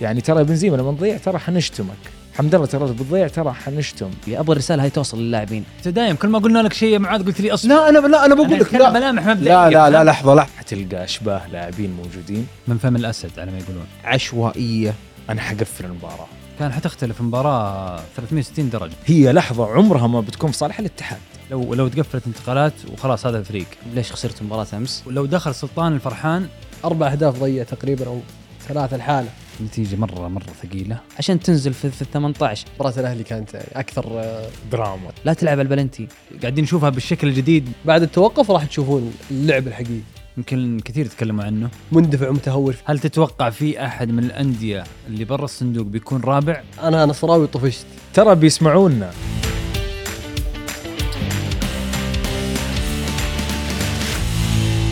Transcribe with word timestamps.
يعني 0.00 0.20
ترى 0.20 0.44
بنزيما 0.44 0.76
لما 0.76 0.92
تضيع 0.92 1.16
ترى 1.16 1.38
حنشتمك. 1.38 1.96
حمد 2.34 2.54
الله 2.54 2.66
ترى 2.66 2.92
بتضيع 2.92 3.28
ترى 3.28 3.52
حنشتم. 3.52 4.10
أبغى 4.28 4.52
الرسالة 4.52 4.82
هاي 4.82 4.90
توصل 4.90 5.20
للاعبين. 5.20 5.64
أنت 5.78 5.88
دايم 5.88 6.16
كل 6.16 6.28
ما 6.28 6.38
قلنا 6.38 6.58
لك 6.58 6.72
شيء 6.72 6.92
يا 6.92 6.98
معاذ 6.98 7.24
قلت 7.24 7.40
لي 7.40 7.54
أصلا 7.54 7.68
لا 7.68 7.88
أنا 7.88 7.98
لا 7.98 8.24
أنا 8.24 8.34
بقول 8.34 8.60
لك 8.60 8.74
لا. 8.74 8.90
ملامح 8.90 9.26
مبدئيه 9.26 9.68
لا 9.68 9.70
لا 9.70 9.90
لا 9.90 10.04
لحظة 10.04 10.34
لا 10.34 10.46
حتلقى 10.58 11.04
أشباه 11.04 11.46
لاعبين 11.52 11.90
موجودين. 11.90 12.46
من 12.68 12.78
فم 12.78 12.96
الأسد 12.96 13.38
على 13.38 13.50
ما 13.50 13.58
يقولون. 13.58 13.86
عشوائية. 14.04 14.94
أنا 15.30 15.40
حقفل 15.40 15.84
المباراة. 15.84 16.26
كان 16.58 16.72
حتختلف 16.72 17.20
المباراة 17.20 18.00
360 18.16 18.70
درجة. 18.70 18.92
هي 19.06 19.32
لحظة 19.32 19.66
عمرها 19.66 20.06
ما 20.06 20.20
بتكون 20.20 20.50
في 20.50 20.56
صالح 20.56 20.78
الاتحاد. 20.78 21.18
لو 21.50 21.74
لو 21.74 21.88
تقفلت 21.88 22.26
انتقالات 22.26 22.72
وخلاص 22.92 23.26
هذا 23.26 23.38
الفريق 23.38 23.66
ليش 23.94 24.12
خسرت 24.12 24.42
مباراه 24.42 24.66
أمس؟ 24.74 25.02
ولو 25.06 25.26
دخل 25.26 25.54
سلطان 25.54 25.92
الفرحان 25.92 26.46
أربع 26.84 27.12
أهداف 27.12 27.40
ضيع 27.40 27.64
تقريبا 27.64 28.06
أو 28.06 28.20
ثلاث 28.68 28.94
الحاله 28.94 29.28
نتيجه 29.62 29.96
مرة 29.96 30.28
مرة 30.28 30.46
ثقيلة. 30.62 30.98
عشان 31.18 31.40
تنزل 31.40 31.74
في, 31.74 31.90
في 31.90 32.02
ال 32.02 32.10
18 32.10 32.66
مباراه 32.76 33.00
الأهلي 33.00 33.22
كانت 33.22 33.54
أكثر 33.54 34.04
آه، 34.10 34.48
دراما. 34.72 35.10
لا 35.24 35.32
تلعب 35.32 35.60
البلنتي. 35.60 36.08
قاعدين 36.42 36.64
نشوفها 36.64 36.90
بالشكل 36.90 37.28
الجديد. 37.28 37.68
بعد 37.84 38.02
التوقف 38.02 38.50
راح 38.50 38.64
تشوفون 38.64 39.12
اللعب 39.30 39.66
الحقيقي. 39.66 40.00
يمكن 40.36 40.80
كثير 40.84 41.06
تكلموا 41.06 41.44
عنه. 41.44 41.68
مندفع 41.92 42.28
ومتهور. 42.28 42.74
هل 42.84 42.98
تتوقع 42.98 43.50
في 43.50 43.84
أحد 43.84 44.08
من 44.08 44.24
الأندية 44.24 44.84
اللي 45.06 45.24
برا 45.24 45.44
الصندوق 45.44 45.86
بيكون 45.86 46.20
رابع؟ 46.20 46.62
أنا 46.82 47.06
نصراوي 47.06 47.46
طفشت. 47.46 47.86
ترى 48.14 48.34
بيسمعونا. 48.34 49.10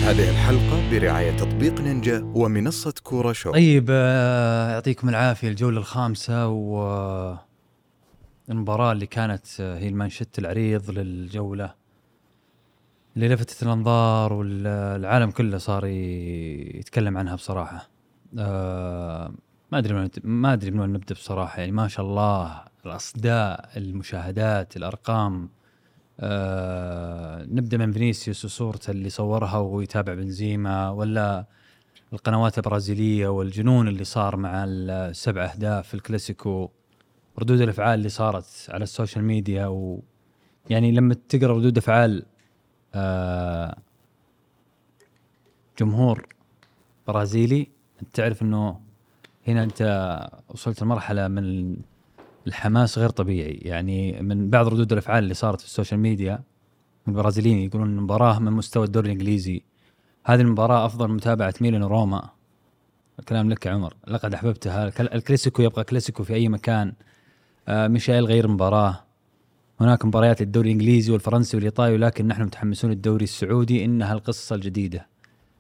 هذه 0.05 0.31
الحلقة 0.31 0.91
برعاية 0.91 1.37
تطبيق 1.37 1.81
نينجا 1.81 2.33
ومنصة 2.35 2.95
كورة 3.03 3.33
شو 3.33 3.53
طيب 3.53 3.87
آه، 3.91 4.71
يعطيكم 4.71 5.09
العافية 5.09 5.49
الجولة 5.49 5.79
الخامسة 5.79 6.49
و 6.49 7.37
المباراة 8.51 8.93
اللي 8.93 9.07
كانت 9.07 9.47
آه، 9.61 9.79
هي 9.79 9.89
المانشيت 9.89 10.39
العريض 10.39 10.91
للجولة 10.91 11.75
اللي 13.17 13.29
لفتت 13.29 13.63
الأنظار 13.63 14.33
والعالم 14.33 15.31
كله 15.31 15.59
صار 15.59 15.87
يتكلم 15.87 17.19
عنها 17.19 17.35
بصراحة. 17.35 17.89
آه، 18.39 19.33
ما 19.73 19.79
وين- 19.95 20.11
ما 20.25 20.53
أدري 20.53 20.71
من 20.71 20.81
وين 20.81 20.93
نبدأ 20.93 21.15
بصراحة 21.15 21.59
يعني 21.61 21.73
ما 21.73 21.89
شاء 21.89 22.07
الله 22.07 22.63
الأصداء 22.87 23.71
المشاهدات 23.77 24.77
الأرقام. 24.77 25.49
آه، 26.21 27.43
نبدأ 27.43 27.77
من 27.77 27.93
فينيسيوس 27.93 28.45
وصورته 28.45 28.91
اللي 28.91 29.09
صورها 29.09 29.57
وهو 29.57 29.81
يتابع 29.81 30.15
بنزيما 30.15 30.91
ولا 30.91 31.47
القنوات 32.13 32.59
البرازيلية 32.59 33.29
والجنون 33.29 33.89
اللي 33.89 34.05
صار 34.05 34.37
مع 34.37 34.65
السبع 34.65 35.45
أهداف 35.45 35.89
في 35.89 35.95
الكلاسيكو 35.95 36.71
ردود 37.39 37.61
الأفعال 37.61 37.99
اللي 37.99 38.09
صارت 38.09 38.67
على 38.69 38.83
ال 38.83 38.89
social 38.89 39.25
media 39.25 39.67
و 39.67 40.03
يعني 40.71 40.93
لما 40.93 41.17
تقرأ 41.29 41.53
ردود 41.53 41.79
أفعال 41.79 42.27
آه 42.95 43.77
جمهور 45.79 46.29
برازيلي 47.07 47.69
أنت 48.03 48.17
تعرف 48.17 48.43
إنه 48.43 48.81
هنا 49.49 49.63
أنت 49.63 49.83
وصلت 50.49 50.83
لمرحلة 50.83 51.29
من 51.29 51.77
الحماس 52.47 52.99
غير 52.99 53.09
طبيعي. 53.09 53.59
يعني 53.63 54.23
من 54.23 54.51
بعض 54.51 54.69
ردود 54.69 54.93
الأفعال 54.93 55.25
اللي 55.25 55.35
صارت 55.35 55.61
في 55.61 55.67
ال 55.67 55.72
social 55.72 56.01
media 56.01 56.43
من 57.07 57.15
البرازيليين 57.15 57.59
يقولون 57.59 57.89
المباراه 57.89 58.39
من 58.39 58.53
مستوى 58.53 58.87
الدوري 58.87 59.07
الإنجليزي 59.07 59.63
هذه 60.25 60.41
المباراة 60.41 60.87
أفضل 60.87 61.11
متابعة 61.11 61.55
ميلان 61.61 61.83
وروما. 61.83 62.29
الكلام 63.19 63.51
لك 63.51 63.67
يا 63.67 63.71
عمر. 63.71 63.95
لقد 64.09 64.35
أحببتها. 64.35 64.89
الكل- 64.89 65.09
الكلاسيكو 65.15 65.63
يبقى 65.63 65.85
كلاسيكو 65.85 66.25
في 66.25 66.35
أي 66.35 66.49
مكان. 66.49 66.93
آه، 67.69 67.89
ميشيل 67.89 68.25
غير 68.25 68.49
مباراة. 68.49 69.05
هناك 69.81 70.05
مباريات 70.05 70.43
للدوري 70.43 70.69
الإنجليزي 70.69 71.13
والفرنسي 71.13 71.57
والإيطالي 71.57 71.95
ولكن 71.95 72.27
نحن 72.27 72.43
متحمسون 72.43 72.91
للدوري 72.91 73.25
السعودي. 73.25 73.85
إنها 73.85 74.13
القصة 74.13 74.57
الجديدة. 74.57 75.07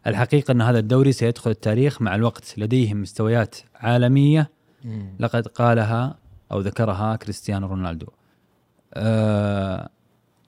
الحقيقة 0.07 0.53
إن 0.53 0.61
هذا 0.61 0.79
الدوري 0.79 1.13
سيدخل 1.13 1.51
التاريخ 1.51 2.03
مع 2.03 2.15
الوقت. 2.15 2.55
لديهم 2.59 3.03
مستويات 3.03 3.57
عالمية. 3.75 4.51
لقد 5.21 5.47
قالها 5.47 6.19
أو 6.53 6.61
ذكرها 6.61 7.17
كريستيانو 7.17 7.67
رونالدو. 7.67 8.07
آه 8.95 9.89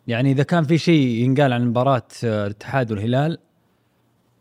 يعني 0.07 0.31
إذا 0.33 0.43
كان 0.43 0.65
في 0.65 0.79
شيء 0.79 1.07
ينقال 1.07 1.53
عن 1.53 1.67
مباراة 1.67 2.03
آه، 2.25 2.47
الاتحاد 2.47 2.91
والهلال 2.93 3.39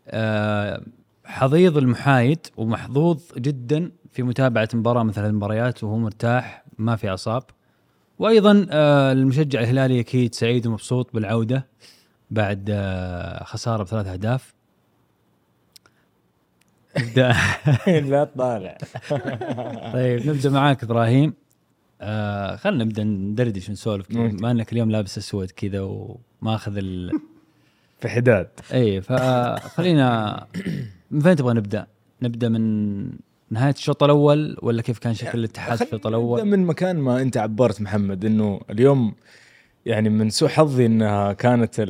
آه 0.08 0.82
حضيض 1.24 1.76
المحايد 1.76 2.46
ومحظوظ 2.56 3.22
جدا 3.38 3.92
في 4.12 4.22
متابعة 4.22 4.68
مباراة 4.74 5.02
مثل 5.02 5.26
المباريات 5.26 5.84
وهو 5.84 5.98
مرتاح 5.98 6.64
ما 6.78 6.96
في 6.96 7.08
أعصاب. 7.08 7.42
وأيضا 8.18 8.66
آه 8.70 9.12
المشجع 9.12 9.60
الهلالي 9.60 10.00
أكيد 10.00 10.34
سعيد 10.34 10.66
ومبسوط 10.66 11.14
بالعودة 11.14 11.66
بعد 12.30 12.70
آه 12.70 13.44
خسارة 13.44 13.82
بثلاث 13.82 14.06
أهداف. 14.06 14.54
لا 18.10 18.24
تطالع. 18.24 18.78
طيب 19.92 20.26
نبدأ 20.26 20.50
معاك 20.50 20.82
إبراهيم. 20.82 21.34
آه 22.04 22.56
خلينا 22.56 22.84
نبدأ 22.84 23.04
ندردش 23.04 23.68
ونسولف. 23.68 24.10
ما 24.10 24.50
إنك 24.50 24.72
اليوم 24.72 24.90
لابس 24.90 25.18
أسود 25.18 25.50
كذا 25.50 25.80
وماخذ 25.80 26.76
ال 26.76 27.10
في 28.00 28.08
حداد 28.08 28.48
اي 28.72 29.00
فخلينا 29.00 30.46
من 31.10 31.20
فين 31.20 31.36
تبغى 31.36 31.54
نبدأ؟ 31.54 31.86
نبدأ 32.22 32.48
من 32.48 33.04
نهاية 33.50 33.72
الشوط 33.72 34.02
الأول 34.02 34.56
ولا 34.62 34.82
كيف 34.82 34.98
كان 34.98 35.14
شكل 35.14 35.38
الاتحاد 35.38 35.78
في 35.78 35.84
الشوط 35.84 36.06
الأول؟ 36.06 36.44
من 36.44 36.66
مكان 36.66 36.96
ما 36.96 37.22
أنت 37.22 37.36
عبرت 37.36 37.80
محمد 37.80 38.24
إنه 38.24 38.60
اليوم 38.70 39.14
يعني 39.86 40.08
من 40.08 40.30
سوء 40.30 40.48
حظي 40.48 40.86
إنها 40.86 41.32
كانت 41.32 41.74
ال 41.78 41.88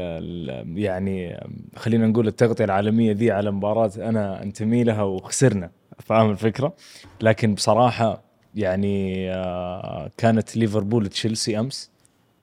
ال 0.00 0.78
يعني 0.78 1.46
خلينا 1.76 2.06
نقول 2.06 2.28
التغطية 2.28 2.64
العالمية 2.64 3.12
ذي 3.12 3.30
على 3.30 3.50
مباراة 3.50 3.90
أنا 3.96 4.42
أنتمي 4.42 4.84
لها 4.84 5.02
وخسرنا 5.02 5.70
فاهم 5.98 6.30
الفكرة؟ 6.30 6.74
لكن 7.20 7.54
بصراحة 7.54 8.25
يعني 8.56 9.30
آه، 9.34 10.10
كانت 10.16 10.56
ليفربول 10.56 11.08
تشيلسي 11.08 11.58
أمس. 11.58 11.90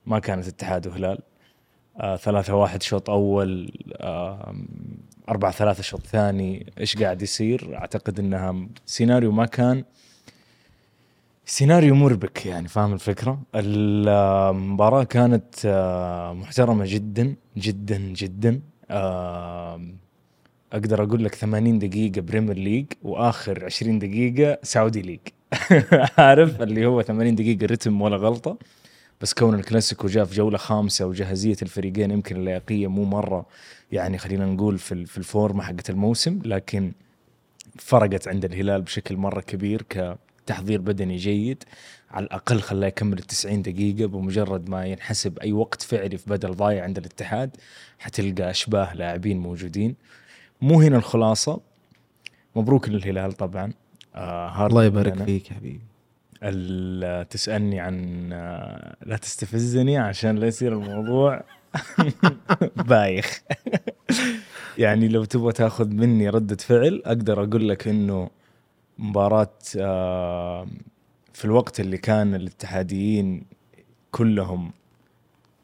ما 0.06 0.19
كانت 0.19 0.47
اتحاد 0.47 0.88
وهلال. 0.88 1.19
آه، 2.00 2.16
ثلاثة 2.16 2.56
واحد 2.56 2.84
شوط 2.84 3.09
أول 3.09 3.72
آه، 3.94 4.56
أربعة 5.29 5.51
ثلاثة 5.51 5.84
شوط 5.84 6.01
ثاني. 6.01 6.74
إيش 6.79 6.97
قاعد 6.97 7.22
يصير؟ 7.22 7.78
أعتقد 7.78 8.19
أنها 8.19 8.68
سيناريو 8.85 9.31
ما 9.31 9.46
كان 9.46 9.84
سيناريو 11.46 11.96
مربك 11.96 12.45
يعني 12.45 12.68
فاهم 12.68 12.94
الفكرة؟ 12.94 13.41
المباراة 13.56 15.03
كانت 15.03 15.68
محترمة 16.35 16.85
جدا 16.88 17.35
جدا 17.57 17.97
جدا. 17.97 18.62
أقدر 20.74 21.03
أقول 21.03 21.24
لك 21.24 21.35
80 21.35 21.80
دقيقة 21.80 22.22
Premier 22.22 22.58
League 22.58 22.86
وآخر 23.03 23.66
20 23.66 24.00
دقيقة 24.00 24.57
سعودي 24.63 25.01
league 25.02 25.20
عارف؟ 26.18 26.62
اللي 26.62 26.86
هو 26.86 27.02
80 27.02 27.36
دقيقة 27.36 27.66
رتم 27.66 28.02
ولا 28.02 28.18
غلطة. 28.18 28.58
بس 29.22 29.34
كون 29.34 29.56
الكلاسيكو 29.56 30.08
جاء 30.08 30.25
في 30.25 30.36
جولة 30.36 30.58
خامسة 30.58 31.06
وجاهزية 31.06 31.56
الفريقين 31.62 32.12
يمكن 32.12 32.36
اللياقية 32.36 32.88
مو 32.88 33.03
مرة. 33.03 33.46
يعني 33.92 34.18
خلينا 34.18 34.46
نقول 34.46 34.78
في 34.78 35.06
في 35.06 35.18
الفورمة 35.18 35.63
حقت 35.63 35.90
الموسم. 35.90 36.40
لكن 36.46 36.92
فرقت 37.80 38.28
عند 38.28 38.46
الهلال 38.46 38.81
بشكل 38.81 39.18
مرة 39.18 39.42
كبير 39.42 39.86
كتحضير 39.90 40.81
بدني 40.81 41.16
جيد. 41.18 41.63
على 42.12 42.25
الأقل 42.25 42.59
خلاه 42.62 42.88
يكمل 42.88 43.18
ال 43.18 43.24
90 43.24 43.62
دقيقة 43.62 44.06
بمجرد 44.08 44.69
ما 44.69 44.86
ينحسب 44.86 45.40
أي 45.40 45.53
وقت 45.53 45.81
فعلي 45.81 46.18
في 46.18 46.30
بدل 46.30 46.52
ضايع 46.56 46.84
عند 46.84 46.97
الاتحاد. 46.97 47.58
حتلقى 48.00 48.50
أشباه 48.50 48.94
لاعبين 48.94 49.40
موجودين. 49.40 49.96
مو 50.62 50.81
هنا 50.81 50.97
الخلاصة. 50.97 51.59
مبروك 52.56 52.90
للهلال 52.90 53.31
طبعا. 53.34 53.74
آه 54.16 54.68
الله 54.68 54.84
يبارك 54.84 55.13
لنا. 55.16 55.25
فيك 55.25 55.54
حبيبي 55.54 55.81
ال- 56.44 57.30
تسألني 57.30 57.80
عن 57.80 58.30
آه، 58.33 58.95
لا 59.06 59.18
تستفزني 59.18 59.98
عشان 59.98 60.36
لا 60.36 60.48
يصير 60.48 60.74
الموضوع 60.74 61.44
بايخ 62.89 63.42
يعني 64.77 65.07
لو 65.07 65.24
تبغى 65.24 65.51
تاخذ 65.54 65.88
مني 65.89 66.30
ردة 66.30 66.56
فعل 66.56 67.01
أقدر 67.06 67.44
أقول 67.44 67.69
لك 67.69 67.88
إنه 67.88 68.30
مباراة 69.00 69.54
آه، 69.77 70.68
في 71.33 71.45
الوقت 71.45 71.80
اللي 71.80 71.98
كان 71.98 72.36
الاتحاديين 72.36 73.44
كلهم 74.12 74.71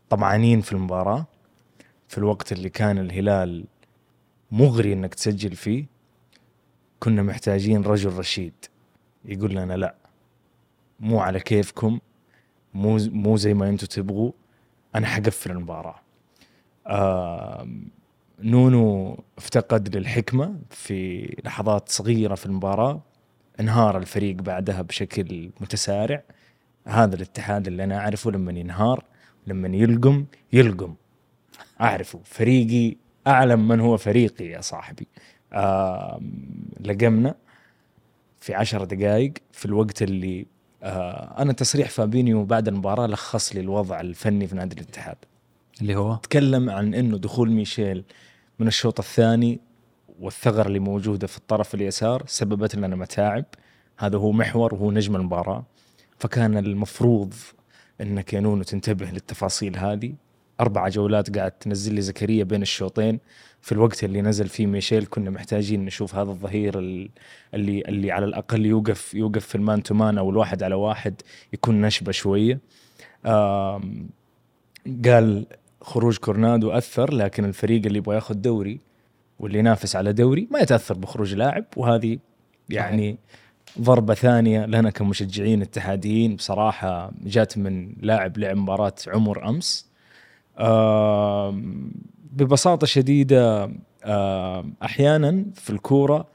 طمعانين 0.09 0.61
في 0.61 0.71
المباراة 0.73 1.25
في 2.07 2.17
الوقت 2.17 2.51
اللي 2.51 2.69
كان 2.69 2.97
الهلال 2.97 3.65
مغري 4.51 4.93
إنك 4.93 5.13
تسجل 5.15 5.55
فيه 5.55 5.85
كنا 6.99 7.23
محتاجين 7.23 7.81
رجل 7.81 8.13
رشيد. 8.13 8.53
يقول 9.25 9.51
لنا 9.55 9.73
لا 9.73 9.95
مو 10.99 11.19
على 11.19 11.39
كيفكم 11.39 11.99
مو 12.73 12.97
مو 12.97 13.37
زي 13.37 13.53
ما 13.53 13.69
أنتم 13.69 13.87
تبغوا 13.87 14.31
أنا 14.95 15.07
حقفل 15.07 15.51
المباراة. 15.51 15.95
آم، 16.87 17.87
نونو 18.39 19.17
افتقد 19.37 19.95
للحكمة 19.95 20.55
في 20.69 21.25
لحظات 21.45 21.89
صغيرة 21.89 22.35
في 22.35 22.45
المباراة 22.45 23.01
انهار 23.59 23.97
الفريق 23.97 24.35
بعدها 24.35 24.81
بشكل 24.81 25.49
متسارع. 25.61 26.23
هذا 26.87 27.15
الاتحاد 27.15 27.67
اللي 27.67 27.83
أنا 27.83 27.97
أعرفه 27.99 28.31
لما 28.31 28.51
ينهار 28.51 29.03
لما 29.47 29.67
يلقم 29.77 30.25
يلقم. 30.53 30.95
أعرفه 31.81 32.19
فريقي 32.25 32.95
أعلم 33.27 33.67
من 33.67 33.79
هو 33.79 33.97
فريقي 33.97 34.45
يا 34.45 34.61
صاحبي. 34.61 35.07
لقمنا 36.79 37.35
في 38.39 38.53
عشر 38.53 38.83
دقائق 38.83 39.33
في 39.51 39.65
الوقت 39.65 40.01
اللي 40.01 40.45
آه 40.83 41.41
أنا 41.41 41.53
تصريح 41.53 41.89
فابينيو 41.89 42.45
بعد 42.45 42.67
المباراة 42.67 43.07
لخص 43.07 43.55
لي 43.55 43.61
الوضع 43.61 44.01
الفني 44.01 44.47
في 44.47 44.55
نادي 44.55 44.75
الاتحاد. 44.75 45.17
اللي 45.81 45.95
هو؟ 45.95 46.15
تكلم 46.15 46.69
عن 46.69 46.93
إنه 46.93 47.17
دخول 47.17 47.51
ميشيل 47.51 48.03
من 48.59 48.67
الشوط 48.67 48.99
الثاني 48.99 49.59
والثغر 50.19 50.67
اللي 50.67 50.79
موجودة 50.79 51.27
في 51.27 51.37
الطرف 51.37 51.75
اليسار 51.75 52.23
سببت 52.27 52.75
لنا 52.75 52.95
متاعب. 52.95 53.45
هذا 53.97 54.17
هو 54.17 54.31
محور 54.31 54.73
وهو 54.73 54.91
نجم 54.91 55.15
المباراة. 55.15 55.65
فكان 56.17 56.57
المفروض 56.57 57.33
انك 58.01 58.33
يا 58.33 58.39
نونو 58.39 58.63
تنتبه 58.63 59.05
للتفاصيل 59.05 59.77
هذه. 59.77 60.13
أربع 60.59 60.87
جولات 60.87 61.37
قاعد 61.37 61.51
تنزل 61.51 61.93
لي 61.93 62.01
زكريا 62.01 62.43
بين 62.43 62.61
الشوطين. 62.61 63.19
في 63.61 63.71
الوقت 63.71 64.03
اللي 64.03 64.21
نزل 64.21 64.47
فيه 64.47 64.67
ميشيل 64.67 65.05
كنا 65.05 65.29
محتاجين 65.29 65.85
نشوف 65.85 66.15
هذا 66.15 66.29
الظهير 66.31 66.79
ال- 66.79 67.09
اللي 67.53 67.81
اللي 67.81 68.11
على 68.11 68.25
الأقل 68.25 68.65
يوقف 68.65 69.13
يوقف 69.13 69.45
في 69.45 69.55
ال 69.55 69.62
man 69.62 69.83
to 69.83 69.93
man 69.93 70.17
أو 70.17 70.29
الواحد 70.29 70.63
على 70.63 70.75
واحد 70.75 71.21
يكون 71.53 71.81
نشبة 71.81 72.11
شوية. 72.11 72.59
قال 75.05 75.45
خروج 75.81 76.17
كورنادو 76.17 76.71
أثر 76.71 77.13
لكن 77.13 77.45
الفريق 77.45 77.85
اللي 77.85 77.97
يبغى 77.97 78.15
ياخذ 78.15 78.33
دوري 78.35 78.79
واللي 79.39 79.59
ينافس 79.59 79.95
على 79.95 80.13
دوري 80.13 80.47
ما 80.51 80.59
يتأثر 80.59 80.93
بخروج 80.97 81.35
لاعب 81.35 81.65
وهذه 81.77 82.17
يعني 82.69 83.17
ضربة 83.81 84.13
ثانية 84.13 84.65
لنا 84.65 84.89
كمشجعين 84.89 85.61
اتحاديين. 85.61 86.35
بصراحة 86.35 87.11
جات 87.23 87.57
من 87.57 87.93
لاعب 88.01 88.37
لعب 88.37 88.57
مباراة 88.57 88.93
عمر 89.07 89.49
أمس. 89.49 89.89
ببساطة 92.31 92.87
شديدة 92.87 93.63
آم، 94.05 94.73
أحيانا 94.83 95.45
في 95.55 95.69
الكورة 95.69 96.27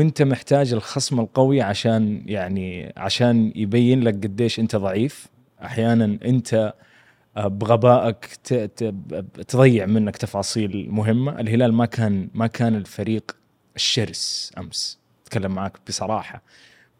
أنت 0.00 0.22
محتاج 0.22 0.72
الخصم 0.72 1.20
القوي 1.20 1.60
عشان 1.62 2.22
يعني 2.26 2.92
عشان 2.96 3.52
يبين 3.56 4.00
لك 4.02 4.14
قديش 4.14 4.60
أنت 4.60 4.76
ضعيف. 4.76 5.26
أحيانا 5.64 6.18
أنت 6.24 6.74
آه، 7.36 7.46
بغبائك 7.48 8.24
تضيع 9.48 9.86
منك 9.86 10.16
تفاصيل 10.16 10.88
مهمة. 10.90 11.40
الهلال 11.40 11.72
ما 11.72 11.86
كان 11.86 12.28
ما 12.34 12.46
كان 12.46 12.74
الفريق 12.74 13.36
الشرس 13.76 14.52
أمس 14.58 14.98
أتكلم 15.26 15.54
معك 15.54 15.78
بصراحة. 15.88 16.42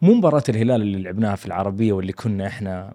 مو 0.01 0.13
مباراة 0.13 0.43
الهلال 0.49 0.81
اللي 0.81 1.01
لعبناها 1.01 1.35
في 1.35 1.45
العربية 1.45 1.93
واللي 1.93 2.13
كنا 2.13 2.47
إحنا 2.47 2.93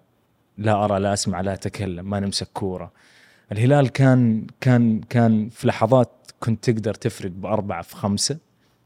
لا 0.57 0.85
أرى 0.85 0.99
لا 0.99 1.13
أسمع 1.13 1.41
لا 1.41 1.53
أتكلم 1.53 2.09
ما 2.09 2.19
نمسك 2.19 2.47
كورة. 2.53 2.91
الهلال 3.51 3.89
كان 3.89 4.47
كان 4.61 5.01
كان 5.01 5.49
في 5.49 5.67
لحظات 5.67 6.31
كنت 6.39 6.69
تقدر 6.69 6.93
تفرق 6.93 7.31
بأربعة 7.31 7.81
في 7.81 7.95
خمسة. 7.95 8.37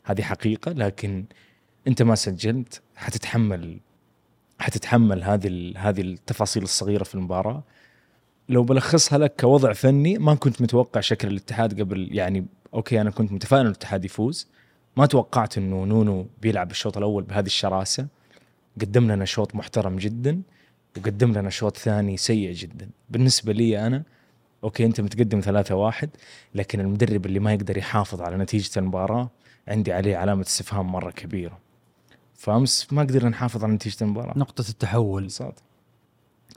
هذه 0.04 0.22
حقيقة 0.22 0.72
لكن 0.72 1.26
أنت 1.88 2.02
ما 2.02 2.16
سجلت 2.16 2.82
حتتحمل 2.96 3.80
حتتحمل 4.60 5.24
هذه 5.24 5.74
هذه 5.78 6.02
التفاصيل 6.02 6.64
الصغيرة 6.64 7.04
في 7.04 7.16
المباراة. 7.16 7.64
لو 8.50 8.64
بلخصها 8.64 9.18
لك 9.18 9.42
كوضع 9.42 9.74
فني 9.74 10.18
ما 10.18 10.36
كنت 10.36 10.62
متوقع 10.62 11.02
شكل 11.02 11.28
الاتحاد 11.28 11.82
قبل 11.82 12.10
يعني 12.12 12.46
okay 12.74 13.02
أنا 13.02 13.12
كنت 13.12 13.32
متفائل 13.32 13.66
الاتحاد 13.66 14.06
يفوز. 14.06 14.48
ما 14.98 15.06
توقعت 15.06 15.58
إنه 15.58 15.84
نونو 15.84 16.28
بيلعب 16.42 16.72
الشوط 16.72 16.98
الأول 16.98 17.24
بهذه 17.24 17.46
الشراسة. 17.46 18.08
قدم 18.82 19.12
لنا 19.12 19.26
شوط 19.26 19.56
محترم 19.56 19.96
جدا 19.96 20.42
وقدم 20.98 21.34
لنا 21.34 21.50
شوط 21.50 21.78
ثاني 21.78 22.18
سيء 22.18 22.52
جدا. 22.52 22.90
بالنسبة 23.10 23.54
لي 23.54 23.88
أنا 23.88 24.04
okay 24.66 24.86
أنت 24.86 25.02
متقدم 25.02 25.40
ثلاثة 25.40 25.76
واحد 25.76 26.10
لكن 26.56 26.80
المدرب 26.80 27.26
اللي 27.26 27.40
ما 27.40 27.54
يقدر 27.54 27.78
يحافظ 27.78 28.22
على 28.22 28.38
نتيجة 28.38 28.80
المباراة 28.80 29.30
عندي 29.68 29.94
عليه 29.94 30.18
علامة 30.18 30.42
استفهام 30.42 30.92
مرة 30.92 31.12
كبيرة. 31.12 31.58
فأمس 32.34 32.94
ما 32.94 33.02
قدرنا 33.02 33.30
نحافظ 33.30 33.64
على 33.64 33.74
نتيجة 33.74 33.98
المباراة. 34.02 34.38
نقطة 34.38 34.70
التحول. 34.70 35.24
ببساطه 35.24 35.62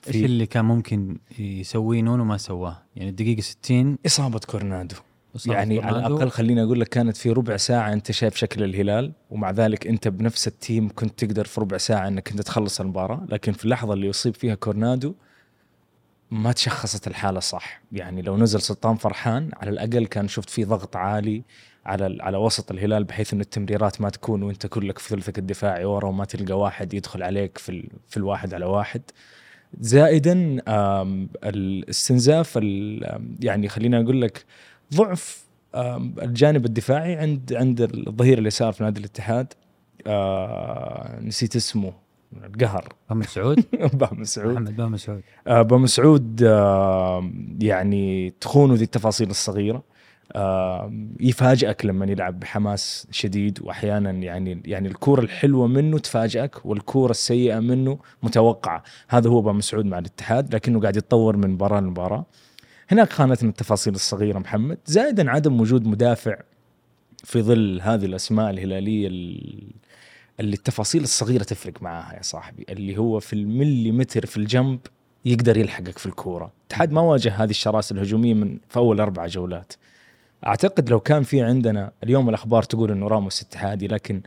إيش 0.09 0.17
اللي 0.17 0.47
كان 0.47 0.65
ممكن 0.65 1.19
يسويه 1.39 2.03
نونو 2.03 2.25
ما 2.25 2.37
سواه؟ 2.37 2.83
يعني 2.97 3.11
الدقيقة 3.11 3.41
60 3.41 3.99
إصابة 4.07 4.39
كورنادو. 4.39 4.97
إصابة 5.37 5.57
يعني 5.57 5.79
على 5.79 5.93
كورونادو. 5.93 6.17
الأقل 6.17 6.31
خليني 6.31 6.63
أقول 6.63 6.81
لك 6.81 6.89
كانت 6.89 7.17
في 7.17 7.31
ربع 7.31 7.57
ساعة 7.57 7.93
أنت 7.93 8.13
شايف 8.13 8.37
شكل 8.37 8.65
الهلال 8.65 9.13
ومع 9.31 9.51
ذلك 9.51 9.87
أنت 9.87 10.09
بنفس 10.09 10.49
ال 10.49 10.57
team 10.57 10.89
كنت 10.89 11.25
تقدر 11.25 11.45
في 11.45 11.61
ربع 11.61 11.77
ساعة 11.77 12.09
إنك 12.09 12.31
أنت 12.31 12.43
تخلص 12.43 12.81
المباراة. 12.81 13.27
لكن 13.29 13.53
في 13.53 13.65
اللحظة 13.65 13.93
اللي 13.93 14.07
يصيب 14.07 14.35
فيها 14.35 14.55
كورونادو 14.55 15.15
ما 16.31 16.53
تشخصت 16.53 17.07
الحالة 17.07 17.41
صح. 17.41 17.81
يعني 17.93 18.23
لو 18.23 18.37
نزل 18.37 18.61
سلطان 18.61 18.97
فرحان 18.97 19.51
على 19.57 19.71
الأقل 19.71 20.07
كان 20.07 20.29
شفت 20.29 20.51
في 20.51 20.65
ضغط 20.65 20.97
عالي 20.97 21.43
على 21.87 22.17
على 22.23 22.37
وسط 22.37 22.71
الهلال 22.71 23.05
بحيث 23.05 23.33
انه 23.33 23.43
التمريرات 23.43 24.01
ما 24.01 24.11
تكون 24.11 24.43
وأنت 24.43 24.67
كلك 24.67 24.99
في 24.99 25.09
ثلثك 25.09 25.39
الدفاعي 25.39 25.85
ورا 25.85 26.09
وما 26.09 26.25
تلقى 26.25 26.59
واحد 26.59 26.95
يدخل 26.95 27.23
عليك 27.23 27.59
في 27.59 27.69
ال- 27.69 27.89
في 28.09 28.17
الواحد 28.17 28.55
على 28.55 28.65
واحد. 28.67 29.03
زائدا 29.81 30.57
الاستنزاف 31.45 32.57
يعني 33.41 33.69
خليني 33.69 34.01
أقول 34.01 34.23
لك 34.23 34.45
ضعف 34.95 35.45
الجانب 36.23 36.65
الدفاعي 36.67 37.17
عند 37.17 37.53
عند 37.55 37.81
الظهير 37.81 38.39
اليسار 38.39 38.73
في 38.73 38.83
نادي 38.85 39.01
الاتحاد. 39.01 39.53
آه، 40.07 41.21
نسيت 41.21 41.57
اسمه. 41.57 41.93
القهر. 42.45 42.89
محمد 43.11 43.27
سعود 43.27 43.65
بام 43.93 44.25
سعود 44.25 44.53
محمد 44.53 44.77
بام 44.77 44.97
سعود 44.97 45.23
آه، 45.47 45.63
بام 45.63 45.87
سعود 45.87 46.43
آه، 46.43 47.31
يعني 47.61 48.35
تخونه 48.41 48.75
ذي 48.75 48.85
التفاصيل 48.85 49.31
الصغيرة. 49.31 49.83
آه، 50.33 50.93
يفاجئك 51.21 51.87
لما 51.87 52.07
يلعب 52.07 52.41
بحماس 52.41 53.07
شديد 53.11 53.59
وأحيانا 53.63 54.11
يعني 54.11 54.63
يعني 54.65 54.89
الكورة 54.89 55.21
الحلوة 55.21 55.67
منه 55.67 55.99
تفاجئك 55.99 56.67
والكورة 56.67 57.11
السيئة 57.11 57.59
منه 57.61 57.99
متوقعة. 58.23 58.83
هذا 59.09 59.31
هو 59.31 59.43
بام 59.43 59.61
سعود 59.61 59.85
مع 59.87 59.99
الاتحاد 59.99 60.55
لكنه 60.55 60.81
قاعد 60.81 60.97
يتطور 60.97 61.37
من 61.37 61.51
مباراة 61.51 61.81
لمباراة. 61.81 62.25
هناك 62.91 63.11
خانتنا 63.13 63.49
التفاصيل 63.49 63.95
الصغيرة 63.95 64.39
محمد. 64.39 64.79
زائدا 64.87 65.31
عدم 65.31 65.61
وجود 65.61 65.87
مدافع 65.87 66.37
في 67.25 67.43
ظل 67.43 67.81
هذه 67.83 68.05
الأسماء 68.05 68.51
الهلالية 68.51 69.09
ال- 69.09 69.71
اللي 70.41 70.55
التفاصيل 70.55 71.03
الصغيرة 71.03 71.43
تفرق 71.43 71.83
معاها 71.83 72.17
يا 72.17 72.23
صاحبي. 72.23 72.67
اللي 72.69 72.99
هو 72.99 73.21
في 73.21 73.33
المليمتر 73.33 74.27
في 74.27 74.37
الجنب 74.37 74.79
يقدر 75.25 75.57
يلحقك 75.57 75.99
في 75.99 76.07
الكورة. 76.07 76.53
الاتحاد 76.61 76.93
ما 76.93 77.01
واجه 77.01 77.45
هذه 77.45 77.51
الشراسة 77.51 77.95
الهجومية 77.95 78.35
من 78.35 78.59
في 78.69 78.77
أول 78.77 79.01
أربع 79.01 79.27
جولات. 79.27 79.73
أعتقد 80.47 80.91
لو 80.91 81.01
كان 81.01 81.23
في 81.23 81.43
عندنا 81.43 81.93
اليوم 82.05 82.29
الأخبار 82.29 82.63
تقول 82.63 82.91
إنه 82.91 83.09
راموس 83.09 83.43
اتحادي 83.43 83.87
لكن 83.87 84.23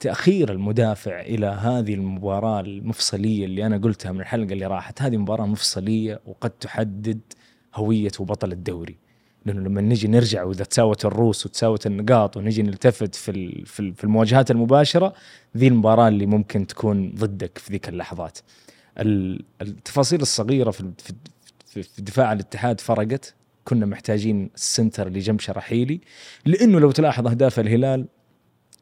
تأخير 0.00 0.52
المدافع 0.52 1.20
إلى 1.20 1.46
هذه 1.46 1.94
المباراة 1.94 2.60
المفصلية 2.60 3.44
اللي 3.44 3.66
أنا 3.66 3.78
قلتها 3.78 4.12
من 4.12 4.20
الحلقة 4.20 4.52
اللي 4.52 4.66
راحت 4.66 5.02
هذه 5.02 5.16
مباراة 5.16 5.46
مفصلية 5.46 6.20
وقد 6.26 6.50
تحدد 6.50 7.20
هوية 7.74 8.10
وبطل 8.20 8.52
الدوري. 8.52 8.96
لأنه 9.46 9.60
لما 9.60 9.80
نجي 9.80 10.08
نرجع 10.08 10.44
وإذا 10.44 10.64
تساوت 10.64 11.04
الروس 11.04 11.46
وتساوت 11.46 11.86
النقاط 11.86 12.36
ونجي 12.36 12.62
نلتفت 12.62 13.14
في 13.14 13.62
في 13.66 13.80
ال- 13.80 13.94
في 13.94 14.04
المواجهات 14.04 14.50
المباشرة 14.50 15.14
ذي 15.56 15.68
المباراة 15.68 16.08
اللي 16.08 16.26
ممكن 16.26 16.66
تكون 16.66 17.12
ضدك 17.14 17.58
في 17.58 17.72
ذيك 17.72 17.88
اللحظات. 17.88 18.38
ال- 18.98 19.44
التفاصيل 19.62 20.20
الصغيرة 20.22 20.70
في 20.70 20.92
في- 21.66 22.02
دفاع 22.02 22.32
الاتحاد 22.32 22.80
فرقت. 22.80 23.34
كنا 23.64 23.86
محتاجين 23.86 24.50
ال 24.54 24.61
center 24.61 25.06
اللي 25.06 25.18
جنب 25.18 25.40
شراحيلي 25.40 26.00
لأنه 26.46 26.80
لو 26.80 26.90
تلاحظ 26.90 27.26
أهداف 27.26 27.60
الهلال 27.60 28.06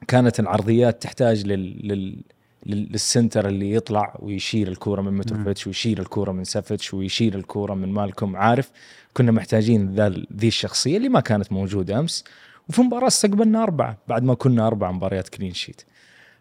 كانت 0.09 0.41
العرضيات 0.41 1.03
تحتاج 1.03 1.47
لل 1.47 1.89
لل- 1.89 2.23
لل 2.69 2.89
center 2.89 3.49
اللي 3.49 3.73
يطلع 3.73 4.17
ويشيل 4.19 4.69
الكورة 4.69 5.03
من 5.03 5.13
متروفيتش 5.13 5.67
ويشيل 5.67 6.01
الكورة 6.01 6.33
من 6.33 6.45
سافيتش 6.45 6.95
ويشيل 6.95 7.35
الكورة 7.35 7.75
من 7.75 7.93
مالكم 7.93 8.37
عارف 8.37 8.71
كنا 9.15 9.33
محتاجين 9.33 9.95
ذا 9.95 10.09
ذي 10.37 10.49
الشخصية 10.49 10.97
اللي 10.97 11.09
ما 11.09 11.21
كانت 11.21 11.53
موجودة 11.53 11.99
أمس 11.99 12.25
وفي 12.69 12.83
مباراة 12.83 13.07
استقبلنا 13.07 13.63
أربعة 13.63 13.99
بعد 14.09 14.23
ما 14.23 14.35
كنا 14.35 14.67
أربع 14.67 14.91
مباريات 14.91 15.29
كلين 15.29 15.55
شيت 15.55 15.83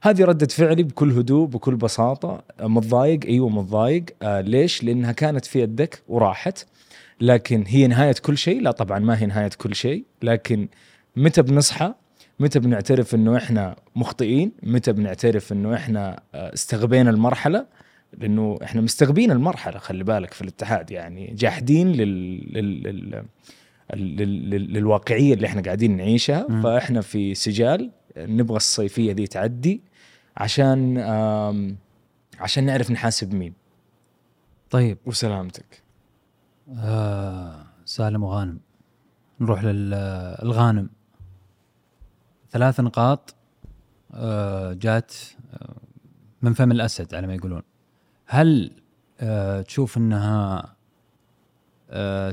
هذه 0.01 0.24
ردة 0.25 0.48
فعلي 0.48 0.84
بكل 0.84 1.12
هدوء 1.12 1.48
بكل 1.48 1.75
بساطة. 1.75 2.43
متضايق؟ 2.62 3.19
أيوة 3.25 3.50
متضايق. 3.50 4.05
آه 4.22 4.41
ليش؟ 4.41 4.84
لأنها 4.84 5.12
كانت 5.12 5.46
في 5.46 5.62
يدك 5.62 6.03
وراحت. 6.07 6.65
لكن 7.22 7.63
هي 7.67 7.88
نهاية 7.88 8.15
كل 8.22 8.38
شيء؟ 8.38 8.62
لا 8.62 8.72
طبعا 8.72 9.00
ما 9.00 9.22
هي 9.22 9.25
نهاية 9.25 9.50
كل 9.57 9.75
شيء. 9.75 10.03
لكن 10.24 10.67
متى 11.15 11.41
بنصحى؟ 11.41 11.93
متى 12.39 12.60
بنعترف 12.60 13.15
إنه 13.15 13.38
إحنا 13.38 13.75
مخطئين؟ 13.96 14.51
متى 14.63 14.94
بنعترف 14.94 15.51
إنه 15.53 15.74
إحنا 15.75 16.20
آه، 16.36 16.53
استغبينا 16.53 17.10
المرحلة؟ 17.10 17.65
لأنه 18.17 18.60
إحنا 18.63 18.82
مستغبين 18.82 19.32
المرحلة 19.32 19.77
خلي 19.79 20.03
بالك 20.03 20.34
في 20.34 20.41
الاتحاد 20.41 20.91
يعني 20.91 21.34
جاحدين 21.38 21.91
لل, 21.91 22.53
لل... 22.53 22.84
لل... 22.84 23.24
لل... 23.96 24.50
لل... 24.50 24.74
للواقعية 24.74 25.34
اللي 25.34 25.48
إحنا 25.48 25.62
قاعدين 25.62 25.98
نعيشها 25.98 26.46
مم. 26.50 26.62
فإحنا 26.62 27.01
في 27.01 27.36
سجال 27.36 27.91
نبغى 28.17 28.58
الصيفية 28.58 29.12
دي 29.12 29.27
تعدي 29.27 29.82
عشان 30.38 30.98
آم، 30.98 31.77
عشان 32.39 32.63
نعرف 32.65 32.91
نحاسب 32.91 33.34
مين 33.34 33.53
طيب 34.70 34.98
وسلامتك 35.06 35.84
آه 36.77 37.56
سالم 37.86 38.24
وغانم 38.24 38.60
نروح 39.39 39.63
للغانم 39.63 40.89
ثلاث 42.51 42.80
نقاط 42.80 43.36
آه 44.13 44.74
جات 44.74 45.13
آه 45.54 45.75
من 46.42 46.54
فم 46.54 46.72
الأسد 46.72 47.16
على 47.16 47.27
ما 47.27 47.34
يقولون. 47.36 47.62
هل 48.25 48.72
آه 49.20 49.62
تشوف 49.62 49.98
إنها 49.98 50.74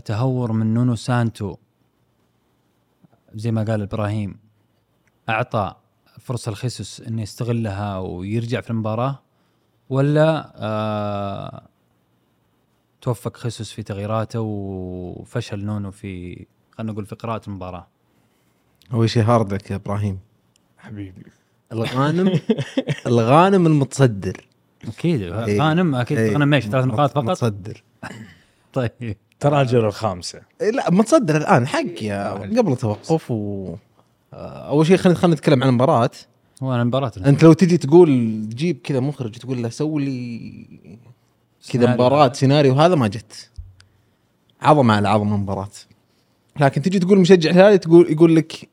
تهور 0.05 0.53
من 0.53 0.75
نونو 0.75 0.95
سانتو؟ 0.95 1.57
زي 3.35 3.51
ما 3.53 3.63
قال 3.65 3.83
إبراهيم 3.83 4.39
أعطى 5.29 5.75
فرصة 6.19 6.53
لخيسوس 6.53 7.01
إنه 7.01 7.23
يستغلها 7.23 7.99
ويرجع 7.99 8.61
في 8.61 8.71
المباراة 8.71 9.23
ولا 9.91 10.53
توفق 13.01 13.37
خيسوس 13.37 13.73
في 13.73 13.83
تغييراته 13.83 14.41
وفشل 14.41 15.65
نونو 15.65 15.91
في 15.91 16.47
خلينا 16.71 16.93
نقول 16.93 17.07
في 17.07 17.15
قراءة 17.15 17.43
المباراة؟ 17.49 17.87
اول 18.93 19.11
شيء 19.11 19.23
hard 19.23 19.47
luck 19.47 19.71
يا 19.71 19.77
إبراهيم. 19.77 20.19
حبيبي. 20.79 21.23
الغانم؟ 21.73 22.41
الغانم 23.07 23.67
المتصدر. 23.67 24.37
أكيد 24.89 25.23
إيه. 25.23 25.61
غانم 25.61 25.95
أكيد 25.95 26.19
إيه. 26.19 26.35
غنم 26.35 26.55
إيش؟ 26.55 26.65
ثلاث 26.67 26.85
نقاط 26.85 27.11
فقط؟ 27.11 27.25
متصدر. 27.25 27.83
طيب. 28.73 29.17
ترى 29.41 29.63
الجوله 29.63 29.87
الخامسة. 29.89 30.41
إيه، 30.61 30.71
لا 30.71 30.91
متصدر 30.91 31.37
الآن 31.37 31.67
حق 31.67 32.03
يا 32.03 32.33
قبل 32.33 32.73
التوقف 32.73 33.31
و 33.31 33.75
آه، 34.35 34.69
أول 34.69 34.87
شيء 34.87 34.97
خلينا 34.97 35.19
خلينا 35.19 35.37
نتكلم 35.37 35.63
عن 35.63 35.69
المباراة. 35.69 36.11
هو 36.63 36.75
أنا 36.75 36.83
المباراة. 36.83 37.13
أنت 37.27 37.43
لو 37.43 37.53
تجي 37.53 37.79
تقول 37.79 38.09
تجيب 38.51 38.79
كذا 38.85 39.01
مخرج 39.01 39.33
تقول 39.33 39.63
له 39.63 39.69
سوي 39.69 40.05
لي 40.05 41.09
كذا. 41.71 41.95
مباراة 41.95 42.33
سيناريو 42.33 42.75
هذا 42.75 42.95
ما 42.95 43.09
جت. 43.09 43.51
عظمة 44.63 44.95
على 44.95 45.09
عظمه 45.09 45.35
المباراة. 45.35 45.71
لكن 46.61 46.83
تجي 46.83 46.99
تقول 46.99 47.19
مشجع 47.19 47.51
هلالي 47.51 47.79
تقول 47.79 48.13
يقول 48.13 48.37
لك 48.37 48.69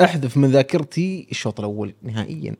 أحذف 0.00 0.36
من 0.36 0.50
ذاكرتي 0.50 1.26
الشوط 1.30 1.60
الأول 1.60 1.94
نهائيا. 2.02 2.56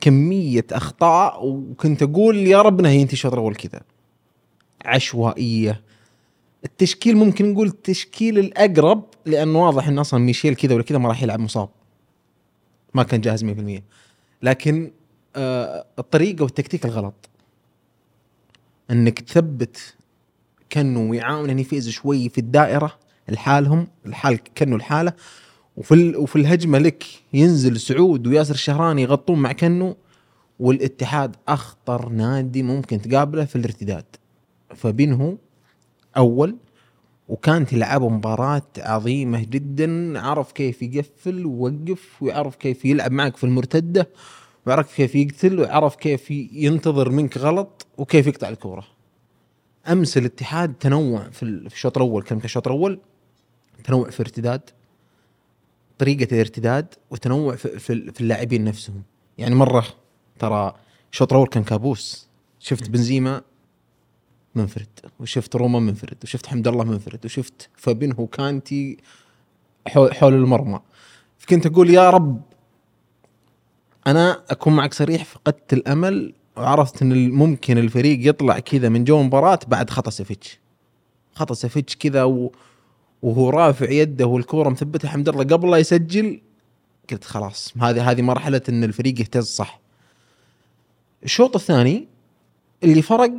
كمية 0.00 0.66
أخطاء 0.72 1.46
وكنت 1.46 2.02
أقول 2.02 2.36
يا 2.36 2.62
رب 2.62 2.80
إنها 2.80 2.90
ينتهي 2.90 3.12
الشوط 3.12 3.32
الأول 3.32 3.54
كذا. 3.54 3.80
عشوائية. 4.84 5.82
التشكيل 6.64 7.16
ممكن 7.16 7.52
نقول 7.52 7.66
التشكيل 7.66 8.38
الأقرب 8.38 9.04
لأنه 9.26 9.64
واضح 9.66 9.88
انه 9.88 10.00
أصلا 10.00 10.20
ميشيل 10.20 10.54
كذا 10.54 10.74
ولا 10.74 10.82
كذا 10.82 10.98
ما 10.98 11.08
راح 11.08 11.22
يلعب 11.22 11.40
مصاب. 11.40 11.68
ما 12.94 13.02
كان 13.02 13.20
جاهز 13.20 13.44
100% 13.44 13.82
لكن 14.42 14.92
آه 15.36 15.86
الطريقة 15.98 16.42
والتكتيك 16.42 16.84
الغلط. 16.84 17.28
إنك 18.90 19.20
تثبت 19.20 19.94
كأنه 20.70 21.16
يعاون 21.16 21.50
ان 21.50 21.58
يفيز 21.58 21.88
شوي 21.88 22.28
في 22.28 22.38
الدائرة 22.38 22.98
لحالهم 23.28 23.86
الحال 24.06 24.36
كأنه 24.54 24.76
الحاله 24.76 25.12
وفي 25.76 26.16
وفي 26.16 26.36
الهجمة 26.36 26.78
لك 26.78 27.04
ينزل 27.32 27.80
سعود 27.80 28.26
وياسر 28.26 28.54
الشهراني 28.54 29.02
يغطون 29.02 29.38
مع 29.38 29.52
كنو 29.52 29.96
والاتحاد 30.60 31.36
أخطر 31.48 32.08
نادي 32.08 32.62
ممكن 32.62 33.00
تقابله 33.00 33.44
في 33.44 33.56
الارتداد. 33.56 34.04
فبينه 34.74 35.38
أول 36.16 36.56
وكانت 37.28 37.72
يلعبوا 37.72 38.10
مباراة 38.10 38.62
عظيمة 38.78 39.44
جدا 39.44 40.20
عرف 40.20 40.52
كيف 40.52 40.82
يقفل 40.82 41.46
ويوقف 41.46 42.22
ويعرف 42.22 42.56
كيف 42.56 42.84
يلعب 42.84 43.12
معك 43.12 43.36
في 43.36 43.44
المرتدة 43.44 44.08
ويعرف 44.66 44.94
كيف 44.96 45.14
يقتل 45.14 45.58
ويعرف 45.60 45.96
كيف 45.96 46.30
ينتظر 46.30 47.10
منك 47.10 47.38
غلط 47.38 47.86
وكيف 47.98 48.26
يقطع 48.26 48.48
الكورة. 48.48 48.84
أمس 49.88 50.18
الاتحاد 50.18 50.74
تنوع 50.74 51.28
في 51.30 51.42
ال- 51.42 51.70
في 51.70 51.74
الشوط 51.76 51.98
الأول. 51.98 52.22
كلمة 52.22 52.44
الشوط 52.44 52.68
الأول 52.68 53.00
تنوع 53.84 54.10
في 54.10 54.20
ارتداد 54.20 54.60
طريقة 56.00 56.34
الارتداد 56.34 56.94
وتنوع 57.10 57.56
في, 57.56 57.78
في, 57.78 58.12
في 58.12 58.20
اللاعبين 58.20 58.64
نفسهم. 58.64 59.02
يعني 59.38 59.54
مرة 59.54 59.86
ترى 60.38 60.74
الشوط 61.12 61.32
الأول 61.32 61.48
كان 61.48 61.64
كابوس. 61.64 62.28
شفت 62.58 62.90
بنزيما 62.90 63.42
منفرد 64.54 64.88
وشفت 65.20 65.56
روما 65.56 65.80
منفرد 65.80 66.16
وشفت 66.24 66.46
حمد 66.46 66.68
الله 66.68 66.84
منفرد 66.84 67.24
وشفت 67.24 67.68
فابينهو 67.76 68.26
كانتي 68.26 68.96
حول, 69.88 70.34
المرمى. 70.34 70.80
فكنت 71.38 71.66
أقول 71.66 71.90
يا 71.90 72.10
رب 72.10 72.42
أنا 74.06 74.42
أكون 74.50 74.76
معك 74.76 74.94
صريح 74.94 75.24
فقدت 75.24 75.72
الأمل 75.72 76.34
وعرفت 76.56 77.02
إن 77.02 77.30
ممكن 77.30 77.78
الفريق 77.78 78.28
يطلع 78.28 78.58
كذا 78.58 78.88
من 78.88 79.04
جو 79.04 79.22
مباراة 79.22 79.58
بعد 79.68 79.90
خطأ 79.90 80.10
سافيتش. 80.10 80.58
خطأ 81.34 81.54
سافيتش 81.54 81.96
كذا 81.96 82.24
و... 82.24 82.52
وهو 83.22 83.50
رافع 83.50 83.90
يده 83.90 84.26
والكورة 84.26 84.68
مثبتها 84.68 85.08
حمد 85.08 85.28
الله 85.28 85.44
قبل 85.44 85.70
لا 85.70 85.76
يسجل 85.76 86.40
قلت 87.10 87.24
خلاص. 87.24 87.74
هذه 87.80 88.10
هذه 88.10 88.22
مرحلة 88.22 88.60
إن 88.68 88.84
الفريق 88.84 89.20
يهتز 89.20 89.46
صح. 89.46 89.80
الشوط 91.24 91.56
الثاني 91.56 92.08
اللي 92.84 93.02
فرق 93.02 93.32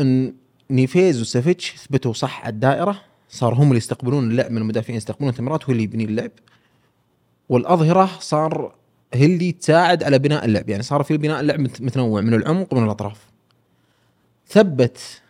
إن 0.00 0.34
نيفيز 0.70 1.20
وسافيتش 1.20 1.76
ثبتوا 1.76 2.12
صح 2.12 2.40
على 2.44 2.52
الدائرة. 2.52 3.00
صار 3.28 3.54
هم 3.54 3.62
اللي 3.62 3.76
يستقبلون 3.76 4.30
اللعب 4.30 4.50
من 4.50 4.58
المدافعين 4.58 4.96
يستقبلون 4.96 5.30
التمريرات 5.30 5.64
هو 5.64 5.72
اللي 5.72 5.82
يبني 5.82 6.04
اللعب. 6.04 6.30
والأظهرة 7.48 8.10
صار 8.20 8.74
هي 9.14 9.26
اللي 9.26 9.52
تساعد 9.52 10.02
على 10.02 10.18
بناء 10.18 10.44
اللعب. 10.44 10.68
يعني 10.68 10.82
صار 10.82 11.02
في 11.02 11.16
بناء 11.16 11.40
اللعب 11.40 11.60
مت- 11.60 11.80
متنوع 11.82 12.20
من 12.20 12.34
العمق 12.34 12.74
ومن 12.74 12.84
الأطراف. 12.84 13.20
ثبت 14.48 15.22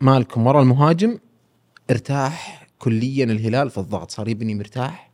مالكم 0.00 0.46
ورا 0.46 0.62
المهاجم 0.62 1.18
ارتاح 1.90 2.66
كليا 2.80 3.24
الهلال 3.24 3.70
في 3.70 3.78
الضغط. 3.78 4.10
صار 4.10 4.28
يبني 4.28 4.54
مرتاح 4.54 5.10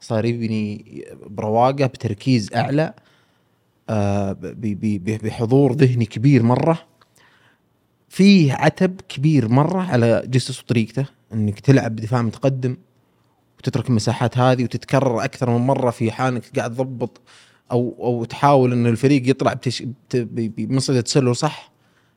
صار 0.00 0.24
يبني 0.24 0.84
برواقة 1.26 1.86
بتركيز 1.86 2.54
أعلى 2.54 2.94
آه، 3.90 4.36
بحضور 5.22 5.72
ذهني 5.72 6.04
كبير 6.04 6.42
مرة. 6.42 6.78
فيه 8.08 8.52
عتب 8.52 9.00
كبير 9.08 9.48
مرة 9.48 9.82
على 9.82 10.22
جيسوس 10.26 10.60
وطريقته 10.60 11.06
إنك 11.32 11.60
تلعب 11.60 11.96
بدفاع 11.96 12.22
متقدم 12.22 12.76
وتترك 13.58 13.88
المساحات 13.88 14.38
هذه 14.38 14.64
وتتكرر 14.64 15.24
أكثر 15.24 15.50
من 15.50 15.66
مرة 15.66 15.90
في 15.90 16.10
حال 16.10 16.34
انك 16.34 16.58
قاعد 16.58 16.74
تضبط 16.74 17.20
أو 17.72 17.96
أو 18.00 18.24
تحاول 18.24 18.72
إن 18.72 18.86
الفريق 18.86 19.30
يطلع 19.30 19.54
بمصيدة 20.14 21.00
تسلل 21.00 21.36
صح. 21.36 21.72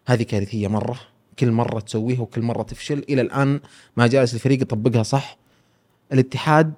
هذه 0.06 0.24
كارثية 0.24 0.68
مرة. 0.68 1.00
كل 1.40 1.52
مرة 1.52 1.80
تسويها 1.80 2.22
وكل 2.22 2.42
مرة 2.42 2.64
تفشل. 2.64 3.04
إلى 3.10 3.22
الآن 3.22 3.60
ما 3.98 4.08
جالس 4.08 4.34
الفريق 4.34 4.62
يطبقها 4.62 5.04
صح. 5.04 5.38
الاتحاد 6.14 6.74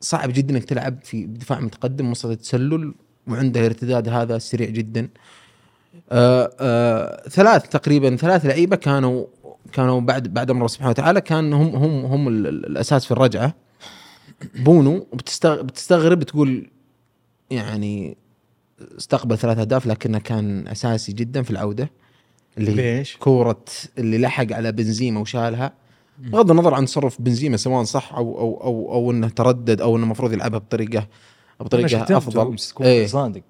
صعب 0.00 0.32
جدا 0.32 0.54
إنك 0.54 0.64
تلعب 0.64 0.98
في 1.04 1.24
دفاع 1.26 1.60
متقدم 1.60 2.10
مصيده 2.10 2.34
تسلل 2.34 2.94
وعنده 3.28 3.60
الارتداد 3.60 4.08
هذا 4.08 4.38
سريع 4.38 4.68
جدا. 4.70 5.08
آه 6.12 6.50
آه 6.60 7.28
ثلاث 7.28 7.68
تقريبا 7.68 8.16
ثلاث 8.16 8.46
لعيبة 8.46 8.76
كانوا 8.76 9.24
كانوا 9.72 10.00
بعد 10.00 10.28
بعد 10.34 10.50
أمر 10.50 10.58
الله 10.58 10.68
سبحانه 10.68 10.90
وتعالى 10.90 11.20
كان 11.20 11.52
هم 11.52 11.76
هم 11.76 12.04
هم 12.04 12.28
ال- 12.28 12.46
ال- 12.46 12.66
الأساس 12.66 13.04
في 13.04 13.10
الرجعة. 13.10 13.54
بونو 14.54 15.06
بتستغ- 15.14 15.62
بتستغرب 15.62 16.22
تقول 16.22 16.70
يعني 17.50 18.16
استقبل 18.98 19.38
ثلاث 19.38 19.58
أهداف 19.58 19.86
لكنه 19.86 20.18
كان 20.18 20.68
أساسي 20.68 21.12
جدا 21.12 21.42
في 21.42 21.50
العودة. 21.50 21.90
اللي 22.58 22.72
ليش؟ 22.72 23.16
كورة 23.16 23.64
اللي 23.98 24.18
لحق 24.18 24.52
على 24.52 24.72
بنزيما 24.72 25.20
وشالها. 25.20 25.72
بغض 26.18 26.50
النظر 26.50 26.74
عن 26.74 26.84
تصرف 26.86 27.20
بنزيما 27.22 27.56
سواء 27.56 27.84
صح 27.84 28.14
أو 28.14 28.38
أو 28.38 28.60
أو 28.64 28.92
أو 28.94 29.10
إنه 29.10 29.28
تردد 29.28 29.80
أو 29.80 29.96
إنه 29.96 30.04
المفروض 30.04 30.32
يلعبها 30.32 30.58
بطريقه 30.58 31.06
بطريقة 31.60 31.88
أفضل. 32.16 32.56
إيه. 32.86 33.06
صادق. 33.06 33.42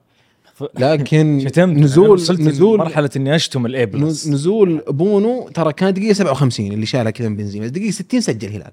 لكن 0.78 1.40
شتمت 1.48 1.76
نزول 1.78 2.08
وصلت 2.10 2.40
نزول 2.40 2.78
مرحلة 2.78 3.10
إني 3.16 3.34
أشتم 3.36 3.66
الاي 3.66 3.86
نز- 3.86 3.88
plus 3.90 4.28
نزول 4.28 4.82
بونو 4.88 5.48
ترى 5.48 5.72
كان 5.72 5.94
دقيقة 5.94 6.12
57 6.12 6.72
اللي 6.72 6.86
شالها 6.86 7.10
كذا 7.10 7.28
من 7.28 7.36
بنزيما. 7.36 7.66
دقيقة 7.66 7.90
60 7.90 8.20
سجل 8.20 8.48
الهلال. 8.48 8.70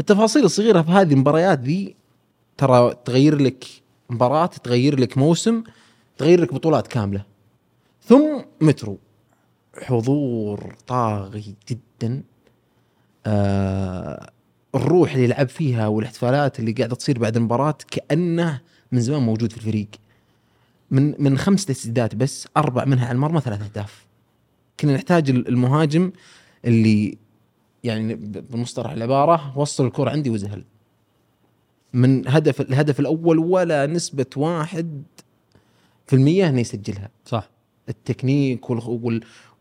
التفاصيل 0.00 0.44
الصغيرة 0.44 0.82
في 0.82 0.90
هذه 0.90 1.12
المباريات 1.12 1.60
ذي 1.60 1.94
ترى 2.56 2.94
تغير 3.04 3.36
لك 3.36 3.64
مباراة 4.10 4.46
تغير 4.46 5.00
لك 5.00 5.18
موسم 5.18 5.62
تغير 6.18 6.40
لك 6.40 6.54
بطولات 6.54 6.86
كاملة. 6.86 7.24
ثم 8.08 8.40
مترو. 8.60 8.98
حضور 9.82 10.76
طاغي 10.86 11.54
جدا. 11.70 12.22
آه 13.26 14.30
الروح 14.74 15.12
اللي 15.12 15.24
يلعب 15.24 15.48
فيها 15.48 15.86
والاحتفالات 15.86 16.60
اللي 16.60 16.72
قاعدة 16.72 16.96
تصير 16.96 17.18
بعد 17.18 17.36
المباراة 17.36 17.78
كأنه 17.90 18.60
من 18.92 19.00
زمان 19.00 19.22
موجود 19.22 19.52
في 19.52 19.58
الفريق. 19.58 19.88
من 20.90 21.22
من 21.22 21.38
خمس 21.38 21.64
تسديدات 21.64 22.14
بس 22.14 22.48
أربع 22.56 22.84
منها 22.84 23.06
على 23.06 23.14
المرمى 23.14 23.40
ثلاث 23.40 23.62
أهداف. 23.62 24.06
كنا 24.80 24.94
نحتاج 24.94 25.30
المهاجم 25.30 26.12
اللي 26.64 27.18
يعني 27.84 28.14
بمصطلح 28.14 28.90
العبارة 28.90 29.58
وصل 29.58 29.86
الكرة 29.86 30.10
عندي 30.10 30.30
وزهل. 30.30 30.64
من 31.92 32.28
هدف 32.28 32.60
الهدف 32.60 33.00
الأول 33.00 33.38
ولا 33.38 33.86
نسبة 33.86 34.26
واحد 34.36 35.02
في 36.06 36.16
المية 36.16 36.48
إنه 36.48 36.60
يسجلها. 36.60 37.10
صح. 37.24 37.50
التكنيك. 37.88 38.70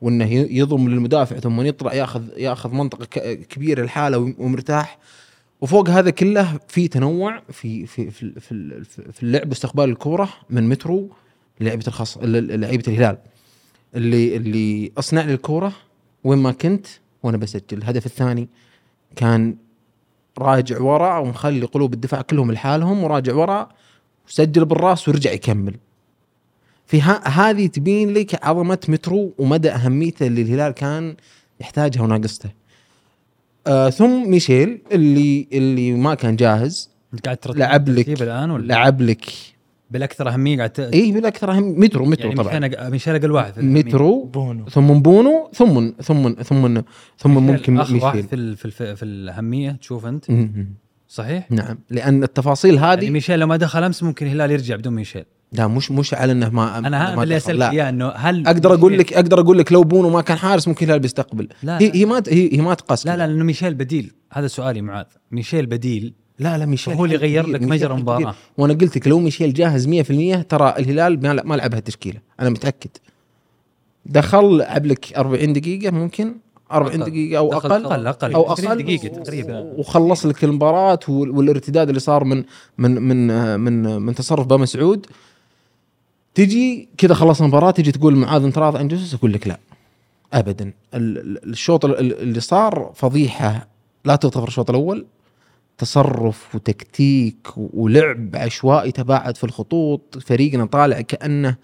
وإنه 0.01 0.31
يضم 0.33 0.89
للمدافع 0.89 1.39
ثم 1.39 1.61
يطلع 1.61 1.93
يأخذ 1.93 2.23
يأخذ 2.37 2.71
منطقة. 2.73 3.05
كبيرة 3.33 3.83
لحاله 3.85 4.17
وم- 4.17 4.35
ومرتاح. 4.37 4.97
وفوق 5.61 5.89
هذا 5.89 6.09
كله 6.09 6.59
في 6.67 6.87
تنوع 6.87 7.41
في 7.51 7.85
في 7.85 8.11
في 8.11 8.39
في, 8.39 8.83
في, 9.13 9.23
اللعب 9.23 9.49
واستقبال 9.49 9.83
الكوره 9.89 10.29
من 10.49 10.69
مترو 10.69 11.09
لعيبه 11.61 11.83
الخاص 11.87 12.17
لعيبه 12.21 12.83
الهلال. 12.87 13.17
اللي 13.95 14.35
اللي 14.37 14.91
أصنع 14.97 15.21
لي 15.21 15.33
الكوره 15.33 15.73
وين 16.23 16.39
ما 16.39 16.51
كنت 16.51 16.87
وأنا 17.23 17.37
بسجل. 17.37 17.63
الهدف 17.77 18.05
الثاني 18.05 18.47
كان 19.15 19.55
راجع 20.39 20.81
ورا 20.81 21.17
ومخلي 21.17 21.65
قلوب 21.65 21.93
الدفاع 21.93 22.21
كلهم 22.21 22.51
لحالهم 22.51 23.03
وراجع 23.03 23.33
ورا 23.35 23.69
وسجل 24.27 24.65
بالراس 24.65 25.07
ورجع 25.09 25.31
يكمل. 25.31 25.75
في 26.87 27.01
ها 27.01 27.27
هذه 27.27 27.67
تبين 27.67 28.13
لك 28.13 28.45
عظمة 28.45 28.79
مترو 28.87 29.33
ومدى 29.37 29.71
أهميته 29.71 30.27
اللي 30.27 30.41
الهلال 30.41 30.71
كان 30.73 31.15
يحتاجها 31.59 32.01
وناقصته. 32.01 32.49
آه 33.67 33.89
ثم 33.89 34.29
ميشيل 34.29 34.81
اللي 34.91 35.47
اللي 35.53 35.91
ما 35.91 36.15
كان 36.15 36.35
جاهز. 36.35 36.89
أنت 37.13 37.25
قاعد 37.25 37.37
ترتب 37.37 37.57
لعب 37.57 37.89
لك 37.89 38.21
الآن 38.21 38.51
ولا؟ 38.51 38.65
لعب 38.67 39.01
لك. 39.01 39.25
بالأكثر 39.91 40.29
أهمية 40.29 40.57
قاعد 40.57 40.69
ت... 40.69 40.79
اي 40.79 41.11
بالأكثر 41.11 41.51
اهم 41.51 41.79
مترو 41.79 42.05
مترو 42.05 42.29
يعني 42.29 42.43
طبعا. 42.43 42.59
ميشيل 42.59 42.91
ميشيل 42.91 43.15
أقل 43.15 43.31
واحد 43.31 43.53
في. 43.53 43.61
مترو 43.61 44.23
بونو. 44.23 44.69
ثم 44.69 44.87
بونو 44.99 45.49
ثم 45.53 45.91
ثم 46.01 46.33
ثم 46.33 46.81
ثم 47.17 47.35
ميشيل 47.35 47.53
ممكن 47.53 47.79
اخر 47.79 47.95
واحد 47.95 48.15
ميشيل. 48.15 48.29
في 48.29 48.35
ال- 48.35 48.55
في 48.57 48.65
ال- 48.65 48.97
في 48.97 49.05
الأهمية 49.05 49.71
تشوف 49.71 50.05
أنت. 50.05 50.31
مم. 50.31 50.67
صحيح؟ 51.07 51.51
نعم. 51.51 51.77
لأن 51.89 52.23
التفاصيل 52.23 52.75
يعني 52.75 52.85
هذه 52.87 53.09
ميشيل 53.09 53.39
لو 53.39 53.47
ما 53.47 53.57
دخل 53.57 53.83
أمس 53.83 54.03
ممكن 54.03 54.25
الهلال 54.25 54.51
يرجع 54.51 54.75
بدون 54.75 54.93
ميشيل. 54.93 55.25
لا 55.51 55.67
مش 55.67 55.91
مش 55.91 56.13
على 56.13 56.31
إنه 56.31 56.49
ما 56.49 56.77
أنا 56.77 57.15
ما 57.15 57.23
اللي. 57.23 57.37
أسألك. 57.37 57.71
إياه 57.73 57.89
إنه 57.89 58.07
هل 58.09 58.47
أقدر 58.47 58.73
أقول 58.73 58.97
لك 58.97 59.13
أقدر 59.13 59.39
أقول 59.39 59.57
لك 59.57 59.71
لو 59.71 59.83
بونو 59.83 60.09
ما 60.09 60.21
كان 60.21 60.37
حارس 60.37 60.67
ممكن 60.67 60.85
الهلال 60.85 60.99
بيستقبل 61.01 61.47
لا 61.63 61.81
هي 61.81 61.91
هي 61.95 62.05
ما 62.05 62.23
هي, 62.27 62.53
هي 62.53 62.61
ما 62.61 62.73
تقاس 62.73 63.05
لا. 63.05 63.17
لا 63.17 63.27
لأنه 63.27 63.43
ميشيل 63.43 63.73
بديل 63.73 64.11
هذا 64.33 64.47
سؤالي 64.47 64.81
معاذ 64.81 65.05
ميشيل 65.31 65.65
بديل 65.65 66.13
لا 66.39 66.57
لا 66.57 66.65
ميشيل 66.65 66.93
هو 66.93 67.05
اللي 67.05 67.15
غير 67.15 67.47
لك 67.47 67.61
مجرى 67.61 67.89
حل 67.89 67.95
المباراة. 67.95 68.19
كبير. 68.19 68.33
وأنا 68.57 68.73
قلت 68.73 68.95
لك 68.97 69.07
لو 69.07 69.19
ميشيل 69.19 69.53
جاهز 69.53 69.87
100% 69.87 70.43
ترى 70.49 70.73
الهلال 70.79 71.21
ما 71.23 71.33
ما 71.43 71.55
لعبها 71.55 71.79
التشكيله 71.79 72.19
أنا 72.39 72.49
متأكد 72.49 72.89
دخل 74.05 74.57
لعب 74.57 74.85
لك 74.85 75.13
40 75.17 75.53
دقيقة 75.53 75.91
ممكن 75.91 76.35
40 76.71 77.01
أقل. 77.01 77.09
دقيقة 77.11 77.37
أو 77.37 77.49
دخل 77.49 77.71
أقل 77.71 77.85
أقل 77.85 78.07
أقل 78.07 78.33
أو 78.33 78.51
20 78.51 78.67
أقل 78.71 78.83
دقيقة 78.83 79.07
تقريبا. 79.07 79.59
وخلص 79.59 80.25
لك 80.25 80.43
المباراة 80.43 80.99
وال- 81.07 81.29
والارتداد 81.31 81.87
اللي 81.87 81.99
صار 81.99 82.23
من 82.23 82.43
من 82.77 83.01
من 83.01 83.31
آه، 83.31 83.57
من 83.57 84.01
من 84.01 84.15
تصرف 84.15 84.45
بام 84.47 84.61
مسعود 84.61 85.05
تجي 86.37 86.89
كذا 86.97 87.13
خلص 87.13 87.41
المباراة 87.41 87.71
تجي 87.71 87.91
تقول 87.91 88.15
معاذ 88.15 88.43
أنت 88.43 88.57
راضي 88.57 88.79
عن 88.79 88.87
جوزيس 88.87 89.13
أقول 89.13 89.33
لك 89.33 89.47
لا 89.47 89.59
ابدا. 90.33 90.73
ال- 90.93 91.17
ال- 91.17 91.49
الشوط 91.49 91.85
ال- 91.85 91.99
ال- 91.99 92.19
اللي 92.21 92.39
صار 92.39 92.91
فضيحة 92.95 93.67
لا 94.05 94.15
تغتفر 94.15 94.47
الشوط 94.47 94.69
الأول 94.69 95.05
تصرف 95.77 96.55
وتكتيك 96.55 97.47
ولعب 97.57 98.35
عشوائي 98.35 98.91
تباعد 98.91 99.37
في 99.37 99.43
الخطوط 99.43 100.17
فريقنا 100.17 100.65
طالع 100.65 101.01
كأنه 101.01 101.55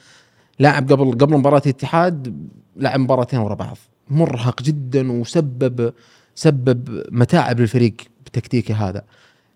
لاعب 0.60 0.92
قبل 0.92 1.12
قبل 1.12 1.38
مباراة 1.38 1.62
الاتحاد 1.65 2.48
لعب 2.75 3.00
مباراتين 3.00 3.39
ورا 3.39 3.56
بعض. 3.56 3.77
مرهق 4.10 4.62
جدا 4.62 5.12
وسبب 5.12 5.94
سبب 6.36 7.03
متاعب 7.12 7.60
للفريق 7.60 7.94
بتكتيكه 8.25 8.89
هذا. 8.89 9.03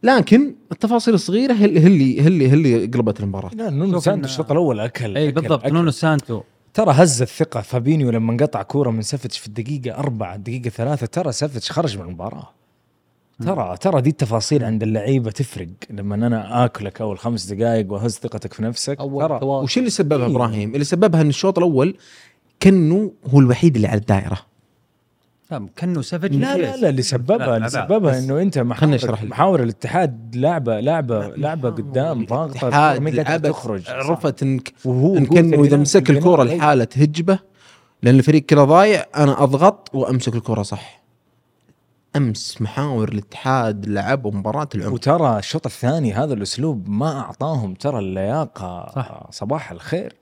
لكن 0.04 0.56
التفاصيل 0.72 1.14
الصغيرة 1.14 1.54
هي 1.54 1.66
اللي 1.66 1.80
هي 2.22 2.28
اللي, 2.28 2.50
هي 2.50 2.54
اللي 2.54 2.86
قلبت 2.86 3.20
المباراة. 3.20 3.52
لا 3.56 3.70
نونو 3.70 4.00
سانتو 4.00 4.26
الشوط 4.26 4.52
الأول 4.52 4.80
أكل 4.80 5.18
اي 5.18 5.32
أكل- 5.32 5.36
بالضبط 5.36 5.64
أكل. 5.66 5.74
نونو 5.74 5.92
سانتو. 5.92 6.42
ترى 6.74 6.92
هز 6.92 7.22
الثقة. 7.22 7.62
فابينيو 7.62 8.10
لما 8.10 8.38
قطع 8.42 8.62
كورة 8.64 8.90
من 8.92 9.02
سفتش 9.02 9.38
في 9.38 9.48
الدقيقة 9.48 9.98
أربعة 9.98 10.36
الدقيقة 10.36 10.70
ثلاثة 10.70 11.06
ترى 11.06 11.32
سفتش 11.32 11.72
خرج 11.72 11.98
من 11.98 12.04
المباراة. 12.06 12.50
ترى 13.46 13.78
ترى 13.82 14.02
دي 14.02 14.10
التفاصيل 14.10 14.64
عند 14.64 14.84
اللعيبة 14.84 15.32
تفرق. 15.32 15.68
لما 15.90 16.16
أنا 16.16 16.66
آكلك 16.66 17.02
أول 17.02 17.20
خمس 17.20 17.46
دقائق 17.46 17.92
واهز 17.92 18.12
ثقتك 18.18 18.54
في 18.54 18.64
نفسك 18.64 19.00
أول 19.00 19.28
ترى 19.28 19.40
وش 19.44 19.78
اللي 19.78 19.90
سببها 19.90 20.18
إيه. 20.28 20.32
إبراهيم؟ 20.32 20.74
اللي 20.74 20.84
سببها 20.86 21.22
إن 21.22 21.30
الشوط 21.30 21.58
الأول 21.58 21.96
كأنه 22.60 23.12
هو 23.26 23.40
الوحيد 23.40 23.76
اللي 23.76 23.88
على 23.88 24.00
الدائرة. 24.00 24.38
لا 25.52 25.68
كأنه 25.76 26.02
سافج 26.02 26.36
لا 26.36 26.58
لا 26.58 26.76
لا 26.76 26.90
اللي 26.90 27.02
سببها 27.02 27.58
اللي 27.58 27.70
سببها 27.70 28.20
إنه 28.20 28.42
أنت 28.42 28.60
محاور. 28.60 29.20
محاور 29.24 29.64
الاتحاد 29.64 30.36
لعبة 30.36 30.80
لعبة 30.80 31.28
لعبة 31.28 31.70
قدام 31.70 32.26
ضاغطة 32.26 32.98
الاتحاد 32.98 33.48
ما 33.48 33.52
تخرج. 33.52 33.90
عرفت 33.90 34.44
انك 34.44 34.74
وهو 34.86 35.18
إن 35.18 35.28
هو 35.28 35.34
كأنه 35.34 35.64
إذا 35.64 35.78
مسك 35.78 36.10
الكورة. 36.10 36.44
لحالة 36.44 36.84
تهجبه 36.84 37.40
لأن 38.04 38.16
الفريق 38.16 38.46
كذا 38.46 38.64
ضايع 38.64 39.06
أنا 39.16 39.44
أضغط 39.44 39.90
وأمسك 39.94 40.36
الكورة 40.36 40.62
صح. 40.62 41.04
أمس 42.16 42.62
محاور 42.62 43.10
الاتحاد 43.10 43.86
لعبوا 43.86 44.32
مباراة 44.32 44.70
العمر 44.76 44.94
وترى 44.94 45.40
الشوط 45.40 45.66
الثاني 45.66 46.14
هذا 46.14 46.34
الأسلوب 46.34 46.90
ما 46.90 47.20
أعطاهم 47.20 47.74
ترى 47.74 48.00
اللياقة 48.00 48.92
صح. 48.96 49.28
صباح 49.32 49.72
الخير. 49.72 50.14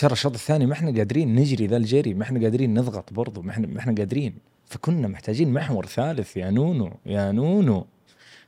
ترى 0.00 0.12
الشوط 0.12 0.34
الثاني 0.34 0.66
ما 0.66 0.72
إحنا 0.72 0.90
قادرين 0.90 1.34
نجري 1.34 1.66
ذا 1.66 1.76
الجري 1.76 2.14
ما 2.14 2.22
إحنا 2.22 2.40
قادرين 2.40 2.74
نضغط 2.74 3.12
برضو 3.12 3.42
ما 3.42 3.50
إحنا 3.50 3.66
ما 3.66 3.78
إحنا 3.78 3.94
قادرين. 3.98 4.34
فكنا 4.66 5.08
محتاجين 5.08 5.52
محور 5.52 5.86
ثالث 5.86 6.36
يا 6.36 6.50
نونو 6.50 6.90
يا 7.06 7.32
نونو. 7.32 7.86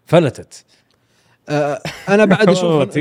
فلتت. 0.06 0.64
آه 1.48 1.80
أنا 2.08 2.24
بعد 2.24 2.48
أشوف 2.56 2.98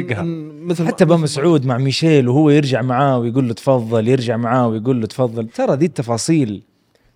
مثل 0.66 0.88
حتى 0.88 1.06
بامسعود 1.06 1.66
مع 1.66 1.78
ميشيل 1.78 2.28
وهو 2.30 2.50
يرجع 2.50 2.82
معاه 2.82 3.18
ويقول 3.18 3.48
له 3.48 3.54
تفضل 3.54 4.08
يرجع 4.08 4.38
معاه 4.38 4.68
ويقول 4.68 5.02
له 5.02 5.08
تفضل. 5.08 5.48
ترى 5.48 5.76
دي 5.76 5.86
التفاصيل 5.86 6.64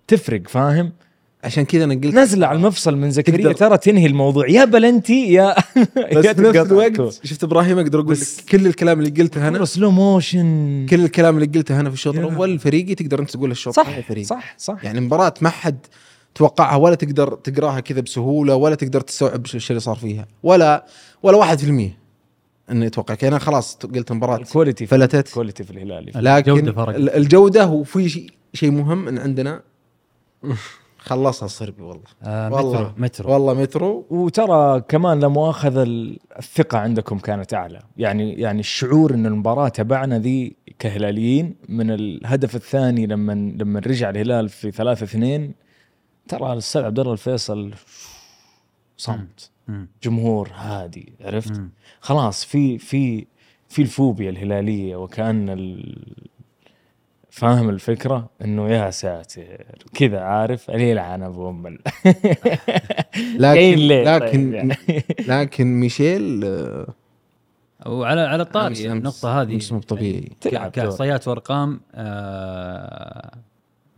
تفرق 0.08 0.48
فاهم؟ 0.48 0.92
عشان 1.44 1.64
كذا 1.64 1.84
أنا 1.84 1.94
قلت 1.94 2.14
نزلة 2.14 2.46
على 2.46 2.56
المفصل 2.56 2.96
من 2.96 3.10
زكريا. 3.10 3.52
ترى 3.52 3.78
تنهي 3.78 4.06
الموضوع. 4.06 4.48
يا 4.50 4.64
بلنتي 4.64 5.32
يا 5.32 5.54
بس 6.16 6.24
يا 6.24 6.32
في 6.32 6.40
نفس 6.42 6.72
الوقت. 6.72 7.26
شفت 7.26 7.44
إبراهيم 7.44 7.78
أقدر 7.78 8.00
أقول 8.00 8.10
بس- 8.10 8.38
لك 8.40 8.44
كل 8.44 8.66
الكلام 8.66 8.98
اللي 9.00 9.10
قلته 9.22 9.48
أنا؟ 9.48 9.64
slow 9.64 9.90
motion 9.90 10.86
كل 10.90 11.04
الكلام 11.04 11.34
اللي 11.38 11.46
قلته 11.58 11.80
أنا 11.80 11.88
في 11.90 11.94
الشوط 11.94 12.14
يا. 12.14 12.20
الأول 12.20 12.58
فريقي 12.58 12.94
تقدر 12.94 13.20
أنت 13.20 13.30
تقول 13.30 13.50
الشوط 13.50 13.74
صح 13.74 14.00
فريقي. 14.00 14.24
صح 14.24 14.54
صح. 14.58 14.84
يعني 14.84 15.00
مباراة 15.00 15.34
ما 15.40 15.48
حد 15.48 15.78
توقعها 16.34 16.76
ولا 16.76 16.94
تقدر 16.94 17.34
تقراها 17.34 17.80
كذا 17.80 18.00
بسهولة 18.00 18.54
ولا 18.54 18.74
تقدر 18.74 19.00
تستوعب 19.00 19.46
إيش 19.54 19.70
اللي 19.70 19.80
صار 19.80 19.96
فيها. 19.96 20.26
ولا 20.42 20.86
ولا 21.22 21.36
واحد 21.36 21.58
في 21.58 21.66
المية 21.66 21.98
انه 22.70 22.84
يتوقع 22.86 23.14
يعني 23.22 23.28
أنا 23.36 23.44
خلاص 23.44 23.76
قلت 23.76 24.12
مباراة 24.12 24.36
ال 24.36 24.42
quality 24.42 24.86
فلتت. 24.86 25.28
ال 25.28 25.33
quality 25.33 25.64
في 25.64 25.70
الهلال. 25.70 26.06
لكن 26.14 26.52
الجودة 26.52 26.72
فرق. 26.72 26.94
ال- 26.94 27.10
الجودة 27.10 27.66
وفي 27.66 28.08
شيء 28.08 28.30
شيء 28.54 28.70
مهم 28.70 29.08
إن 29.08 29.18
عندنا. 29.18 29.62
خلصها 30.98 31.46
الصربي 31.46 31.82
والله 31.82 32.02
آه 32.22 32.52
والله. 32.52 32.80
مترو 32.80 32.92
مترو 32.96 33.32
والله 33.32 33.54
مترو 33.54 34.06
وترى 34.10 34.80
كمان 34.80 35.20
لا 35.20 35.28
مؤاخذة 35.28 35.82
ال- 35.82 36.18
الثقة 36.38 36.78
عندكم 36.78 37.18
كانت 37.18 37.54
أعلى 37.54 37.80
يعني 37.96 38.32
يعني 38.32 38.60
الشعور 38.60 39.14
أن 39.14 39.26
المباراة 39.26 39.68
تبعنا 39.68 40.18
ذي 40.18 40.56
كهلاليين 40.78 41.54
من 41.68 41.90
الهدف 41.90 42.56
الثاني 42.56 43.06
لما 43.06 43.32
لما 43.32 43.80
رجع 43.80 44.10
الهلال 44.10 44.48
في 44.48 44.70
ثلاثة 44.70 45.04
اثنين 45.04 45.54
ترى 46.28 46.52
الأستاذ 46.52 46.82
عبد 46.82 46.98
الله 46.98 47.12
الفيصل 47.12 47.72
صمت. 48.96 49.50
جمهور 50.02 50.50
هادي 50.54 51.12
عرفت. 51.20 51.62
خلاص 52.00 52.44
في 52.44 52.78
في 52.78 53.26
في 53.68 53.82
الفوبيا 53.82 54.30
الهلالية 54.30 54.96
وكأن 54.96 55.48
ال... 55.48 55.98
فاهم 57.30 57.68
الفكرة 57.68 58.30
إنه 58.44 58.68
يا 58.68 58.90
ساتر 58.90 59.64
كذا 59.94 60.20
عارف 60.20 60.68
يلعن 60.68 61.22
أبو 61.22 61.50
أم 61.50 61.66
ال- 61.66 61.78
لكن 63.42 63.76
طيب 63.76 64.06
لكن 64.08 64.52
يعني؟ 64.54 64.74
لكن 65.28 65.80
ميشيل 65.80 66.44
وعلى 67.86 68.20
على 68.20 68.44
أمس- 68.44 68.46
الطاري 68.46 68.74
أمس- 68.74 68.86
النقطة 68.90 69.40
هذه 69.42 69.54
أمس 69.54 69.72
مو 69.72 69.80
طبيعي. 69.80 70.32
تلعب 70.40 70.70
ك- 70.70 70.78
دور. 70.78 70.84
كإحصائيات 70.84 71.28
وأرقام 71.28 71.80
آه 71.94 73.30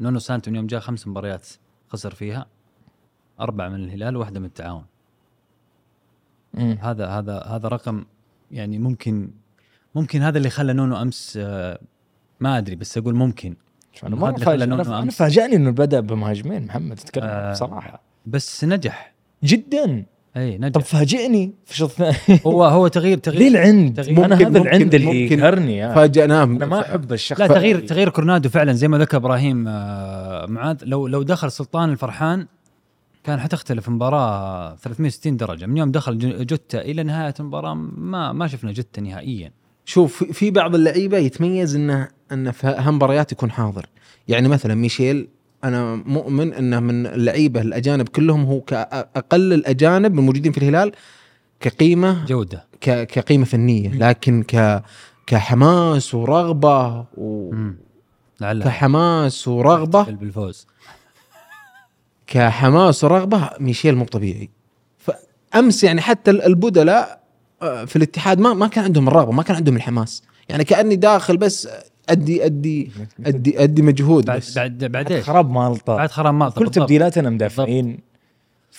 نونو 0.00 0.18
سانتو 0.18 0.50
من 0.50 0.56
يوم 0.56 0.66
جاء 0.66 0.80
خمس 0.80 1.06
مباريات 1.08 1.48
خسر 1.88 2.14
فيها 2.14 2.46
أربعة 3.40 3.68
من 3.68 3.84
الهلال 3.84 4.16
وواحدة 4.16 4.40
من 4.40 4.46
التعاون 4.46 4.84
مم. 6.54 6.78
هذا 6.80 7.06
هذا 7.06 7.38
هذا 7.38 7.68
رقم 7.68 8.04
يعني 8.50 8.78
ممكن 8.78 9.30
ممكن 9.94 10.22
هذا 10.22 10.38
اللي 10.38 10.50
خلى 10.50 10.72
نونو 10.72 11.02
أمس 11.02 11.38
آه، 11.42 11.78
ما 12.40 12.58
أدري 12.58 12.76
بس 12.76 12.98
أقول 12.98 13.14
ممكن. 13.14 13.54
أنا 14.04 14.16
ما 14.16 14.28
أنا. 14.98 15.10
فاجأني 15.10 15.56
إنه 15.56 15.70
بدأ 15.70 16.00
بمهاجمين 16.00 16.66
محمد 16.66 16.96
تتكلم 16.96 17.24
آه. 17.24 17.52
بصراحة. 17.52 18.02
بس 18.26 18.64
نجح. 18.64 19.14
جدا. 19.44 20.04
إي 20.36 20.58
طب 20.58 20.64
نجح 20.64 20.80
فاجئني 20.80 21.52
في 21.64 21.72
الشوط 21.72 21.90
الثاني 22.00 22.40
هو 22.46 22.64
هو 22.64 22.88
تغيير 22.88 23.16
ليه 23.16 23.22
تغيير 23.32 23.50
العند؟ 23.52 23.96
تغيير. 24.02 24.24
أنا 24.24 24.34
هذا 24.36 24.58
العند 24.58 24.94
اللي 24.94 25.26
يقهرني 25.32 25.76
يا 25.76 25.94
فاجأناه 25.94 26.44
أنا 26.44 26.66
ما 26.66 26.80
أحب 26.80 27.12
الشخص 27.12 27.40
لا 27.40 27.46
تغيير 27.46 27.80
تغيير 27.86 28.08
كورنادو 28.08 28.48
فعلا 28.48 28.72
زي 28.72 28.88
ما 28.88 28.98
ذكر 28.98 29.16
إبراهيم 29.16 29.64
آه، 29.68 30.46
معاذ 30.46 30.76
لو 30.82 31.06
لو 31.06 31.22
دخل 31.22 31.50
سلطان 31.50 31.90
الفرحان 31.90 32.46
كان 33.24 33.40
حتختلف 33.40 33.88
المباراه 33.88 34.76
360 34.76 35.36
درجة. 35.36 35.66
من 35.66 35.76
يوم 35.76 35.90
دخل 35.90 36.46
جوتا 36.46 36.80
إلى 36.80 37.02
نهاية 37.02 37.34
المباراة 37.40 37.74
ما 37.74 38.32
ما 38.32 38.46
شفنا 38.46 38.72
جوتا 38.72 39.00
نهائيا. 39.00 39.52
شوف 39.84 40.16
في- 40.24 40.32
في 40.32 40.50
بعض 40.50 40.74
اللعيبة 40.74 41.18
يتميز 41.18 41.76
إنه 41.76 42.08
انه 42.32 42.50
في 42.50 42.66
هالمباريات 42.66 43.32
يكون 43.32 43.50
حاضر. 43.50 43.86
يعني 44.28 44.48
مثلا 44.48 44.74
ميشيل 44.74 45.28
أنا 45.64 45.94
مؤمن 45.94 46.54
أنه 46.54 46.80
من 46.80 47.06
اللعيبة 47.06 47.60
الأجانب 47.60 48.08
كلهم 48.08 48.44
هو 48.44 48.60
كأقل 48.60 49.52
الأجانب 49.52 50.18
الموجودين 50.18 50.52
في 50.52 50.58
الهلال 50.58 50.92
كقيمة 51.60 52.24
جودة. 52.24 52.64
كقيمة 52.80 53.44
فنية 53.44 53.88
لكن 53.88 54.42
ك 54.42 54.82
كحماس 55.26 56.14
ورغبة 56.14 57.04
و... 57.16 57.50
مم. 57.52 57.76
لعل 58.40 58.62
كحماس 58.64 59.48
ورغبة. 59.48 60.02
بالفوز. 60.02 60.66
كحماس 62.26 63.04
ورغبة 63.04 63.50
ميشيل 63.60 63.96
مو 63.96 64.04
طبيعي. 64.04 64.50
فأمس 64.98 65.84
يعني 65.84 66.00
حتى 66.00 66.30
البدلاء 66.30 67.20
آه، 67.62 67.84
في 67.84 67.96
الاتحاد 67.96 68.40
ما 68.40 68.54
ما 68.54 68.66
كان 68.66 68.84
عندهم 68.84 69.08
الرغبة 69.08 69.32
ما 69.32 69.42
كان 69.42 69.56
عندهم 69.56 69.76
الحماس. 69.76 70.22
يعني 70.48 70.64
كأني 70.64 70.96
داخل 70.96 71.36
بس 71.36 71.68
أدي 72.10 72.44
أدي 72.44 72.90
أدي 73.26 73.62
أدي 73.62 73.82
مجهود 73.82 74.24
بعد 74.24 74.38
بس 74.38 74.58
بعد 74.58 74.84
بعد 74.84 75.12
إيش؟ 75.12 75.24
خراب 75.24 75.50
مالطه 75.50 75.96
بعد 75.96 76.10
خراب 76.10 76.34
مالطا 76.34 76.60
كل. 76.60 76.70
تبديلاتنا 76.70 77.30
مدافعين؟ 77.30 77.98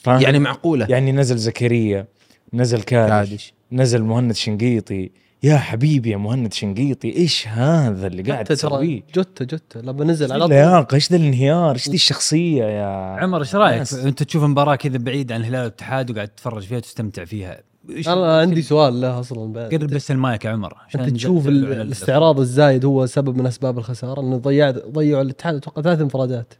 يعني 0.08 0.40
معقولة 0.40 0.86
يعني 0.90 1.12
نزل 1.12 1.38
زكريا 1.38 2.06
نزل 2.54 2.82
كادش, 2.82 3.30
كادش. 3.30 3.54
نزل 3.72 4.04
مهند 4.04 4.32
شنقيطي 4.32 5.12
يا 5.44 5.58
حبيبي 5.58 6.10
يا 6.10 6.18
مهند 6.18 6.54
شنقيطي 6.54 7.16
إيش 7.16 7.48
هذا 7.48 8.08
اللي 8.08 8.24
قاعد 8.24 8.46
تسويه؟ 8.46 9.04
جوتا 9.16 9.46
جوتا 9.46 9.80
لما 9.80 10.06
نزل 10.06 10.32
على 10.32 10.36
طول 10.36 10.40
لا 10.40 10.56
يا 10.56 10.88
إيش 10.94 11.12
ذا 11.12 11.18
الانهيار؟ 11.18 11.74
إيش 11.74 11.90
ذي 11.90 11.96
الشخصية 11.96 12.64
يا 12.64 12.86
عمر 13.20 13.40
إيش 13.40 13.56
رأيك؟ 13.56 13.94
أنت 13.94 14.24
تشوف 14.24 14.44
مباراة 14.44 14.76
كذا 14.76 14.98
بعيد 14.98 15.32
عن 15.32 15.40
الهلال 15.40 15.60
والاتحاد 15.60 16.12
وقاعد 16.12 16.28
تتفرج 16.28 16.64
فيها 16.64 16.78
وتستمتع 16.78 17.26
فيها 17.26 17.62
أنا 18.08 18.40
عندي 18.40 18.62
سؤال 18.62 19.02
له 19.02 19.20
أصلا 19.20 19.54
بعد. 19.54 19.74
قرب 19.74 19.90
بس 19.90 20.12
المايك 20.12 20.46
يا 20.46 20.50
عمر 20.50 20.74
عشان 20.88 21.02
أنت 21.02 21.16
تشوف 21.16 21.48
الاستعراض 21.48 22.40
الزايد 22.40 22.86
هو 22.86 23.06
سبب 23.06 23.38
من 23.38 23.48
أسباب 23.48 23.78
الخسارة 23.78 24.22
انه 24.22 24.38
ضيع 24.38 24.72
ضيعوا 24.72 25.22
الاتحاد 25.22 25.56
أتوقع 25.56 25.82
ثلاث 25.82 26.02
انفرادات. 26.02 26.54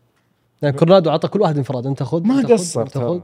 يعني 0.62 0.78
كورنادو 0.78 1.10
اعطى 1.10 1.28
كل 1.28 1.42
واحد 1.42 1.58
انفراد 1.58 1.88
أنت 1.88 2.04
خذ 2.04 2.24
ما 2.24 2.42
قصر 2.42 3.20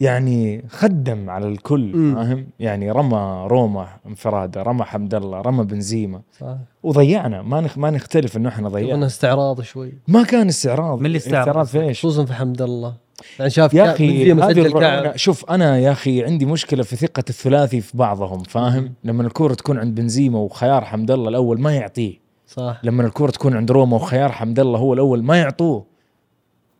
يعني 0.00 0.64
خدم 0.68 1.30
على 1.30 1.48
الكل. 1.48 2.14
فاهم؟ 2.14 2.46
يعني 2.60 2.90
رمى 2.90 3.46
روما 3.50 3.88
انفرادة، 4.06 4.62
رمى 4.62 4.84
حمد 4.84 5.14
الله، 5.14 5.40
رمى 5.40 5.64
بنزيما. 5.64 6.20
صح 6.40 6.56
وضيعنا 6.82 7.42
ما 7.42 7.60
نخ... 7.60 7.78
ما 7.78 7.90
نختلف 7.90 8.36
إنه 8.36 8.48
إحنا 8.48 8.68
ضيعنا. 8.68 9.06
استعراض 9.06 9.60
شوي. 9.60 9.92
ما 10.08 10.22
كان 10.22 10.48
استعراض. 10.48 11.00
من 11.00 11.06
اللي؟ 11.06 11.18
استعراض 11.18 11.66
في 11.66 11.80
إيش؟ 11.82 11.98
خصوصا 11.98 12.24
في 12.24 12.34
حمد 12.34 12.62
الله. 12.62 12.94
يعني 13.38 13.50
شاف 13.50 13.74
يا 13.74 13.92
أخي 13.92 14.32
هذه 14.32 15.12
شوف 15.16 15.50
أنا 15.50 15.78
يا 15.78 15.92
أخي 15.92 16.24
عندي 16.24 16.46
مشكلة 16.46 16.82
في 16.82 16.96
ثقة 16.96 17.24
الثلاثي 17.28 17.80
في 17.80 17.96
بعضهم 17.96 18.42
فاهم؟ 18.42 18.92
لما 19.04 19.22
الكورة 19.22 19.54
تكون 19.54 19.78
عند 19.78 19.94
بنزيما 19.94 20.38
وخيار 20.38 20.84
حمد 20.84 21.10
الله 21.10 21.28
الأول 21.28 21.60
ما 21.60 21.74
يعطيه، 21.74 22.20
صح. 22.46 22.80
لما 22.82 23.06
الكورة 23.06 23.30
تكون 23.30 23.56
عند 23.56 23.70
روما 23.70 23.96
وخيار 23.96 24.32
حمد 24.32 24.60
الله 24.60 24.78
هو 24.78 24.94
الأول 24.94 25.22
ما 25.22 25.36
يعطوه، 25.36 25.84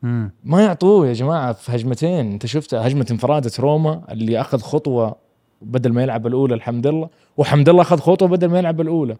مم. 0.03 0.31
ما 0.44 0.62
يعطوه 0.62 1.07
يا 1.07 1.12
جماعة 1.12 1.53
في 1.53 1.76
هجمتين. 1.76 2.33
أنت 2.33 2.46
شفتها 2.46 2.87
هجمة 2.87 3.07
انفرادة 3.11 3.50
روما 3.59 4.03
اللي 4.11 4.40
أخذ 4.40 4.61
خطوة 4.61 5.16
بدل 5.62 5.92
ما 5.92 6.03
يلعب 6.03 6.26
الأولى 6.26 6.55
الحمد 6.55 6.87
الله 6.87 7.09
وحمد 7.37 7.68
الله 7.68 7.83
أخذ 7.83 7.98
خطوة 7.98 8.29
بدل 8.29 8.48
ما 8.48 8.59
يلعب 8.59 8.81
الأولى. 8.81 9.16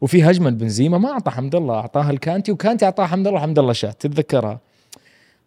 وفي 0.00 0.22
هجمة 0.22 0.50
بنزيما 0.50 0.98
ما 0.98 1.10
أعطى 1.10 1.30
حمد 1.30 1.54
الله 1.54 1.74
أعطاها 1.74 2.10
الكانتي 2.10 2.52
وكانتي 2.52 2.84
أعطاها 2.84 3.06
حمد 3.06 3.26
الله 3.26 3.38
وحمد 3.38 3.58
الله 3.58 3.72
شات 3.72 4.00
تتذكرها؟ 4.00 4.60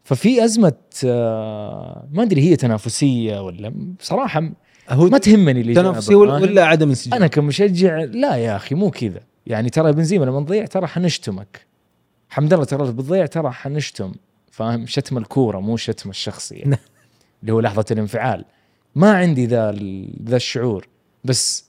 ففي 0.06 0.44
أزمة 0.44 0.74
آه، 1.06 2.08
ما 2.12 2.24
أدري 2.24 2.42
هي 2.42 2.56
تنافسية 2.56 3.42
ولا 3.42 3.74
بصراحه 4.00 4.52
هو 4.90 5.06
ما 5.06 5.18
تهمني 5.18 5.62
اللي 5.62 5.74
تنافسي 5.74 6.16
ولا, 6.16 6.34
ولا 6.34 6.66
عدم 6.66 6.90
انسجام؟ 6.90 7.14
أنا 7.14 7.28
كمشجع 7.28 7.98
لا 7.98 8.36
يا 8.36 8.56
أخي 8.56 8.76
مو 8.76 8.92
كذا. 8.92 9.20
يعني 9.46 9.70
ترى 9.70 9.92
بنزيما 9.92 10.26
لما 10.26 10.42
تضيع 10.42 10.66
ترى 10.66 10.88
حنشتمك. 10.88 11.66
حمد 12.30 12.54
الله 12.54 12.66
ترى 12.66 12.92
بتضيع 12.92 13.26
ترى 13.26 13.52
حنشتم. 13.52 14.14
فاهم؟ 14.52 14.86
شتم 14.86 15.18
الكورة 15.18 15.60
مو 15.60 15.78
شتم 15.78 16.10
الشخصي 16.10 16.56
يعني. 16.56 16.78
اللي 17.42 17.54
هو 17.54 17.60
لحظة 17.60 17.86
الانفعال. 17.92 18.46
ما 18.96 19.18
عندي 19.18 19.46
ذا 19.46 19.72
ذا 20.24 20.36
الشعور. 20.36 20.88
بس 21.24 21.66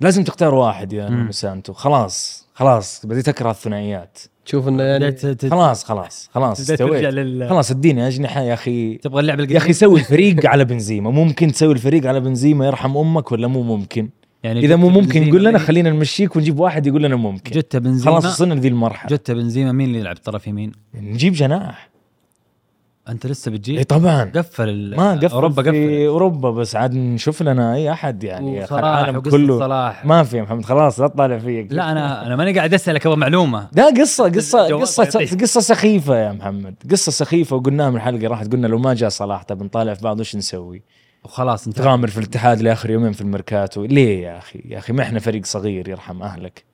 لازم 0.00 0.24
تختار 0.24 0.54
واحد 0.54 0.92
يا 0.92 1.08
مم. 1.08 1.28
مو 1.28 1.43
سانتو 1.43 1.72
خلاص 1.72 2.46
خلاص 2.54 3.06
بديت 3.06 3.28
أكره 3.28 3.50
الثنائيات. 3.50 4.18
تشوف 4.46 4.68
إنه 4.68 4.82
يعني 4.82 5.16
خلاص 5.50 5.84
خلاص 5.84 6.30
خلاص 6.32 6.70
استويت. 6.70 7.04
لل 7.04 7.48
خلاص 7.48 7.70
اديني 7.70 8.08
اجنحه 8.08 8.40
يا 8.40 8.54
أخي 8.54 8.94
تبغى 8.94 9.20
اللعب 9.20 9.50
يا 9.50 9.56
أخي 9.56 9.72
سوي 9.72 10.00
الفريق 10.00 10.46
على 10.46 10.64
بنزيما. 10.64 11.10
ممكن 11.10 11.52
تسوي 11.52 11.72
الفريق 11.72 12.06
على 12.06 12.20
بنزيما 12.20 12.66
يرحم 12.66 12.96
أمك 12.96 13.32
ولا 13.32 13.48
مو 13.48 13.62
ممكن؟ 13.62 14.08
يعني 14.42 14.60
إذا 14.60 14.76
مو 14.76 14.88
ممكن 14.88 15.22
يقول 15.22 15.44
لنا 15.44 15.58
خلينا 15.58 15.90
نمشيك 15.90 16.36
ونجيب 16.36 16.60
واحد 16.60 16.86
يقول 16.86 17.02
لنا 17.02 17.16
ممكن. 17.16 17.52
جوتا 17.52 17.78
بنزيما؟ 17.78 18.10
خلاص 18.10 18.26
وصلنا 18.26 18.54
لذي 18.54 18.68
المرحلة. 18.68 19.10
جوتا 19.10 19.34
بنزيما 19.34 19.72
مين 19.72 19.88
اللي 19.88 19.98
يلعب؟ 19.98 20.16
طرف 20.16 20.46
يمين؟ 20.46 20.72
نجيب 20.94 21.32
جناح. 21.32 21.95
أنت 23.08 23.26
لسه 23.26 23.50
اي 23.50 23.56
بتجي 23.56 23.84
طبعا. 23.84 24.30
قفل 24.34 24.94
ما 24.96 25.12
قفل 25.12 25.34
أوروبا 25.34 25.62
في 25.62 25.68
قفل 25.68 26.06
أوروبا 26.06 26.50
بس 26.50 26.76
عاد 26.76 26.94
نشوف 26.94 27.42
لنا 27.42 27.74
أي 27.74 27.92
أحد 27.92 28.24
يعني 28.24 28.64
العالم 28.64 29.20
كله. 29.20 29.58
صلاح. 29.58 30.04
ما 30.04 30.22
في 30.22 30.42
محمد 30.42 30.64
خلاص 30.64 31.00
لا 31.00 31.08
تطالع 31.08 31.38
فيك. 31.38 31.72
لا 31.72 31.92
أنا 31.92 32.26
أنا 32.26 32.36
ماني 32.36 32.52
قاعد 32.52 32.74
أسألك 32.74 33.06
أبغى 33.06 33.18
معلومة. 33.18 33.68
لا 33.72 33.86
قصة 34.00 34.28
جواب 34.28 34.80
قصة 34.80 35.04
يعطيك. 35.04 35.42
قصة 35.42 35.60
سخيفة 35.60 36.16
يا 36.16 36.32
محمد. 36.32 36.74
قصة 36.90 37.12
سخيفة 37.12 37.56
وقلناها 37.56 37.90
من 37.90 37.96
الحلقة 37.96 38.28
راحت 38.28 38.52
قلنا 38.52 38.66
لو 38.66 38.78
ما 38.78 38.94
جاء 38.94 39.08
صلاح 39.08 39.42
طب 39.42 39.62
نطالع 39.62 39.94
في 39.94 40.02
بعض 40.02 40.20
وش 40.20 40.36
نسوي؟ 40.36 40.82
وخلاص 41.24 41.66
انت 41.66 41.76
تغامر 41.76 42.08
في 42.08 42.18
الاتحاد 42.18 42.62
لآخر 42.62 42.90
يومين 42.90 43.12
في 43.12 43.20
الميركاتو. 43.20 43.84
ليه 43.84 44.22
يا 44.22 44.38
أخي؟ 44.38 44.62
يا 44.64 44.78
أخي 44.78 44.92
ما 44.92 45.02
إحنا 45.02 45.18
فريق 45.18 45.44
صغير 45.44 45.88
يرحم 45.88 46.22
أهلك. 46.22 46.64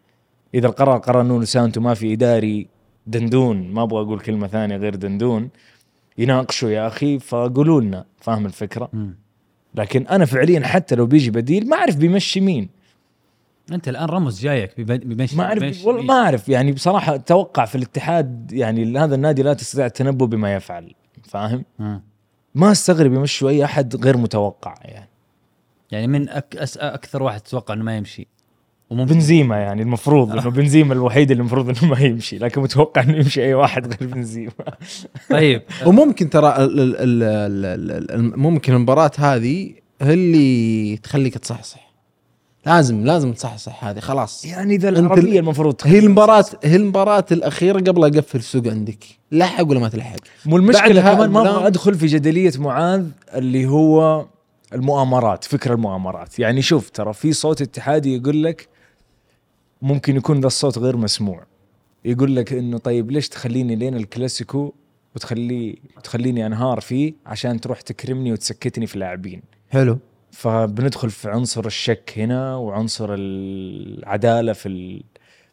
إذا 0.54 0.66
القرار 0.66 0.98
قرار 0.98 1.22
نونو 1.22 1.44
سانتو 1.44 1.80
ما 1.80 1.94
في 1.94 2.12
إداري 2.12 2.66
دندون 3.06 3.72
ما 3.72 3.82
أبغى 3.82 4.00
أقول 4.00 4.20
كلمة 4.20 4.46
ثانية 4.46 4.76
غير 4.76 4.94
دندون. 4.94 5.48
يناقشوا 6.18 6.70
يا 6.70 6.86
أخي 6.86 7.18
فقولوا 7.18 7.80
لنا 7.80 8.04
فاهم 8.20 8.46
الفكرة 8.46 8.88
مم. 8.92 9.14
لكن 9.74 10.06
أنا 10.06 10.24
فعليا 10.24 10.60
حتى 10.66 10.94
لو 10.94 11.06
بيجي 11.06 11.30
بديل 11.30 11.68
ما 11.68 11.76
أعرف 11.76 11.96
بيمشي 11.96 12.40
مين 12.40 12.68
أنت 13.72 13.88
الآن 13.88 14.04
رمز 14.04 14.40
جايك 14.40 14.80
بيمشي 14.80 15.36
ما 15.36 15.44
أعرف 15.44 15.86
والله. 15.86 16.02
ما 16.02 16.14
أعرف 16.14 16.48
يعني 16.48 16.72
بصراحة 16.72 17.14
أتوقع 17.14 17.64
في 17.64 17.74
الاتحاد 17.74 18.52
يعني 18.52 18.98
هذا 18.98 19.14
النادي 19.14 19.42
لا 19.42 19.54
تستطيع 19.54 19.86
التنبؤ 19.86 20.26
بما 20.26 20.54
يفعل 20.54 20.94
فاهم 21.22 21.64
مم. 21.78 22.02
ما 22.54 22.72
أستغرب 22.72 23.12
يمشوا 23.12 23.48
أي 23.50 23.64
أحد 23.64 24.04
غير 24.04 24.16
متوقع 24.16 24.74
يعني 24.82 25.08
يعني 25.90 26.06
من 26.06 26.28
أك 26.28 26.56
أس 26.56 26.76
أكثر 26.78 27.22
واحد 27.22 27.40
تتوقع 27.40 27.74
إنه 27.74 27.84
ما 27.84 27.96
يمشي 27.96 28.26
وممكن 28.92 29.14
بنزيما 29.14 29.56
يعني 29.56 29.82
المفروض 29.82 30.32
إنه 30.32 30.50
بنزيما 30.50 30.94
الوحيد 30.94 31.30
اللي 31.30 31.40
المفروض 31.40 31.68
إنه 31.68 31.90
ما 31.92 32.00
يمشي 32.00 32.38
لكن 32.38 32.60
متوقع 32.60 33.02
إنه 33.02 33.16
يمشي 33.16 33.44
أي 33.44 33.54
واحد 33.54 33.86
غير 33.86 34.10
بنزيما. 34.14 34.50
طيب. 35.30 35.62
وممكن 35.86 36.30
ترى 36.30 36.48
ال- 36.56 36.80
ال- 36.80 36.96
ال- 36.96 37.22
ال- 37.22 37.90
ال- 37.92 38.10
ال- 38.10 38.38
ممكن 38.40 38.72
المباراة 38.74 39.10
هذه 39.18 39.70
هي 40.02 40.14
اللي 40.14 40.96
تخليك 40.96 41.38
تصحصح. 41.38 41.92
لازم 42.66 43.04
لازم 43.04 43.32
تصحصح 43.32 43.84
هذه 43.84 43.98
خلاص. 44.00 44.44
يعني 44.44 44.76
ذا 44.76 44.88
أنت 44.88 44.98
العربية 44.98 45.32
ال- 45.32 45.38
المفروض 45.38 45.76
هي 45.84 45.98
المباراة 45.98 46.44
هي 46.64 46.76
المباراة 46.76 47.24
الأخيرة 47.32 47.78
قبل 47.78 48.04
أقفل 48.04 48.38
السوق 48.38 48.66
عندك. 48.68 49.04
لحق 49.32 49.66
ولا 49.70 49.80
ما 49.80 49.88
تلحق. 49.88 50.16
مو 50.46 50.56
المشكلة 50.56 51.00
كمان 51.14 51.30
ما 51.30 51.40
أبغى. 51.40 51.66
أدخل 51.66 51.94
في 51.94 52.06
جدلية 52.06 52.52
معاذ 52.58 53.04
اللي 53.34 53.66
هو 53.66 54.26
المؤامرات 54.72 55.44
فكر 55.44 55.72
المؤامرات. 55.72 56.38
يعني 56.38 56.62
شوف 56.62 56.90
ترى 56.90 57.12
في 57.12 57.32
صوت 57.32 57.62
اتحادي 57.62 58.16
يقول 58.16 58.42
لك 58.44 58.68
ممكن 59.82 60.16
يكون 60.16 60.40
ذا 60.40 60.46
الصوت 60.46 60.78
غير 60.78 60.96
مسموع. 60.96 61.44
يقول 62.04 62.36
لك 62.36 62.52
إنه 62.52 62.78
طيب 62.78 63.10
ليش 63.10 63.28
تخليني 63.28 63.76
لين 63.76 63.96
الكلاسيكو 63.96 64.74
وتخلي 65.16 65.78
تخليني 66.04 66.46
أنهار 66.46 66.80
فيه 66.80 67.14
عشان 67.26 67.60
تروح 67.60 67.80
تكرمني 67.80 68.32
وتسكتني 68.32 68.86
في 68.86 68.94
اللاعبين؟ 68.94 69.42
حلو. 69.70 69.98
فبندخل 70.30 71.10
في 71.10 71.30
عنصر 71.30 71.66
الشك 71.66 72.12
هنا 72.16 72.56
وعنصر 72.56 73.08
العدالة 73.14 74.52
في 74.52 74.68
ال... 74.68 75.02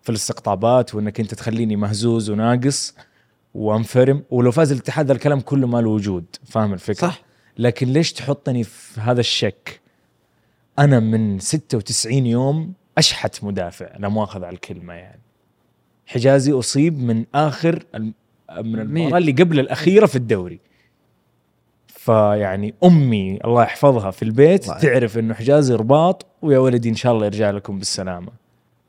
في 0.01 0.09
الاستقطابات 0.09 0.95
وإنك 0.95 1.19
أنت 1.19 1.33
تخليني 1.33 1.75
مهزوز 1.75 2.29
وناقص 2.29 2.95
وأنفرم. 3.53 4.23
ولو 4.29 4.51
فاز 4.51 4.71
الاتحاد 4.71 5.11
الكلام 5.11 5.39
كله 5.39 5.67
ما 5.67 5.81
له 5.81 5.89
وجود. 5.89 6.25
فاهم 6.45 6.73
الفكرة؟ 6.73 7.07
صح. 7.07 7.21
لكن 7.57 7.87
ليش 7.87 8.13
تحطني 8.13 8.63
في 8.63 9.01
هذا 9.01 9.19
الشك؟ 9.19 9.81
أنا 10.79 10.99
من 10.99 11.39
96 11.39 12.25
يوم 12.25 12.73
أشحت 12.99 13.43
مدافع 13.43 13.97
لا 13.97 14.09
مؤاخذه 14.09 14.45
على 14.45 14.53
الكلمة 14.53 14.93
يعني. 14.93 15.21
حجازي 16.07 16.51
أصيب 16.51 16.99
من 16.99 17.25
آخر 17.35 17.85
من 17.93 18.79
المباراة 18.79 19.17
اللي 19.17 19.31
قبل 19.31 19.59
الأخيرة 19.59 20.05
في 20.05 20.15
الدوري. 20.15 20.59
فيعني 21.87 22.73
أمي 22.83 23.39
الله 23.45 23.63
يحفظها 23.63 24.11
في 24.11 24.23
البيت 24.23 24.63
الله 24.63 24.79
تعرف 24.79 25.17
إنه 25.17 25.33
حجازي 25.33 25.75
رباط 25.75 26.25
ويا 26.41 26.59
ولدي 26.59 26.89
إن 26.89 26.95
شاء 26.95 27.13
الله 27.13 27.25
يرجع 27.25 27.51
لكم 27.51 27.77
بالسلامة. 27.77 28.31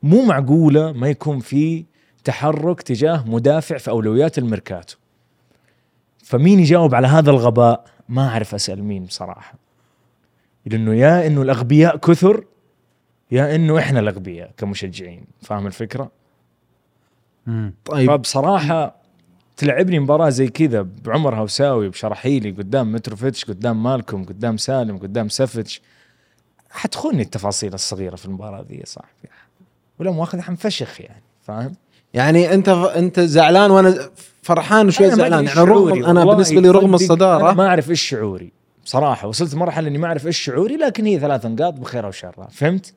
مو 0.03 0.25
معقولة 0.25 0.91
ما 0.91 1.07
يكون 1.07 1.39
في 1.39 1.85
تحرك 2.23 2.81
تجاه 2.81 3.23
مدافع 3.27 3.77
في 3.77 3.89
أولويات 3.89 4.37
الميركاتو. 4.37 4.97
فمين 6.23 6.59
يجاوب 6.59 6.95
على 6.95 7.07
هذا 7.07 7.31
الغباء؟ 7.31 7.85
ما 8.09 8.27
أعرف 8.27 8.55
أسأل 8.55 8.83
مين 8.83 9.03
بصراحة. 9.03 9.53
لأنه 10.65 10.93
يا 10.93 11.27
إنه 11.27 11.41
الأغبياء 11.41 11.97
كثر 11.97 12.45
يا 13.31 13.55
إنه 13.55 13.79
إحنا 13.79 13.99
الأغبياء 13.99 14.51
كمشجعين 14.57 15.25
فاهم 15.41 15.67
الفكرة؟ 15.67 16.11
مم. 17.47 17.73
طيب. 17.85 18.11
فبصراحة 18.11 18.95
تلعبني 19.57 19.99
مباراة 19.99 20.29
زي 20.29 20.47
كذا 20.47 20.87
بعمر 21.05 21.35
هوساوي 21.35 21.89
بشرحيلي 21.89 22.51
قدام 22.51 22.91
متروفيتش 22.91 23.45
قدام 23.45 23.83
مالكم 23.83 24.23
قدام 24.25 24.57
سالم 24.57 24.97
قدام 24.97 25.29
سفتش 25.29 25.81
حتخوني 26.69 27.21
التفاصيل 27.21 27.73
الصغيرة 27.73 28.15
في 28.15 28.25
المباراة 28.25 28.61
ذي 28.61 28.75
يا 28.75 28.85
صاحبي. 28.85 29.29
ولا 29.99 30.11
مؤاخذه 30.11 30.41
حنفشخ 30.41 31.01
يعني 31.01 31.23
فاهم؟ 31.41 31.71
يعني 32.13 32.53
أنت 32.53 32.69
أنت 32.69 33.19
زعلان 33.19 33.71
وأنا 33.71 34.09
فرحان 34.41 34.87
وشوي 34.87 35.09
زعلان؟ 35.09 35.31
يعني 35.45 35.47
شعوري، 35.47 36.01
رغم 36.01 36.09
أنا 36.09 36.25
بالنسبة 36.25 36.61
لي 36.61 36.69
رغم 36.69 36.93
الصدارة. 36.93 37.43
أنا 37.43 37.53
ما 37.53 37.67
أعرف 37.67 37.89
إيش 37.89 38.01
شعوري. 38.01 38.51
بصراحة 38.85 39.27
وصلت 39.27 39.55
مرحلة 39.55 39.87
إني 39.87 39.97
ما 39.97 40.07
أعرف 40.07 40.27
إيش 40.27 40.39
شعوري 40.39 40.77
لكن 40.77 41.05
هي 41.05 41.19
ثلاث 41.19 41.45
نقاط 41.45 41.73
بخير 41.73 42.05
وشر 42.05 42.47
فهمت؟ 42.49 42.93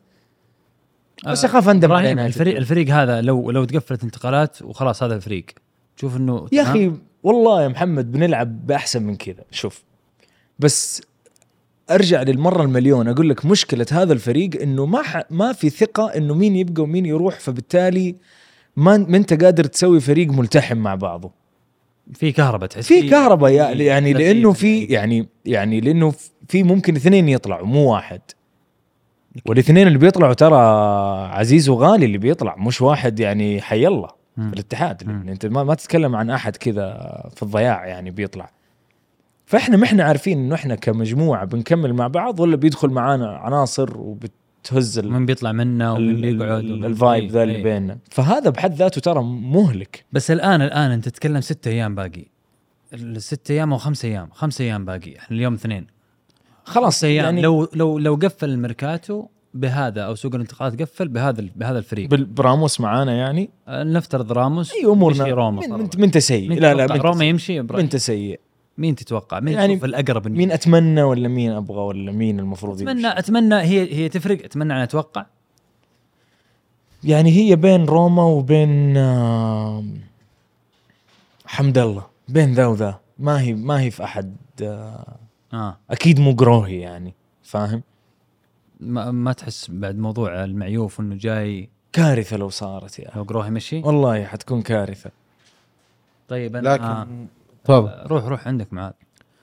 بس 1.26 1.44
اخاف 1.44 1.68
اندم 1.68 1.92
إبراهيم 1.92 2.18
الفريق 2.18 2.56
الفريق 2.56 2.88
هذا 2.90 3.20
لو 3.20 3.50
لو 3.50 3.64
تقفلت 3.64 4.04
انتقالات 4.04 4.62
وخلاص 4.62 5.02
هذا 5.02 5.16
الفريق. 5.16 5.44
تشوف 5.96 6.16
إنه 6.16 6.46
يا؟ 6.52 6.62
أخي 6.62 6.92
والله 7.22 7.62
يا 7.62 7.68
محمد 7.68 8.12
بنلعب 8.12 8.66
بأحسن 8.66 9.02
من 9.02 9.16
كذا. 9.16 9.44
شوف 9.50 9.82
بس 10.58 11.02
أرجع 11.90 12.22
للمرة 12.22 12.62
المليون. 12.62 13.08
أقول 13.08 13.28
لك 13.28 13.46
مشكلة 13.46 13.87
هذا 13.92 14.12
الفريق 14.12 14.62
إنه 14.62 14.87
ما 14.87 15.02
ح... 15.02 15.22
ما 15.30 15.52
في 15.52 15.70
ثقة 15.70 16.06
إنه 16.16 16.34
مين 16.34 16.56
يبقى 16.56 16.82
ومين 16.82 17.06
يروح. 17.06 17.40
فبالتالي 17.40 18.16
ما 18.76 18.96
ما 18.96 19.16
أنت 19.16 19.44
قادر 19.44 19.64
تسوي 19.64 20.00
فريق 20.00 20.28
ملتحم 20.28 20.76
مع 20.76 20.94
بعضه. 20.94 21.30
في 22.12 22.32
كهرباء 22.32 22.68
تحس. 22.68 22.87
في 22.87 23.08
كهرباء 23.08 23.52
يعني, 23.52 23.84
يعني 23.84 24.12
لأنه 24.12 24.52
في. 24.52 24.84
يعني 24.84 25.28
يعني 25.44 25.80
لأنه 25.80 26.14
في 26.48 26.62
ممكن 26.62 26.96
اثنين 26.96 27.28
يطلعوا 27.28 27.66
مو 27.66 27.92
واحد. 27.92 28.20
والاثنين 29.47 29.87
اللي 29.87 29.99
بيطلعوا 29.99 30.35
ترى 30.35 30.57
عزيز 31.33 31.68
وغالي 31.68 32.07
اللي 32.07 32.18
بيطلع 32.18 32.57
مش 32.57 32.81
واحد 32.83 33.20
يعني 33.20 33.61
حي 33.61 33.87
الله. 33.87 34.09
في 34.37 34.53
الاتحاد. 34.53 35.03
لأن 35.03 35.29
أنت 35.29 35.47
ما, 35.47 35.64
ما 35.64 35.75
تتكلم 35.75 36.16
عن 36.16 36.31
أحد 36.31 36.57
كذا 36.57 36.94
في 37.37 37.42
الضياع 37.42 37.87
يعني 37.87 38.11
بيطلع. 38.11 38.51
فإحنا 39.47 39.77
ما 39.77 39.85
إحنا 39.85 40.05
عارفين 40.05 40.38
إنه 40.38 40.55
إحنا 40.55 40.75
كمجموعة 40.75 41.44
بنكمل 41.44 41.92
مع 41.92 42.07
بعض 42.07 42.40
ولا 42.40 42.57
بيدخل 42.57 42.88
معانا 42.88 43.37
عناصر 43.37 43.99
وبتهز 44.01 44.99
ال- 44.99 45.11
من 45.12 45.27
بيطلع 45.27 45.53
منا 45.53 45.92
ومن 45.92 46.20
بيقعد 46.38 46.64
ال 46.64 46.78
vibe 46.78 47.30
ذا 47.31 47.42
اللي 47.42 47.55
إيه. 47.57 47.62
بيننا. 47.64 47.99
فهذا 48.11 48.51
بحد 48.51 48.75
ذاته 48.75 49.01
ترى 49.01 49.23
مهلك. 49.23 50.05
بس 50.12 50.31
الآن 50.31 50.62
الآن 50.62 50.90
أنت 50.90 51.09
تتكلم 51.09 51.40
ستة 51.40 51.68
أيام 51.68 51.94
باقي. 51.94 52.25
الست 52.92 53.51
أيام 53.51 53.73
أو 53.73 53.79
خمس 53.79 54.05
أيام 54.05 54.29
خمس 54.33 54.61
أيام 54.61 54.85
باقي. 54.85 55.18
إحنا 55.18 55.37
اليوم 55.37 55.55
اثنين. 55.55 55.87
خلاص 56.64 57.05
أيام 57.05 57.24
يعني 57.24 57.40
لو 57.40 57.68
لو 57.74 57.98
لو 57.98 58.14
قفل 58.14 58.48
الميركاتو 58.50 59.27
بهذا 59.55 60.03
أو 60.03 60.14
سوق 60.14 60.35
الانتقالات 60.35 60.83
قفل 60.83 61.09
بهذا 61.09 61.44
بهذا 61.57 61.79
الفريق. 61.79 62.09
براموس 62.14 62.81
معانا 62.81 63.12
يعني؟ 63.12 63.50
آه، 63.68 63.83
نفترض 63.83 64.33
راموس 64.33 64.72
أي 64.72 64.85
أمورنا. 64.85 65.24
روما 65.24 65.66
من. 65.66 65.72
من, 65.72 65.88
من 65.98 66.20
سيء 66.20 66.48
مين 66.48 66.59
لا 66.59 66.74
لا 66.74 66.87
من 66.87 67.00
روما. 67.00 67.24
يمشي؟ 67.24 67.62
من 67.62 67.90
سيء 67.90 68.40
مين 68.79 68.94
تتوقع؟ 68.94 69.40
مين 69.40 69.55
يعني 69.55 69.72
يعني 69.72 69.85
الأقرب 69.85 70.29
مين 70.29 70.53
أتمنى 70.53 71.03
ولا 71.03 71.29
مين 71.29 71.50
أبغى 71.50 71.81
ولا 71.81 72.12
مين 72.12 72.40
المفروض 72.40 72.77
اتمنى 72.77 73.07
يمشي؟ 73.07 73.18
أتمنى 73.18 73.55
هي 73.55 73.94
هي 73.94 74.09
تفرق. 74.09 74.44
أتمنى 74.44 74.72
أنا 74.72 74.83
أتوقع. 74.83 75.27
يعني 77.05 77.31
هي 77.31 77.57
بين 77.57 77.85
روما 77.85 78.22
وبين 78.22 78.98
حمد 81.46 81.79
الله. 81.79 82.07
بين 82.29 82.55
ذا 82.55 82.66
وذا. 82.66 83.00
ما 83.18 83.40
هي 83.40 83.55
ما 83.55 83.81
هي 83.81 83.90
في 83.90 84.05
أحد 84.05 84.37
آه، 85.54 85.78
أكيد 85.90 86.20
مو 86.20 86.32
قروهي 86.32 86.80
يعني 86.80 87.14
فاهم؟ 87.42 87.82
ما, 88.80 89.10
ما 89.10 89.32
تحس 89.32 89.70
بعد 89.70 89.98
موضوع 89.98 90.44
المعيوف 90.44 91.00
إنه 91.00 91.14
جاي 91.14 91.68
كارثة 91.92 92.36
لو 92.36 92.48
صارت 92.48 92.98
يا 92.98 93.08
أخي. 93.08 93.18
لو 93.18 93.24
قروه 93.24 93.46
يمشي 93.46 93.80
والله 93.80 94.24
حتكون 94.24 94.62
كارثة. 94.62 95.10
طيب 96.28 96.56
أنا 96.56 96.68
لكن 96.68 96.84
آه. 96.84 97.06
تفضل. 97.64 98.06
روح 98.06 98.24
روح 98.24 98.48
عندك 98.48 98.72
معاذ. 98.72 98.92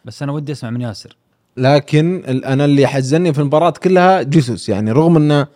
بس 0.05 0.23
أنا 0.23 0.31
ودي 0.31 0.51
أسمع 0.51 0.69
من 0.69 0.81
ياسر. 0.81 1.17
لكن 1.57 2.23
أنا 2.25 2.65
اللي 2.65 2.87
حزني 2.87 3.33
في 3.33 3.39
المباراة 3.39 3.71
كلها 3.71 4.21
جيسوس 4.21 4.69
يعني 4.69 4.91
رغم 4.91 5.15
إنه 5.17 5.47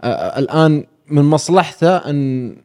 آه، 0.00 0.38
الآن 0.38 0.84
من 1.08 1.22
مصلحته 1.22 1.96
أن 1.96 2.56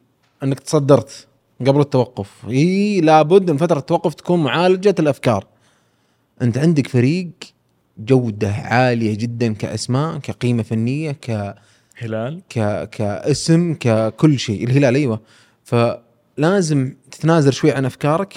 أنك 0.42 0.60
تصدرت 0.60 1.26
قبل 1.60 1.80
التوقف. 1.80 2.44
هي 2.44 3.00
لابد 3.00 3.50
من 3.50 3.56
فترة 3.56 3.78
التوقف 3.78 4.14
تكون 4.14 4.42
معالجة 4.42 4.94
الأفكار. 4.98 5.46
أنت 6.42 6.58
عندك 6.58 6.86
فريق 6.86 7.30
جودة 7.98 8.52
عالية 8.52 9.16
جدا 9.16 9.52
كأسماء 9.52 10.18
كقيمة 10.18 10.62
فنية 10.62 11.12
ك 11.12 11.54
هلال. 11.96 12.42
ك 12.48 12.88
كاسم 12.90 13.74
ككل 13.80 14.38
شيء 14.38 14.64
الهلال 14.64 14.94
أيوه. 14.94 15.20
فلازم 15.64 16.94
تتنازل 17.10 17.52
شوي 17.52 17.72
عن 17.72 17.84
أفكارك 17.84 18.34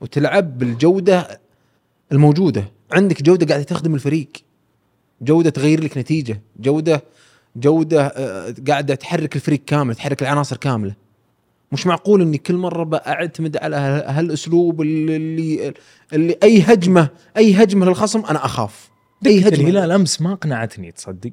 وتلعب 0.00 0.58
بالجودة 0.58 1.40
الموجودة. 2.12 2.68
عندك 2.92 3.22
جودة 3.22 3.46
قاعدة 3.46 3.64
تخدم 3.64 3.94
الفريق. 3.94 4.28
جودة 5.20 5.50
تغير 5.50 5.84
لك 5.84 5.98
نتيجة. 5.98 6.40
جودة 6.60 7.02
جودة 7.56 8.06
آه، 8.06 8.54
قاعدة 8.68 8.94
تحرك 8.94 9.36
الفريق 9.36 9.60
كامل 9.66 9.94
تحرك 9.94 10.22
العناصر 10.22 10.56
كاملة. 10.56 10.94
مش 11.72 11.86
معقول 11.86 12.22
إني 12.22 12.38
كل 12.38 12.54
مرة 12.56 12.84
بعتمد 12.84 13.56
على 13.56 13.76
هالأسلوب 14.06 14.80
اللي 14.82 15.72
اللي, 16.12 16.36
أي 16.42 16.60
هجمة 16.62 17.08
أي 17.36 17.54
هجمة 17.54 17.86
للخصم 17.86 18.22
أنا 18.30 18.44
أخاف. 18.44 18.90
أي 19.26 19.40
هجمة. 19.40 19.68
الهلال 19.68 19.90
أمس 19.90 20.22
ما 20.22 20.32
اقنعتني 20.32 20.92
تصدق؟ 20.92 21.32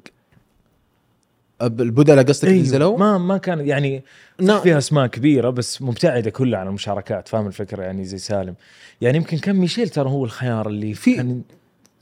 البدلاء 1.62 2.24
قصدك 2.24 2.48
اللي 2.48 2.60
نزلوا 2.60 2.88
أيوه. 2.88 2.98
ما 2.98 3.18
ما 3.18 3.36
كان 3.38 3.66
يعني 3.68 4.02
نا- 4.40 4.60
فيها 4.60 4.78
أسماء 4.78 5.06
كبيرة 5.06 5.50
بس 5.50 5.82
مبتعدة 5.82 6.30
كلها 6.30 6.58
عن 6.60 6.66
المشاركات 6.68 7.28
فاهم 7.28 7.46
الفكرة 7.46 7.82
يعني 7.82 8.04
زي 8.04 8.18
سالم. 8.18 8.54
يعني 9.00 9.16
يمكن 9.16 9.38
كان 9.38 9.56
ميشيل 9.56 9.88
ترى 9.88 10.08
هو 10.10 10.24
الخيار 10.24 10.68
اللي 10.68 10.94
في- 10.94 11.14
كان 11.16 11.42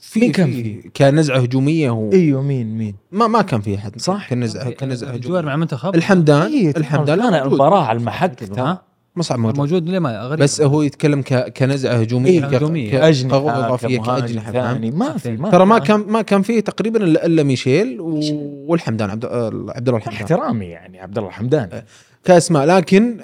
في 0.03 0.21
مين 0.21 0.33
كان 0.33 0.51
في 0.53 0.91
كنزعة 0.97 1.39
هجومية 1.39 1.91
هو. 1.91 2.13
إيوه 2.13 2.43
مين 2.43 2.79
مين؟ 2.79 2.95
ما 3.13 3.27
ما 3.27 3.43
كان 3.43 3.61
في 3.61 3.75
أحد 3.75 4.01
صح. 4.01 4.31
كنزعة 4.31 4.71
كنزعة 4.71 5.11
الجوار 5.11 5.35
هجومية. 5.39 5.47
مع 5.47 5.55
المنتخب 5.55 5.95
الحمدان 5.95 6.53
إيه، 6.53 6.71
الحمدان 6.77 7.17
كان 7.21 7.31
لا 7.31 7.39
موجود. 7.39 7.47
المباراه 7.53 7.85
على 7.85 7.99
المحك 7.99 8.39
ترى 8.39 8.61
ها؟ 8.61 8.83
مصعب 9.17 9.39
موجود. 9.39 9.59
موجود 9.59 9.89
ليه؟ 9.89 9.99
ما 9.99 10.21
غريب. 10.23 10.39
بس 10.43 10.61
هو 10.61 10.83
يتكلم 10.83 11.23
ك... 11.23 11.53
كنزعة 11.53 11.95
هجومية 11.95 12.49
إيه،. 12.51 12.91
ك- 12.91 12.95
أجنحة 12.95 13.39
كمهاجم 13.77 14.03
كأجنحة 14.03 14.53
ثاني 14.53 14.91
ما 14.91 15.19
في 15.19 15.37
ما 15.37 15.51
ترى 15.51 15.67
ما. 15.67 15.79
كان 15.79 16.01
ما 16.01 16.23
كان 16.23 16.43
فيه 16.43 16.61
تقريبا 16.61 17.05
إلا 17.05 17.43
ميشيل 17.43 18.01
و... 18.01 18.21
والحمدان 18.67 19.11
عبد 19.11 19.25
آه، 19.25 19.67
عبد 19.69 19.89
الله 19.89 19.99
الحمدان. 19.99 20.23
احترامي 20.23 20.67
يعني 20.67 21.01
عبد 21.01 21.19
الله 21.19 21.31
حمدان 21.31 21.83
كأسماء. 22.25 22.67
لكن 22.67 23.17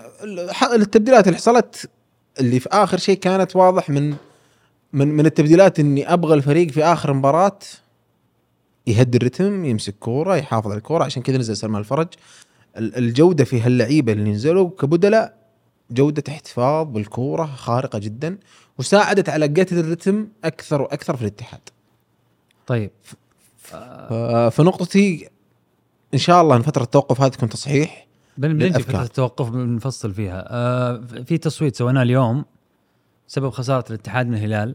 التبديلات 0.74 1.26
اللي 1.26 1.36
حصلت 1.36 1.90
اللي 2.40 2.60
في 2.60 2.68
آخر 2.72 2.98
شيء 2.98 3.16
كانت 3.18 3.56
واضح 3.56 3.90
من 3.90 4.14
من 4.92 5.08
من 5.08 5.26
التبديلات 5.26 5.80
إني 5.80 6.12
أبغى 6.12 6.34
الفريق 6.34 6.70
في 6.70 6.84
آخر 6.84 7.12
مباراة 7.12 7.58
يهدي 8.86 9.18
الرتم 9.18 9.64
يمسك 9.64 9.94
كورة 10.00 10.36
يحافظ 10.36 10.70
على 10.70 10.78
الكورة 10.78 11.04
عشان 11.04 11.22
كذا 11.22 11.38
نزل 11.38 11.56
سلمان 11.56 11.80
الفرج. 11.80 12.08
ال- 12.76 12.96
الجودة 12.96 13.44
في 13.44 13.60
هاللعيبة 13.60 14.12
اللي 14.12 14.30
نزلوا 14.30 14.70
كبدلاء 14.70 15.38
جودة 15.90 16.22
احتفاظ 16.28 16.86
بالكورة 16.86 17.46
خارقة 17.46 17.98
جدا 17.98 18.38
وساعدت 18.78 19.28
على 19.28 19.46
قتل 19.46 19.78
الرتم 19.78 20.28
أكثر 20.44 20.82
وأكثر 20.82 21.16
في 21.16 21.22
الاتحاد. 21.22 21.60
طيب. 22.66 22.90
فنقطتي 24.50 25.28
إن 26.14 26.18
شاء 26.18 26.42
الله 26.42 26.56
إن 26.56 26.62
فترة 26.62 26.82
التوقف 26.82 27.20
هذه 27.20 27.30
تكون 27.30 27.48
تصحيح 27.48 28.06
بن- 28.38 28.58
بنجي. 28.58 28.82
فترة 28.82 29.02
التوقف 29.02 29.48
بنفصل 29.50 30.14
فيها. 30.14 30.44
آه 30.50 31.00
في 31.26 31.38
تصويت 31.38 31.76
سويناه 31.76 32.02
اليوم. 32.02 32.44
سبب 33.28 33.50
خسارة 33.50 33.84
الاتحاد 33.90 34.26
من 34.26 34.34
الهلال. 34.34 34.74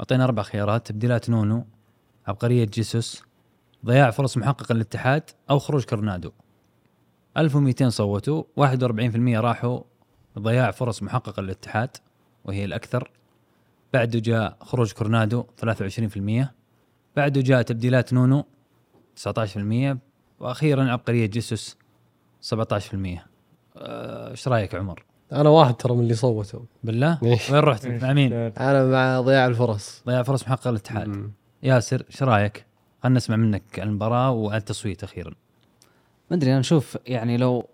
أعطينا 0.00 0.24
أربع 0.24 0.42
خيارات 0.42 0.86
تبديلات 0.86 1.30
نونو 1.30 1.66
عبقرية 2.26 2.64
جيسوس 2.64 3.22
ضياع 3.86 4.10
فرص 4.10 4.36
محققة 4.36 4.72
للاتحاد 4.72 5.22
أو 5.50 5.58
خروج 5.58 5.84
كورنادو 5.84 6.32
1200 7.36 7.88
صوتوا 7.88 8.42
41% 8.60 8.60
راحوا 9.16 9.80
ضياع 10.38 10.70
فرص 10.70 11.02
محققة 11.02 11.42
للاتحاد 11.42 11.96
وهي 12.44 12.64
الأكثر. 12.64 13.10
بعده 13.92 14.18
جاء 14.18 14.56
خروج 14.60 14.92
كورنادو 14.92 15.44
23% 15.60 16.46
بعده 17.16 17.40
جاء 17.40 17.62
تبديلات 17.62 18.12
نونو 18.12 18.44
19% 19.16 19.96
وأخيرا 20.40 20.90
عبقرية 20.90 21.26
جيسوس 21.26 21.76
17% 22.54 22.54
آه، 23.76 24.30
إيش 24.30 24.48
رأيك 24.48 24.74
عمر؟ 24.74 25.07
أنا 25.32 25.48
واحد 25.48 25.74
ترى 25.74 25.94
من 25.94 26.00
اللي 26.00 26.14
صوتوا 26.14 26.60
بالله؟ 26.84 27.18
إيه. 27.22 27.38
وين 27.50 27.60
رحت؟ 27.60 27.86
مع 27.86 28.12
مين؟ 28.12 28.32
أنا 28.32 28.84
مع 28.86 29.20
ضياع 29.20 29.46
الفرص 29.46 30.02
ضياع 30.06 30.22
فرص 30.22 30.42
محققه 30.42 30.70
للاتحاد 30.70 31.08
مم. 31.08 31.30
ياسر 31.62 32.04
إيش 32.10 32.22
رأيك؟ 32.22 32.64
خلينا 33.02 33.16
نسمع 33.16 33.36
منك 33.36 33.62
عن 33.78 33.88
المباراة 33.88 34.30
وعن 34.30 34.56
التصويت 34.56 35.04
أخيرا 35.04 35.30
ما 36.30 36.36
أدري 36.36 36.50
أنا 36.52 36.60
أشوف 36.60 36.98
يعني 37.06 37.36
لو 37.36 37.66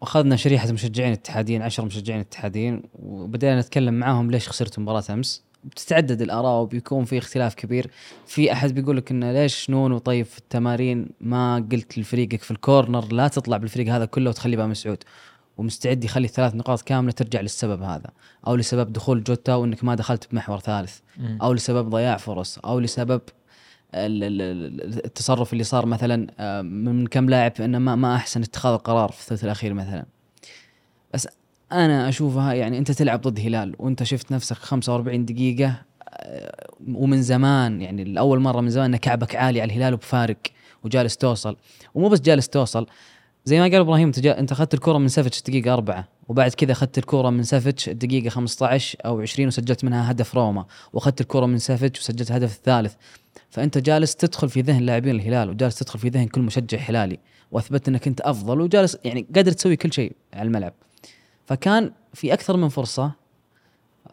واخذنا 0.00 0.36
شريحة 0.36 0.72
مشجعين 0.72 1.12
اتحاديين 1.12 1.62
10 1.62 1.84
مشجعين 1.84 2.20
اتحاديين 2.20 2.82
وبدينا 3.02 3.60
نتكلم 3.60 3.94
معاهم 3.94 4.30
ليش 4.30 4.48
خسرتوا 4.48 4.82
مباراة 4.82 5.04
أمس 5.10 5.44
بتتعدد 5.64 6.22
الآراء 6.22 6.62
وبيكون 6.62 7.04
في 7.04 7.18
اختلاف 7.18 7.54
كبير 7.54 7.90
في 8.26 8.52
أحد 8.52 8.74
بيقول 8.74 8.96
لك 8.96 9.10
إنه 9.10 9.32
ليش 9.32 9.70
نونو 9.70 9.98
طيب 9.98 10.26
في 10.26 10.38
التمارين 10.38 11.08
ما 11.20 11.66
قلت 11.72 11.98
لفريقك 11.98 12.42
في 12.42 12.50
الكورنر 12.50 13.12
لا 13.12 13.28
تطلع 13.28 13.56
بالفريق 13.56 13.94
هذا 13.94 14.04
كله 14.04 14.30
وتخلي 14.30 14.56
بقى 14.56 14.68
مسعود 14.68 14.98
ومستعد 15.58 16.04
يخلي 16.04 16.28
ثلاث 16.28 16.54
نقاط 16.54 16.82
كاملة 16.82 17.12
ترجع 17.12 17.40
للسبب 17.40 17.82
هذا. 17.82 18.10
أو 18.46 18.54
لسبب 18.54 18.92
دخول 18.92 19.24
جوتا 19.24 19.54
وإنك 19.54 19.84
ما 19.84 19.94
دخلت 19.94 20.28
بمحور 20.32 20.60
ثالث. 20.60 20.98
أو 21.42 21.52
لسبب 21.52 21.90
ضياع 21.90 22.16
فرص. 22.16 22.58
أو 22.58 22.78
لسبب 22.80 23.20
ال- 23.94 24.24
ال- 24.24 24.42
ال- 24.42 25.04
التصرف 25.04 25.52
اللي 25.52 25.64
صار 25.64 25.86
مثلا 25.86 26.26
آه، 26.40 26.62
من 26.62 27.06
كم 27.06 27.30
لاعب 27.30 27.52
إنه 27.60 27.78
ما 27.78 27.94
ما 27.94 28.16
أحسن 28.16 28.42
اتخاذ 28.42 28.72
القرار 28.72 29.08
في 29.12 29.20
الثلث 29.20 29.44
الأخير 29.44 29.74
مثلا. 29.74 30.04
بس 31.14 31.28
أنا 31.72 32.08
أشوفها 32.08 32.52
يعني 32.54 32.78
أنت 32.78 32.90
تلعب 32.92 33.20
ضد 33.20 33.40
هلال 33.40 33.74
وأنت 33.78 34.02
شفت 34.02 34.32
نفسك 34.32 34.56
45 34.56 35.24
دقيقة 35.24 35.74
آه، 36.08 36.66
ومن 36.88 37.22
زمان 37.22 37.80
يعني 37.82 38.02
الأول 38.02 38.40
مرة 38.40 38.60
من 38.60 38.70
زمان 38.70 38.94
إن 38.94 38.96
كعبك 39.00 39.36
عالي 39.36 39.60
على 39.60 39.72
الهلال 39.72 39.94
وبفارق 39.94 40.36
وجالس 40.84 41.16
توصل. 41.16 41.56
ومو 41.94 42.08
بس 42.08 42.20
جالس 42.20 42.48
توصل 42.48 42.86
زي 43.48 43.60
ما 43.60 43.64
قال 43.64 43.74
إبراهيم 43.74 44.12
أنت 44.24 44.52
أخذت 44.52 44.74
الكره 44.74 44.98
من 44.98 45.08
سافيتش 45.08 45.42
دقيقة 45.42 45.74
أربعة 45.74 46.08
وبعد 46.28 46.54
كذا 46.54 46.72
أخذت 46.72 46.98
الكره 46.98 47.30
من 47.30 47.42
سافيتش 47.42 47.88
الدقيقه 47.88 48.28
15 48.28 48.98
أو 49.04 49.20
20 49.20 49.46
وسجلت 49.46 49.84
منها 49.84 50.10
هدف 50.10 50.34
روما 50.34 50.64
وأخذت 50.92 51.20
الكره 51.20 51.46
من 51.46 51.58
سافيتش 51.58 52.00
وسجلت 52.00 52.30
الهدف 52.30 52.56
الثالث 52.56 52.94
فأنت 53.50 53.78
جالس 53.78 54.16
تدخل 54.16 54.48
في 54.48 54.60
ذهن 54.60 54.82
لاعبين 54.82 55.14
الهلال 55.14 55.50
وجالس 55.50 55.78
تدخل 55.78 55.98
في 55.98 56.08
ذهن 56.08 56.26
كل 56.26 56.40
مشجع 56.40 56.78
هلالي 56.78 57.18
وأثبت 57.52 57.88
أنك 57.88 58.06
أنت 58.06 58.20
أفضل 58.20 58.60
وجالس 58.60 58.98
يعني 59.04 59.26
قادر 59.34 59.52
تسوي 59.52 59.76
كل 59.76 59.92
شيء 59.92 60.12
على 60.34 60.46
الملعب. 60.46 60.72
فكان 61.46 61.92
في 62.14 62.32
أكثر 62.32 62.56
من 62.56 62.68
فرصة 62.68 63.12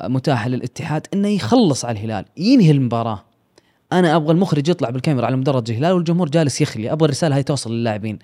متاحة 0.04 0.50
للاتحاد 0.50 1.08
إنه 1.14 1.28
يخلص 1.28 1.86
على 1.86 2.00
الهلال 2.00 2.26
ينهي 2.38 2.72
المباراة. 2.72 3.26
أنا 3.92 4.16
أبغى 4.16 4.32
المخرج 4.32 4.70
يطلع 4.70 4.90
بالكاميرا 4.90 5.26
على 5.26 5.36
مدرج 5.36 5.72
الهلال 5.72 5.92
والجمهور 5.92 6.30
جالس 6.30 6.62
يخلي 6.62 6.92
أبغى 6.92 7.06
الرسالة 7.06 7.36
هاي 7.36 7.44
توصل 7.44 7.74
للاعبين. 7.74 8.20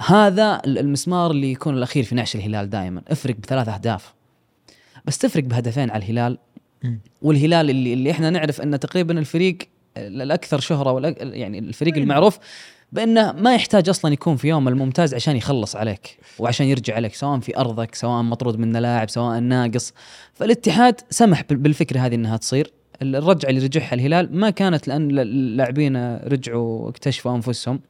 هذا 0.00 0.62
المسمار 0.66 1.30
اللي 1.30 1.52
يكون 1.52 1.76
الأخير 1.76 2.04
في 2.04 2.14
نعش 2.14 2.34
الهلال 2.36 2.70
دائما. 2.70 3.02
افرق 3.08 3.36
بثلاث 3.36 3.68
أهداف. 3.68 4.14
بس 5.04 5.18
تفرق 5.18 5.44
بهدفين 5.44 5.90
على 5.90 6.04
الهلال. 6.04 6.38
والهلال 7.22 7.70
اللي, 7.70 7.92
اللي 7.92 8.10
إحنا 8.10 8.30
نعرف 8.30 8.60
انه 8.60 8.76
تقريبا 8.76 9.18
الفريق 9.18 9.58
الأكثر 9.96 10.60
شهرة 10.60 10.92
والأك 10.92 11.16
يعني 11.20 11.58
الفريق 11.58 11.96
المعروف 11.96 12.38
بأنه 12.92 13.32
ما 13.32 13.54
يحتاج 13.54 13.88
أصلا 13.88 14.12
يكون 14.12 14.36
في 14.36 14.48
يوم 14.48 14.68
الممتاز 14.68 15.14
عشان 15.14 15.36
يخلص 15.36 15.76
عليك 15.76 16.18
وعشان 16.38 16.66
يرجع 16.66 16.94
عليك 16.94 17.14
سواء 17.14 17.40
في 17.40 17.58
أرضك 17.58 17.94
سواء 17.94 18.22
مطرود 18.22 18.58
منه 18.58 18.78
لاعب 18.78 19.10
سواء 19.10 19.38
ناقص. 19.40 19.92
فالاتحاد 20.34 21.00
سمح 21.10 21.42
بال- 21.42 21.56
بالفكرة 21.56 22.00
هذه 22.00 22.14
إنها 22.14 22.36
تصير. 22.36 22.72
الرجعة 23.02 23.50
اللي 23.50 23.60
رجعها 23.64 23.94
الهلال 23.94 24.36
ما 24.36 24.50
كانت 24.50 24.88
لأن 24.88 25.18
اللاعبين 25.18 26.16
رجعوا 26.16 26.86
واكتشفوا 26.86 27.36
أنفسهم. 27.36 27.80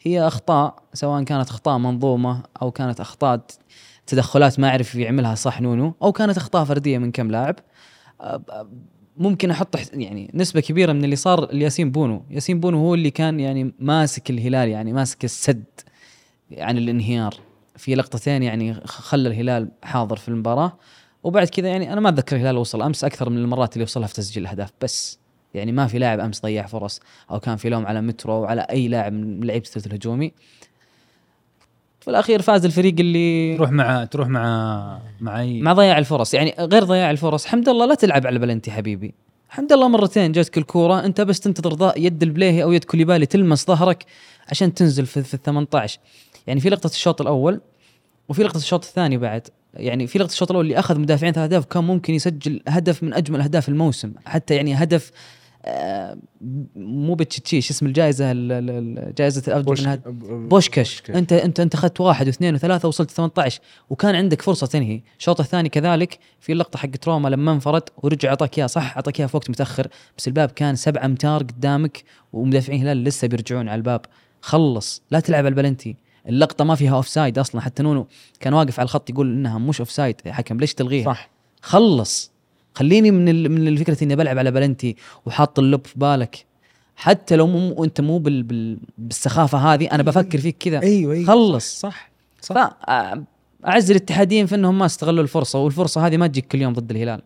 هي 0.00 0.26
أخطاء 0.26 0.82
سواء 0.94 1.22
كانت 1.22 1.48
أخطاء 1.48 1.78
منظومة 1.78 2.42
أو 2.62 2.70
كانت 2.70 3.00
أخطاء 3.00 3.40
تدخلات 4.06 4.60
ما 4.60 4.70
عرف 4.70 4.94
يعملها 4.94 5.34
صح 5.34 5.60
نونو 5.60 5.94
أو 6.02 6.12
كانت 6.12 6.36
أخطاء 6.36 6.64
فردية 6.64 6.98
من 6.98 7.12
كم 7.12 7.30
لاعب. 7.30 7.56
ممكن 9.16 9.50
أحط 9.50 9.76
يعني 9.92 10.30
نسبة 10.34 10.60
كبيرة 10.60 10.92
من 10.92 11.04
اللي 11.04 11.16
صار 11.16 11.52
لياسين 11.52 11.90
بونو. 11.90 12.24
ياسين 12.30 12.60
بونو 12.60 12.78
هو 12.78 12.94
اللي 12.94 13.10
كان 13.10 13.40
يعني 13.40 13.74
ماسك 13.78 14.30
الهلال 14.30 14.68
يعني 14.68 14.92
ماسك 14.92 15.24
السد 15.24 15.64
عن 16.58 16.78
الانهيار. 16.78 17.34
في 17.76 17.94
لقطتين 17.94 18.42
يعني 18.42 18.74
خلى 18.84 19.28
الهلال 19.28 19.68
حاضر 19.82 20.16
في 20.16 20.28
المباراة. 20.28 20.78
وبعد 21.22 21.48
كذا 21.48 21.68
يعني 21.68 21.92
أنا 21.92 22.00
ما 22.00 22.08
أتذكر 22.08 22.36
الهلال 22.36 22.56
وصل 22.56 22.82
أمس 22.82 23.04
أكثر 23.04 23.30
من 23.30 23.38
المرات 23.38 23.72
اللي 23.72 23.84
وصلها 23.84 24.06
في 24.06 24.14
تسجيل 24.14 24.42
الأهداف 24.42 24.70
بس 24.82 25.18
يعني 25.54 25.72
ما 25.72 25.86
في 25.86 25.98
لاعب 25.98 26.20
أمس 26.20 26.42
ضيع 26.42 26.66
فرص 26.66 27.00
أو 27.30 27.40
كان 27.40 27.56
في 27.56 27.68
لوم 27.68 27.86
على 27.86 28.00
مترو 28.00 28.34
أو 28.34 28.44
على 28.44 28.60
أي 28.60 28.88
لاعب 28.88 29.12
من 29.12 29.40
لعيبة 29.44 29.66
الثلث 29.66 29.86
الهجومي. 29.86 30.32
في 32.00 32.10
الأخير 32.10 32.42
فاز 32.42 32.64
الفريق 32.64 32.94
اللي 32.98 33.56
تروح 33.56 33.70
مع 33.70 34.04
تروح 34.04 34.28
مع 34.28 35.00
مع 35.20 35.40
اي 35.40 35.62
مع 35.62 35.72
ضياع 35.72 35.98
الفرص. 35.98 36.34
يعني 36.34 36.54
غير 36.58 36.84
ضياع 36.84 37.10
الفرص 37.10 37.46
حمد 37.46 37.68
الله 37.68 37.86
لا 37.86 37.94
تلعب 37.94 38.26
على 38.26 38.38
بلنتي 38.38 38.70
حبيبي. 38.70 39.14
حمد 39.48 39.72
الله 39.72 39.88
مرتين 39.88 40.32
جاتك 40.32 40.58
الكورة 40.58 41.04
أنت 41.04 41.20
بس 41.20 41.40
تنتظر 41.40 41.92
يد 41.96 42.22
البليهي 42.22 42.62
أو 42.62 42.72
يد 42.72 42.84
كوليبالي 42.84 43.26
تلمس 43.26 43.66
ظهرك 43.66 44.04
عشان 44.48 44.74
تنزل 44.74 45.06
في, 45.06 45.22
في 45.22 45.34
ال 45.34 45.42
18 45.42 46.00
يعني 46.46 46.60
في 46.60 46.70
لقطة 46.70 46.86
الشوط 46.86 47.20
الأول 47.20 47.60
وفي 48.28 48.42
لقطة 48.42 48.56
الشوط 48.56 48.84
الثاني 48.84 49.16
بعد. 49.16 49.48
يعني 49.74 50.06
في 50.06 50.18
لقطة 50.18 50.30
الشوط 50.32 50.50
الأول 50.50 50.64
اللي 50.66 50.78
أخذ 50.78 50.98
مدافعين 51.00 51.32
ثلاث 51.32 51.44
أهداف 51.44 51.64
كان 51.64 51.84
ممكن 51.84 52.14
يسجل 52.14 52.60
هدف 52.68 53.02
من 53.02 53.14
أجمل 53.14 53.40
أهداف 53.40 53.68
الموسم. 53.68 54.12
حتى 54.26 54.54
يعني 54.56 54.74
هدف 54.74 55.10
آه، 55.64 56.18
مو 56.76 57.14
بتشيتشيش 57.14 57.70
اسم 57.70 57.86
الجائزة 57.86 58.32
ال- 58.32 58.52
ال- 58.52 58.70
ال- 58.98 59.14
جائزة 59.14 59.42
الأفضل 59.48 59.82
من 59.82 59.88
هد- 59.88 60.02
بوشكش. 60.48 61.02
أنت 61.10 61.32
أنت 61.32 61.60
أنت 61.60 61.74
أخذت 61.74 62.00
واحد 62.00 62.26
واثنين 62.26 62.54
وثلاثة 62.54 62.88
وصلت 62.88 63.10
18 63.10 63.60
وكان 63.90 64.14
عندك 64.14 64.42
فرصة 64.42 64.66
تنهي. 64.66 65.00
الشوط 65.18 65.40
الثاني 65.40 65.68
كذلك 65.68 66.18
في 66.40 66.52
اللقطه 66.52 66.78
حقت 66.78 67.08
روما 67.08 67.28
لما 67.28 67.52
انفرد 67.52 67.82
ورجع 68.02 68.28
أعطاك 68.28 68.58
إياها. 68.58 68.66
صح 68.66 68.94
أعطاك 68.96 69.18
إياها 69.20 69.28
في 69.28 69.36
وقت 69.36 69.50
متأخر 69.50 69.86
بس 70.18 70.28
الباب 70.28 70.50
كان 70.50 70.76
سبعة 70.76 71.04
أمتار 71.04 71.42
قدامك 71.42 72.02
ومدافعين 72.32 72.82
الهلال 72.82 73.04
لسه 73.04 73.28
بيرجعون 73.28 73.68
على 73.68 73.78
الباب. 73.78 74.00
خلص. 74.40 75.02
لا 75.10 75.20
تلعب 75.20 75.38
على 75.44 75.48
البلنتي. 75.48 75.96
اللقطة 76.28 76.64
ما 76.64 76.74
فيها 76.74 76.96
offside 76.96 77.38
أصلا. 77.38 77.60
حتى 77.60 77.82
نونو 77.82 78.06
كان 78.40 78.54
واقف 78.54 78.80
على 78.80 78.86
الخط 78.86 79.10
يقول 79.10 79.32
إنها 79.32 79.58
مش 79.58 79.80
offside 79.80 80.16
يا 80.26 80.32
حكم 80.32 80.60
ليش 80.60 80.74
تلغيها؟ 80.74 81.04
صح. 81.04 81.30
خلص. 81.62 82.30
خليني 82.74 83.10
من. 83.10 83.50
من 83.50 83.68
الفكرة 83.68 84.04
إني 84.04 84.16
بلعب 84.16 84.38
على 84.38 84.50
بلنتي 84.50 84.96
وحاط 85.26 85.58
اللوب 85.58 85.86
في 85.86 85.98
بالك. 85.98 86.44
حتى 86.96 87.36
لو 87.36 87.46
مو 87.46 87.84
أنت 87.84 88.00
مو 88.00 88.18
بال... 88.18 88.42
بال... 88.42 88.78
بالسخافة 88.98 89.58
هذه 89.58 89.88
أنا 89.92 90.02
بفكر 90.02 90.38
فيك 90.38 90.56
كذا. 90.60 90.82
أيوه 90.82 91.14
أيوه 91.14 91.26
خلص. 91.26 91.80
صح 91.80 92.10
صح 92.42 92.76
فاعز 93.62 93.90
الاتحاديين 93.90 94.46
في 94.46 94.54
إنهم 94.54 94.78
ما 94.78 94.86
استغلوا 94.86 95.22
الفرصة 95.22 95.58
والفرصة 95.58 96.06
هذه 96.06 96.16
ما 96.16 96.26
تجيك 96.26 96.46
كل 96.46 96.62
يوم 96.62 96.72
ضد 96.72 96.90
الهلال. 96.90 97.22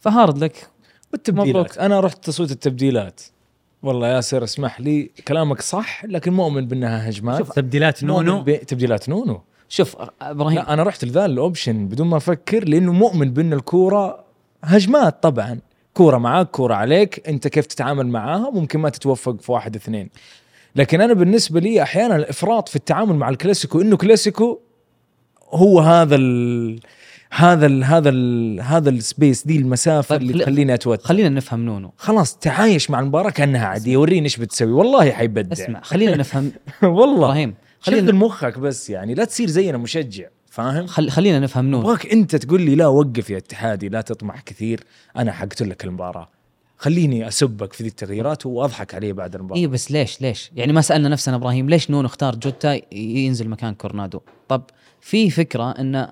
ف 0.00 0.08
hard 0.08 0.38
luck. 0.38 0.68
والتبديلات. 1.12 1.48
مبروك. 1.48 1.78
أنا 1.78 2.00
رحت 2.00 2.24
تصويت 2.24 2.50
التبديلات. 2.50 3.20
والله 3.82 4.08
ياسر 4.08 4.44
اسمح 4.44 4.80
لي 4.80 5.10
كلامك 5.28 5.60
صح 5.60 6.04
لكن 6.04 6.32
مؤمن 6.32 6.66
بانها 6.66 7.08
هجمات 7.08 7.52
تبديلات 7.52 8.04
مؤمن 8.04 8.24
نونو. 8.26 8.42
ب- 8.42 8.50
تبديلات 8.62 9.08
نونو. 9.08 9.40
شوف 9.68 9.96
إبراهيم. 10.22 10.58
لا 10.58 10.72
أنا 10.72 10.82
رحت 10.82 11.04
لذا 11.04 11.24
ال 11.24 11.33
option 11.33 11.88
بدون 11.88 12.06
ما 12.06 12.16
أفكر 12.16 12.68
لأنه 12.68 12.92
مؤمن 12.92 13.30
بأن 13.32 13.52
الكورة 13.52 14.24
هجمات 14.64 15.22
طبعا. 15.22 15.58
كورة 15.94 16.18
معاك 16.18 16.50
كورة 16.50 16.74
عليك 16.74 17.28
أنت 17.28 17.48
كيف 17.48 17.66
تتعامل 17.66 18.06
معاها؟ 18.06 18.50
ممكن 18.50 18.78
ما 18.78 18.88
تتوفق 18.88 19.40
في 19.40 19.52
واحد 19.52 19.76
اثنين. 19.76 20.10
لكن 20.76 21.00
أنا 21.00 21.12
بالنسبة 21.12 21.60
لي 21.60 21.82
أحيانا 21.82 22.16
الإفراط 22.16 22.68
في 22.68 22.76
التعامل 22.76 23.14
مع 23.16 23.28
الكلاسيكو 23.28 23.80
إنه 23.80 23.96
كلاسيكو 23.96 24.58
هو 25.50 25.80
هذا 25.80 26.16
ال 26.16 26.80
هذا 27.30 27.66
ال 27.66 27.84
هذا 27.84 28.08
ال 28.10 28.60
هذا 28.60 28.90
ال 28.90 28.99
space 28.99 29.46
دي 29.46 29.56
المسافة 29.58 30.16
طيب 30.16 30.22
اللي 30.22 30.32
خلي- 30.32 30.42
تخليني 30.44 30.74
أتوتر. 30.74 31.04
خلينا 31.04 31.28
نفهم 31.28 31.64
نونو. 31.64 31.92
خلاص 31.96 32.36
تعايش 32.36 32.90
مع 32.90 33.00
المباراة 33.00 33.30
كأنها 33.30 33.66
عادية 33.66 33.96
وريني 33.96 34.24
إيش 34.24 34.36
بتسوي. 34.36 34.72
والله 34.72 35.10
حيبدع. 35.10 35.52
اسمع 35.52 35.80
خلينا 35.80 36.16
نفهم. 36.16 36.52
والله. 36.82 37.16
إبراهيم 37.26 37.54
خلينا 37.80 38.12
مخك 38.12 38.58
بس 38.58 38.90
يعني 38.90 39.14
لا 39.14 39.24
تصير 39.24 39.48
زينا 39.48 39.78
مشجع 39.78 40.26
فاهم؟ 40.50 40.86
خل... 40.86 41.10
خلينا 41.10 41.38
نفهم 41.40 41.64
نونو. 41.70 41.82
أبغاك 41.82 42.12
أنت 42.12 42.36
تقول 42.36 42.62
لي 42.62 42.74
لا 42.74 42.86
وقف 42.86 43.30
يا 43.30 43.36
اتحادي 43.36 43.88
لا 43.88 44.00
تطمح 44.00 44.40
كثير 44.40 44.80
أنا 45.16 45.32
حقتل 45.32 45.70
لك 45.70 45.84
المباراة. 45.84 46.28
خليني 46.78 47.28
أسبك 47.28 47.72
في 47.72 47.82
ذي 47.82 47.88
التغييرات 47.88 48.46
وأضحك 48.46 48.94
عليه 48.94 49.12
بعد 49.12 49.34
المباراة. 49.34 49.58
اي 49.60 49.66
بس 49.66 49.90
ليش 49.90 50.20
ليش؟ 50.22 50.50
يعني 50.56 50.72
ما 50.72 50.80
سألنا 50.80 51.08
نفسنا 51.08 51.36
إبراهيم 51.36 51.68
ليش 51.68 51.90
نونو 51.90 52.06
اختار 52.06 52.34
جوتا 52.36 52.94
ينزل 52.94 53.48
مكان 53.48 53.74
كورنادو؟ 53.74 54.20
طب 54.48 54.62
في 55.00 55.30
فكرة 55.30 55.70
إن 55.70 56.08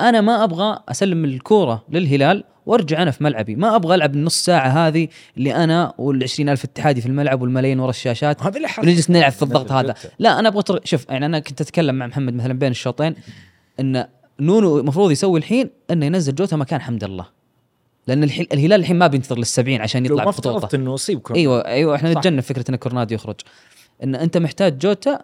أنا 0.00 0.20
ما 0.20 0.44
أبغى 0.44 0.78
أسلم 0.88 1.24
الكورة 1.24 1.84
للهلال 1.90 2.44
وأرجع 2.66 3.02
أنا 3.02 3.10
في 3.10 3.24
ملعبي 3.24 3.56
ما 3.56 3.76
أبغى 3.76 3.94
ألعب 3.94 4.14
النص 4.14 4.44
ساعة 4.44 4.68
هذه 4.68 5.08
اللي 5.36 5.54
أنا 5.54 5.94
وال 5.98 6.22
ألف 6.40 6.64
اتحادي 6.64 7.00
في 7.00 7.06
الملعب 7.06 7.42
والملايين 7.42 7.80
ورا 7.80 7.90
الشاشات 7.90 8.42
هذا 8.42 8.56
اللي 8.56 8.68
حرك 8.68 8.84
ونجلس 8.86 9.10
نلعب 9.10 9.32
في 9.32 9.42
الضغط 9.42 9.72
هذا. 9.72 9.94
لا 10.18 10.38
أنا 10.38 10.48
أبغى 10.48 10.62
أتر- 10.62 10.84
شوف 10.84 11.06
يعني 11.08 11.26
أنا 11.26 11.38
كنت 11.38 11.60
أتكلم 11.60 11.94
مع 11.94 12.06
محمد 12.06 12.34
مثلا 12.34 12.52
بين 12.52 12.70
الشوطين 12.70 13.14
إن 13.80 14.06
نونو 14.40 14.78
المفروض 14.78 15.10
يسوي 15.10 15.38
الحين 15.38 15.70
إنه 15.90 16.06
ينزل 16.06 16.34
جوتا 16.34 16.56
مكان 16.56 16.80
حمد 16.80 17.04
الله 17.04 17.26
لأن 18.06 18.24
الحين 18.24 18.46
الهلال 18.52 18.80
الحين 18.80 18.96
ما 18.98 19.06
بينتظر 19.06 19.38
للسبعين 19.38 19.80
عشان 19.80 20.06
لو 20.06 20.14
يطلع 20.14 20.24
بخطوطه 20.24 20.76
انه 20.76 20.94
يصيب. 20.94 21.20
أيوه 21.34 21.60
أيوه 21.66 21.94
إحنا. 21.96 22.12
نتجنب 22.12 22.40
فكرة 22.40 22.70
إن 22.70 22.76
كورنادو 22.76 23.14
يخرج 23.14 23.36
إن 24.04 24.14
أنت 24.14 24.38
محتاج 24.38 24.78
جوتا 24.78 25.18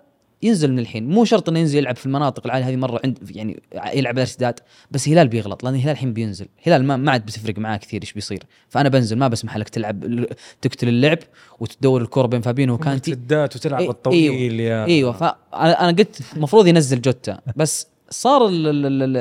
ينزل 0.45 0.73
من 0.73 0.79
الحين. 0.79 1.09
مو 1.09 1.25
شرط 1.25 1.49
إنه 1.49 1.59
ينزل 1.59 1.79
يلعب 1.79 1.97
في 1.97 2.07
المناطق 2.07 2.47
العالية 2.47 2.69
هذه 2.69 2.77
مرة 2.77 3.01
عند 3.05 3.19
يعني 3.31 3.63
يلعب 3.95 4.15
الارتداد 4.15 4.61
بس 4.91 5.09
هلال 5.09 5.29
بيغلط 5.29 5.65
لأن 5.65 5.75
الهلال 5.75 5.93
الحين 5.93 6.13
بينزل. 6.13 6.47
هلال 6.63 6.85
ما, 6.85 6.97
ما 6.97 7.13
عاد 7.13 7.27
بتفرق 7.27 7.59
معاه 7.59 7.77
كثير 7.77 8.03
إيش 8.03 8.13
بيصير. 8.13 8.43
فأنا 8.69 8.89
بنزل 8.89 9.17
ما 9.17 9.29
بسمح 9.29 9.57
لك 9.57 9.69
تلعب 9.69 10.27
تقتل 10.63 10.89
اللعب 10.89 11.19
وتدور 11.61 12.03
الكرة 12.03 12.27
بين 12.27 12.41
فابينيو 12.41 12.75
وكانتي. 12.75 13.11
مرتدات 13.11 13.57
وتلعب 13.57 13.81
إيه، 13.81 13.91
الطويل 13.91 14.61
يا 14.61 14.85
إيوه 14.85 15.13
فانا 15.13 15.37
أنا 15.55 15.97
قلت 15.97 16.21
المفروض 16.37 16.67
ينزل 16.67 17.01
جوتا 17.01 17.41
بس 17.57 17.87
صار 18.11 18.51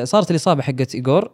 صارت 0.05 0.31
الإصابة 0.31 0.61
حقت 0.61 0.95
ايجور 0.95 1.31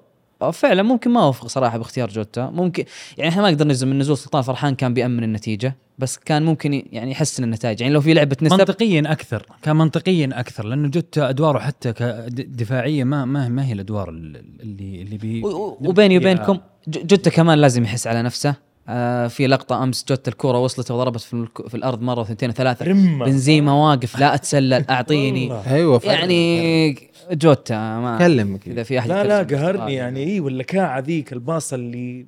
فعلا 0.52 0.84
ممكن 0.84 1.12
ما 1.12 1.24
أوافق 1.24 1.48
صراحة 1.48 1.78
باختيار 1.78 2.10
جوتا. 2.10 2.50
ممكن 2.50 2.84
يعني 3.18 3.30
إحنا 3.30 3.42
ما 3.42 3.52
نقدر 3.52 3.68
نجزم 3.68 3.88
من 3.88 4.00
نزول 4.00 4.18
سلطان 4.18 4.42
فرحان 4.42 4.76
كان 4.76 4.94
بيأمن 4.94 5.24
النتيجة 5.24 5.76
بس 5.98 6.18
كان 6.18 6.44
ممكن 6.46 6.84
يعني 6.92 7.12
يحسن 7.12 7.44
النتائج. 7.44 7.82
يعني 7.82 7.94
لو 7.94 8.02
في 8.02 8.14
لعبة 8.14 8.38
نسب 8.42 8.54
منطقيا 8.60 9.04
أكثر 9.12 9.46
كان 9.62 9.76
منطقيا 9.76 10.30
أكثر 10.34 10.66
لأنه 10.66 10.88
جوتا 10.88 11.30
أدواره 11.30 11.60
حتى 11.60 11.94
كد- 11.94 12.58
دفاعية 12.58 13.04
ما 13.04 13.26
ما 13.26 13.50
ما 13.50 13.66
هي 13.66 13.74
الأدوار 13.74 14.10
ال- 14.10 14.44
اللي 14.62 15.02
اللي 15.02 15.18
بي 15.18 15.42
وبيني 15.90 16.18
وبينكم 16.18 16.58
جوتا 16.88 17.30
كمان 17.30 17.58
لازم 17.60 17.84
يحس 17.84 18.08
على 18.08 18.22
نفسه. 18.22 18.69
آه 18.92 19.28
في 19.28 19.48
لقطة 19.48 19.84
أمس 19.84 20.06
جوتا 20.10 20.32
الكورة 20.32 20.60
وصلت 20.60 20.92
وضربت 20.92 21.20
في, 21.22 21.34
الك- 21.34 21.68
في 21.68 21.76
الأرض 21.76 22.02
مرة 22.02 22.20
واثنتين 22.20 22.50
وثلاثة. 22.50 22.86
بنزيما 23.26 23.74
واقف 23.74 24.20
لا 24.20 24.36
أتسلل 24.36 24.86
أعطيني. 24.90 25.52
أيوه. 25.68 26.02
يعني 26.06 26.90
جوتا 27.32 27.76
ما 28.00 28.18
كلمك 28.18 28.68
إذا 28.68 28.84
في 28.84 29.00
أحد 29.00 29.10
لا 29.10 29.24
لا 29.24 29.38
قهرني 29.38 29.72
بصراحة. 29.74 29.90
يعني 29.90 30.24
إي 30.24 30.40
واللكاعه 30.40 31.00
ذيك 31.00 31.34
الباصة 31.34 31.76
اللي 31.76 32.26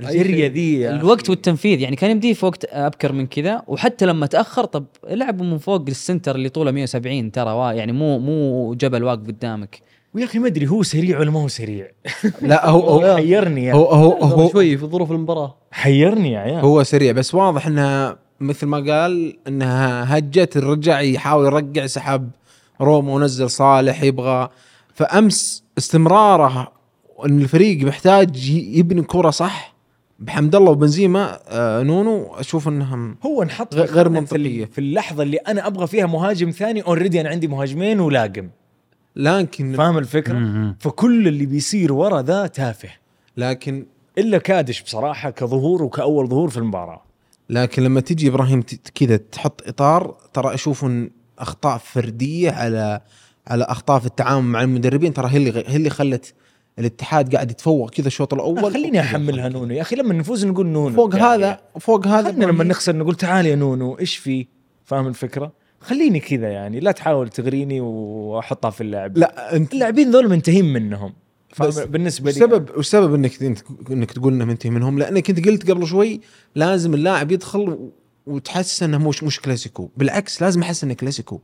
الجرية 0.00 0.46
ذي 0.48 0.88
الوقت. 0.90 1.30
والتنفيذ 1.30 1.80
يعني 1.80 1.96
كان 1.96 2.10
يمديه 2.10 2.32
في 2.32 2.46
وقت 2.46 2.64
أبكر 2.70 3.12
من 3.12 3.26
كذا 3.26 3.62
وحتى 3.66 4.06
لما 4.06 4.26
تأخر 4.26 4.64
طب 4.64 4.84
لعبوا 5.10 5.46
من 5.46 5.58
فوق 5.58 5.84
ال 5.88 5.95
center 5.95 6.34
اللي 6.34 6.48
طوله 6.48 6.70
170 6.70 7.32
ترى 7.32 7.50
وا- 7.52 7.72
يعني 7.72 7.92
مو 7.92 8.18
مو 8.18 8.74
جبل 8.74 9.04
واقف 9.04 9.26
قدامك 9.26 9.80
ويا 10.16 10.24
أخي 10.24 10.38
ما 10.38 10.46
أدري 10.46 10.66
هو 10.66 10.82
سريع 10.82 11.18
ولا 11.18 11.30
ما 11.30 11.40
هو 11.42 11.48
سريع؟ 11.48 11.88
لا 12.42 12.68
هو 12.68 12.80
هو 13.00 13.16
حيرني 13.16 13.64
يا 13.64 13.74
هو 13.74 13.84
هو, 13.84 14.12
هو 14.12 14.50
شوي 14.50 14.76
في 14.76 14.86
ظروف 14.86 15.10
المباراة. 15.12 15.54
حيرني 15.70 16.32
يا 16.32 16.38
عيال. 16.38 16.60
هو 16.60 16.82
سريع 16.82 17.12
بس 17.12 17.34
واضح 17.34 17.66
إنها 17.66 18.16
مثل 18.40 18.66
ما 18.66 18.76
قال 18.76 19.36
إنها 19.48 20.18
هجت 20.18 20.56
رجع 20.56 21.00
يحاول 21.00 21.46
يرجع 21.46 21.86
سحب 21.86 22.30
روما 22.80 23.12
ونزل 23.12 23.50
صالح 23.50 24.02
يبغى. 24.02 24.48
فأمس 24.94 25.64
استمراره 25.78 26.72
إن 27.26 27.42
الفريق 27.42 27.84
محتاج 27.86 28.48
يبني 28.50 29.02
كرة 29.02 29.30
صح 29.30 29.74
بحمد 30.18 30.54
الله 30.54 30.70
وبنزيما 30.70 31.38
آه 31.48 31.82
نونو 31.82 32.34
أشوف 32.34 32.68
إنهم 32.68 33.16
هو 33.26 33.42
انحط 33.42 33.74
غير-. 33.74 34.24
في, 34.26 34.66
في 34.66 34.78
اللحظة 34.78 35.22
اللي 35.22 35.36
أنا 35.36 35.66
أبغى 35.66 35.86
فيها 35.86 36.06
مهاجم 36.06 36.50
ثاني 36.50 36.82
أوريدي 36.82 37.20
أنا 37.20 37.28
عندي 37.28 37.48
مهاجمين 37.48 38.00
ولاقم. 38.00 38.48
لكن 39.16 39.76
فاهم 39.76 39.98
الفكرة؟ 39.98 40.38
مم. 40.38 40.76
فكل 40.80 41.28
اللي 41.28 41.46
بيصير 41.46 41.92
ورا 41.92 42.22
ذا 42.22 42.46
تافه. 42.46 42.88
لكن 43.36 43.86
إلا 44.18 44.38
كادش 44.38 44.82
بصراحة 44.82 45.30
كظهور 45.30 45.82
وكأول 45.82 46.28
ظهور 46.28 46.50
في 46.50 46.56
المباراة. 46.56 47.02
لكن 47.50 47.82
لما 47.82 48.00
تجي 48.00 48.28
إبراهيم 48.28 48.62
كذا 48.94 49.16
تحط 49.16 49.68
إطار 49.68 50.16
ترى 50.32 50.54
أشوف 50.54 50.86
أخطاء 51.38 51.78
فردية 51.78 52.50
على 52.50 53.00
على 53.46 53.64
أخطاء 53.64 53.98
في 54.00 54.06
التعامل 54.06 54.44
مع 54.44 54.62
المدربين. 54.62 55.14
ترى 55.14 55.28
هي 55.30 55.36
اللي 55.36 55.64
هي 55.66 55.76
اللي 55.76 55.90
خلت 55.90 56.34
الاتحاد 56.78 57.34
قاعد 57.34 57.50
يتفوق 57.50 57.90
كذا 57.90 58.06
الشوط 58.06 58.34
الأول. 58.34 58.72
خليني 58.72 59.00
أحملها 59.00 59.48
نونو. 59.48 59.74
يا 59.74 59.82
أخي 59.82 59.96
لما 59.96 60.14
نفوز 60.14 60.46
نقول 60.46 60.66
نونو. 60.66 60.96
فوق 60.96 61.16
يعني. 61.16 61.26
هذا 61.26 61.60
فوق 61.80 62.06
هذا 62.06 62.32
خلينا 62.32 62.44
لما. 62.44 62.64
نخسر 62.64 62.96
نقول 62.96 63.14
تعال 63.14 63.46
يا 63.46 63.56
نونو 63.56 63.98
إيش 63.98 64.16
في؟ 64.16 64.46
فاهم 64.84 65.06
الفكرة؟ 65.06 65.52
خليني 65.80 66.20
كذا 66.20 66.48
يعني 66.48 66.80
لا 66.80 66.92
تحاول 66.92 67.28
تغريني 67.28 67.80
وأحطها 67.80 68.70
في 68.70 68.80
اللعب. 68.80 69.18
لا 69.18 69.56
أنت 69.56 69.74
اللاعبين 69.74 70.10
ذول 70.10 70.28
منتهين 70.28 70.72
منهم. 70.72 71.12
بالنسبة 71.86 72.30
لي 72.30 72.36
السبب 72.36 72.70
والسبب 72.76 73.14
إنك 73.14 73.42
إنك 73.90 74.12
تقول 74.12 74.32
إنه 74.32 74.44
منتهي 74.44 74.70
منهم 74.70 74.98
لأنك 74.98 75.30
أنت 75.30 75.48
قلت 75.48 75.70
قبل 75.70 75.86
شوي 75.86 76.20
لازم 76.54 76.94
اللاعب 76.94 77.32
يدخل 77.32 77.90
وتحس 78.26 78.82
إنه 78.82 79.08
مش 79.08 79.24
مش 79.24 79.40
كلاسيكو. 79.40 79.90
بالعكس 79.96 80.42
لازم 80.42 80.62
أحس 80.62 80.84
إنه 80.84 80.94
كلاسيكو. 80.94 81.40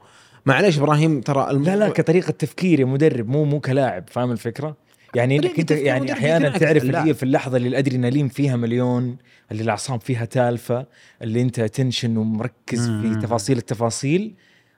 معليش 0.47 0.79
إبراهيم 0.79 1.21
ترى 1.21 1.51
الم... 1.51 1.65
لا 1.65 1.77
لا 1.77 1.89
كطريقة 1.89 2.31
تفكير 2.31 2.81
يا 2.81 2.85
مدرب 2.85 3.29
مو 3.29 3.45
مو 3.45 3.61
كلاعب 3.61 4.05
فاهم 4.09 4.31
الفكرة؟ 4.33 4.77
يعني 5.15 5.37
إنك 5.39 5.59
أنت 5.59 5.71
يعني 5.71 6.13
أحيانا 6.13 6.59
تعرف 6.59 6.83
اللي 6.83 6.99
هي. 6.99 7.15
في 7.15 7.23
اللحظة 7.23 7.57
اللي 7.57 7.69
الادرينالين 7.69 8.29
فيها 8.29 8.57
مليون 8.57 9.17
اللي 9.53 9.63
الأعصاب 9.63 10.01
فيها 10.01 10.25
تالفة 10.25 10.87
اللي 11.23 11.43
أنت 11.43 11.61
تنشن 11.61 12.17
ومركز 12.17 12.91
في. 12.91 13.19
تفاصيل 13.23 13.59
التفاصيل 13.59 14.35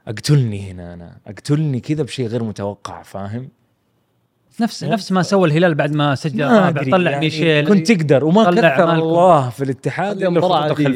أقتلني 0.09 0.71
هنا 0.71 0.95
أنا 0.95 1.17
أقتلني 1.27 1.81
كذا 1.81 2.03
بشيء 2.03 2.27
غير 2.27 2.45
متوقع 2.45 3.03
فاهم؟ 3.03 3.49
نفس 4.61 4.85
نفس 4.85 5.13
ما 5.13 5.23
سوى 5.23 5.49
الهلال 5.49 5.75
بعد 5.75 5.93
ما 5.93 6.15
سجل 6.15 6.39
ما 6.39 6.59
الرابع 6.59 6.81
أدري، 6.81 6.91
طلع 6.91 7.11
يعني 7.11 7.25
ميشيل 7.25 7.69
كنت 7.69 7.93
تقدر 7.93 8.25
وما 8.25 8.51
كثر. 8.51 8.93
الله 8.95 9.51
في 9.51 9.65
الاتحاد 9.65 10.19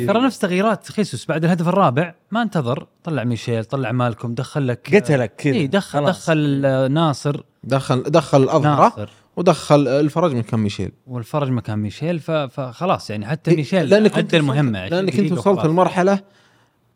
ترى 0.07 0.27
نفس 0.27 0.39
تغييرات 0.39 0.89
خيسوس 0.89 1.27
بعد 1.27 1.45
الهدف 1.45 1.69
الرابع 1.69 2.15
ما 2.31 2.43
انتظر 2.43 2.87
طلع 3.05 3.25
ميشيل 3.25 3.65
طلع 3.65 3.93
مالكم 3.93 4.35
دخل 4.35 4.69
لك 4.69 4.97
قتلك 4.97 5.33
كذا 5.37 5.55
اي 5.55 5.67
دخل 5.67 5.99
خلاص. 5.99 6.17
دخل 6.25 6.63
آه، 6.65 6.89
ناصر 6.89 7.43
دخل 7.65 8.03
دخل 8.03 8.43
الأظهرة 8.43 8.85
ناصر 8.85 9.11
ودخل 9.39 9.89
الفرج 9.89 10.35
من 10.35 10.43
كان 10.43 10.61
ميشيل. 10.61 10.93
والفرج 11.07 11.51
مكان 11.51 11.79
ميشيل 11.79 12.21
فخلاص 12.21 13.11
يعني 13.11 13.27
حتى 13.27 13.57
ميشيل 13.57 13.89
لأنك 13.89 14.19
أنت 14.19 14.35
المهمة 14.35 14.71
وصلت- 14.71 14.93
20 14.93 15.05
لأنك 15.05 15.19
أنت 15.21 15.33
وصلت. 15.33 15.65
لمرحله 15.67 16.21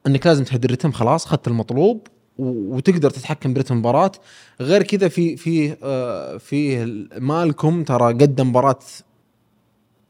إنك 0.07 0.27
لازم 0.27 0.45
تهدي 0.45 0.67
الرتم 0.67 0.93
خلاص 0.93 1.27
اخذت 1.27 1.49
المطلوب 1.49 2.07
وتقدر 2.39 3.11
تتحكم 3.11 3.55
برتم 3.55 3.75
المباراة. 3.75 4.13
غير 4.61 4.83
كذا 4.83 5.09
في 5.09 5.37
في 5.37 5.77
آه 5.83 6.37
في 6.37 6.85
مالكم 7.19 7.85
ترى 7.85 8.13
قدم 8.13 8.49
مباراة 8.49 8.79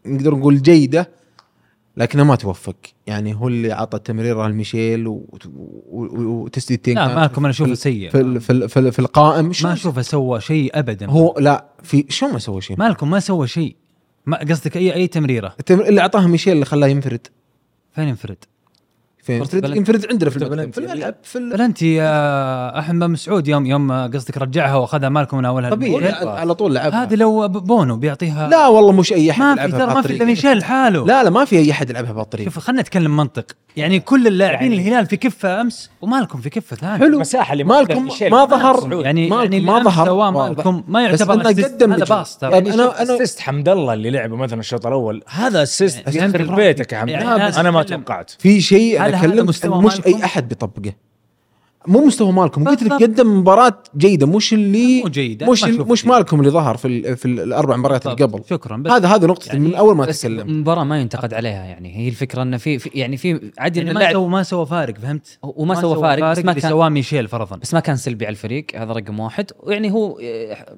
نقدر 0.07 0.35
نقول 0.35 0.63
جيدة. 0.63 1.09
لكنه 1.97 2.25
ما 2.25 2.37
توفق. 2.37 2.77
يعني 3.07 3.35
هو 3.35 3.49
اللي 3.49 3.73
عطى 3.73 3.97
التمريره 3.97 4.49
لميشيل 4.49 5.05
وتسديدتين 5.93 6.95
لا 6.99 7.15
مالكم 7.15 7.41
أنا 7.41 7.51
أشوفه 7.51 7.71
في- 7.71 7.77
سيء. 7.77 8.11
في 8.11 8.21
ال- 8.21 8.41
في 8.41 8.53
ال- 8.53 8.69
في, 8.69 8.91
في 8.93 8.99
القائم. 8.99 9.45
ما 9.47 9.53
شو 9.53 9.69
أشوفه 9.69 10.03
سوى 10.03 10.41
شيء 10.41 10.79
ابدا. 10.79 11.11
هو 11.11 11.35
لا 11.39 11.65
في 11.83 12.05
شو 12.09 12.27
ما 12.29 12.39
سوى 12.39 12.61
شيء؟ 12.61 12.79
مالكم 12.79 13.11
ما 13.11 13.21
سوى 13.21 13.47
شيء. 13.47 13.77
ما 14.27 14.39
قصدك 14.39 14.77
اي 14.77 14.95
أي 14.95 15.07
تمريرة؟ 15.07 15.55
التمر- 15.61 15.89
اللي 15.89 16.01
أعطاها 16.01 16.27
ميشيل 16.27 16.53
اللي 16.53 16.65
خلاه 16.65 16.87
ينفرد. 16.89 17.27
فين 17.95 18.09
ينفرد؟ 18.09 18.37
ينفرد, 19.29 19.61
بلنتي. 19.61 19.79
ينفرد 19.79 20.07
عندنا 20.11 20.31
في 20.31 20.37
الملعب. 20.37 20.73
في 20.73 20.79
الملعب 20.79 21.15
في 21.23 21.39
بلنتي 21.39 21.95
يا 21.95 22.79
أحمد 22.79 22.99
بن 23.07 23.11
مسعود 23.11 23.49
يوم 23.49 23.67
يوم 23.67 23.93
قصدك 23.93 24.39
رجعها 24.39 24.75
وأخذها 24.75 25.09
مالكم 25.09 25.37
من 25.39 25.45
أولها 25.45 25.71
طبيعي. 25.71 26.13
على 26.13 26.55
طول 26.55 26.75
لعبها 26.75 27.03
هذه 27.03 27.15
لو 27.15 27.49
بونو 27.49 27.97
بيعطيها 27.97 28.49
لا 28.49 28.67
والله 28.69 28.93
مش 28.93 29.13
أي 29.13 29.31
أحد 29.31 29.41
ما 29.43 29.55
في 29.55 29.61
يلعبها 29.65 29.87
ترى 29.87 29.95
ما 29.95 30.03
في. 30.03 30.13
الا 30.17 30.25
ميشيل 30.25 30.59
لحاله 30.59 31.07
لا 31.07 31.25
لا 31.25 31.31
ما 31.31 31.45
في 31.45 31.57
أي 31.59 31.71
أحد 31.71 31.91
يلعبها 31.91 32.13
بهالطريقه 32.13 32.45
شوف 32.45 32.59
خلينا 32.59 32.83
نتكلم 32.83 33.17
منطق 33.17 33.45
يعني 33.77 34.01
كل 34.01 34.27
اللاعبين 34.27 34.73
يعني- 34.73 34.89
الهلال 34.89 35.07
في 35.07 35.17
كفة 35.17 35.61
أمس 35.61 35.91
ومالكم 36.03 36.41
في 36.41 36.51
كفة 36.51 36.77
ثانية 36.77 36.99
حلو 36.99 37.15
المساحه 37.17 37.53
اللي 37.53 37.65
مالكم 37.65 37.95
ممكن 37.95 38.05
ميشيل 38.05 38.31
ما 38.31 38.45
ظهر. 38.45 39.03
يعني 39.05 39.29
مالكم 39.29 39.43
يعني 39.53 39.61
ما 39.61 39.79
ظهر 39.83 40.07
سواه. 40.07 40.31
مالكم 40.31 40.83
ما 40.89 41.03
يعتبر 41.03 41.43
assist، 41.45 41.65
قدم 41.65 41.93
هذا. 41.93 42.05
باص 42.05 42.37
ترى 42.39 42.53
يعني 42.53 42.69
يعني 42.69 42.83
أنا- 42.83 42.85
أنا 43.01 43.07
أنا- 43.07 43.11
assist 43.11 43.41
حمد 43.41 43.69
الله 43.69 43.93
اللي 43.95 44.11
لعبه 44.11 44.37
مثلا 44.37 44.61
الشوط 44.61 44.87
الأول 44.87 45.23
هذا 45.29 45.63
assist 45.63 46.15
يعني 46.17 46.35
يخرب 46.35 46.55
بيتك 46.57 46.93
يا 46.93 46.99
حمد 46.99 47.09
يعني 47.09 47.61
أنا, 47.61 47.71
ما. 47.71 47.83
توقعت 47.83 48.31
في 48.39 48.61
شيء 48.61 49.03
هل 49.15 49.33
هذا 49.33 49.43
مستوى 49.43 49.83
مش؟ 49.83 50.07
أي 50.07 50.25
أحد 50.25 50.49
بيطبقه 50.49 50.93
مو 51.87 52.07
مستوى 52.07 52.33
مالكم 52.33 52.69
قلت 52.69 52.83
لك. 52.83 52.93
قدم 52.93 53.39
مباراة 53.39 53.79
جيدة 53.97 54.27
مش 54.27 54.53
اللي 54.53 55.03
مو 55.03 55.09
جيدة، 55.09 55.51
مش 55.51 55.65
مش. 55.65 56.07
مالكم 56.07 56.41
اللي 56.41 56.51
ظهر 56.51 56.77
في 56.77 56.89
ال- 56.89 57.17
في 57.17 57.25
الأربع 57.29 57.77
مباريات 57.77 58.07
اللي 58.07 58.17
قبل. 58.25 58.43
شكرا 58.51 58.77
بس 58.77 58.91
هذا 58.91 59.09
هذا 59.09 59.27
نقطة 59.27 59.47
يعني 59.47 59.59
من 59.61 59.75
أول 59.75 59.97
ما 59.97 60.05
بس 60.07 60.25
اتكلم 60.25 60.49
المباراة 60.49 60.85
ما 60.85 61.01
ينتقد 61.01 61.35
عليها 61.35 61.65
يعني 61.65 61.97
هي 61.97 62.09
الفكرة 62.09 62.43
إنه 62.43 62.57
في, 62.57 62.79
في 62.79 62.91
يعني 62.95 63.17
في 63.17 63.51
عادي 63.59 63.79
يعني 63.81 63.93
ما 63.95 64.13
سوى 64.13 64.29
ما 64.29 64.43
سوى 64.43 64.67
فارق 64.67 64.95
فهمت؟ 64.99 65.39
وما 65.43 65.75
سوى 65.81 66.01
فارق 66.01 66.31
بس 66.31 66.39
ما 66.39 66.53
كان 66.53 66.71
سواه 66.71 66.89
ميشيل 66.89 67.29
فرضا. 67.29 67.57
بس 67.57 67.75
ما 67.75 67.81
كان 67.81 67.97
سلبي 67.97 68.27
على 68.27 68.33
الفريق 68.33 68.67
هذا 68.77 68.93
رقم 68.93 69.21
واحد. 69.21 69.51
ويعني 69.63 69.93
هو 69.93 70.19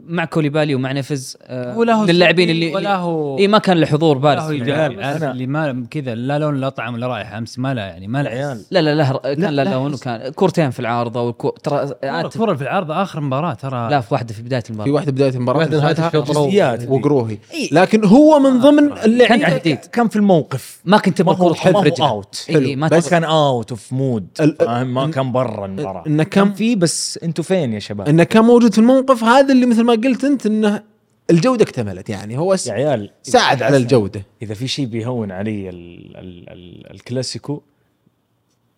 مع 0.06 0.24
كوليبالي 0.24 0.74
ومع 0.74 0.92
نفز 0.92 1.36
آه، 1.42 1.78
ولا 1.78 1.94
هو 1.94 2.04
للاعبين 2.04 2.50
اللي 2.50 2.74
ولا 2.74 2.96
هو 2.96 3.38
اي 3.38 3.48
ما 3.48 3.58
كان 3.58 3.76
له 3.76 3.86
حضور 3.86 4.14
لا 4.18 4.20
هو 4.20 4.48
بارز 4.48 4.50
اللي 4.50 5.46
ما 5.46 5.86
كذا 5.90 6.14
لا 6.14 6.38
لون 6.38 6.60
لا 6.60 6.68
طعم 6.68 6.94
ولا 6.94 7.06
رائحة 7.06 7.38
أمس 7.38 7.58
ما 7.58 7.74
لا 7.74 7.82
يعني 7.86 8.08
ما 8.08 8.22
لا 8.22 8.30
عيال 8.30 8.60
لا 8.70 8.80
لا 8.82 8.94
له 8.94 9.18
كان 9.18 9.40
لا، 9.40 9.50
له 9.50 9.62
لا، 9.62 9.74
لون 9.74 9.94
وكان 9.94 10.32
كورتين 10.32 10.70
في 10.70 10.80
العارضه 10.94 11.22
وكو... 11.22 11.50
ترى 11.50 11.94
الكره 12.04 12.54
في 12.54 12.62
العرض 12.62 12.90
آخر 12.90 13.20
مباراة 13.20 13.54
ترى 13.54 13.90
لا 13.90 14.00
في 14.00 14.14
واحدة 14.14 14.34
في 14.34 14.42
بداية 14.42 14.60
في 14.60 14.70
المباراه 14.70 14.92
واحدة 14.92 15.12
بداية 15.12 15.30
المباراة. 15.30 15.64
الشوط 15.64 16.30
الأول. 16.30 16.48
جزئيات 16.48 16.88
وقروهي. 16.88 17.38
إيه. 17.54 17.68
لكن 17.72 18.04
هو 18.04 18.38
من 18.38 18.60
ضمن 18.60 18.88
كان 18.88 19.04
اللعيبة 19.04 19.48
تحديد 19.48 19.78
كان 19.78 20.08
في 20.08 20.16
الموقف. 20.16 20.80
ما 20.84 20.98
كنت 20.98 21.22
ما 21.22 21.34
تبغى 21.34 21.48
هو 21.48 21.54
كره 21.54 21.70
ما 21.70 21.94
هو 22.00 22.08
اوت 22.08 22.46
إي 22.50 22.76
ما 22.76 22.88
بس 22.88 23.08
كان 23.08 23.24
اوت 23.24 23.70
اوف 23.70 23.92
مود 23.92 24.26
ما 24.68 25.10
كان 25.10 25.32
برا 25.32 25.66
المباراة. 25.66 26.04
انه 26.06 26.22
كان 26.22 26.44
كم 26.44 26.54
في 26.54 26.76
بس 26.76 27.18
أنتوا 27.22 27.44
فين 27.44 27.72
يا 27.72 27.78
شباب؟ 27.78 28.08
انه 28.08 28.24
كان 28.24 28.44
موجود 28.44 28.72
في 28.72 28.78
الموقف 28.78 29.24
هذا 29.24 29.52
اللي 29.52 29.66
مثل 29.66 29.82
ما 29.82 29.92
قلت 29.92 30.24
أنت 30.24 30.46
إنه 30.46 30.82
الجودة 31.30 31.62
اكتملت 31.62 32.10
يعني. 32.10 32.38
هو 32.38 32.54
يا 32.66 32.72
عيال 32.72 33.10
ساعد 33.22 33.62
على 33.62 33.76
الجودة. 33.76 34.22
إذا 34.42 34.54
في 34.54 34.68
شيء 34.68 34.86
بيهون 34.86 35.32
علي 35.32 35.68
ال 35.68 36.16
ال 36.16 36.48
ال 36.48 36.90
الكلاسيكو 36.90 37.62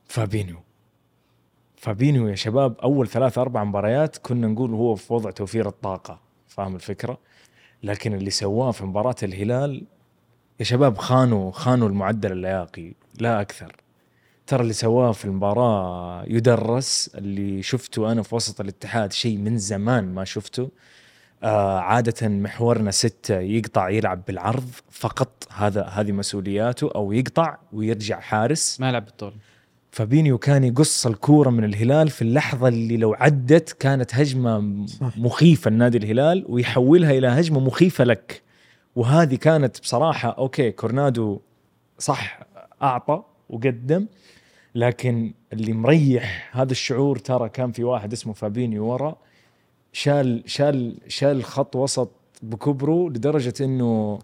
فابينيو. 0.08 0.56
فابينيو 1.76 2.28
يا 2.28 2.34
شباب 2.34 2.78
أول 2.82 3.08
ثلاث 3.08 3.38
أربع 3.38 3.64
مباريات 3.64 4.16
كنا 4.16 4.46
نقول 4.46 4.70
هو 4.70 4.94
في 4.94 5.12
وضع 5.12 5.30
توفير 5.30 5.68
الطاقة 5.68 6.20
فاهم 6.48 6.74
الفكرة؟ 6.74 7.18
لكن 7.82 8.14
اللي 8.14 8.30
سواه 8.30 8.70
في 8.70 8.84
مباراة 8.84 9.14
الهلال 9.22 9.86
يا 10.60 10.64
شباب 10.64 10.98
خانوا 10.98 11.52
خانوا 11.52 11.88
المعدل 11.88 12.32
اللياقي 12.32 12.92
لا 13.20 13.40
أكثر. 13.40 13.76
ترى 14.46 14.62
اللي 14.62 14.72
سواه 14.72 15.12
في 15.12 15.24
المباراة 15.24 16.24
يدرس 16.26 17.10
اللي 17.14 17.62
شفته 17.62 18.12
أنا 18.12 18.22
في 18.22 18.34
وسط 18.34 18.60
الاتحاد 18.60 19.12
شيء 19.12 19.38
من 19.38 19.58
زمان 19.58 20.14
ما 20.14 20.24
شفته. 20.24 20.70
آه 21.42 21.78
عادة 21.78 22.28
محورنا 22.28 22.90
ستة 22.90 23.38
يقطع 23.38 23.88
يلعب 23.88 24.22
بالعرض 24.26 24.70
فقط 24.90 25.48
هذا 25.52 25.84
هذه 25.84 26.12
مسؤولياته 26.12 26.90
أو 26.94 27.12
يقطع 27.12 27.56
ويرجع 27.72 28.20
حارس. 28.20 28.80
ما 28.80 28.88
يلعب 28.88 29.04
بالطول 29.04 29.32
فابينيو 29.90 30.38
كان 30.38 30.64
يقص 30.64 31.06
الكورة 31.06 31.50
من 31.50 31.64
الهلال 31.64 32.10
في 32.10 32.22
اللحظة 32.22 32.68
اللي 32.68 32.96
لو 32.96 33.14
عدت 33.14 33.72
كانت 33.72 34.14
هجمة 34.14 34.86
صح. 34.86 35.18
مخيفة 35.18 35.70
لنادي 35.70 35.98
الهلال 35.98 36.44
ويحولها 36.48 37.10
إلى 37.10 37.26
هجمة 37.28 37.60
مخيفة 37.60 38.04
لك 38.04 38.42
وهذه 38.96 39.34
كانت 39.34 39.80
بصراحة 39.80 40.28
okay 40.28 40.70
كورونادو 40.70 41.40
صح 41.98 42.40
أعطى 42.82 43.22
وقدم 43.50 44.06
لكن 44.74 45.34
اللي 45.52 45.72
مريح 45.72 46.50
هذا 46.56 46.72
الشعور 46.72 47.18
ترى 47.18 47.48
كان 47.48 47.72
في 47.72 47.84
واحد 47.84 48.12
اسمه 48.12 48.32
فابينيو 48.32 48.86
ورا 48.86 49.16
شال 49.92 50.42
شال 50.46 50.98
شال 51.08 51.44
خط 51.44 51.76
وسط 51.76 52.10
بكبره 52.42 53.08
لدرجة 53.08 53.54
إنه 53.60 54.18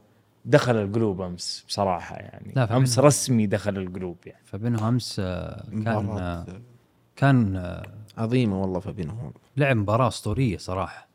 دخل 0.45 0.77
القلوب 0.77 1.21
أمس 1.21 1.65
بصراحة 1.69 2.17
يعني. 2.17 2.53
لا، 2.57 2.77
أمس 2.77 2.99
رسمي 2.99 3.47
دخل 3.47 3.79
القلوب 3.79 4.17
يعني. 4.27 4.43
فابينيو 4.45 4.89
أمس 4.89 5.17
آه، 5.21 5.65
كان 5.85 6.09
آه، 6.19 6.47
كان 7.17 7.57
آه، 7.57 7.83
عظيمة 8.19 8.61
والله 8.63 8.81
فابينيو 8.81 9.33
لعب 9.57 9.77
مباراة 9.77 10.09
أسطورية 10.09 10.57
صراحة. 10.59 11.09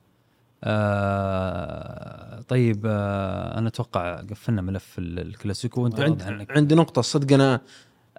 آه 0.64 2.42
طيب 2.42 2.82
آه 2.86 3.58
أنا 3.58 3.68
أتوقع 3.68 4.16
قفلنا 4.22 4.62
ملف 4.62 5.00
ال- 5.00 5.20
الكلاسيكو. 5.20 5.82
وأنت 5.84 6.00
عند 6.00 6.46
عندي 6.50 6.76
نقطة 6.76 7.02
صدق 7.02 7.34
أنا 7.34 7.62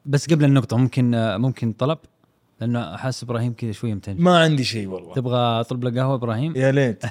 بس 0.07 0.31
قبل 0.31 0.45
النقطة 0.45 0.77
ممكن 0.77 1.11
ممكن 1.41 1.73
طلب؟ 1.73 1.99
لأنه 2.61 2.97
حاسس 2.97 3.23
إبراهيم 3.23 3.53
كذا 3.53 3.73
شوية 3.73 3.95
متنشن. 3.95 4.23
ما 4.23 4.39
عندي 4.39 4.65
شيء 4.65 4.89
والله. 4.89 5.15
تبغى 5.15 5.39
اطلب 5.61 5.85
لك 5.85 5.99
قهوة 5.99 6.15
إبراهيم؟ 6.15 6.57
يا 6.57 6.73
ليت. 6.73 7.03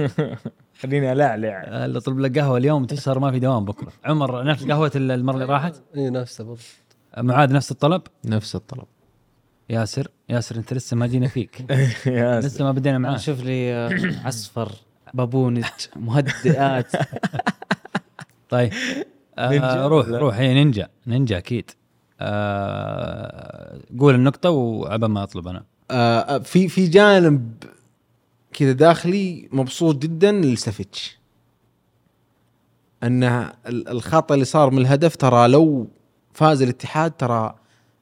خليني 0.80 1.12
العلع 1.12 1.64
آه، 1.66 1.96
اطلب 1.96 2.18
لك 2.20 2.38
قهوة 2.38 2.58
اليوم 2.58 2.84
تسهر 2.84 3.18
ما 3.18 3.30
في 3.30 3.38
دوام 3.38 3.64
بكرة. 3.64 3.92
عمر 4.04 4.44
نفس 4.44 4.64
قهوة 4.64 4.90
ال- 4.96 5.10
المرة 5.10 5.34
اللي 5.34 5.44
راحت؟ 5.44 5.82
اي 5.96 6.10
نفسه 6.10 6.44
بالضبط 6.44 6.64
آه، 7.14 7.22
معاذ 7.22 7.52
نفس 7.52 7.70
الطلب؟ 7.70 8.02
نفس 8.24 8.54
الطلب. 8.56 8.84
ياسر 9.70 10.08
ياسر 10.28 10.56
أنت 10.56 10.72
لسه 10.74 10.96
ما 10.96 11.06
جينا 11.06 11.28
فيك. 11.28 11.64
يا 12.06 12.40
لسه 12.40 12.64
ما 12.64 12.72
بدينا 12.72 12.98
معاه 12.98 13.16
شوف 13.16 13.44
لي 13.44 13.72
آه، 13.74 13.90
عصفر 14.24 14.72
بابونج 15.14 15.64
مهدئات. 15.96 16.92
طيب 18.50 18.72
آه 19.38 19.86
روح؟ 19.86 20.06
روح. 20.08 20.36
هي 20.36 20.54
نينجا. 20.54 20.88
نينجا 21.06 21.38
أكيد. 21.38 21.70
آه 22.20 23.78
قول 23.98 24.14
النقطة 24.14 24.50
وعبا 24.50 25.06
ما 25.08 25.22
أطلب 25.22 25.48
أنا. 25.48 25.64
آه 25.90 26.38
في 26.38 26.68
في 26.68 26.86
جانب 26.86 27.52
كذا 28.52 28.72
داخلي 28.72 29.48
مبسوط 29.52 29.96
جدا 29.96 30.32
لسافيتش 30.32 31.18
انه 33.02 33.52
ال- 33.66 33.88
الخطا 33.88 34.34
اللي 34.34 34.44
صار 34.44 34.70
من 34.70 34.78
الهدف 34.78 35.16
ترى 35.16 35.48
لو 35.48 35.88
فاز 36.32 36.62
الاتحاد 36.62 37.10
ترى 37.10 37.54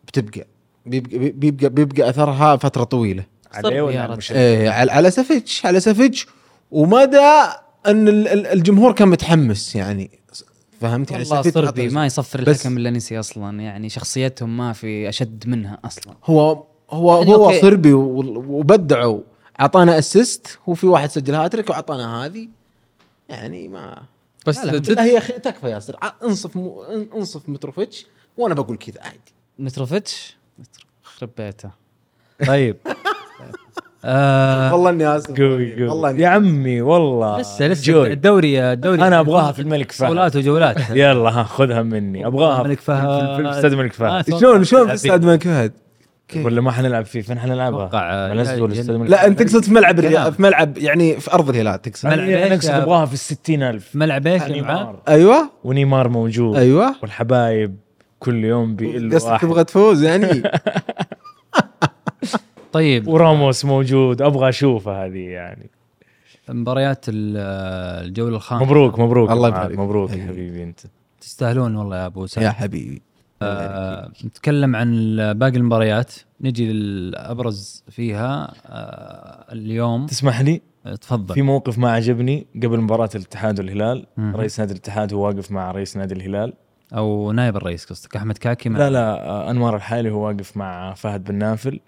بتبقى 0.06 0.46
بيبقى 0.86 1.18
بيبقى, 1.30 1.68
بيبقى 1.70 2.10
أثرها 2.10 2.56
فترة 2.56 2.84
طويلة. 2.84 3.24
عليه 3.52 3.82
ولا 3.82 3.94
يا 3.94 4.00
على؟ 4.00 4.18
إيه 4.30 4.70
سافيتش 5.10 5.66
على 5.66 5.80
سافيتش 5.80 6.26
ومدى 6.70 7.32
أن 7.86 8.08
ال- 8.08 8.28
ال- 8.28 8.46
الجمهور 8.46 8.92
كان 8.92 9.08
متحمس 9.08 9.76
يعني. 9.76 10.10
فهمت 10.89 11.11
يعني؟ 11.11 11.24
والله 11.24 11.43
صربي 11.51 11.89
ما 11.89 12.07
يصفر 12.07 12.39
الحكم 12.39 12.76
الا 12.78 12.91
نسي 12.91 13.20
أصلا 13.20 13.61
يعني 13.61 13.89
شخصيتهم 13.89 14.57
ما 14.57 14.72
في 14.72 15.09
أشد 15.09 15.49
منها 15.49 15.78
أصلا. 15.85 16.14
هو 16.24 16.64
هو 16.91 17.18
يعني 17.18 17.35
هو 17.35 17.45
okay. 17.47 17.61
صربي 17.61 17.93
وبدعوا. 17.93 19.20
أعطانا 19.61 19.99
assist 19.99 20.59
وفي 20.66 20.87
واحد 20.87 21.11
سجل 21.11 21.35
هاتريك 21.35 21.70
وأعطانا 21.70 22.24
هذه. 22.24 22.49
يعني 23.28 23.68
ما 23.68 24.03
بس 24.47 24.59
لا, 24.59 24.70
لا, 24.72 24.78
تد- 24.78 24.99
هي 24.99 25.20
خ- 25.20 25.26
تكفى 25.43 25.66
ياسر. 25.70 25.97
انصف 26.24 26.57
م... 26.57 26.70
انصف 27.14 27.49
متروفيتش 27.49 28.07
وأنا 28.37 28.55
بقول 28.55 28.76
كذا 28.76 29.03
عادي. 29.03 29.18
متروفيتش؟ 29.59 30.37
مترو- 30.59 30.85
خرب 31.03 31.30
بيته. 31.39 31.70
طيب. 32.47 32.76
آه 34.07 34.72
والله 34.74 34.90
إني 34.90 35.16
آسف. 35.16 35.26
قوي 35.40 35.72
قوي. 35.74 35.88
والله 35.88 36.11
يا 36.11 36.28
عمي 36.28 36.80
والله. 36.80 37.40
لسه 37.40 37.66
لسه 37.66 37.92
جوي. 37.92 38.12
الدوري 38.12 38.72
الدوري 38.72 39.02
أنا 39.02 39.20
أبغاها 39.20 39.52
في 39.52 39.62
الملك 39.62 39.92
فهد. 39.92 40.09
صولات 40.09 40.36
وجولات. 40.36 40.76
يلا 40.90 41.30
ها 41.30 41.42
خذها 41.42 41.82
مني. 41.82 42.26
أبغاها 42.26 42.62
الملك 42.62 42.78
في- 42.78 42.84
فهد. 42.84 43.36
في 43.42 43.50
استاد 43.50 43.72
الملك 43.72 43.92
فهد. 43.92 44.12
أتوقع. 44.24 44.40
شلون 44.40 44.64
شلون 44.64 44.86
في 44.86 44.94
استاد 44.94 45.22
الملك 45.24 45.42
فهد؟ 45.42 45.72
ولا 46.36 46.61
ما 46.61 46.70
حنلعب 46.72 47.05
فيه؟ 47.05 47.20
فين 47.22 47.38
حنلعبها؟ 47.38 48.34
منزل 48.34 48.62
ولا 48.62 48.74
يعني- 48.74 48.90
الملك 48.90 49.11
لا 49.11 49.26
أنت 49.26 49.42
تقصد 49.42 49.64
في 49.64 49.72
ملعب. 49.72 49.98
الرياض 49.98 50.32
في 50.32 50.42
ملعب 50.42 50.78
يعني 50.78 51.20
في 51.20 51.32
أرض 51.34 51.48
الهلال 51.48 51.82
تقصد. 51.82 52.09
ملعب 52.09 52.18
أنا 52.28 52.44
إيش؟ 52.44 52.52
اقصد 52.52 52.70
أبغاها 52.70 53.07
في 53.07 53.14
الستين 53.14 53.62
ألف 53.62 53.96
ملعب 53.96 54.26
إيش 54.26 54.42
أيوه. 55.09 55.50
ونيمار 55.64 56.09
موجود. 56.09 56.57
أيوه. 56.57 56.94
والحبايب 57.02 57.76
كل 58.18 58.44
يوم 58.44 58.76
بيقل 58.76 59.14
قصدك 59.14 59.40
تبغى 59.40 59.64
تفوز 59.64 60.02
يعني؟ 60.05 60.42
طيب. 62.75 63.09
وراموس 63.09 63.64
موجود 63.64 64.22
أبغى 64.22 64.49
أشوفه 64.49 65.05
هذه 65.07 65.18
يعني. 65.18 65.70
مباريات 66.49 67.05
ال- 67.09 68.05
الجولة 68.07 68.37
الخامسة. 68.37 68.64
مبروك 68.66 68.99
مبروك. 68.99 69.31
الله 69.31 69.49
يبارك. 69.49 69.79
مبروك 69.79 70.11
يا 70.11 70.14
حبيبي. 70.14 70.29
حبيبي 70.33 70.62
أنت. 70.62 70.81
تستاهلون 71.20 71.77
والله 71.77 71.97
يا 71.97 72.07
أبو 72.07 72.27
سعد. 72.27 72.45
يا 72.45 72.51
حبيبي. 72.51 73.03
آه 73.43 74.11
نتكلم 74.25 74.77
عن 74.77 75.16
باقي 75.39 75.57
المباريات. 75.57 76.12
نجي 76.41 76.72
للأبرز 76.72 77.85
فيها 77.91 78.53
آه 78.66 79.53
اليوم. 79.53 80.07
تسمح 80.07 80.41
لي؟ 80.41 80.61
آه، 80.87 80.95
تفضل. 80.95 81.35
في 81.35 81.43
موقف 81.43 81.79
ما 81.79 81.93
عجبني 81.93 82.47
قبل 82.62 82.81
مباراة 82.81 83.11
الاتحاد 83.14 83.59
والهلال. 83.61 84.07
مم. 84.16 84.37
رئيس 84.37 84.61
نادي 84.61 84.72
الاتحاد 84.72 85.14
هو 85.14 85.27
واقف 85.27 85.51
مع 85.51 85.70
رئيس 85.70 85.97
نادي 85.97 86.14
الهلال. 86.14 86.53
أو 86.95 87.33
نائب 87.33 87.57
الرئيس 87.57 87.85
قصدك 87.85 88.16
أحمد 88.16 88.39
كاكي 88.39 88.68
لا 88.68 88.91
لا 88.91 89.29
آه، 89.29 89.51
أنوار 89.51 89.77
الحالي 89.77 90.11
هو 90.11 90.27
واقف 90.27 90.57
مع 90.57 90.95
فهد 90.95 91.25
بن 91.25 91.35
نافل. 91.35 91.81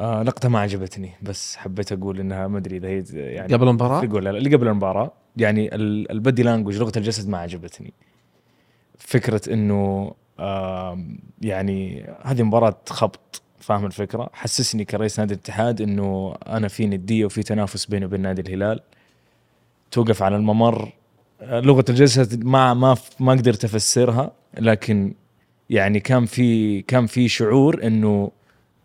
آه 0.00 0.22
لقطة 0.22 0.48
ما 0.48 0.58
عجبتني 0.60 1.10
بس 1.22 1.56
حبيت 1.56 1.92
أقول 1.92 2.20
إنها 2.20 2.46
ما 2.48 2.58
أدري 2.58 2.76
إذا 2.76 2.88
هي 2.88 3.04
يعني 3.34 3.54
قبل 3.54 3.68
المباراة؟ 3.68 4.08
ولا 4.12 4.30
لا 4.30 4.38
اللي 4.38 4.56
قبل 4.56 4.68
المباراة. 4.68 5.12
يعني 5.36 5.74
ال- 5.74 6.10
البدي 6.10 6.42
لانجوج 6.42 6.78
لغة 6.78 6.92
الجسد 6.96 7.28
ما 7.28 7.38
عجبتني. 7.38 7.92
فكرة 8.98 9.52
إنه 9.52 10.12
آم، 10.40 11.18
يعني 11.42 12.06
هذه 12.22 12.42
مباراة 12.42 12.76
خبط 12.88 13.42
فاهم 13.58 13.86
الفكرة؟ 13.86 14.30
حسسني 14.32 14.84
كرئيس 14.84 15.20
نادي 15.20 15.34
الاتحاد 15.34 15.80
إنه 15.80 16.34
أنا 16.46 16.68
في 16.68 16.86
ندية 16.86 17.24
وفي 17.24 17.42
تنافس 17.42 17.86
بيني 17.86 18.04
وبين 18.04 18.20
نادي 18.20 18.42
الهلال. 18.42 18.80
توقف 19.90 20.22
على 20.22 20.36
الممر. 20.36 20.92
آه، 21.40 21.60
لغة 21.60 21.84
الجسد 21.88 22.44
ما 22.44 22.74
ما 22.74 22.96
ما 23.20 23.32
قدرت 23.32 23.64
أفسرها 23.64 24.32
لكن 24.58 25.14
يعني 25.70 26.00
كان 26.00 26.26
في 26.26 26.82
كان 26.82 27.06
في 27.06 27.28
شعور 27.28 27.86
إنه 27.86 28.30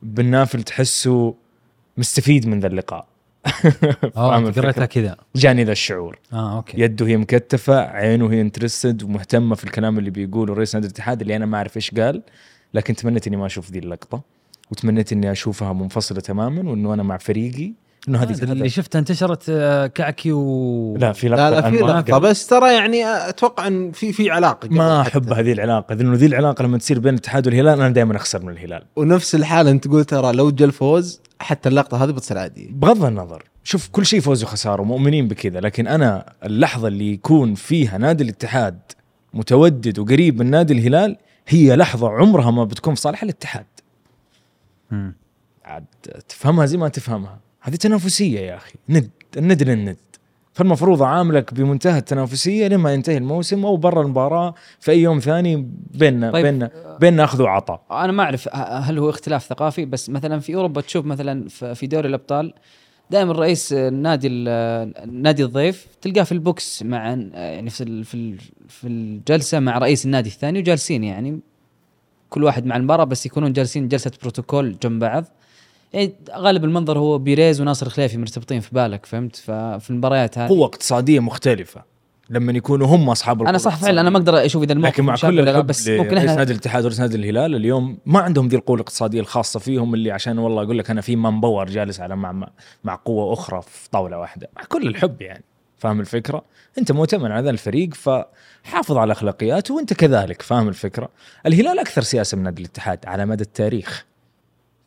بن 0.01 0.25
نافل 0.25 0.63
تحسه 0.63 1.35
مستفيد 1.97 2.47
من 2.47 2.59
ذا 2.59 2.67
اللقاء. 2.67 3.07
آه 4.17 4.49
قريتها؟ 4.51 4.85
كذا. 4.85 5.17
جاني 5.35 5.63
ذا 5.63 5.71
الشعور. 5.71 6.19
آه 6.33 6.55
أوكي. 6.57 6.81
يده 6.81 7.07
هي 7.07 7.17
مكتفة 7.17 7.79
عينه 7.79 8.31
هي 8.31 8.41
interested 8.41 9.03
ومهتمة 9.03 9.55
في 9.55 9.63
الكلام 9.63 9.99
اللي 9.99 10.09
بيقوله 10.09 10.53
رئيس 10.53 10.75
نادي 10.75 10.87
الاتحاد 10.87 11.21
اللي 11.21 11.35
أنا 11.35 11.45
ما 11.45 11.57
أعرف 11.57 11.75
إيش 11.77 11.91
قال 11.91 12.21
لكن 12.73 12.95
تمنيت 12.95 13.27
إني 13.27 13.37
ما 13.37 13.45
أشوف 13.45 13.71
ذي 13.71 13.79
اللقطة 13.79 14.21
وتمنيت 14.71 15.11
إني 15.11 15.31
أشوفها 15.31 15.73
منفصلة 15.73 16.19
تماما 16.19 16.69
وإنه 16.69 16.93
أنا 16.93 17.03
مع 17.03 17.17
فريقي. 17.17 17.73
إنه 18.09 18.23
هذه 18.23 18.43
اللي 18.43 18.69
شفتها 18.69 18.99
انتشرت 18.99 19.43
آه، 19.49 19.87
كعكي 19.87 20.31
و 20.31 20.97
لا 20.97 21.13
في 21.13 21.29
لقطة 21.29 21.49
لا 21.49 21.61
لا 21.61 21.69
في 21.69 21.77
لقطة. 21.77 22.17
بس 22.17 22.47
ترى 22.47 22.73
يعني 22.73 23.05
أتوقع 23.05 23.67
إن 23.67 23.91
في 23.91 24.13
في 24.13 24.31
علاقة 24.31 24.69
ما. 24.71 25.01
أحب 25.01 25.33
هذه 25.33 25.51
العلاقة 25.51 25.95
لأنه 25.95 26.15
ذي 26.15 26.25
العلاقة 26.25 26.63
لما 26.63 26.77
تصير 26.77 26.99
بين 26.99 27.13
الاتحاد 27.13 27.47
والهلال 27.47 27.81
أنا 27.81 27.89
دائما 27.89 28.15
أخسر 28.15 28.45
من 28.45 28.49
الهلال. 28.49 28.83
ونفس 28.95 29.35
الحاله 29.35 29.71
أنت 29.71 29.87
تقول 29.87 30.05
ترى 30.05 30.31
لو 30.31 30.51
جا 30.51 30.65
الفوز 30.65 31.21
حتى 31.39 31.69
اللقطة 31.69 32.03
هذه 32.03 32.11
بتصير 32.11 32.37
عادية. 32.37 32.71
بغض 32.71 33.05
النظر 33.05 33.43
شوف 33.63 33.87
كل 33.87 34.05
شيء 34.05 34.19
فوز 34.19 34.43
وخسارة 34.43 34.83
مؤمنين 34.83 35.27
بكذا 35.27 35.59
لكن 35.59 35.87
أنا 35.87 36.33
اللحظة 36.43 36.87
اللي 36.87 37.13
يكون 37.13 37.55
فيها 37.55 37.97
نادي 37.97 38.23
الاتحاد 38.23 38.79
متودد 39.33 39.99
وقريب 39.99 40.39
من 40.39 40.49
نادي 40.49 40.73
الهلال 40.73 41.17
هي 41.47 41.75
لحظة 41.75 42.09
عمرها 42.09 42.51
ما 42.51 42.63
بتكون 42.63 42.95
في 42.95 43.01
صالح 43.01 43.23
الاتحاد. 43.23 43.65
عاد 45.65 45.85
تفهمها 46.29 46.65
زي 46.65 46.77
ما 46.77 46.87
تفهمها. 46.87 47.39
هذه 47.67 47.75
تنافسية 47.75 48.39
يا 48.39 48.55
أخي. 48.55 48.73
ند 48.89 49.09
الند. 49.37 49.63
للند 49.63 49.97
فالمفروض 50.53 51.01
أعاملك 51.01 51.53
بمنتهى 51.53 51.97
التنافسية 51.97 52.67
لما 52.67 52.93
ينتهي 52.93 53.17
الموسم 53.17 53.65
أو 53.65 53.77
برا 53.77 54.01
المباراة 54.01 54.53
في 54.79 54.91
أي 54.91 55.01
يوم 55.01 55.19
ثاني 55.19 55.67
بيننا 55.93 56.31
طيب. 56.31 56.45
بيننا 56.45 56.69
بيننا 56.99 57.23
أخذ 57.23 57.41
وعطاء. 57.41 57.81
أنا 57.91 58.11
ما 58.11 58.23
أعرف 58.23 58.47
ه- 58.47 58.51
هل 58.77 58.99
هو 58.99 59.09
اختلاف 59.09 59.43
ثقافي؟ 59.45 59.85
بس 59.85 60.09
مثلا 60.09 60.39
في 60.39 60.55
أوروبا 60.55 60.81
تشوف 60.81 61.05
مثلا 61.05 61.49
في 61.49 61.87
دوري 61.87 62.07
الأبطال 62.07 62.53
دائما 63.11 63.33
رئيس 63.33 63.73
النادي 63.73 64.27
ال- 64.27 65.21
نادي 65.21 65.43
الضيف 65.43 65.87
تلقاه 66.01 66.23
في 66.23 66.31
البوكس 66.31 66.83
مع 66.83 67.07
يعني 67.33 67.69
في 67.69 68.03
في 68.03 68.37
في 68.67 68.87
الجلسة 68.87 69.59
مع 69.59 69.77
رئيس 69.77 70.05
النادي 70.05 70.29
الثاني 70.29 70.59
وجالسين 70.59 71.03
يعني 71.03 71.39
كل 72.29 72.43
واحد 72.43 72.65
مع 72.65 72.75
المباراة 72.75 73.03
بس 73.03 73.25
يكونون 73.25 73.53
جالسين 73.53 73.87
جلسة 73.87 74.11
بروتوكول 74.21 74.75
جنب 74.83 74.99
بعض. 74.99 75.25
يعني 75.93 76.13
غالب 76.31 76.63
المنظر 76.63 76.99
هو 76.99 77.17
بيريز 77.17 77.61
وناصر 77.61 77.85
الخليفي 77.85 78.17
مرتبطين 78.17 78.59
في 78.59 78.69
بالك 78.71 79.05
فهمت 79.05 79.35
ففي 79.35 79.89
المباريات 79.89 80.37
هذه 80.37 80.49
قوة 80.49 80.65
اقتصادية 80.65 81.19
مختلفة 81.19 81.95
لما 82.29 82.51
يكونوا 82.51 82.87
هم 82.87 83.09
أصحاب 83.09 83.43
أنا 83.43 83.57
صح 83.57 83.75
فعلا 83.77 84.01
أنا. 84.01 84.09
ما 84.09 84.17
أقدر 84.17 84.45
أشوف 84.45 84.63
إذا 84.63 84.73
الموقف 84.73 84.93
لكن 84.93 85.03
مع 85.03 85.15
كل 85.15 85.39
الحب 85.39 85.67
بس 85.67 85.87
ممكن 85.87 86.17
إحنا 86.17 86.35
نادي 86.35 86.51
الاتحاد 86.51 86.83
ورئيس 86.83 86.99
نادي 86.99 87.15
الهلال 87.15 87.55
اليوم 87.55 87.97
ما 88.05 88.19
عندهم 88.19 88.47
ذي 88.47 88.55
القوة 88.55 88.75
الاقتصادية 88.75 89.19
الخاصة 89.19 89.59
فيهم 89.59 89.93
اللي 89.93 90.11
عشان 90.11 90.37
والله 90.37 90.63
أقول 90.63 90.77
لك 90.77 90.89
أنا 90.89 91.01
في 91.01 91.15
man 91.15 91.41
power 91.41 91.69
جالس 91.69 91.99
على 91.99 92.15
مع 92.15 92.49
مع, 92.83 92.95
قوة 92.95 93.33
أخرى 93.33 93.61
في 93.61 93.89
طاولة 93.89 94.19
واحدة 94.19 94.49
مع 94.55 94.63
كل 94.63 94.87
الحب 94.87 95.21
يعني 95.21 95.43
فاهم 95.77 95.99
الفكرة؟ 95.99 96.43
أنت 96.77 96.91
مؤتمن 96.91 97.31
على 97.31 97.43
ذا 97.43 97.49
الفريق 97.49 97.93
فحافظ 97.93 98.97
على 98.97 99.11
أخلاقياته 99.11 99.73
وأنت 99.73 99.93
كذلك 99.93 100.41
فاهم 100.41 100.67
الفكرة؟ 100.67 101.09
الهلال 101.45 101.79
أكثر 101.79 102.01
سياسة 102.01 102.37
من 102.37 102.43
نادي 102.43 102.61
الاتحاد 102.61 102.99
على 103.05 103.25
مدى 103.25 103.43
التاريخ 103.43 104.05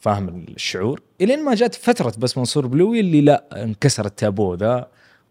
فاهم 0.00 0.28
الشعور؟ 0.28 1.00
إلين 1.20 1.44
ما 1.44 1.54
جات 1.54 1.74
فترة 1.74 2.12
بس 2.18 2.38
منصور 2.38 2.66
البلوي 2.66 3.00
اللي 3.00 3.20
لا 3.20 3.44
انكسر 3.64 4.06
التابو 4.06 4.54
ذا 4.54 4.88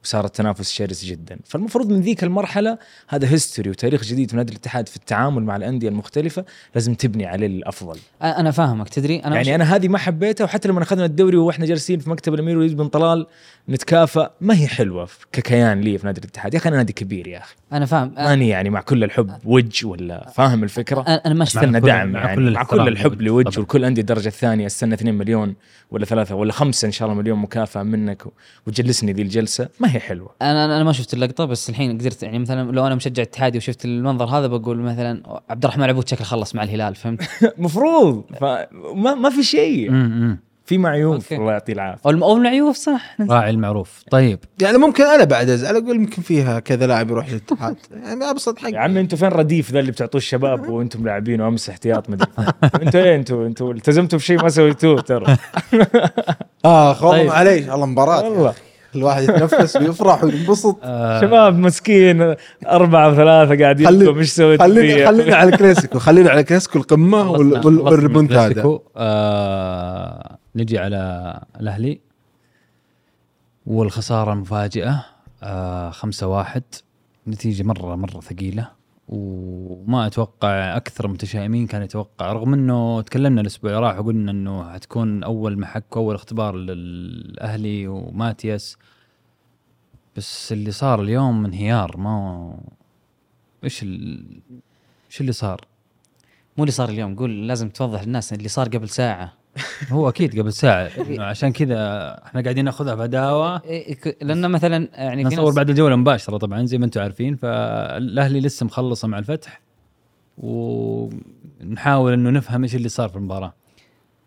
وصار 0.07 0.25
التنافس 0.25 0.71
شرس 0.71 1.05
جدا. 1.05 1.37
فالمفروض 1.45 1.91
من 1.91 2.01
ذيك 2.01 2.23
المرحلة 2.23 2.77
هذا 3.07 3.29
history 3.29 3.69
وتاريخ 3.69 4.03
جديد 4.03 4.31
في 4.31 4.37
نادي 4.37 4.51
الاتحاد 4.51 4.89
في 4.89 4.95
التعامل 4.95 5.43
مع 5.43 5.55
الأندية 5.55 5.89
المختلفة 5.89 6.45
لازم 6.75 6.93
تبني 6.93 7.25
عليه 7.25 7.47
الأفضل. 7.47 7.97
أنا 8.21 8.51
فاهمك. 8.51 8.89
تدري 8.89 9.19
أنا 9.19 9.35
يعني 9.35 9.55
أنا 9.55 9.75
هذه 9.75 9.87
ما 9.87 9.97
حبيتها 9.97 10.43
وحتى 10.43 10.67
لما 10.67 10.83
أخذنا 10.83 11.05
الدوري 11.05 11.37
وإحنا 11.37 11.65
جالسين 11.65 11.99
في 11.99 12.09
مكتب 12.09 12.33
الأمير 12.33 12.57
وليد 12.57 12.77
بن 12.77 12.87
طلال 12.87 13.27
نتكافئ 13.69 14.27
ما 14.41 14.59
هي 14.59 14.67
حلوة 14.67 15.07
ككيان 15.31 15.81
لي 15.81 15.97
في 15.97 16.05
نادي 16.05 16.19
الاتحاد. 16.19 16.53
يا 16.53 16.59
أخي 16.59 16.69
أنا 16.69 16.77
نادي 16.77 16.93
كبير 16.93 17.27
يا 17.27 17.37
أخي. 17.37 17.55
أنا 17.73 17.85
فاهم. 17.85 18.13
ماني 18.17 18.49
يعني 18.49 18.69
مع 18.69 18.81
كل 18.81 19.03
الحب 19.03 19.31
وج 19.45 19.85
ولا 19.85 20.29
فاهم 20.35 20.63
الفكرة؟ 20.63 21.01
أنا 21.01 21.21
أنا 21.25 21.33
ما 21.33 21.45
شفت 21.45 21.57
استنى 21.57 21.79
دعم 21.79 22.11
مع 22.11 22.19
يعني 22.19 22.35
كل 22.35 22.53
مع 22.53 22.63
كل 22.63 22.87
الحب 22.87 23.21
لوج. 23.21 23.59
والكل 23.59 23.85
أندية 23.85 24.01
الدرجه 24.01 24.27
الثانية 24.27 24.65
أستنى 24.65 24.93
2 24.93 25.15
مليون 25.15 25.55
ولا 25.91 26.05
ثلاثة 26.05 26.35
ولا 26.35 26.51
خمسة 26.51 26.85
إن 26.85 26.91
شاء 26.91 27.07
الله 27.07 27.21
مليون 27.21 27.39
مكافأة 27.39 27.83
منك 27.83 28.23
وتجلسني 28.67 29.13
ذي 29.13 29.21
الجلسة. 29.21 29.69
ما 29.79 29.91
هي 29.95 29.96
حلوة. 29.99 30.29
أنا 30.41 30.65
أنا 30.65 30.83
ما 30.83 30.91
شفت 30.91 31.13
اللقطة 31.13 31.45
بس 31.45 31.69
الحين 31.69 31.97
قدرت 31.97 32.23
يعني 32.23 32.39
مثلا 32.39 32.71
لو 32.71 32.87
أنا 32.87 32.95
مشجع 32.95 33.23
اتحادي 33.23 33.57
وشفت 33.57 33.85
المنظر 33.85 34.25
هذا 34.25 34.47
بقول 34.47 34.77
مثلا 34.77 35.39
عبد 35.49 35.63
الرحمن 35.65 35.83
عبود 35.89 36.07
شكله 36.09 36.23
خلص 36.25 36.55
مع 36.55 36.63
الهلال 36.63 36.95
فهمت؟ 36.95 37.21
مفروض. 37.57 38.23
فما 38.39 39.13
ما 39.15 39.29
في 39.29 39.43
شيء. 39.43 39.89
امم 39.89 40.39
في 40.65 40.75
أوكي. 41.03 41.35
الله 41.35 41.51
يعطيه 41.51 41.73
العافية. 41.73 42.01
أو 42.05 42.09
الم- 42.11 42.23
أو 42.23 42.37
العيوب 42.37 42.73
صح. 42.75 43.15
راعي 43.29 43.49
المعروف. 43.49 44.03
طيب. 44.11 44.39
يعني 44.61 44.77
ممكن 44.77 45.03
أنا 45.03 45.23
بعد 45.23 45.49
أزعل 45.49 45.75
أقول 45.75 45.95
يمكن 45.95 46.21
فيها 46.21 46.59
كذا 46.59 46.87
لاعب 46.87 47.09
يروح 47.11 47.29
للاتحاد. 47.29 47.75
يعني 48.05 48.29
أبسط 48.29 48.59
حق. 48.59 48.69
يا 48.69 48.79
عمي 48.79 48.99
أنتوا 48.99 49.17
فين 49.17 49.27
رديف 49.27 49.71
ذا 49.71 49.79
اللي 49.79 49.91
بتعطوه 49.91 50.19
الشباب 50.19 50.69
وأنتم 50.69 51.05
لاعبين 51.05 51.41
وأمس 51.41 51.69
احتياط؟ 51.69 52.09
مدري 52.09 52.27
أنتوا 52.83 53.01
إيه؟ 53.01 53.15
أنتوا 53.15 53.47
أنتوا 53.47 53.73
التزمتوا 53.73 54.19
بشيء 54.19 54.43
ما 54.43 54.49
سويتوه 54.49 55.01
ترى. 55.01 55.37
اخ 56.65 57.03
والله 57.03 57.17
طيب. 57.19 57.27
معليش 57.27 57.67
والله 57.67 57.85
مباراة. 57.85 58.29
والله. 58.29 58.53
الواحد 58.97 59.23
يتنفس 59.23 59.75
ويفرح 59.75 60.23
وينبسط 60.23 60.77
آه 60.83 61.21
شباب 61.21 61.57
مسكين 61.59 62.35
أربعة 62.67 63.09
وثلاثة 63.11 63.63
قاعد 63.63 63.79
يبكوا 63.79 64.13
مش 64.13 64.33
سويت 64.35 64.61
خلينا. 64.61 65.05
خلينا 65.07 65.35
على 65.35 65.49
الكلاسيكو 65.49 65.99
خلينا 65.99 66.29
على 66.29 66.39
الكلاسيكو 66.39 66.95
من 66.95 67.13
والريمونتادا. 67.13 68.79
آه 68.97 70.37
نجي 70.55 70.79
على 70.79 71.33
الأهلي 71.59 71.99
والخسارة 73.65 74.33
المفاجئه 74.33 75.05
آه 75.43 75.89
خمسة 75.89 76.27
واحد 76.27 76.63
نتيجة 77.27 77.63
مره 77.63 77.95
مرة 77.95 78.19
ثقيلة 78.19 78.76
وما 79.07 80.07
أتوقع 80.07 80.77
أكثر 80.77 81.05
المتشائمين 81.05 81.67
كان 81.67 81.81
يتوقع 81.81 82.33
رغم 82.33 82.53
إنه 82.53 83.01
تكلمنا 83.01 83.41
الأسبوع 83.41 83.71
اللي 83.71 83.81
راح 83.81 83.99
وقلنا 83.99 84.31
إنه 84.31 84.73
حتكون 84.73 85.23
أول 85.23 85.59
محك 85.59 85.95
وأول 85.95 86.15
اختبار 86.15 86.55
للأهلي 86.55 87.87
وماتياس 87.87 88.77
بس 90.15 90.51
اللي 90.51 90.71
صار 90.71 91.01
اليوم 91.01 91.45
انهيار 91.45 91.97
ما 91.97 92.57
إيش. 93.63 93.83
إيش 93.83 95.21
اللي 95.21 95.31
صار؟ 95.31 95.61
مو 96.57 96.63
اللي 96.63 96.71
صار 96.71 96.89
اليوم 96.89 97.15
قول 97.15 97.47
لازم 97.47 97.69
توضح 97.69 98.03
للناس 98.03 98.33
اللي 98.33 98.49
صار 98.49 98.67
قبل 98.67 98.89
ساعة 98.89 99.36
هو 99.91 100.09
أكيد 100.09 100.39
قبل 100.39 100.53
ساعة 100.53 100.89
عشان 101.29 101.51
كذا 101.51 101.75
إحنا 102.25 102.41
قاعدين 102.41 102.65
نأخذها 102.65 102.95
بعداوه 102.95 103.61
إيه، 103.65 103.93
ك- 103.95 104.17
لأن 104.21 104.51
مثلا 104.51 104.89
يعني 104.93 105.29
في 105.29 105.35
نصور 105.35 105.53
بعد 105.53 105.69
الجولة 105.69 105.95
مباشرة 105.95 106.37
طبعا 106.37 106.65
زي 106.65 106.77
ما 106.77 106.85
أنتم 106.85 107.01
عارفين. 107.01 107.35
فالأهلي 107.35 108.39
لسه 108.39 108.65
مخلصه 108.65 109.07
مع 109.07 109.17
الفتح 109.19 109.61
ونحاول 110.37 112.13
إنه 112.13 112.29
نفهم 112.29 112.63
إيش 112.63 112.75
اللي 112.75 112.89
صار 112.89 113.09
في 113.09 113.15
المباراة. 113.15 113.53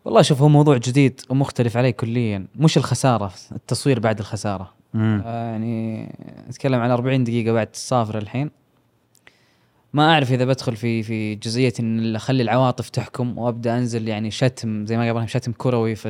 والله 0.04 0.22
شوف 0.22 0.42
هو 0.42 0.48
موضوع 0.48 0.76
جديد 0.76 1.20
ومختلف 1.28 1.76
عليه 1.76 1.90
كليا. 1.90 2.46
مش 2.56 2.76
الخسارة 2.76 3.32
التصوير 3.52 4.00
بعد 4.00 4.18
الخسارة. 4.18 4.72
آه، 4.94 5.50
يعني 5.50 6.02
نتكلم 6.48 6.80
عن 6.80 6.90
40 6.90 7.24
دقيقة 7.24 7.52
بعد 7.52 7.68
الصافرة 7.74 8.18
الحين. 8.18 8.50
ما 9.92 10.12
أعرف 10.12 10.32
إذا 10.32 10.44
بدخل 10.44 10.76
في 10.76 11.02
في 11.02 11.34
جزئية 11.34 11.72
إن 11.80 12.16
أخلي 12.16 12.42
العواطف 12.42 12.88
تحكم 12.88 13.38
وأبدأ 13.38 13.78
أنزل 13.78 14.08
يعني 14.08 14.30
شتم 14.30 14.86
زي 14.86 14.96
ما 14.96 15.10
إبراهيم 15.10 15.28
شتم 15.28 15.52
كروي 15.52 15.94
في 15.94 16.08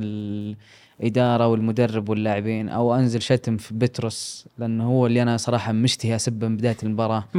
الإدارة 1.01 1.47
والمدرب 1.47 2.09
واللاعبين 2.09 2.69
أو 2.69 2.95
أنزل 2.95 3.23
شتم 3.23 3.57
في 3.57 3.75
بتروس 3.75 4.47
لأنه 4.59 4.85
هو 4.85 5.07
اللي 5.07 5.23
أنا 5.23 5.37
صراحة 5.37 5.73
مشتهي 5.73 6.17
اسبه 6.17 6.49
من 6.49 6.57
بداية 6.57 6.77
المباراة. 6.83 7.25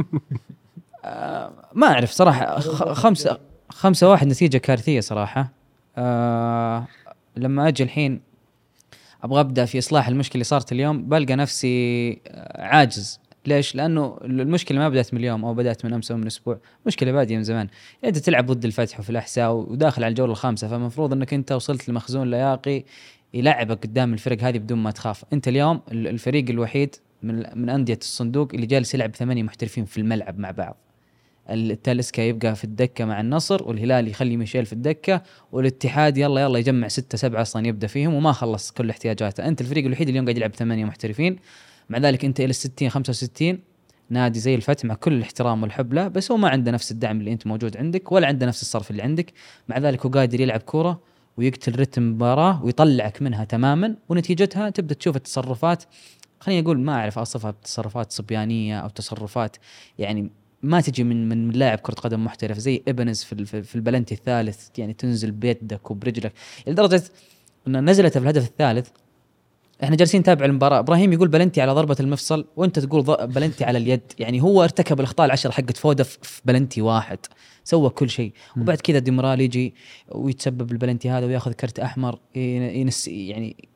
آه 1.04 1.52
ما 1.72 1.86
أعرف 1.86 2.10
صراحة 2.10 2.60
خمسة 2.94 3.38
خمسة 3.68 4.10
واحد 4.10 4.26
نتيجة 4.26 4.58
كارثية 4.58 5.00
صراحة. 5.00 5.52
آه 5.96 6.86
لما 7.36 7.68
أجي 7.68 7.82
الحين 7.82 8.20
أبغى 9.22 9.40
أبدأ 9.40 9.64
في 9.64 9.78
إصلاح 9.78 10.08
المشكلة 10.08 10.34
اللي 10.34 10.44
صارت 10.44 10.72
اليوم 10.72 11.02
بلقى 11.04 11.36
نفسي 11.36 12.12
آه، 12.26 12.66
عاجز. 12.66 13.20
ليش؟ 13.46 13.74
لأنه 13.74 14.18
المشكلة 14.24 14.78
ما 14.78 14.88
بدأت 14.88 15.14
من 15.14 15.20
اليوم 15.20 15.44
أو 15.44 15.54
بدأت 15.54 15.84
من 15.84 15.92
أمس 15.92 16.10
أو 16.10 16.16
من 16.16 16.26
أسبوع، 16.26 16.58
مشكلة 16.86 17.12
باديه 17.12 17.36
من 17.36 17.42
زمان، 17.42 17.68
انت 18.04 18.18
تلعب 18.18 18.46
ضد 18.46 18.64
الفتح 18.64 19.00
وفي 19.00 19.10
الأحساء 19.10 19.52
وداخل 19.52 20.04
على 20.04 20.10
الجولة 20.10 20.32
الخامسة. 20.32 20.68
فالمفروض 20.68 21.12
إنك 21.12 21.34
أنت 21.34 21.52
وصلت 21.52 21.88
لمخزون 21.88 22.30
لياقي 22.30 22.84
يلعبك 23.34 23.82
قدام 23.82 24.12
الفرق 24.12 24.42
هذه 24.42 24.58
بدون 24.58 24.78
ما 24.78 24.90
تخاف، 24.90 25.24
أنت 25.32 25.48
اليوم 25.48 25.80
ال- 25.92 26.06
الفريق 26.06 26.50
الوحيد 26.50 26.94
من 27.22 27.44
من 27.54 27.70
أندية 27.70 27.98
الصندوق 28.02 28.48
اللي 28.54 28.66
جالس 28.66 28.94
يلعب 28.94 29.14
ثمانية 29.14 29.42
محترفين 29.42 29.84
في 29.84 29.98
الملعب 29.98 30.38
مع 30.38 30.50
بعض. 30.50 30.76
التالسكا 31.50 32.22
يبقى 32.22 32.54
في 32.56 32.64
الدكة 32.64 33.04
مع 33.04 33.20
النصر 33.20 33.68
والهلال 33.68 34.08
يخلي 34.08 34.36
ميشيل 34.36 34.66
في 34.66 34.72
الدكة 34.72 35.22
والاتحاد 35.52 36.18
يلا 36.18 36.40
يلا 36.40 36.58
يجمع 36.58 36.88
ستة 36.88 37.18
سبعة 37.18 37.42
أصلا 37.42 37.66
يبدأ 37.66 37.86
فيهم 37.86 38.14
وما 38.14 38.32
خلص 38.32 38.70
كل 38.70 38.90
احتياجاته. 38.90 39.48
أنت 39.48 39.60
الفريق 39.60 39.84
الوحيد 39.84 40.08
اليوم 40.08 40.24
قاعد 40.24 40.36
يلعب 40.36 40.54
ثمانية 40.54 40.84
محترفين. 40.84 41.36
مع 41.92 41.98
ذلك 41.98 42.24
انت 42.24 42.40
إلى 42.40 42.50
ال 42.50 42.54
60 42.54 42.88
65 42.88 43.58
نادي 44.10 44.38
زي 44.38 44.54
الفتح 44.54 44.84
مع 44.84 44.94
كل 44.94 45.12
الاحترام 45.12 45.62
والحب 45.62 45.92
له 45.92 46.08
بس 46.08 46.30
هو 46.30 46.36
ما 46.36 46.48
عنده 46.48 46.70
نفس 46.70 46.92
الدعم 46.92 47.20
اللي 47.20 47.32
إنت 47.32 47.46
موجود 47.46 47.76
عندك 47.76 48.12
ولا 48.12 48.26
عنده 48.26 48.46
نفس 48.46 48.62
الصرف 48.62 48.90
اللي 48.90 49.02
عندك. 49.02 49.32
مع 49.68 49.78
ذلك 49.78 50.06
هو 50.06 50.10
قادر 50.12 50.40
يلعب 50.40 50.60
كورة 50.60 51.00
ويقتل 51.36 51.80
رتم 51.80 52.02
المباراه 52.02 52.64
ويطلعك 52.64 53.22
منها 53.22 53.44
تماما 53.44 53.96
ونتيجتها 54.08 54.70
تبدأ 54.70 54.94
تشوف 54.94 55.16
التصرفات. 55.16 55.84
خليني 56.40 56.60
أقول 56.60 56.80
ما 56.80 56.92
أعرف 56.92 57.18
أصفها 57.18 57.50
بتصرفات 57.50 58.12
صبيانية 58.12 58.78
أو 58.78 58.88
تصرفات 58.88 59.56
يعني 59.98 60.30
ما 60.62 60.80
تجي 60.80 61.04
من 61.04 61.28
من 61.28 61.50
لاعب 61.50 61.78
كرة 61.78 61.94
قدم 61.94 62.24
محترف 62.24 62.58
زي 62.58 62.82
إيبانيز 62.88 63.22
في 63.22 63.62
في 63.62 63.74
البلنتي 63.74 64.14
الثالث 64.14 64.78
يعني 64.78 64.92
تنزل 64.92 65.30
بيدك 65.30 65.90
وبرجلك. 65.90 66.32
لدرجة 66.66 67.02
ان 67.66 67.90
نزلت 67.90 68.12
في 68.18 68.24
الهدف 68.24 68.46
الثالث 68.46 68.88
إحنا 69.82 69.96
جالسين 69.96 70.20
نتابع 70.20 70.44
المباراة. 70.44 70.78
إبراهيم 70.78 71.12
يقول 71.12 71.28
بلنتي 71.28 71.60
على 71.60 71.72
ضربة 71.72 71.96
المفصل 72.00 72.44
وأنت 72.56 72.78
تقول 72.78 73.02
بلنتي 73.26 73.64
على 73.64 73.78
اليد. 73.78 74.00
يعني 74.18 74.42
هو 74.42 74.62
ارتكب 74.64 75.00
الأخطاء 75.00 75.26
العشره 75.26 75.50
حقت 75.50 75.76
فودة 75.76 76.04
في 76.04 76.40
بلنتي 76.44 76.82
واحد. 76.82 77.18
سوى 77.64 77.90
كل 77.90 78.10
شيء. 78.10 78.32
وبعد 78.56 78.80
كذا 78.80 78.98
ديمرال 78.98 79.40
يجي 79.40 79.74
ويتسبب 80.08 80.72
البلنتي 80.72 81.10
هذا 81.10 81.26
وياخذ 81.26 81.52
كرت 81.52 81.78
أحمر 81.78 82.18
ين- 82.36 82.62
ينس 82.62 83.08
يعني 83.08 83.68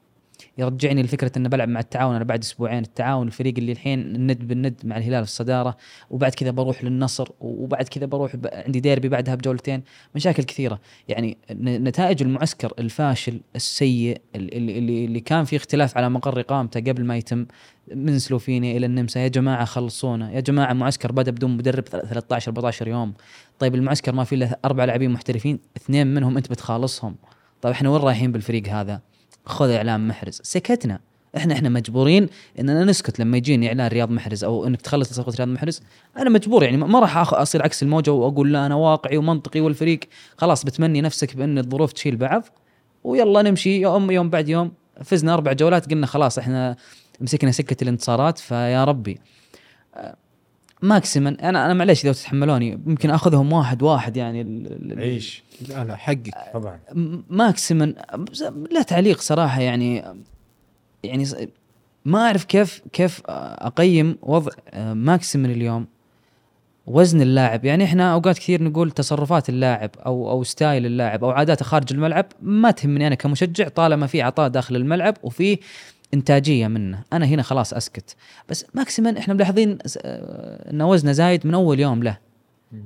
يرجعني 0.58 1.02
لفكرة 1.02 1.32
انه 1.36 1.48
بلعب 1.48 1.68
مع 1.68 1.80
التعاون 1.80 2.14
أنا 2.14 2.24
بعد 2.24 2.42
أسبوعين 2.42 2.82
التعاون 2.82 3.26
الفريق 3.26 3.54
اللي 3.58 3.72
الحين 3.72 4.00
الند 4.00 4.48
بالند 4.48 4.80
مع 4.84 4.96
الهلال 4.96 5.24
في 5.24 5.30
الصدارة 5.30 5.76
وبعد 6.10 6.34
كذا 6.34 6.50
بروح 6.50 6.84
للنصر 6.84 7.28
وبعد 7.40 7.88
كذا 7.88 8.06
بروح. 8.06 8.36
عندي 8.52 8.80
ديربي 8.80 9.08
بعدها 9.08 9.34
بجولتين. 9.34 9.82
مشاكل 10.14 10.42
كثيرة. 10.42 10.80
يعني 11.08 11.38
نتائج 11.60 12.22
المعسكر 12.22 12.72
الفاشل 12.78 13.40
السيء 13.56 14.20
اللي, 14.34 14.78
اللي, 14.78 15.04
اللي 15.04 15.20
كان 15.20 15.44
في 15.44 15.56
اختلاف 15.56 15.96
على 15.96 16.10
مقر 16.10 16.40
إقامته 16.40 16.80
قبل 16.80 17.04
ما 17.04 17.16
يتم 17.16 17.46
من 17.94 18.18
سلوفينيا 18.18 18.76
إلى 18.76 18.86
النمسا. 18.86 19.20
يا 19.20 19.28
جماعة 19.28 19.64
خلصونا. 19.64 20.32
يا 20.32 20.40
جماعة 20.40 20.72
معسكر 20.72 21.12
بدا 21.12 21.30
بدون 21.30 21.56
مدرب 21.56 21.84
13 21.84 22.48
14 22.48 22.88
يوم. 22.88 23.14
طيب 23.58 23.74
المعسكر 23.74 24.12
ما 24.12 24.24
في 24.24 24.34
إلا 24.34 24.58
أربع 24.64 24.84
لاعبين 24.84 25.10
محترفين 25.10 25.58
اثنين 25.76 26.06
منهم 26.06 26.36
أنت 26.36 26.50
بتخالصهم. 26.50 27.16
طيب 27.62 27.72
إحنا 27.72 27.90
وين 27.90 28.02
رايحين 28.02 28.32
بالفريق 28.32 28.68
هذا؟ 28.68 29.00
خذ 29.46 29.70
إعلام 29.70 30.08
محرز. 30.08 30.40
سكتنا. 30.42 31.00
إحنا 31.36 31.54
إحنا 31.54 31.68
مجبورين 31.68 32.28
إننا 32.60 32.84
نسكت 32.84 33.20
لما 33.20 33.36
يجيني 33.36 33.68
إعلان 33.68 33.86
رياض 33.86 34.10
محرز 34.10 34.44
أو 34.44 34.66
إنك 34.66 34.82
تخلص 34.82 35.12
صفقه 35.12 35.36
رياض 35.36 35.48
محرز. 35.48 35.82
أنا 36.16 36.30
مجبور 36.30 36.62
يعني 36.62 36.76
ما 36.76 37.00
راح 37.00 37.34
أصير 37.34 37.62
عكس 37.62 37.82
الموجة 37.82 38.12
وأقول 38.12 38.52
لا 38.52 38.66
أنا 38.66 38.74
واقعي 38.74 39.16
ومنطقي 39.16 39.60
والفريق. 39.60 40.00
خلاص 40.36 40.64
بتمني 40.64 41.00
نفسك 41.00 41.36
بأن 41.36 41.58
الظروف 41.58 41.92
تشيل 41.92 42.16
بعض 42.16 42.42
ويلا 43.04 43.42
نمشي. 43.42 43.80
يوم 43.80 44.10
يوم 44.10 44.30
بعد 44.30 44.48
يوم 44.48 44.72
فزنا 45.04 45.34
أربع 45.34 45.52
جولات 45.52 45.90
قلنا 45.90 46.06
خلاص 46.06 46.38
إحنا 46.38 46.76
مسكنا 47.20 47.50
سكة 47.50 47.82
الانتصارات 47.82 48.38
فيا 48.38 48.84
ربي. 48.84 49.18
ماكسيما 50.82 51.28
أنا 51.42 51.66
أنا 51.66 51.74
معليش 51.74 52.04
إذا 52.04 52.12
تتحملوني. 52.12 52.78
ممكن 52.86 53.10
أخذهم 53.10 53.52
واحد 53.52 53.82
واحد 53.82 54.16
يعني 54.16 54.40
ال- 54.40 54.92
ال- 54.92 55.00
عيش. 55.00 55.42
لا 55.68 55.84
لا 55.84 55.96
حقك 55.96 56.34
طبعا. 56.54 56.78
ماكسيمان 57.30 57.84
لا 58.70 58.82
تعليق 58.82 59.20
صراحة 59.20 59.60
يعني 59.60 60.04
يعني 61.04 61.24
ما 62.04 62.18
أعرف 62.26 62.44
كيف 62.44 62.82
كيف 62.92 63.22
أقيم 63.28 64.18
وضع 64.22 64.52
ماكسيمن 64.92 65.50
اليوم. 65.50 65.86
وزن 66.86 67.20
اللاعب. 67.20 67.64
يعني 67.64 67.84
إحنا 67.84 68.12
أوقات 68.12 68.38
كثير 68.38 68.62
نقول 68.62 68.90
تصرفات 68.90 69.48
اللاعب 69.48 69.90
أو 70.06 70.30
أو 70.30 70.42
style 70.44 70.86
اللاعب 70.86 71.24
أو 71.24 71.30
عاداته 71.30 71.64
خارج 71.64 71.92
الملعب. 71.92 72.26
ما 72.42 72.70
تهمني 72.70 73.06
أنا 73.06 73.14
كمشجع. 73.14 73.68
طالما 73.68 74.06
في 74.06 74.22
عطاء 74.22 74.48
داخل 74.48 74.76
الملعب 74.76 75.16
وفي 75.22 75.58
إنتاجية 76.20 76.68
منه. 76.68 76.98
أنا 77.12 77.26
هنا 77.26 77.42
خلاص 77.42 77.74
أسكت. 77.74 78.16
بس 78.48 78.66
ماكسيمن 78.74 79.16
إحنا 79.16 79.34
ملاحظين 79.34 79.78
س- 79.86 79.98
آه، 80.02 80.70
ان 80.70 80.82
وزنه 80.82 81.12
زايد 81.12 81.46
من 81.46 81.54
أول 81.54 81.80
يوم 81.80 82.02
له. 82.02 82.18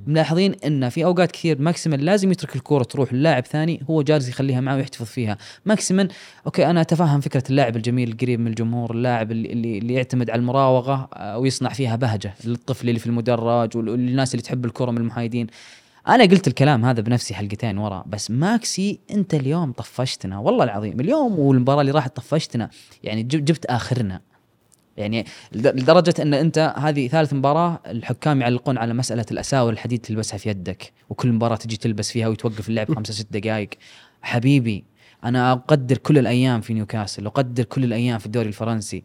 ملاحظين 0.07 0.55
ان 0.65 0.89
في 0.89 1.05
أوقات 1.05 1.31
كثير 1.31 1.61
ماكسيمن 1.61 1.99
لازم 1.99 2.31
يترك 2.31 2.55
الكورة 2.55 2.83
تروح 2.83 3.13
للاعب 3.13 3.45
ثاني 3.45 3.83
هو 3.89 4.01
جالس 4.01 4.29
يخليها 4.29 4.61
معه 4.61 4.75
ويحتفظ 4.75 5.05
فيها. 5.05 5.37
ماكسيمن 5.65 6.07
أوكي 6.45 6.65
أنا 6.69 6.81
أتفهم 6.81 7.21
فكرة 7.21 7.43
اللاعب 7.49 7.75
الجميل 7.75 8.09
القريب 8.11 8.39
من 8.39 8.47
الجمهور 8.47 8.91
اللاعب 8.91 9.31
اللي 9.31 9.51
اللي, 9.53 9.77
اللي 9.77 9.93
يعتمد 9.93 10.29
على 10.29 10.39
المراوغة 10.39 11.09
آه، 11.13 11.37
ويصنع 11.37 11.69
فيها 11.69 11.95
بهجة. 11.95 12.33
للطفل 12.45 12.89
اللي 12.89 12.99
في 12.99 13.07
المدرج 13.07 13.77
وللناس 13.77 14.33
اللي 14.33 14.43
تحب 14.43 14.65
الكره 14.65 14.91
من 14.91 14.97
المحايدين. 14.97 15.47
أنا 16.07 16.23
قلت 16.23 16.47
الكلام 16.47 16.85
هذا 16.85 17.01
بنفسي 17.01 17.33
حلقتين 17.33 17.77
ورا 17.77 18.03
بس 18.07 18.31
ماكسي 18.31 18.99
أنت 19.11 19.33
اليوم 19.33 19.71
طفشتنا 19.71 20.39
والله 20.39 20.63
العظيم 20.63 20.99
اليوم 20.99 21.39
والمباراة 21.39 21.81
اللي 21.81 21.91
راحت 21.91 22.15
طفشتنا 22.15 22.69
يعني 23.03 23.23
جب- 23.23 23.45
جبت 23.45 23.65
آخرنا. 23.65 24.21
يعني 24.97 25.25
لد- 25.51 25.79
لدرجة 25.79 26.13
أن 26.21 26.33
أنت 26.33 26.73
هذه 26.77 27.07
ثالث 27.07 27.33
مباراة 27.33 27.79
الحكام 27.87 28.41
يعلقون 28.41 28.77
على 28.77 28.93
مسألة 28.93 29.25
الاساور 29.31 29.73
الحديد 29.73 29.99
تلبسها 29.99 30.37
في 30.37 30.49
يدك 30.49 30.91
وكل 31.09 31.31
مباراة 31.31 31.55
تجي 31.55 31.77
تلبس 31.77 32.11
فيها 32.11 32.27
ويتوقف 32.27 32.69
اللعب 32.69 32.91
خمسة 32.95 33.13
ست 33.13 33.27
دقائق 33.33 33.69
حبيبي 34.21 34.83
أنا 35.23 35.51
أقدر 35.51 35.97
كل 35.97 36.17
الأيام 36.17 36.61
في 36.61 36.73
نيوكاسل 36.73 37.25
وأقدر 37.25 37.63
كل 37.63 37.83
الأيام 37.83 38.19
في 38.19 38.25
الدوري 38.25 38.47
الفرنسي. 38.47 39.03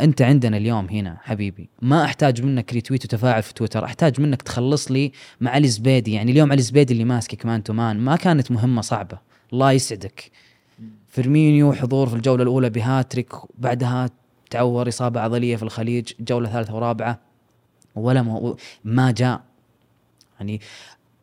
أنت 0.00 0.22
عندنا 0.22 0.56
اليوم 0.56 0.86
هنا 0.88 1.16
حبيبي 1.22 1.68
ما 1.82 2.04
أحتاج 2.04 2.42
منك 2.42 2.72
retweet 2.72 3.04
وتفاعل 3.04 3.42
في 3.42 3.54
تويتر 3.54 3.84
أحتاج 3.84 4.20
منك 4.20 4.42
تخلص 4.42 4.90
لي 4.90 5.12
مع 5.40 5.50
علي 5.50 5.68
زبيدي 5.68 6.12
يعني 6.12 6.32
اليوم 6.32 6.52
علي 6.52 6.62
زبيدي 6.62 6.92
اللي 6.92 7.04
ماسكك 7.04 7.46
man 7.46 7.62
to 7.62 7.72
man 7.72 7.98
ما 7.98 8.16
كانت 8.16 8.50
مهمة 8.50 8.80
صعبة 8.80 9.18
الله 9.52 9.72
يسعدك. 9.72 10.30
فيرمينيو 11.08 11.72
حضور 11.72 12.08
في 12.08 12.16
الجولة 12.16 12.42
الأولى 12.42 12.70
بهاتريك 12.70 13.32
بعدها 13.58 14.10
تعور 14.50 14.88
إصابة 14.88 15.20
عضلية 15.20 15.56
في 15.56 15.62
الخليج 15.62 16.12
جولة 16.20 16.48
ثالثة 16.48 16.74
ورابعة 16.74 17.18
ولا 17.94 18.22
ما, 18.22 18.56
ما 18.84 19.10
جاء. 19.10 19.40
يعني 20.40 20.60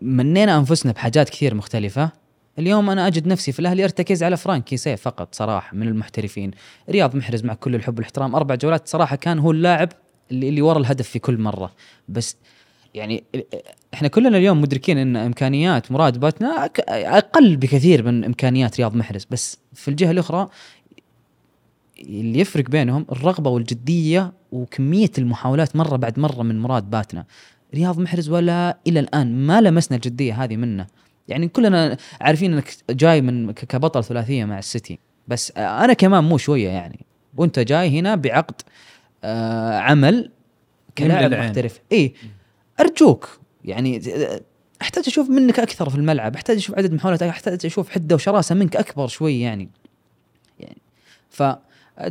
منينا 0.02 0.58
أنفسنا 0.58 0.92
بحاجات 0.92 1.30
كثير 1.30 1.56
مختلفة. 1.56 2.12
اليوم 2.60 2.90
أنا 2.90 3.08
أجد 3.08 3.28
نفسي 3.28 3.52
في 3.52 3.60
الأهلي 3.60 3.84
ارتكز 3.84 4.24
على 4.24 4.38
فرانك 4.38 4.64
كيسيه 4.64 4.96
فقط 4.96 5.36
صراحة 5.36 5.76
من 5.76 5.88
المحترفين. 5.88 6.52
رياض 6.90 7.16
محرز 7.16 7.44
مع 7.44 7.54
كل 7.54 7.76
الحب 7.76 7.98
والاحترام. 7.98 8.36
أربع 8.36 8.56
جولات 8.56 8.88
صراحة 8.88 9.16
كان 9.16 9.40
هو 9.40 9.52
اللاعب 9.52 9.90
اللي, 10.32 10.50
اللي 10.50 10.62
ورا 10.62 10.80
الهدف 10.80 11.10
في 11.10 11.20
كل 11.20 11.38
مرة. 11.38 11.72
بس 12.10 12.38
يعني 12.94 13.24
إحنا 13.94 14.08
كلنا 14.08 14.38
اليوم 14.38 14.62
مدركين 14.62 14.98
إن 14.98 15.16
إمكانيات 15.16 15.92
مراد 15.92 16.20
باتنا 16.20 16.70
أقل 16.90 17.58
بكثير 17.58 18.04
من 18.04 18.24
إمكانيات 18.24 18.78
رياض 18.80 18.96
محرز. 18.96 19.28
بس 19.32 19.58
في 19.74 19.88
الجهة 19.88 20.12
الأخرى 20.12 20.48
اللي 22.00 22.40
يفرق 22.40 22.70
بينهم 22.70 23.06
الرغبة 23.12 23.50
والجدية 23.50 24.34
وكمية 24.52 25.12
المحاولات 25.18 25.76
مرة 25.76 25.96
بعد 25.96 26.20
مرة 26.20 26.44
من 26.44 26.60
مراد 26.60 26.90
باتنا. 26.90 27.26
رياض 27.76 28.00
محرز 28.00 28.30
ولا 28.30 28.78
إلى 28.88 29.00
الآن 29.00 29.46
ما 29.48 29.62
لمسنا 29.62 29.96
الجدية 29.98 30.44
هذه 30.44 30.58
منه. 30.58 30.88
يعني 31.28 31.48
كلنا 31.48 31.98
عارفين 32.22 32.54
إنك 32.54 32.76
جاي 32.90 33.22
من 33.22 33.52
كبطل 33.52 34.04
ثلاثية 34.04 34.46
مع 34.46 34.60
السيتي. 34.60 35.00
بس 35.28 35.52
أنا 35.58 35.94
كمان 35.94 36.24
مو 36.24 36.38
شوية 36.38 36.70
يعني. 36.70 37.06
وأنت 37.38 37.60
جاي 37.60 38.00
هنا 38.00 38.16
بعقد 38.16 38.62
آه 39.24 39.78
عمل 39.78 40.32
كلاعب. 40.98 41.34
محترف. 41.34 41.80
اي 41.92 42.14
أرجوك 42.80 43.40
يعني 43.66 44.02
أحتاج 44.82 45.04
أشوف 45.08 45.30
منك 45.30 45.60
أكثر 45.60 45.90
في 45.90 45.96
الملعب. 45.96 46.36
أحتاج 46.36 46.58
أشوف 46.58 46.78
عدد 46.78 46.94
محاولات 46.94 47.24
أحتاج 47.24 47.66
أشوف 47.66 47.90
حدة 47.90 48.16
وشراسة 48.16 48.56
منك 48.56 48.76
أكبر 48.76 49.08
شوي 49.08 49.42
يعني. 49.42 49.70
يعني. 50.60 50.82
ف 51.30 51.44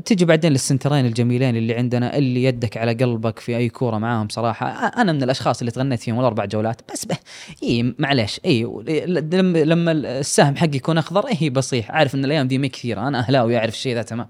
تجي 0.05 0.25
بعدين 0.25 0.53
للسنترين 0.53 1.07
الجميلين 1.07 1.57
اللي 1.57 1.75
عندنا 1.75 2.17
اللي 2.17 2.45
يدك 2.45 2.77
على 2.77 2.93
قلبك 2.93 3.39
في 3.39 3.57
أي 3.57 3.69
كورة 3.69 3.99
معاهم 3.99 4.29
صراحة. 4.29 4.67
أنا 4.87 5.13
من 5.13 5.23
الأشخاص 5.23 5.61
اللي 5.61 5.71
تغنيت 5.71 6.01
فيهم 6.01 6.21
الأربع 6.21 6.45
جولات 6.45 6.81
بس 6.93 7.05
به 7.05 7.17
إي 7.63 7.95
معليش 7.99 8.41
إي 8.45 8.63
لما 9.33 9.59
لما 9.59 9.93
السهم 9.93 10.57
حقي 10.57 10.77
يكون 10.77 10.99
أخضر 10.99 11.27
إي 11.43 11.51
بصيح. 11.51 11.91
عارف 11.91 12.15
إن 12.15 12.25
الأيام 12.25 12.49
دي 12.49 12.59
مي 12.59 12.69
كثيرة 12.69 13.09
أنا 13.09 13.19
أهلاوي 13.19 13.59
أعرف 13.59 13.75
الشيء 13.75 13.95
ذا 13.95 14.03
تمام. 14.03 14.29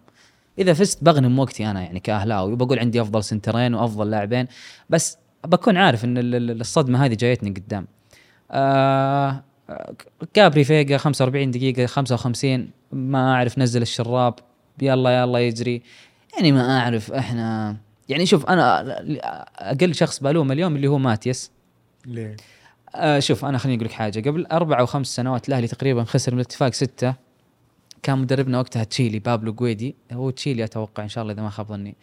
إذا 0.58 0.72
فزت 0.72 1.04
بغنم 1.04 1.38
وقتي 1.38 1.66
أنا 1.70 1.82
يعني 1.82 2.00
كأهلاوي 2.00 2.52
وبقول 2.52 2.78
عندي 2.78 3.00
أفضل 3.00 3.24
سنترين 3.24 3.74
وأفضل 3.74 4.10
لاعبين 4.10 4.46
بس 4.90 5.18
بكون 5.46 5.76
عارف 5.76 6.04
إن 6.04 6.18
ال- 6.18 6.34
ال- 6.34 6.60
الصدمة 6.60 7.04
هذه 7.04 7.14
جايتني 7.14 7.50
قدام. 7.50 7.86
آه 8.50 9.44
غابري 10.34 10.64
فيغا 10.64 10.96
45 10.98 11.50
دقيقة 11.50 11.86
55 11.86 12.70
ما 12.92 13.32
أعرف 13.34 13.58
نزل 13.58 13.82
الشراب. 13.82 14.34
يلا 14.82 15.20
يلا 15.20 15.38
يجري. 15.38 15.82
يعني 16.36 16.52
ما 16.52 16.78
أعرف 16.78 17.12
إحنا 17.12 17.76
يعني 18.08 18.26
شوف 18.26 18.46
أنا 18.46 18.84
أقل 19.58 19.94
شخص 19.94 20.20
بلوم 20.20 20.52
اليوم 20.52 20.76
اللي 20.76 20.88
هو 20.88 20.98
ماتيس 20.98 21.50
ليه؟ 22.06 22.36
آه 22.94 23.18
شوف 23.18 23.44
أنا 23.44 23.58
خليني 23.58 23.76
أقول 23.76 23.86
لك 23.86 23.92
حاجة. 23.92 24.28
قبل 24.28 24.46
أربع 24.46 24.78
أو 24.78 24.86
خمس 24.86 25.06
سنوات 25.06 25.48
الأهلي 25.48 25.66
تقريبا 25.66 26.04
خسر 26.04 26.32
من 26.32 26.40
الاتفاق 26.40 26.72
ستة. 26.72 27.14
كان 28.02 28.18
مدربنا 28.18 28.58
وقتها 28.58 28.84
تشيلي 28.84 29.18
بابلو 29.18 29.52
جويدي. 29.52 29.94
هو 30.12 30.30
تشيلي 30.30 30.64
أتوقع 30.64 31.02
إن 31.02 31.08
شاء 31.08 31.22
الله 31.22 31.34
إذا 31.34 31.42
ما 31.42 31.50
خاب 31.50 31.66
ظني. 31.66 31.96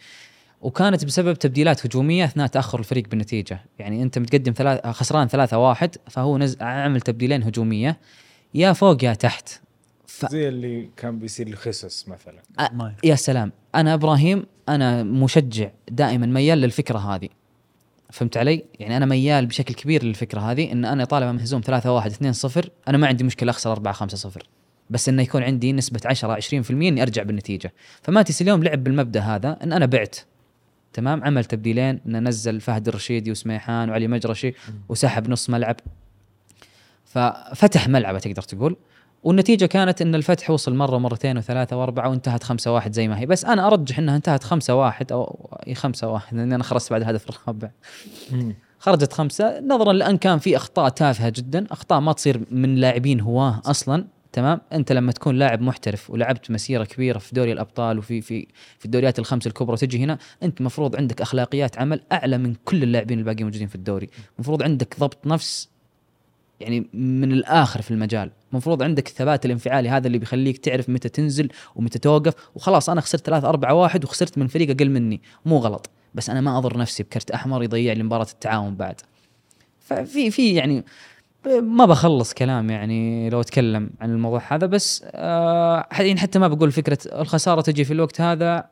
وكانت 0.60 1.04
بسبب 1.04 1.34
تبديلات 1.34 1.86
هجومية 1.86 2.24
أثناء 2.24 2.46
تأخر 2.46 2.78
الفريق 2.78 3.08
بالنتيجة. 3.08 3.60
يعني 3.78 4.02
أنت 4.02 4.18
متقدم 4.18 4.52
ثلاث 4.52 4.86
خسران 4.86 5.28
ثلاثة 5.28 5.58
واحد 5.58 5.96
فهو 6.10 6.38
نز... 6.38 6.56
عمل 6.60 7.00
تبديلين 7.00 7.42
هجومية. 7.42 7.98
يا 8.54 8.72
فوق 8.72 9.04
يا 9.04 9.14
تحت. 9.14 9.60
ف... 10.10 10.26
زي 10.30 10.48
اللي 10.48 10.90
كان 10.96 11.18
بيصير 11.18 11.48
لخصص 11.48 12.08
مثلا. 12.08 12.42
ما 12.72 12.94
يا 13.04 13.14
سلام. 13.14 13.52
أنا 13.74 13.94
إبراهيم 13.94 14.46
أنا 14.68 15.02
مشجع 15.02 15.70
دائما 15.90 16.26
ميال 16.26 16.58
للفكرة 16.58 16.98
هذه. 16.98 17.28
فهمت 18.10 18.36
علي؟ 18.36 18.64
يعني 18.80 18.96
أنا 18.96 19.06
ميال 19.06 19.46
بشكل 19.46 19.74
كبير 19.74 20.04
للفكرة 20.04 20.40
هذه 20.40 20.72
إن 20.72 20.84
أنا 20.84 21.04
طالما 21.04 21.32
مهزوم 21.32 21.60
3 21.60 21.92
1 21.92 22.10
2 22.10 22.32
0 22.32 22.70
أنا 22.88 22.98
ما 22.98 23.06
عندي 23.06 23.24
مشكلة 23.24 23.50
أخسر 23.50 23.72
4 23.72 23.92
5 23.92 24.16
0 24.16 24.42
بس 24.90 25.08
إنه 25.08 25.22
يكون 25.22 25.42
عندي 25.42 25.72
نسبة 25.72 26.00
10 26.04 26.40
20% 26.40 26.70
إني 26.70 27.02
أرجع 27.02 27.22
بالنتيجة. 27.22 27.72
فماتيس 28.02 28.42
اليوم 28.42 28.62
لعب 28.62 28.84
بالمبدأ 28.84 29.20
هذا 29.20 29.58
إن 29.62 29.72
أنا 29.72 29.86
بعت. 29.86 30.16
تمام؟ 30.92 31.24
عمل 31.24 31.44
تبديلين 31.44 32.00
انه 32.06 32.18
نزل 32.18 32.60
فهد 32.60 32.88
الرشيدي 32.88 33.30
وسميحان 33.30 33.90
وعلي 33.90 34.08
مجرشي 34.08 34.54
وسحب 34.88 35.28
نص 35.28 35.50
ملعب. 35.50 35.76
ففتح 37.04 37.88
ملعبه 37.88 38.18
تقدر 38.18 38.42
تقول. 38.42 38.76
والنتيجة 39.22 39.66
كانت 39.66 40.02
إن 40.02 40.14
الفتح 40.14 40.50
وصل 40.50 40.74
مرة 40.74 40.98
مرتين 40.98 41.38
وثلاثة 41.38 41.76
وأربعة 41.76 42.08
وانتهت 42.08 42.42
خمسة 42.42 42.72
واحد 42.72 42.92
زي 42.92 43.08
ما 43.08 43.18
هي. 43.18 43.26
بس 43.26 43.44
أنا 43.44 43.66
أرجح 43.66 43.98
إنها 43.98 44.16
انتهت 44.16 44.44
خمسة 44.44 44.74
واحد 44.74 45.12
أو 45.12 45.50
إي 45.66 45.74
خمسة 45.74 46.08
واحد 46.08 46.36
لأن 46.36 46.52
أنا 46.52 46.62
خرجت 46.64 46.90
بعد 46.90 47.00
الهدف 47.00 47.28
الرابع. 47.30 47.70
خرجت 48.78 49.12
خمسة. 49.12 49.60
نظرا 49.60 49.92
لأن 49.92 50.16
كان 50.16 50.38
في 50.38 50.56
أخطاء 50.56 50.88
تافهة 50.88 51.32
جدا. 51.36 51.66
أخطاء 51.70 52.00
ما 52.00 52.12
تصير 52.12 52.40
من 52.50 52.74
لاعبين 52.74 53.20
هواة 53.20 53.62
أصلا. 53.64 54.04
تمام؟ 54.32 54.60
أنت 54.72 54.92
لما 54.92 55.12
تكون 55.12 55.36
لاعب 55.36 55.60
محترف 55.60 56.10
ولعبت 56.10 56.50
مسيرة 56.50 56.84
كبيرة 56.84 57.18
في 57.18 57.34
دوري 57.34 57.52
الأبطال 57.52 57.98
وفي 57.98 58.20
في 58.20 58.46
في 58.78 58.84
الدوريات 58.84 59.18
الخمس 59.18 59.46
الكبرى 59.46 59.72
وتجي 59.72 59.98
هنا 59.98 60.18
أنت 60.42 60.62
مفروض 60.62 60.96
عندك 60.96 61.20
أخلاقيات 61.20 61.78
عمل 61.78 62.00
أعلى 62.12 62.38
من 62.38 62.54
كل 62.64 62.82
اللاعبين 62.82 63.18
الباقيين 63.18 63.46
موجودين 63.46 63.68
في 63.68 63.74
الدوري. 63.74 64.10
مفروض 64.38 64.62
عندك 64.62 64.96
ضبط 65.00 65.26
نفس 65.26 65.69
يعني 66.60 66.86
من 66.94 67.32
الآخر 67.32 67.82
في 67.82 67.90
المجال. 67.90 68.30
المفروض 68.52 68.82
عندك 68.82 69.08
الثبات 69.08 69.46
الانفعالي 69.46 69.88
هذا 69.88 70.06
اللي 70.06 70.18
بيخليك 70.18 70.58
تعرف 70.58 70.88
متى 70.88 71.08
تنزل 71.08 71.48
ومتى 71.76 71.98
توقف. 71.98 72.34
وخلاص 72.54 72.90
أنا 72.90 73.00
خسرت 73.00 73.26
3 73.26 73.48
4 73.48 73.74
1 73.74 74.04
وخسرت 74.04 74.38
من 74.38 74.46
فريق 74.46 74.70
أقل 74.70 74.90
مني. 74.90 75.20
مو 75.44 75.58
غلط. 75.58 75.90
بس 76.14 76.30
أنا 76.30 76.40
ما 76.40 76.58
أضر 76.58 76.78
نفسي 76.78 77.02
بكرت 77.02 77.30
أحمر 77.30 77.62
يضيع 77.62 77.92
لي 77.92 78.02
مباراة 78.02 78.26
التعاون 78.32 78.74
بعد. 78.74 79.00
ففي 79.78 80.30
في 80.30 80.54
يعني 80.54 80.84
ما 81.62 81.86
بخلص 81.86 82.34
كلام 82.34 82.70
يعني 82.70 83.30
لو 83.30 83.40
أتكلم 83.40 83.90
عن 84.00 84.10
الموضوع 84.10 84.42
هذا. 84.48 84.66
بس 84.66 85.04
آه 85.06 85.86
يعني 85.98 86.20
حتى 86.20 86.38
ما 86.38 86.48
بقول 86.48 86.72
فكرة 86.72 86.98
الخسارة 87.20 87.60
تجي 87.60 87.84
في 87.84 87.92
الوقت 87.92 88.20
هذا 88.20 88.64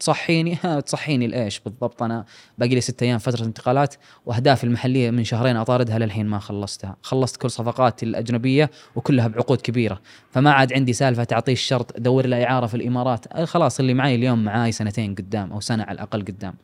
تصحيني 0.00 0.58
ها 0.64 0.80
تصحيني 0.80 1.26
لإيش 1.26 1.60
بالضبط؟ 1.60 2.02
أنا 2.02 2.24
باقي 2.58 2.74
لي 2.74 2.80
ستة 2.80 3.04
أيام 3.04 3.18
فترة 3.18 3.44
انتقالات 3.44 3.94
وأهدافي 4.26 4.64
المحلية 4.64 5.10
من 5.10 5.24
شهرين 5.24 5.56
أطاردها 5.56 5.98
للحين 5.98 6.26
ما 6.26 6.38
خلصتها. 6.38 6.96
خلصت 7.02 7.36
كل 7.36 7.50
صفقاتي 7.50 8.06
الأجنبية 8.06 8.70
وكلها 8.96 9.28
بعقود 9.28 9.60
كبيرة. 9.60 10.00
فما 10.30 10.52
عاد 10.52 10.72
عندي 10.72 10.92
سالفة 10.92 11.24
تعطيه 11.24 11.52
الشرط 11.52 12.00
دور 12.00 12.26
له 12.26 12.44
إعارة 12.44 12.66
في 12.66 12.74
الإمارات. 12.74 13.26
آه 13.32 13.44
خلاص 13.44 13.80
اللي 13.80 13.94
معي 13.94 14.14
اليوم 14.14 14.44
معاي 14.44 14.72
سنتين 14.72 15.14
قدام 15.14 15.52
أو 15.52 15.60
سنة 15.60 15.82
على 15.84 15.94
الأقل 15.94 16.24
قدام. 16.24 16.54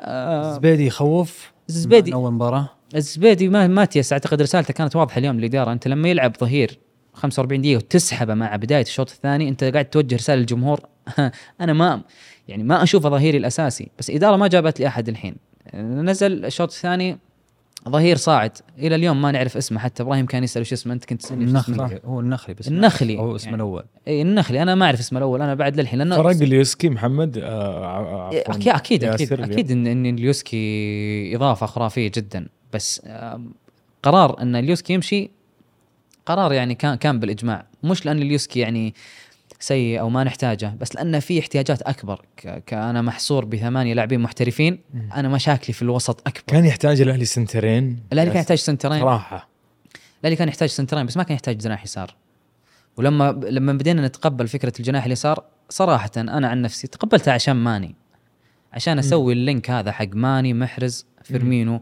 آه 0.00 0.52
زبيدي 0.52 0.86
يخوف؟ 0.86 1.52
الزبيدي 1.68 2.14
أول 2.14 2.32
مباراة؟ 2.32 2.68
الزبيدي 2.94 3.48
ما 3.48 3.66
ما 3.66 3.84
تيس 3.84 4.12
أعتقد 4.12 4.42
رسالته 4.42 4.74
كانت 4.74 4.96
واضحة 4.96 5.18
اليوم 5.18 5.40
للإدارة. 5.40 5.72
أنت 5.72 5.88
لما 5.88 6.08
يلعب 6.08 6.36
ظهير 6.40 6.78
45 7.14 7.60
دقيقة 7.62 7.76
وتسحبه 7.76 8.34
مع 8.34 8.56
بداية 8.56 8.82
الشوط 8.82 9.10
الثاني 9.10 9.48
أنت 9.48 9.64
قاعد 9.64 9.84
توجه 9.84 10.16
رسالة 10.16 10.40
للجمهور. 10.40 10.80
أنا 11.60 11.72
ما 11.72 12.02
يعني 12.48 12.62
ما 12.62 12.82
أشوفه 12.82 13.08
ظهيري 13.08 13.38
الأساسي 13.38 13.88
بس 13.98 14.10
الاداره 14.10 14.36
ما 14.36 14.48
جابت 14.48 14.80
لي 14.80 14.86
أحد 14.86 15.08
الحين. 15.08 15.36
نزل 15.74 16.44
الشوط 16.44 16.72
الثاني 16.72 17.18
ظهير 17.88 18.16
صاعد. 18.16 18.50
إلى 18.78 18.94
اليوم 18.94 19.22
ما 19.22 19.30
نعرف 19.32 19.56
اسمه 19.56 19.78
حتى 19.78 20.02
إبراهيم 20.02 20.26
كان 20.26 20.44
يسأل 20.44 20.60
وش 20.60 20.72
اسمه 20.72 20.92
أنت 20.92 21.04
كنت 21.04 21.22
تسألني 21.22 21.44
النخلي 21.44 22.00
هو 22.04 22.20
النخلي 22.20 22.54
بس. 22.54 22.68
النخلي. 22.68 23.18
هو 23.18 23.36
اسمه 23.36 23.44
يعني. 23.44 23.56
الأول. 23.56 23.84
اي 24.08 24.22
النخلي. 24.22 24.62
أنا 24.62 24.74
ما 24.74 24.86
أعرف 24.86 25.00
اسمه 25.00 25.18
الأول. 25.18 25.42
أنا 25.42 25.54
بعد 25.54 25.80
للحين 25.80 25.98
لأنه 25.98 26.16
فرق 26.16 26.30
اليوسكي 26.42 26.88
محمد 26.88 27.38
آه 27.38 27.86
عفواً، 28.26 28.54
أكيد 28.56 28.68
أكيد 28.68 29.04
أكيد. 29.04 29.32
أكيد 29.40 29.70
ان 29.70 29.86
إن 29.86 30.06
اليوسكي 30.06 31.36
إضافة 31.36 31.66
خرافية 31.66 32.10
جدا. 32.14 32.46
بس 32.72 33.02
آم، 33.06 33.54
قرار 34.02 34.42
إن 34.42 34.56
اليوسكي 34.56 34.92
يمشي 34.92 35.30
قرار 36.26 36.52
يعني 36.52 36.74
كان 36.74 36.94
كان 36.94 37.20
بالإجماع. 37.20 37.66
مش 37.82 38.06
لأن 38.06 38.18
اليوسكي 38.22 38.60
يعني 38.60 38.94
سيء 39.60 40.00
أو 40.00 40.08
ما 40.08 40.24
نحتاجه 40.24 40.74
بس 40.80 40.94
لأن 40.94 41.20
في 41.20 41.40
احتياجات 41.40 41.82
أكبر. 41.82 42.20
ك- 42.36 42.62
كأنا 42.66 43.02
محصور 43.02 43.44
بثمانية 43.44 43.94
لاعبين 43.94 44.20
محترفين 44.20 44.78
أنا 45.14 45.28
مشاكلي 45.28 45.72
في 45.74 45.82
الوسط 45.82 46.20
أكبر. 46.28 46.42
كان 46.46 46.64
يحتاج 46.64 47.00
الاهلي 47.00 47.24
سنترين. 47.24 48.00
الاهلي 48.12 48.30
كان 48.30 48.40
يحتاج 48.40 48.58
سنترين. 48.58 49.00
صراحة 49.00 49.48
الاهلي 50.20 50.36
كان 50.36 50.48
يحتاج 50.48 50.68
سنترين 50.68 51.06
بس 51.06 51.16
ما 51.16 51.22
كان 51.22 51.34
يحتاج 51.34 51.58
جناح 51.58 51.84
يسار. 51.84 52.14
ولما 52.96 53.40
لما 53.42 53.72
بدينا 53.72 54.06
نتقبل 54.06 54.48
فكرة 54.48 54.72
الجناح 54.78 55.04
اليسار 55.04 55.44
صراحة 55.68 56.10
أنا 56.16 56.48
عن 56.48 56.62
نفسي 56.62 56.86
تقبلتها 56.86 57.34
عشان 57.34 57.56
ماني. 57.56 57.94
عشان 58.74 58.98
أسوي 58.98 59.32
ال 59.32 59.40
link 59.40 59.70
هذا 59.70 59.92
حق 59.92 60.06
ماني 60.12 60.54
محرز 60.54 61.06
فيرمينو 61.22 61.80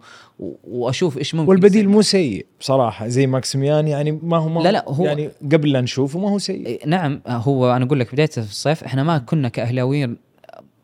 وأشوف 0.65 1.19
إيش 1.19 1.35
ممكن 1.35 1.49
والبديل. 1.51 1.89
مو 1.89 2.03
سيء 2.03 2.47
بصراحة 2.61 3.09
زي 3.09 3.27
ماكسيميان 3.27 3.89
يعني 3.89 4.13
ما 4.23 4.37
هو 4.37 4.49
ما 4.49 4.61
لا، 4.61 4.73
لا، 4.73 4.85
هو- 4.89 5.05
يعني 5.05 5.31
قبل 5.53 5.73
لا 5.73 5.81
نشوفه 5.81 6.19
ما 6.19 6.31
هو 6.31 6.39
سيء. 6.39 6.67
إيه، 6.67 6.87
نعم 6.87 7.21
هو 7.27 7.77
أنا 7.77 7.85
أقول 7.85 8.01
لك 8.01 8.13
بداية 8.13 8.31
الصيف 8.39 8.85
إحنا 8.85 9.03
ما 9.03 9.19
كنا 9.19 9.49
كأهلاويين 9.49 10.17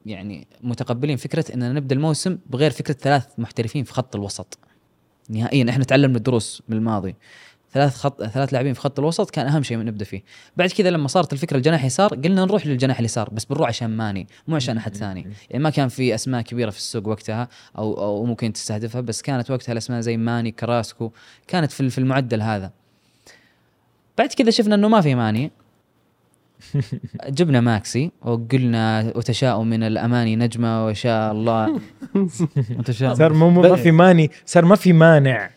يعني 0.07 0.47
متقبلين 0.63 1.17
فكرة 1.17 1.45
اننا 1.55 1.73
نبدأ 1.73 1.95
الموسم 1.95 2.39
بغير 2.51 2.71
فكرة 2.71 2.95
ثلاث 2.95 3.27
محترفين 3.39 3.85
في 3.85 3.93
خط 3.93 4.17
الوسط. 4.17 4.59
نهائيا 5.31 5.71
إحنا 5.71 5.85
تعلمنا 5.85 6.17
الدروس 6.17 6.63
من 6.69 6.77
الماضي 6.77 7.15
ثلاث 7.73 7.97
خط 7.97 8.25
ثلاث 8.25 8.53
لاعبين 8.53 8.75
في 8.75 8.81
خط 8.81 8.99
الوسط 8.99 9.31
كان 9.31 9.47
أهم 9.47 9.63
شيء 9.63 9.77
من 9.77 9.85
نبدأ 9.85 10.05
فيه. 10.05 10.23
بعد 10.57 10.69
كذا 10.69 10.91
لما 10.91 11.09
صارت 11.09 11.33
الفكرة 11.33 11.57
الجناح 11.57 11.85
يسار 11.85 12.09
قلنا 12.09 12.45
نروح 12.45 12.67
للجناح 12.67 12.99
اليسار 12.99 13.31
بس 13.31 13.45
بنروح 13.45 13.69
عشان 13.69 13.91
ماني 13.91 14.27
مو 14.49 14.57
عشان 14.57 14.77
أحد 14.77 14.97
ثاني. 14.97 15.27
يعني 15.51 15.63
ما 15.63 15.71
كان 15.71 15.89
في 15.89 16.15
أسماء 16.15 16.43
كبيرة 16.43 16.71
في 16.71 16.79
السوق 16.79 17.09
وقتها 17.09 17.49
أو 17.79 17.95
أو 18.01 18.25
ممكن 18.25 18.53
تستهدفها 18.53 19.01
بس 19.01 19.23
كانت 19.23 19.51
وقتها 19.51 19.73
الأسماء 19.73 20.01
زي 20.01 20.17
ماني 20.17 20.51
كراسكو 20.51 21.13
كانت 21.47 21.73
في 21.73 21.91
في 21.91 21.99
المعدل 21.99 22.43
هذا. 22.43 22.71
بعد 24.19 24.29
كذا 24.29 24.51
شفنا 24.51 24.75
إنه 24.75 24.89
ما 24.89 25.01
في 25.01 25.15
ماني. 25.15 25.51
جبنا 27.29 27.61
ماكسي 27.61 28.11
وقلنا 28.23 29.13
وتشاء 29.17 29.63
من 29.63 29.83
الأماني 29.83 30.37
نجمة 30.37 30.87
وشاء 30.87 31.33
الله. 31.33 31.81
متشابه 32.79 33.15
صار 33.15 33.33
مو 33.33 33.51
ما 33.51 33.77
في 33.77 33.91
ماني. 33.91 34.31
صار 34.47 34.65
ما 34.65 34.77
في 34.77 34.93
مانع. 34.93 35.51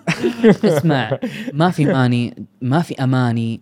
اسمع 0.64 1.18
ما 1.52 1.70
في 1.70 1.84
ماني 1.84 2.34
ما 2.62 2.80
في 2.82 2.94
أماني. 3.04 3.60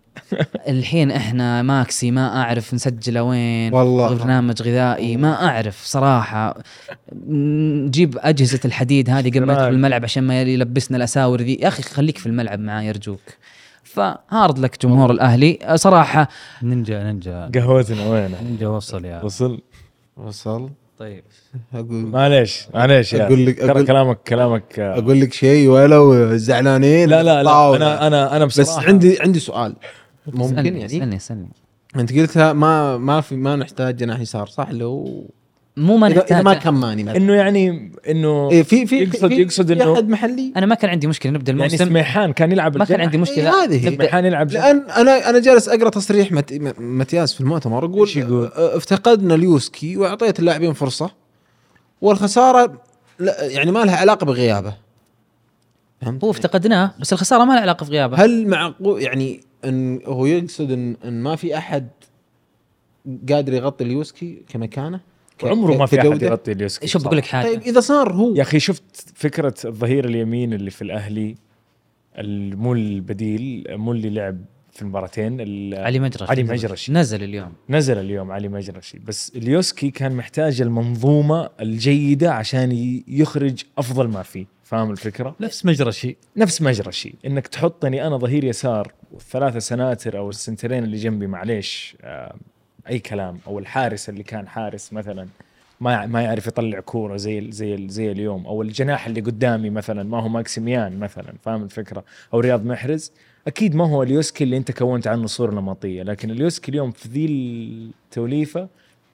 الحين 0.69 1.11
إحنا 1.11 1.63
ماكسي 1.63 2.11
ما 2.11 2.43
أعرف 2.43 2.75
نسجله 2.75 3.23
وين 3.23 3.75
والله. 3.75 4.15
برنامج 4.15 4.63
غذائي 4.63 5.17
ما 5.17 5.47
أعرف 5.49 5.85
صراحة. 5.85 6.63
نجيب 7.29 8.19
أجهزة 8.19 8.61
الحديد 8.65 9.11
هذه 9.11 9.29
قبل 9.31 9.45
ما 9.45 9.69
الملعب 9.69 10.05
عشان 10.05 10.25
ما 10.25 10.43
يلبسنا 10.43 10.97
الأساور 10.97 11.41
ذي. 11.41 11.55
يا 11.55 11.69
أخي 11.69 11.83
خليك 11.83 12.19
في 12.19 12.27
الملعب 12.27 12.61
معاي 12.61 12.87
يرجوك 12.87 13.21
فهارد 13.95 14.59
لك 14.59 14.83
جمهور 14.87 15.11
الأهلي. 15.11 15.59
صراحة 15.75 16.29
نينجا 16.63 17.03
نينجا. 17.05 17.51
قهوتنا 17.55 18.09
وين 18.11 18.35
نينجا 18.45 18.69
وصل 18.69 19.05
يا. 19.05 19.23
وصل؟ 19.25 19.61
وصل. 20.17 20.71
طيب. 20.99 21.25
أقول 21.75 22.07
معليش 22.07 22.67
معليش 22.75 23.13
يا. 23.13 23.27
أقول 23.27 23.47
لك- 23.47 23.61
أقول- 23.61 23.87
كلامك 23.87 24.19
كلامك 24.27 24.79
آه، 24.79 24.99
أقول 24.99 25.21
لك 25.21 25.33
شيء 25.33 25.69
ولو 25.69 26.37
زعلانين؟ 26.37 27.09
لا 27.09 27.23
لا 27.23 27.43
لا. 27.43 27.51
طاولة. 27.51 27.77
أنا 27.87 28.07
أنا 28.07 28.37
أنا 28.37 28.45
بس 28.45 28.61
بصراحه 28.61 28.87
عندي 28.89 29.21
عندي 29.21 29.39
سؤال. 29.39 29.77
ممكن 30.27 30.57
يعني؟ 30.67 30.87
اسألني 30.87 31.17
اسألني. 31.17 31.49
أنت 31.97 32.13
قلتها 32.19 32.53
ما 32.53 32.97
ما 32.99 33.21
في 33.21 33.37
ما 33.37 33.57
نحتاج 33.57 33.97
جناح 33.97 34.21
يسار 34.21 34.47
صح؟ 34.47 34.71
لو 34.71 35.25
مو 35.81 35.97
ما 35.97 36.07
اذا, 36.07 36.15
إذا 36.15 36.23
نحتاج 36.23 36.45
ما 36.45 36.55
كان 36.55 36.75
ماني 36.75 37.05
مثلا 37.05 37.17
إنه 37.17 37.33
يعني 37.35 37.93
إنه 38.09 38.51
إيه 38.51 38.63
في 38.63 38.87
في 38.87 38.99
يقصد 38.99 39.29
في 39.29 39.35
يقصد 39.35 39.67
في 39.67 39.73
إنه 39.73 39.93
أحد 39.93 40.09
محلي 40.09 40.53
أنا 40.57 40.67
ما 40.67 40.75
كان 40.75 40.91
عندي 40.91 41.07
مشكلة 41.07 41.33
نبدأ 41.33 41.53
يعني 41.53 41.65
الموسم 41.67 41.85
سميحان 41.85 42.33
كان 42.33 42.53
يلعب 42.53 42.77
ما 42.77 42.85
كان. 42.85 43.01
عندي 43.01 43.19
مشكلة 43.19 43.63
إيه، 43.63 43.65
هذه 43.65 43.97
سميحان 43.97 44.25
يلعب. 44.25 44.51
لأن 44.51 44.91
أنا 44.91 45.31
أنا 45.31 45.39
جالس 45.39 45.69
أقرأ 45.69 45.91
تصريح 45.91 46.33
مت... 46.33 46.53
م- 46.53 46.99
متياس 46.99 47.35
في 47.35 47.41
المؤتمر 47.41 47.85
يقول 47.85 48.01
إيش 48.01 48.17
يقول؟ 48.17 48.45
أه، 48.45 48.77
افتقدنا 48.77 49.35
اليوسكي 49.35 49.97
وأعطيت 49.97 50.39
اللاعبين 50.39 50.73
فرصة 50.73 51.11
والخسارة 52.01 52.83
لا 53.19 53.47
يعني 53.47 53.71
ما 53.71 53.85
لها 53.85 53.97
علاقة 53.97 54.25
بغيابه 54.27 54.75
فهمت؟ 56.01 56.25
هو 56.25 56.31
افتقدناه 56.31 56.95
بس 57.01 57.13
الخسارة 57.13 57.45
ما 57.45 57.53
لها 57.53 57.61
علاقة 57.61 57.85
في 57.85 57.91
غيابه 57.91 58.25
هل 58.25 58.47
معقول 58.47 59.03
يعني 59.03 59.41
إن 59.65 60.01
هو 60.07 60.27
يقصد 60.27 60.71
ان, 60.71 60.97
إن 61.05 61.23
ما 61.23 61.37
في 61.37 61.59
أحد 61.59 61.89
قادر 63.31 63.53
يغطي 63.53 63.85
اليوسكي 63.85 64.43
كمكانه؟ 64.49 65.01
عمره 65.49 65.77
ما 65.77 65.87
في 65.87 66.01
أحد؟ 66.01 66.23
يغطي 66.23 66.53
اليوسكي 66.53 66.87
شوف 66.87 67.05
بقول 67.05 67.17
لك. 67.17 67.25
حاجة. 67.27 67.47
طيب 67.47 67.63
إذا 67.63 67.81
صار 67.81 68.13
هو 68.13 68.35
يا 68.35 68.43
أخي 68.43 68.59
شفت 68.61 68.83
فكرة 69.15 69.55
الظهير 69.65 70.05
اليمين 70.05 70.53
اللي 70.53 70.71
في 70.71 70.83
الأهلي 70.83 71.35
ال- 72.19 72.57
مو 72.57 72.73
البديل 72.73 73.65
مو 73.71 73.93
اللي 73.93 74.11
لعب 74.11 74.39
في 74.73 74.83
المباراتين 74.83 75.37
ال- 75.41 75.75
علي 75.85 75.99
مجرش. 75.99 76.31
علي 76.31 76.43
مجرشي 76.43 76.93
نزل 76.93 77.23
اليوم. 77.25 77.53
نزل 77.71 77.99
اليوم 77.99 78.31
علي 78.31 78.49
مجرشي 78.49 78.99
بس 78.99 79.33
اليوسكي 79.37 79.91
كان 79.91 80.13
محتاج 80.13 80.61
المنظومة 80.61 81.51
الجيدة 81.61 82.33
عشان 82.33 83.01
يخرج 83.09 83.63
أفضل 83.79 84.09
ما 84.09 84.23
فيه. 84.23 84.47
فاهم 84.65 84.91
الفكرة؟ 84.91 85.37
نفس 85.41 85.67
مجرشي. 85.67 86.17
نفس 86.37 86.63
مجرشي. 86.63 87.15
إنك 87.27 87.47
تحطني 87.47 88.07
أنا 88.07 88.17
ظهير 88.17 88.45
يسار 88.45 88.93
والثلاثة 89.13 89.59
سناتر 89.59 90.19
أو 90.19 90.31
السنترين 90.31 90.85
اللي 90.85 90.97
جنبي 90.97 91.27
معليش 91.27 91.97
آه 92.03 92.37
أي 92.89 92.99
كلام 92.99 93.39
أو 93.47 93.59
الحارس 93.59 94.09
اللي 94.09 94.23
كان 94.23 94.49
حارس 94.49 94.93
مثلا 94.93 95.29
ما 95.81 96.07
ما 96.07 96.23
يعرف 96.23 96.47
يطلع 96.47 96.81
كورة 96.81 97.17
زي 97.17 97.51
زي 97.53 97.89
زي 97.89 98.13
اليوم 98.13 98.47
أو 98.47 98.63
الجناح 98.63 99.07
اللي 99.07 99.21
قدامي 99.21 99.71
مثلا 99.71 100.03
ما 100.03 100.21
هو 100.23 100.29
ماكسيميان 100.29 100.99
مثلا 100.99 101.35
فاهم 101.43 101.63
الفكرة 101.63 102.05
أو 102.35 102.41
رياض 102.41 102.65
محرز 102.65 103.13
أكيد 103.47 103.75
ما 103.75 103.89
هو 103.89 104.03
أليوسكي 104.03 104.45
اللي 104.45 104.57
أنت 104.57 104.71
كونت 104.71 105.07
عنه 105.07 105.27
صورة 105.27 105.51
نمطية 105.55 106.03
لكن 106.03 106.31
أليوسكي 106.31 106.71
اليوم 106.71 106.91
في 106.91 107.09
ذي 107.09 107.27
التوليفة 107.27 108.69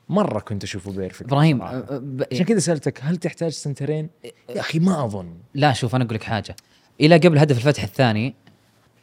مرة 0.09 0.41
كنت 0.41 0.65
أشوفه 0.65 0.93
perfect 0.93 1.27
إبراهيم 1.27 1.59
صراحة. 1.59 1.75
أه، 1.77 1.79
أه، 1.91 1.99
ب- 1.99 2.25
عشان 2.33 2.45
كذا 2.45 2.59
سألتك 2.59 2.99
هل 3.03 3.17
تحتاج 3.17 3.51
سنترين؟ 3.53 4.09
يا 4.25 4.61
أخي 4.61 4.79
ما 4.79 5.05
أظن 5.05 5.35
لا 5.55 5.73
شوف 5.73 5.95
أنا 5.95 6.05
أقول 6.05 6.15
لك 6.15 6.23
حاجة 6.23 6.57
إلى 7.01 7.17
قبل 7.17 7.39
هدف 7.39 7.57
الفتح 7.57 7.83
الثاني 7.83 8.35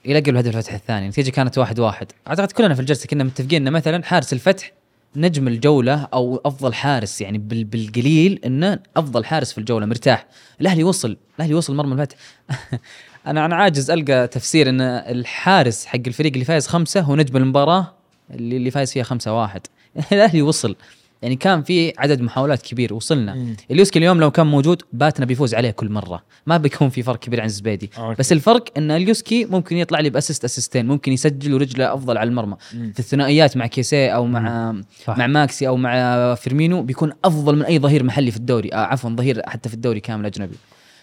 إلى 0.06 0.20
قبل 0.20 0.38
هدف 0.38 0.56
الفتح 0.58 0.74
الثاني. 0.74 1.06
النتيجه 1.06 1.30
كانت 1.30 1.58
واحد 1.58 1.80
واحد. 1.80 2.08
أعتقد 2.28 2.52
كلنا 2.52 2.74
في 2.74 2.80
الجلسة 2.80 3.08
كنا 3.08 3.24
متفقين 3.24 3.68
إن 3.68 3.74
مثلا 3.74 4.04
حارس 4.04 4.34
الفتح 4.34 4.72
نجم 5.16 5.48
الجولة 5.48 6.08
أو 6.14 6.42
أفضل 6.46 6.74
حارس 6.74 7.22
يعني 7.22 7.38
بال- 7.38 7.64
بالقليل 7.64 8.40
إنه 8.46 8.80
أفضل 8.98 9.26
حارس 9.26 9.52
في 9.52 9.58
الجولة 9.58 9.86
مرتاح. 9.86 10.26
الأهلي 10.62 10.84
وصل 10.84 11.18
الأهلي 11.38 11.54
وصل 11.54 11.76
مرمى 11.76 11.94
الفتح. 11.94 12.18
أنا 13.28 13.46
أنا 13.46 13.56
عاجز 13.56 13.92
ألقى 13.92 14.28
تفسير 14.28 14.70
إن 14.70 14.82
الحارس 14.82 15.86
حق 15.86 16.00
الفريق 16.08 16.34
اللي 16.34 16.46
فايز 16.46 16.68
خمسة 16.68 17.02
هو 17.02 17.16
نجم 17.16 17.38
المباراة 17.38 17.94
اللي 18.32 18.58
اللي 18.58 18.72
فايز 18.72 18.92
فيها 18.94 19.04
خمسة 19.04 19.42
واحد. 19.42 19.62
الأهلي 20.12 20.42
وصل. 20.42 20.76
يعني 21.24 21.36
كان 21.36 21.64
في 21.64 21.94
عدد 21.98 22.22
محاولات 22.22 22.62
كبير 22.62 22.94
وصلنا. 22.94 23.56
أليوسكي 23.72 24.00
اليوم 24.00 24.20
لو 24.20 24.32
كان 24.32 24.48
موجود 24.48 24.82
باتنا 24.94 25.26
بيفوز 25.26 25.56
عليه 25.56 25.72
كل 25.72 25.90
مرة. 25.90 26.24
ما 26.48 26.58
بيكون 26.58 26.90
في 26.90 27.04
فرق 27.04 27.20
كبير 27.20 27.40
عن 27.42 27.46
الزبيدي. 27.46 27.90
أوكي. 27.98 28.16
بس 28.20 28.32
الفرق 28.32 28.64
إن 28.78 28.92
أليوسكي 28.92 29.46
ممكن 29.46 29.78
يطلع 29.78 30.00
لي 30.00 30.10
ب 30.10 30.15
assist 30.15 30.44
أسيستين 30.44 30.86
ممكن 30.86 31.12
يسجل 31.12 31.54
ورجله 31.54 31.94
أفضل 31.94 32.18
على 32.18 32.30
المرمى. 32.30 32.56
في 32.70 33.00
الثنائيات 33.00 33.58
مع 33.58 33.68
كيسيه 33.68 34.10
أو 34.10 34.26
مع 34.26 34.76
صح. 35.06 35.18
مع 35.18 35.28
ماكسي 35.28 35.68
أو 35.68 35.78
مع 35.78 36.36
فيرمينو 36.36 36.82
بيكون 36.84 37.14
أفضل 37.26 37.56
من 37.56 37.64
أي 37.64 37.80
ظهير 37.80 38.04
محلي 38.04 38.32
في 38.32 38.38
الدوري. 38.38 38.74
آه 38.74 38.76
عفوا 38.76 39.10
ظهير 39.10 39.42
حتى 39.48 39.70
في 39.70 39.76
الدوري 39.76 40.00
كامل 40.00 40.26
أجنبي. 40.26 40.56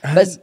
هل 0.03 0.21
بس- 0.21 0.41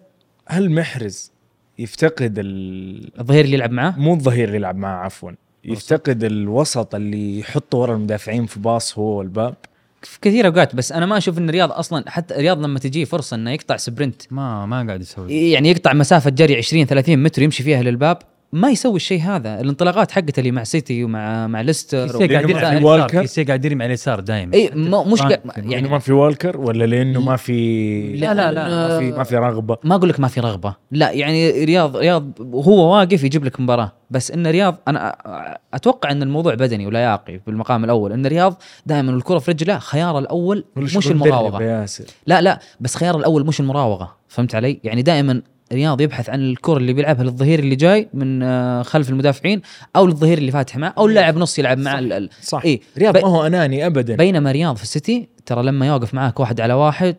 هل 0.47 0.71
محرز 0.71 1.31
يفتقد 1.79 2.39
ال... 2.39 3.19
الظهير 3.19 3.45
اللي 3.45 3.55
يلعب 3.55 3.71
معاه؟ 3.71 3.93
مو 3.97 4.13
الظهير 4.13 4.45
اللي 4.45 4.57
يلعب 4.57 4.75
معاه 4.77 5.05
عفوا. 5.05 5.31
يفتقد 5.67 6.23
الوسط 6.23 6.95
اللي 6.95 7.39
يحطه 7.39 7.77
ورا 7.77 7.95
المدافعين 7.95 8.45
في 8.45 8.59
باص 8.59 8.97
هو 8.97 9.17
والباب. 9.17 9.55
في 10.01 10.19
كثير 10.21 10.47
أوقات 10.47 10.75
بس 10.75 10.91
أنا 10.91 11.05
ما 11.05 11.17
أشوف 11.17 11.37
إن 11.37 11.49
الرياض 11.49 11.71
أصلا 11.71 12.03
حتى 12.07 12.35
الرياض 12.35 12.61
لما 12.63 12.79
تجيه 12.79 13.05
فرصة 13.05 13.35
إنه 13.35 13.51
يقطع 13.51 13.77
sprint. 13.77 14.21
ما 14.31 14.65
ما 14.65 14.85
قاعد 14.87 15.01
يسوي. 15.01 15.51
يعني 15.51 15.69
يقطع 15.69 15.93
مسافة 15.93 16.29
جري 16.29 16.57
20 16.57 16.85
30 16.85 17.23
متر 17.23 17.41
يمشي 17.41 17.63
فيها 17.63 17.83
للباب. 17.83 18.17
ما 18.53 18.69
يسوي 18.69 18.95
الشيء 18.95 19.21
هذا. 19.21 19.61
الانطلاقات 19.61 20.11
حقته 20.11 20.39
اللي 20.39 20.51
مع 20.51 20.63
سيتي 20.63 21.03
ومع 21.03 21.47
مع 21.47 21.61
ليستر 21.61 22.07
كيسيه 22.07 22.27
قاعد 22.27 22.49
يرمي 22.49 22.85
والكر. 22.85 23.21
كيسيه 23.21 23.45
قاعد 23.45 23.65
يرمي 23.65 23.83
على 23.83 23.87
اليسار 23.89 24.19
دائما 24.19 24.53
اي 24.53 24.71
مو- 24.75 25.03
مش 25.03 25.21
ما- 25.21 25.29
قا- 25.29 25.39
يعني 25.57 25.89
ما 25.89 25.99
في 25.99 26.11
والكر 26.13 26.57
ولا 26.57 26.85
لأنه 26.85 27.21
ما 27.21 27.35
في 27.35 28.13
لا 28.15 28.33
لا 28.33 28.51
لا. 28.51 28.67
ما 28.69 28.99
في 28.99 29.11
ما 29.11 29.23
في 29.23 29.35
رغبة. 29.37 29.77
ما 29.83 29.95
أقول 29.95 30.09
لك 30.09 30.19
ما 30.19 30.27
في 30.27 30.39
رغبة. 30.39 30.75
لا 30.91 31.11
يعني 31.11 31.51
رياض 31.65 31.97
رياض 31.97 32.31
هو 32.41 32.93
واقف 32.93 33.23
يجيب 33.23 33.45
لك 33.45 33.59
مباراة. 33.59 33.91
بس 34.11 34.31
إن 34.31 34.47
رياض 34.47 34.75
أنا 34.87 35.15
أتوقع 35.73 36.11
إن 36.11 36.23
الموضوع 36.23 36.53
بدني 36.55 36.87
ولا 36.87 36.99
يعقي 36.99 37.39
بالمقام 37.47 37.83
الأول. 37.83 38.11
إن 38.11 38.25
رياض 38.25 38.61
دائما 38.85 39.11
الكره 39.11 39.39
في 39.39 39.51
رجله 39.51 39.79
خياره 39.79 40.19
الأول 40.19 40.65
مش 40.75 41.11
المراوغة. 41.11 41.85
لا 42.27 42.41
لا 42.41 42.59
بس 42.79 42.95
خيار 42.95 43.17
الأول 43.17 43.45
مش 43.45 43.59
المراوغة. 43.59 44.17
فهمت 44.27 44.55
علي؟ 44.55 44.79
يعني 44.83 45.01
دائما 45.01 45.41
رياض 45.73 46.01
يبحث 46.01 46.29
عن 46.29 46.39
الكرة 46.41 46.77
اللي 46.77 46.93
بيلعبها 46.93 47.23
للظهير 47.23 47.59
اللي 47.59 47.75
جاي 47.75 48.09
من 48.13 48.43
آه، 48.43 48.81
خلف 48.83 49.09
المدافعين 49.09 49.61
أو 49.95 50.05
للظهير 50.07 50.37
اللي 50.37 50.51
فاتح 50.51 50.77
معه 50.77 50.93
أو 50.97 51.05
اللاعب 51.05 51.37
نص 51.37 51.59
يلعب 51.59 51.77
مع 51.77 51.99
ال- 51.99 52.13
ال- 52.13 52.29
صح. 52.41 52.61
إيه. 52.65 52.81
رياض 52.97 53.17
ما 53.17 53.27
هو 53.27 53.45
أناني 53.45 53.85
ابدا. 53.85 54.15
بينما 54.15 54.51
رياض 54.51 54.75
في 54.75 54.83
السيتي 54.83 55.27
ترى 55.45 55.63
لما 55.63 55.87
يوقف 55.87 56.13
معاك 56.13 56.39
واحد 56.39 56.61
على 56.61 56.73
واحد 56.73 57.15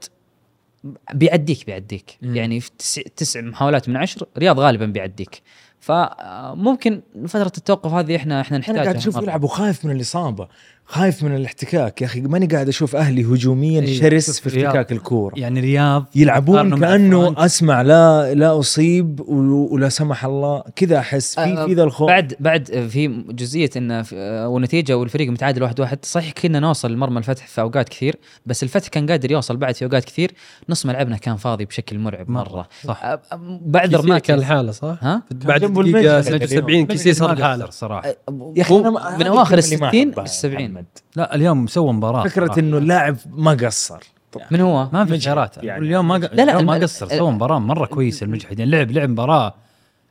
بيعديك 1.14 1.66
بيعديك. 1.66 2.18
مم. 2.22 2.36
يعني 2.36 2.61
في 2.61 2.70
تسع, 2.78 3.03
تسع 3.16 3.40
محاولات 3.40 3.88
من 3.88 3.96
عشر 3.96 4.26
رياض 4.38 4.61
غالبا 4.61 4.86
بيعديك. 4.86 5.42
فممكن 5.80 7.01
فترة 7.26 7.53
التوقف 7.59 7.92
هذه 7.92 8.16
إحنا 8.16 8.40
إحنا 8.40 8.57
أنا 8.57 8.61
نحتاجها. 8.61 8.82
قاعد 8.82 8.96
أشوف. 8.96 9.16
يلعب 9.16 9.44
وخايف 9.44 9.84
من 9.84 9.96
الإصابة. 9.96 10.49
خايف 10.91 11.22
من 11.22 11.36
الاحتكاك. 11.36 12.03
يا 12.03 12.07
أخي 12.07 12.20
ماني 12.20 12.47
قاعد 12.47 12.68
أشوف 12.68 12.97
أهلي 12.97 13.24
هجوميا 13.24 13.80
إيه 13.80 14.01
شرس 14.01 14.41
في 14.41 14.66
احتكاك 14.66 14.93
الكورة. 14.93 15.34
يعني 15.39 15.61
رياض 15.61 16.05
يلعبون 16.14 16.80
كأنه 16.80 17.34
أسمع 17.45 17.82
لا 17.82 18.34
لا 18.34 18.59
أصيب 18.59 19.20
ولا 19.28 19.89
سمح 19.89 20.24
الله. 20.24 20.62
كذا 20.76 20.99
أحس. 20.99 21.34
في 21.34 21.41
آه، 21.41 21.66
في 21.66 21.74
ذا 21.74 21.82
الخوف. 21.82 22.09
بعد 22.09 22.34
بعد 22.41 22.89
في 22.91 23.09
جزئية 23.30 23.70
انه 23.76 24.05
آه، 24.14 24.49
والنتيجة 24.49 24.97
والفريق 24.97 25.28
متعادل 25.28 25.62
واحد 25.62 25.80
واحد. 25.80 25.99
صحيح 26.05 26.32
كنا 26.32 26.61
نوصل 26.61 26.97
مرمى 26.97 27.18
الفتح 27.18 27.47
في 27.47 27.61
أوقات 27.61 27.89
كثير 27.89 28.16
بس 28.47 28.62
الفتح 28.62 28.89
كان 28.89 29.11
قادر 29.11 29.30
يوصل 29.30 29.57
بعد 29.57 29.74
في 29.74 29.84
أوقات 29.84 30.05
كثير. 30.05 30.30
نص 30.68 30.86
ملعبنا 30.86 31.16
كان 31.16 31.36
فاضي 31.36 31.64
بشكل 31.64 31.99
مرعب 31.99 32.30
مرة. 32.30 32.68
صح. 32.84 33.05
آه، 33.05 33.20
بعد 33.62 34.07
ما 34.07 34.18
كان 34.18 34.39
الحالة 34.39 34.72
صح؟ 34.72 34.97
ها؟ 35.01 35.22
بعد 35.30 35.64
دقيقة 35.64 36.20
70 36.20 36.86
كيسي 36.86 37.12
صار 37.12 37.43
حاله 37.43 37.70
صراحة. 37.70 38.09
يا 38.57 38.62
أخي 38.62 38.74
من 39.18 39.26
أواخر 39.26 39.59
ال 39.59 39.64
60 39.64 40.26
70 40.26 40.78
احمد 40.79 40.87
لا 41.16 41.35
اليوم 41.35 41.66
سوى 41.66 41.93
مباراة 41.93 42.29
فكرة 42.29 42.59
إنه 42.59 42.79
اللاعب 42.79 43.16
ما 43.31 43.51
قصر. 43.51 43.99
يعني 44.37 44.49
من 44.51 44.61
هو؟ 44.61 44.89
ما 44.93 45.05
في 45.05 45.14
انشارات 45.14 45.64
يعني 45.64 45.85
اليوم 45.85 46.09
ما 46.09 46.18
لا 46.18 46.45
لا 46.45 46.62
ما 46.62 46.74
قصر. 46.74 47.09
سوى 47.09 47.31
مباراة 47.31 47.59
مرة 47.59 47.87
كويسة 47.87 48.24
المجحد 48.24 48.59
يعني 48.59 48.70
لعب 48.70 48.91
لعب 48.91 49.09
مباراة. 49.09 49.55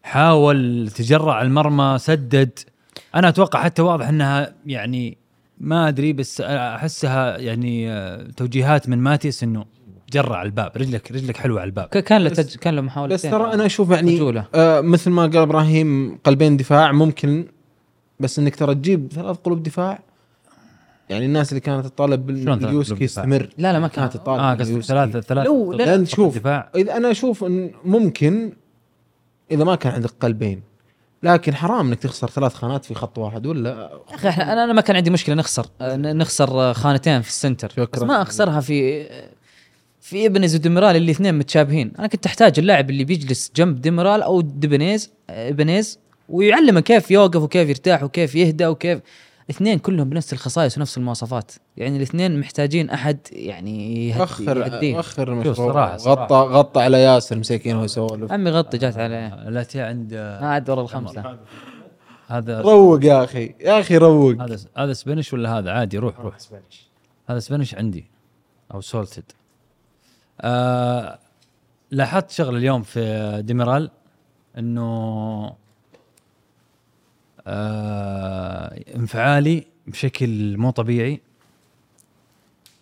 حاول 0.03 0.89
تجرع 0.95 1.41
المرمى 1.41 1.97
سدد. 1.99 2.59
أنا 3.15 3.29
أتوقع 3.29 3.63
حتى 3.63 3.81
واضح 3.81 4.07
إنها 4.07 4.53
يعني 4.65 5.17
ما 5.59 5.87
أدري 5.87 6.13
بس 6.13 6.41
أحسها 6.41 7.37
يعني 7.37 7.91
آه، 7.91 8.27
توجيهات 8.37 8.89
من 8.89 8.97
ماتيس 8.97 9.43
إنه 9.43 9.65
جرع 10.11 10.41
الباب. 10.41 10.71
رجلك 10.77 11.11
رجلك 11.11 11.37
حلوة 11.37 11.61
على 11.61 11.67
الباب. 11.67 11.87
كان 11.87 12.21
له 12.21 12.29
تج... 12.29 12.55
كان 12.55 12.75
له 12.75 12.81
محاولة 12.81 13.13
بس 13.13 13.21
ترى 13.21 13.53
أنا 13.53 13.65
أشوف 13.65 13.89
يعني 13.89 14.43
آه 14.55 14.81
مثل 14.81 15.11
ما 15.11 15.21
قال 15.21 15.37
إبراهيم 15.37 16.17
قلبين 16.23 16.57
دفاع 16.57 16.91
ممكن 16.91 17.47
بس 18.19 18.39
إنك 18.39 18.55
ترى 18.55 18.75
تجيب 18.75 19.11
ثلاث 19.13 19.37
قلوب 19.37 19.63
دفاع 19.63 19.99
يعني 21.09 21.25
الناس 21.25 21.49
اللي 21.49 21.59
كانت 21.61 21.85
تطالب 21.85 22.25
باليوسكي؟ 22.25 23.03
يستمر 23.03 23.49
لا 23.57 23.73
لا 23.73 23.79
ما 23.79 23.87
كان 23.87 24.03
كانت 24.07 24.17
تطالب 24.17 24.39
آه 24.39 24.53
قصدك. 24.53 24.81
ثلاثة 24.81 25.21
ثلاثة 25.21 25.47
لو- 25.47 25.73
لا، 25.73 25.83
لأن 25.83 26.05
شوف 26.05 26.37
دفاع 26.37 26.69
إذا 26.75 26.97
أنا 26.97 27.11
أشوف 27.11 27.43
إن 27.43 27.71
ممكن 27.85 28.53
إذا 29.51 29.63
ما 29.63 29.75
كان 29.75 29.93
عندك 29.93 30.11
قلبين 30.19 30.61
لكن 31.23 31.55
حرام 31.55 31.87
إنك 31.87 31.99
تخسر 31.99 32.29
ثلاث 32.29 32.53
خانات 32.53 32.85
في 32.85 32.93
خط 32.93 33.17
واحد 33.17 33.45
ولا 33.45 33.69
يا 33.69 34.15
أخي 34.15 34.29
إحنا 34.29 34.53
أنا 34.53 34.63
أنا 34.63 34.73
ما 34.73 34.81
كان 34.81 34.95
عندي 34.95 35.09
مشكلة 35.09 35.35
نخسر 35.35 35.65
آه، 35.81 35.95
ن- 35.95 36.17
نخسر 36.17 36.49
آه، 36.69 36.73
خانتين 36.73 37.21
في 37.21 37.29
السنتر 37.29 37.69
شكراً. 37.69 37.85
بس 37.93 38.01
ما 38.01 38.21
أخسرها 38.21 38.59
في 38.59 39.07
في 40.01 40.25
إبنيز 40.25 40.55
وديميرال 40.55 40.95
اللي 40.95 41.11
اثنين 41.11 41.35
متشابهين 41.37 41.91
أنا 41.99 42.07
كنت 42.07 42.25
أحتاج 42.25 42.59
اللاعب 42.59 42.89
اللي 42.89 43.03
بيجلس 43.03 43.51
جنب 43.55 43.81
ديميرال 43.81 44.21
أو 44.21 44.41
إبنيز 44.41 45.11
آه، 45.29 45.49
إبنيز 45.49 45.99
ويعلمه 46.29 46.79
كيف 46.79 47.11
يوقف 47.11 47.41
وكيف 47.41 47.69
يرتاح 47.69 48.03
وكيف 48.03 48.35
يهدى 48.35 48.67
وكيف 48.67 48.99
اثنين 49.49 49.79
كلهم 49.79 50.09
بنفس 50.09 50.33
الخصائص 50.33 50.77
ونفس 50.77 50.97
المواصفات. 50.97 51.51
يعني 51.77 51.97
الاثنين 51.97 52.39
محتاجين 52.39 52.89
أحد 52.89 53.17
يعني 53.31 54.07
يهدي 54.09 54.23
اخر 54.23 54.57
يهديه. 54.57 54.99
أخر 54.99 55.43
شوف 55.43 55.59
مشروع. 55.59 55.73
صراحة- 55.73 55.99
صراحة. 55.99 56.23
غطى 56.25 56.35
غطى 56.35 56.81
على 56.81 56.97
ياسر 57.03 57.37
مساكين 57.37 57.75
وهو 57.75 57.85
يسولف 57.85 58.31
عمي 58.31 58.51
غطي 58.51 58.77
جات 58.77 58.97
عليه. 58.97 59.49
لا 59.49 59.63
تي 59.63 59.81
عند 59.81 60.13
آه، 60.13 60.41
ما 60.41 60.47
عاد 60.49 60.69
ورا 60.69 60.81
الخمسة. 60.81 61.37
هذا 62.27 62.61
روق 62.61 63.05
يا 63.05 63.23
أخي. 63.23 63.55
يا 63.59 63.79
أخي 63.79 63.97
روق. 63.97 64.41
هذا 64.41 64.57
هذا 64.77 64.93
سبانيش 64.93 65.33
ولا 65.33 65.57
هذا؟ 65.59 65.71
عادي 65.71 65.97
روح 65.97 66.19
روح. 66.19 66.35
هذا 67.29 67.39
سبانيش 67.39 67.75
عندي. 67.75 68.05
أو 68.73 68.81
سولتد 68.81 69.23
آه 70.41 71.19
لاحظت 71.91 72.31
شغله 72.31 72.57
اليوم 72.57 72.81
في 72.81 73.41
ديميرال 73.45 73.91
إنه 74.57 75.51
آه 77.47 78.79
انفعالي 78.95 79.63
بشكل 79.87 80.57
مو 80.57 80.69
طبيعي. 80.69 81.21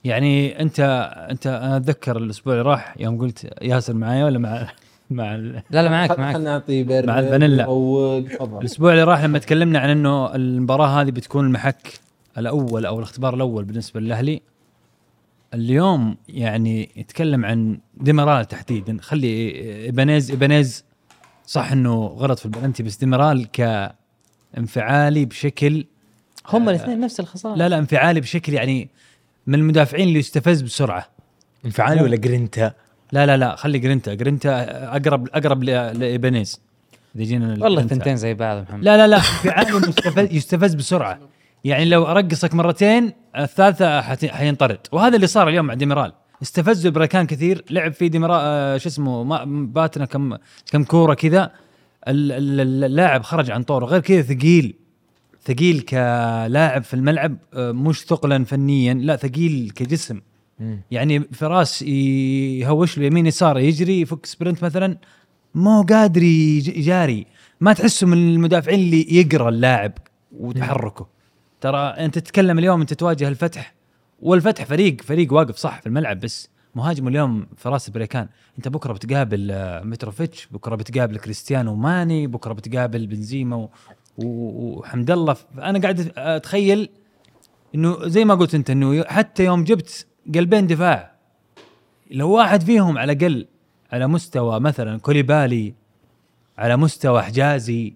يعني 0.03 0.61
انت 0.61 0.79
انت 1.31 1.47
أنا 1.47 1.77
اتذكر 1.77 2.17
الأسبوع 2.17 2.53
اللي 2.53 2.63
راح 2.65 2.95
يوم 2.99 3.17
قلت 3.19 3.53
ياسر 3.61 3.93
معايا 3.93 4.25
ولا 4.25 4.39
مع 4.39 4.67
مع 5.09 5.35
ال- 5.35 5.53
لا 5.71 5.83
لا 5.83 5.89
معك 5.89 6.19
معك 6.19 6.35
خلينا 6.35 6.51
نعطي 6.51 6.83
مع 6.83 7.19
الفانيلا. 7.19 7.63
الأسبوع 8.59 8.91
اللي 8.91 9.03
راح 9.03 9.23
لما 9.23 9.39
تكلمنا 9.39 9.79
عن 9.79 9.89
إنه 9.89 10.35
المباراة 10.35 10.87
هذه 11.01 11.11
بتكون 11.11 11.45
المحك 11.45 11.99
الأول 12.37 12.85
أو 12.85 12.97
الأختبار 12.99 13.33
الأول 13.33 13.63
بالنسبة 13.65 13.99
للأهلي 13.99 14.41
اليوم 15.53 16.17
يعني 16.29 16.89
يتكلم 16.95 17.45
عن 17.45 17.79
ديميرال 17.97 18.45
تحديدا. 18.45 18.97
خلي 19.01 19.27
إيبانيز 19.85 20.31
إيبانيز 20.31 20.85
صح 21.45 21.71
إنه 21.71 22.05
غلط 22.05 22.39
في 22.39 22.45
البلنتي 22.45 22.83
بس 22.83 22.97
ديميرال 22.97 23.51
كانفعالي 24.55 25.25
بشكل 25.25 25.85
هم 26.47 26.69
الاثنين 26.69 26.99
نفس 26.99 27.19
الخصائص. 27.19 27.57
لا 27.57 27.69
لا 27.69 27.77
انفعالي 27.77 28.21
بشكل 28.21 28.53
يعني 28.53 28.89
من 29.47 29.55
المدافعين 29.55 30.07
اللي 30.07 30.19
يستفز 30.19 30.61
بسرعة. 30.61 31.07
انفعالي 31.65 32.01
ولا 32.01 32.15
جرينتا؟ 32.15 32.73
لا 33.11 33.25
لا 33.25 33.37
لا 33.37 33.55
خلي 33.55 33.79
grinta. 33.79 34.13
grinta 34.13 34.51
أقرب 34.95 35.27
أقرب 35.33 35.63
ل- 35.63 35.99
لإيبانيز. 35.99 36.61
إذا 37.15 37.23
جينا 37.23 37.63
والله. 37.63 37.81
الثنتين 37.81 38.15
زي 38.15 38.33
بعض 38.33 38.61
محمد. 38.61 38.83
لا 38.83 38.97
لا 38.97 39.07
لا 39.07 39.17
انفعالي 39.17 39.73
مستفز 39.73 40.33
يستفز 40.33 40.73
بسرعة. 40.73 41.19
يعني 41.63 41.85
لو 41.85 42.05
أرقصك 42.05 42.53
مرتين 42.53 43.13
الثالثة 43.37 44.01
حينطرد. 44.27 44.79
وهذا 44.91 45.15
اللي 45.15 45.27
صار 45.27 45.49
اليوم 45.49 45.65
مع 45.65 45.73
ديميرال. 45.73 46.13
استفزوا 46.41 46.91
بركان 46.91 47.27
كثير. 47.27 47.65
لعب 47.69 47.93
في 47.93 48.09
ديميرال 48.09 48.41
آه 48.43 48.77
شو 48.77 48.89
اسمه 48.89 49.23
ما 49.23 49.43
باتنا 49.65 50.05
كم 50.05 50.37
كم 50.71 50.83
كورة 50.83 51.13
كذا. 51.13 51.51
اللاعب 52.07 53.23
خرج 53.23 53.51
عن 53.51 53.63
طوره 53.63 53.85
غير 53.85 54.01
كذا 54.01 54.21
ثقيل. 54.21 54.73
ثقيل 55.45 55.81
كلاعب 55.81 56.83
في 56.83 56.93
الملعب 56.93 57.37
آه، 57.53 57.71
مش 57.71 58.01
ثقلا 58.05 58.43
فنيا 58.45 58.93
لا 58.93 59.15
ثقيل 59.15 59.71
كجسم. 59.75 60.21
يعني 60.91 61.19
فراس 61.19 61.81
يهوش 61.81 62.97
له 62.97 63.05
يمين 63.05 63.25
يسار 63.25 63.59
يجري 63.59 64.01
يفك 64.01 64.25
sprint 64.25 64.63
مثلا 64.63 64.97
مو 65.55 65.81
قادر 65.81 66.21
يج- 66.21 66.77
يجاري. 66.77 67.25
ما 67.61 67.73
تحسه 67.73 68.07
من 68.07 68.17
المدافعين 68.33 68.79
اللي 68.79 69.15
يقرأ 69.17 69.49
اللاعب 69.49 69.91
وتحركه. 70.39 71.07
ترى 71.61 71.77
أنت 71.79 72.19
تتكلم 72.19 72.59
اليوم 72.59 72.81
أنت 72.81 72.93
تواجه 72.93 73.27
الفتح. 73.27 73.73
والفتح 74.21 74.65
فريق 74.65 75.01
فريق 75.01 75.33
واقف 75.33 75.55
صح 75.55 75.81
في 75.81 75.87
الملعب 75.87 76.19
بس. 76.19 76.49
مهاجمه 76.75 77.09
اليوم 77.09 77.47
فراس 77.57 77.89
بريكان 77.89 78.27
انت 78.57 78.67
بكره 78.67 78.93
بتقابل 78.93 79.51
آه، 79.51 79.81
متروفيتش 79.83 80.47
بكره 80.51 80.75
بتقابل 80.75 81.17
كريستيانو 81.17 81.75
ماني 81.75 82.27
بكره 82.27 82.53
بتقابل 82.53 83.07
بنزيما 83.07 83.55
و- 83.55 83.69
وحمد 84.17 85.11
الله. 85.11 85.35
أنا 85.57 85.79
قاعد 85.79 86.11
اتخيل 86.17 86.89
انه 87.75 88.07
زي 88.07 88.25
ما 88.25 88.35
قلت 88.35 88.55
انت 88.55 88.69
انه 88.69 89.03
حتى 89.03 89.43
يوم 89.45 89.63
جبت 89.63 90.07
قلبين 90.35 90.67
دفاع 90.67 91.11
لو 92.11 92.29
واحد 92.31 92.63
فيهم 92.63 92.97
على 92.97 93.13
الأقل 93.13 93.47
على 93.91 94.07
مستوى 94.07 94.59
مثلا 94.59 94.99
كوليبالي 94.99 95.73
على 96.57 96.77
مستوى 96.77 97.21
حجازي 97.21 97.93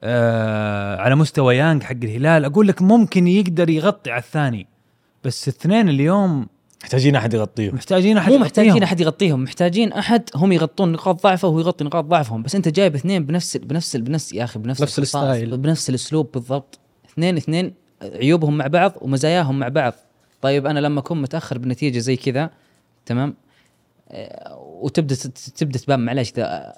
آه 0.00 0.96
على 0.96 1.14
مستوى 1.14 1.56
يانج 1.56 1.82
حق 1.82 1.92
الهلال 2.02 2.44
أقول 2.44 2.68
لك 2.68 2.82
ممكن 2.82 3.26
يقدر 3.28 3.70
يغطي 3.70 4.10
على 4.10 4.20
الثاني. 4.22 4.66
بس 5.24 5.48
الاثنين 5.48 5.88
اليوم 5.88 6.46
محتاجين 6.82 7.16
أحد 7.16 7.34
يغطيهم. 7.34 7.74
محتاجين 7.74 8.18
أحد 8.18 8.32
مو 8.32 8.38
محتاجين 8.38 8.68
يغطيهم. 8.68 8.84
أحد 8.84 9.00
يغطيهم 9.00 9.42
محتاجين 9.42 9.92
أحد 9.92 10.22
هم 10.34 10.52
يغطون 10.52 10.92
نقاط 10.92 11.22
ضعفه 11.22 11.48
وهو 11.48 11.60
يغطي 11.60 11.84
نقاط 11.84 12.04
ضعفهم. 12.04 12.42
بس 12.42 12.54
أنت 12.54 12.68
جايب 12.68 12.94
اثنين 12.94 13.26
بنفس 13.26 13.56
بنفس 13.56 13.96
بنفس 13.96 14.32
يا 14.32 14.44
أخي 14.44 14.58
بنفس 14.58 14.82
نفس 14.82 14.98
الستايل. 14.98 15.56
بنفس 15.56 15.90
الأسلوب 15.90 16.32
بالضبط. 16.32 16.78
اثنين 17.12 17.36
اثنين 17.36 17.74
عيوبهم 18.02 18.56
مع 18.56 18.66
بعض 18.66 18.92
ومزاياهم 19.00 19.58
مع 19.58 19.68
بعض. 19.68 19.92
طيب 20.42 20.66
أنا 20.66 20.78
لما 20.78 21.00
أكون 21.00 21.22
متأخر 21.22 21.58
بنتيجة 21.58 21.98
زي 21.98 22.16
كذا 22.16 22.50
تمام؟ 23.06 23.34
آه، 24.10 24.58
وتبدأ 24.80 25.14
تبدأ 25.56 25.78
تبان 25.78 26.00
معلش 26.00 26.32
إذا 26.32 26.74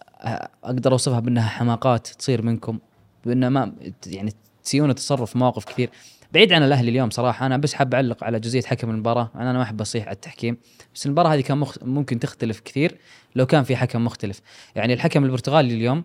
أقدر 0.65 0.93
أوصفها 0.93 1.21
بأنها 1.21 1.49
حماقات 1.49 2.07
تصير 2.07 2.43
منكم 2.43 2.79
بان 3.25 3.47
ما 3.47 3.73
يعني 4.07 4.33
تسيون 4.65 4.95
تصرف 4.95 5.37
مواقف 5.37 5.65
كثير. 5.65 5.91
بعيد 6.33 6.53
عن 6.53 6.63
الأهلي 6.63 6.91
اليوم 6.91 7.11
صراحة 7.11 7.47
أنا 7.47 7.57
بس 7.57 7.75
حاب 7.75 7.95
أعلق 7.95 8.25
على 8.25 8.41
جزئية 8.41 8.63
حكم 8.63 8.91
المباراة. 8.91 9.31
أنا 9.35 9.53
ما 9.53 9.63
أحب 9.63 9.81
أصيح 9.81 10.07
على 10.07 10.15
التحكيم 10.15 10.57
بس 10.95 11.07
المباراة 11.07 11.35
هذه 11.35 11.41
كان 11.41 11.59
مخ... 11.59 11.77
ممكن 11.83 12.19
تختلف 12.19 12.61
كثير 12.61 12.99
لو 13.37 13.47
كان 13.47 13.65
في 13.65 13.77
حكم 13.77 14.05
مختلف. 14.05 14.41
يعني 14.75 14.93
الحكم 14.93 15.25
البرتغالي 15.25 15.75
اليوم 15.75 16.05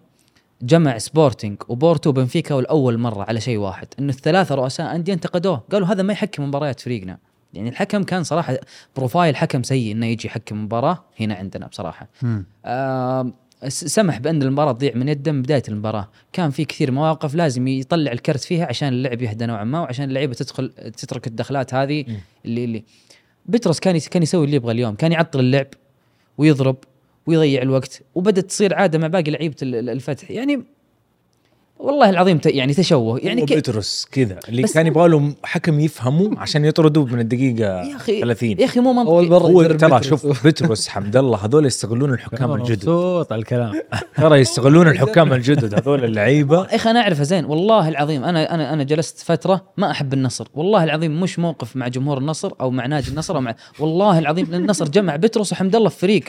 جمع 0.62 0.98
سبورتينج 0.98 1.58
وبورتو 1.68 2.10
وبنفيكا 2.10 2.56
والأول 2.56 2.98
مرة 2.98 3.24
على 3.24 3.42
شيء 3.42 3.58
واحد 3.58 3.88
إنه 4.00 4.10
الثلاثة 4.10 4.56
رؤساء 4.56 4.96
أندية 4.96 5.14
انتقدوه. 5.14 5.58
قالوا 5.72 5.88
هذا 5.88 6.04
ما 6.04 6.14
يحكم 6.14 6.44
مباريات 6.48 6.80
فريقنا. 6.80 7.18
يعني 7.54 7.70
الحكم 7.70 8.04
كان 8.04 8.24
صراحة 8.24 8.58
profile 8.96 9.36
حكم 9.36 9.64
سيء 9.64 9.92
إنه 9.92 10.06
يجي 10.06 10.28
يحكم 10.28 10.64
مباراة 10.64 11.04
هنا 11.20 11.36
عندنا 11.36 11.68
بصراحة. 11.68 12.08
آه 12.66 13.34
سمح 13.68 14.20
بأن 14.20 14.43
المباراة 14.43 14.72
تضيع 14.72 14.95
من 14.95 15.10
يده 15.10 15.32
من 15.32 15.41
بداية 15.41 15.64
المباراة. 15.70 16.10
كان 16.34 16.49
في 16.51 16.66
كثير 16.66 16.91
مواقف 16.91 17.36
لازم 17.36 17.68
يطلع 17.68 18.12
الكرت 18.12 18.39
فيها 18.43 18.66
عشان 18.66 18.88
اللعب 18.88 19.22
يهدى 19.22 19.45
نوعا 19.45 19.64
ما 19.64 19.80
وعشان 19.80 20.06
اللعيبة 20.10 20.34
تدخل 20.34 20.70
تترك 20.97 21.28
الدخلات 21.28 21.74
هذه 21.74 22.06
اللي 22.45 22.64
اللي. 22.64 22.84
بترس 23.45 23.80
كان 23.80 23.99
كان 23.99 24.24
يسوي 24.24 24.45
اللي 24.45 24.56
يبغى 24.56 24.72
اليوم. 24.72 24.95
كان 24.95 25.12
يعطل 25.12 25.39
اللعب 25.39 25.68
ويضرب 26.38 26.76
ويضيع 27.28 27.62
الوقت 27.62 28.01
وبدت 28.16 28.45
تصير 28.45 28.74
عادة 28.76 28.99
مع 28.99 29.08
باقي 29.08 29.32
لعيبة 29.32 29.56
ال- 29.62 29.76
ال- 29.76 29.89
الفتح. 29.89 30.32
يعني 30.32 30.64
والله 31.86 32.10
العظيم 32.10 32.38
ت- 32.38 32.46
يعني 32.46 32.74
تشوه. 32.74 33.18
يعني 33.18 33.28
يعني 33.28 33.42
ك- 33.42 33.54
بترس 33.58 34.08
كذا. 34.12 34.40
اللي 34.50 34.62
بس- 34.64 34.74
كان 34.74 34.88
يبغى 34.88 35.08
له 35.10 35.34
حكم 35.44 35.80
يفهمه 35.80 36.40
عشان 36.40 36.66
يطردوه 36.66 37.06
من 37.06 37.20
الدقيقة 37.20 37.82
يا 37.84 37.96
أخي 37.96 38.22
30 38.22 38.60
يا 38.60 38.66
أخي 38.66 38.80
مو 38.80 38.94
منطقي. 38.94 39.12
اول 39.14 39.28
مره 39.30 39.38
هو 39.40 39.64
ترى 39.64 39.74
بيترس. 39.74 40.08
شوف 40.08 40.48
بترس 40.48 40.88
حمد 40.88 41.16
الله 41.18 41.46
هذول 41.46 41.66
يستغلون 41.66 42.14
الحكام 42.14 42.54
الجدد. 42.54 42.90
مبسوط 42.90 43.32
على 43.34 43.40
الكلام. 43.40 43.82
ترى 44.18 44.40
يستغلون 44.40 44.88
الحكام 44.88 45.34
الجدد 45.34 45.74
هذول 45.76 46.04
اللعيبة. 46.04 46.58
يا 46.72 46.76
أخي 46.76 46.90
أنا 46.92 47.00
اعرفه 47.02 47.24
زين 47.24 47.46
والله 47.46 47.90
العظيم 47.90 48.24
أنا 48.24 48.54
أنا 48.54 48.74
أنا 48.74 48.84
جلست 48.84 49.20
فترة 49.20 49.62
ما 49.78 49.92
أحب 49.92 50.14
النصر. 50.14 50.48
والله 50.54 50.84
العظيم 50.84 51.22
مش 51.22 51.40
موقف 51.40 51.76
مع 51.76 51.88
جمهور 51.88 52.18
النصر 52.18 52.52
أو 52.62 52.72
مع 52.72 52.86
نادي 52.86 53.10
النصر 53.10 53.36
أو 53.36 53.42
مع 53.42 53.56
والله 53.80 54.20
العظيم 54.20 54.54
النصر 54.54 54.88
جمع 54.88 55.16
بترس 55.16 55.52
وحمد 55.52 55.76
الله 55.76 55.90
في 55.90 56.00
فريق. 56.00 56.24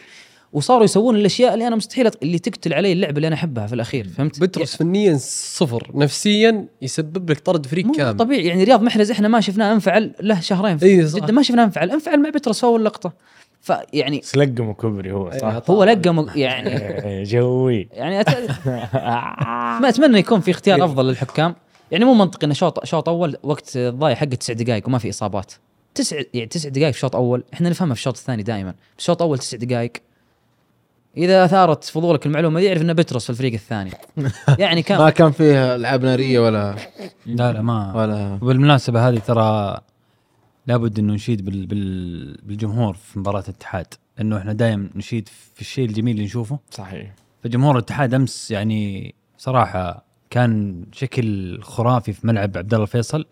وصاروا 0.53 0.85
يسوون 0.85 1.17
الأشياء 1.17 1.55
اللي 1.55 1.67
أنا 1.67 1.77
مستحيل 1.77 2.11
أت- 2.11 2.15
اللي 2.23 2.39
تقتل 2.39 2.75
علي 2.75 2.93
اللعبة 2.93 3.17
اللي 3.17 3.27
أنا 3.27 3.35
أحبها 3.37 3.67
في 3.67 3.75
الأخير 3.75 4.09
فهمت؟ 4.09 4.41
بترس 4.41 4.77
فنيا 4.77 5.17
صفر. 5.21 5.91
نفسيا 5.95 6.67
يسبب 6.83 7.31
لك 7.31 7.41
طرد 7.41 7.67
فريق 7.67 7.85
مو 7.87 7.93
كامل. 7.93 8.17
طبيعي. 8.17 8.47
يعني 8.47 8.65
رياض 8.65 8.83
محرز 8.83 9.11
إحنا 9.11 9.29
ما 9.29 9.41
شفناه 9.41 9.73
أنفعل 9.73 10.13
له 10.21 10.41
شهرين. 10.41 10.79
في 10.79 10.87
إي 10.87 11.07
صح. 11.09 11.19
جدا 11.19 11.33
ما 11.33 11.43
شفناه 11.43 11.65
أنفعل. 11.65 11.91
أنفعل 11.91 12.23
مع 12.23 12.31
بترس 12.31 12.61
في 12.61 12.67
أول 12.67 12.85
لقطة. 12.85 13.13
فيعني 13.61 14.19
بس 14.19 14.37
لقمه 14.37 14.75
كبري 14.75 15.13
هو 15.13 15.31
صح؟ 15.41 15.63
هو 15.71 15.85
لقى 15.85 16.27
يعني 16.37 16.71
إيه، 17.07 17.25
جوي. 17.25 17.89
يعني 17.93 18.21
أت... 18.21 18.29
ما 19.83 19.89
أتمنى 19.89 20.19
يكون 20.19 20.41
في 20.41 20.51
اختيار 20.51 20.85
أفضل 20.85 21.07
للحكام. 21.09 21.55
يعني 21.91 22.05
مو 22.05 22.15
منطقي 22.15 22.47
انه 22.47 22.55
شوط 22.55 22.85
شوط 22.85 23.09
أول 23.09 23.37
وقت 23.43 23.77
الضايع 23.77 24.15
حقه 24.17 24.27
تسع 24.27 24.53
دقائق 24.55 24.89
وما 24.89 24.99
في 24.99 25.09
إصابات. 25.11 25.53
تسع 25.95 26.17
يعني 26.35 26.47
تسع 26.47 26.69
دقائق 26.69 26.91
في 26.95 26.99
شوط 26.99 27.17
أول. 27.17 27.45
إحنا 27.55 27.69
نفهمها 27.71 27.95
في 27.95 28.01
الشوط 28.01 28.17
الثاني 28.17 28.43
دائما. 28.43 28.75
بس 28.99 29.05
شوط 29.05 29.23
أول 29.23 29.39
تسع 29.39 29.57
دقائق 29.59 29.93
إذا 31.17 31.45
أثارت 31.45 31.85
فضولك 31.85 32.27
المعلومة 32.27 32.61
دي 32.61 32.69
اعرف 32.69 32.83
إنه 32.83 32.93
بترس 32.93 33.25
في 33.25 33.31
الفريق 33.31 33.53
الثاني. 33.53 33.91
يعني 34.59 34.75
ما 34.77 34.83
كان 34.87 35.09
كان 35.09 35.31
فيه 35.33 35.75
العاب 35.77 36.05
نارية 36.05 36.41
ولا 36.41 36.77
لا 37.27 37.53
لا 37.53 37.62
ما 37.62 37.95
ولا 37.97 38.39
وبالمناسبة 38.43 39.09
هذه 39.09 39.19
ترى 39.19 39.79
لابد 40.67 40.99
إنه 40.99 41.12
نشيد 41.14 41.45
بال 41.45 41.67
بال 41.67 42.37
بالجمهور 42.43 42.95
في 42.95 43.19
مباراة 43.19 43.41
الاتحاد. 43.49 43.87
إنه 44.21 44.39
إحنا 44.39 44.53
دائما 44.53 44.91
نشيد 44.95 45.29
في 45.55 45.61
الشيء 45.61 45.85
الجميل 45.89 46.14
اللي 46.14 46.25
نشوفه. 46.25 46.59
صحيح. 46.71 47.12
فجمهور 47.45 47.75
الاتحاد 47.75 48.14
أمس 48.14 48.51
يعني 48.51 49.14
صراحة 49.39 50.05
كان 50.31 50.85
شكل 50.93 51.59
خرافي 51.62 52.12
في 52.12 52.27
ملعب 52.27 52.59
عبد 52.59 52.73
الله 52.75 52.85
الفيصل. 52.85 53.27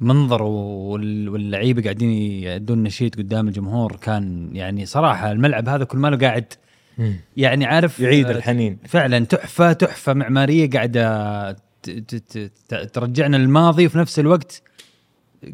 منظر 0.00 0.42
وال- 0.42 1.28
واللعيبة 1.28 1.82
قاعدين 1.82 2.10
يأدون 2.42 2.82
نشيد 2.82 3.14
قدام 3.18 3.48
الجمهور 3.48 3.96
كان 3.96 4.50
يعني 4.56 4.86
صراحة 4.86 5.32
الملعب 5.32 5.68
هذا 5.68 5.84
كل 5.84 5.98
ماله 5.98 6.16
قاعد 6.16 6.52
يعني 7.36 7.64
عارف 7.64 8.00
يعيد 8.00 8.26
آه، 8.26 8.30
الحنين. 8.32 8.78
فعلا 8.88 9.24
تحفة 9.24 9.72
تحفة 9.72 10.14
معمارية 10.14 10.70
قاعدة 10.70 11.52
ت- 11.52 11.90
ت- 11.90 12.50
ت- 12.68 12.74
ترجعنا 12.94 13.36
للماضي 13.36 13.86
وفي 13.86 13.98
نفس 13.98 14.18
الوقت 14.18 14.62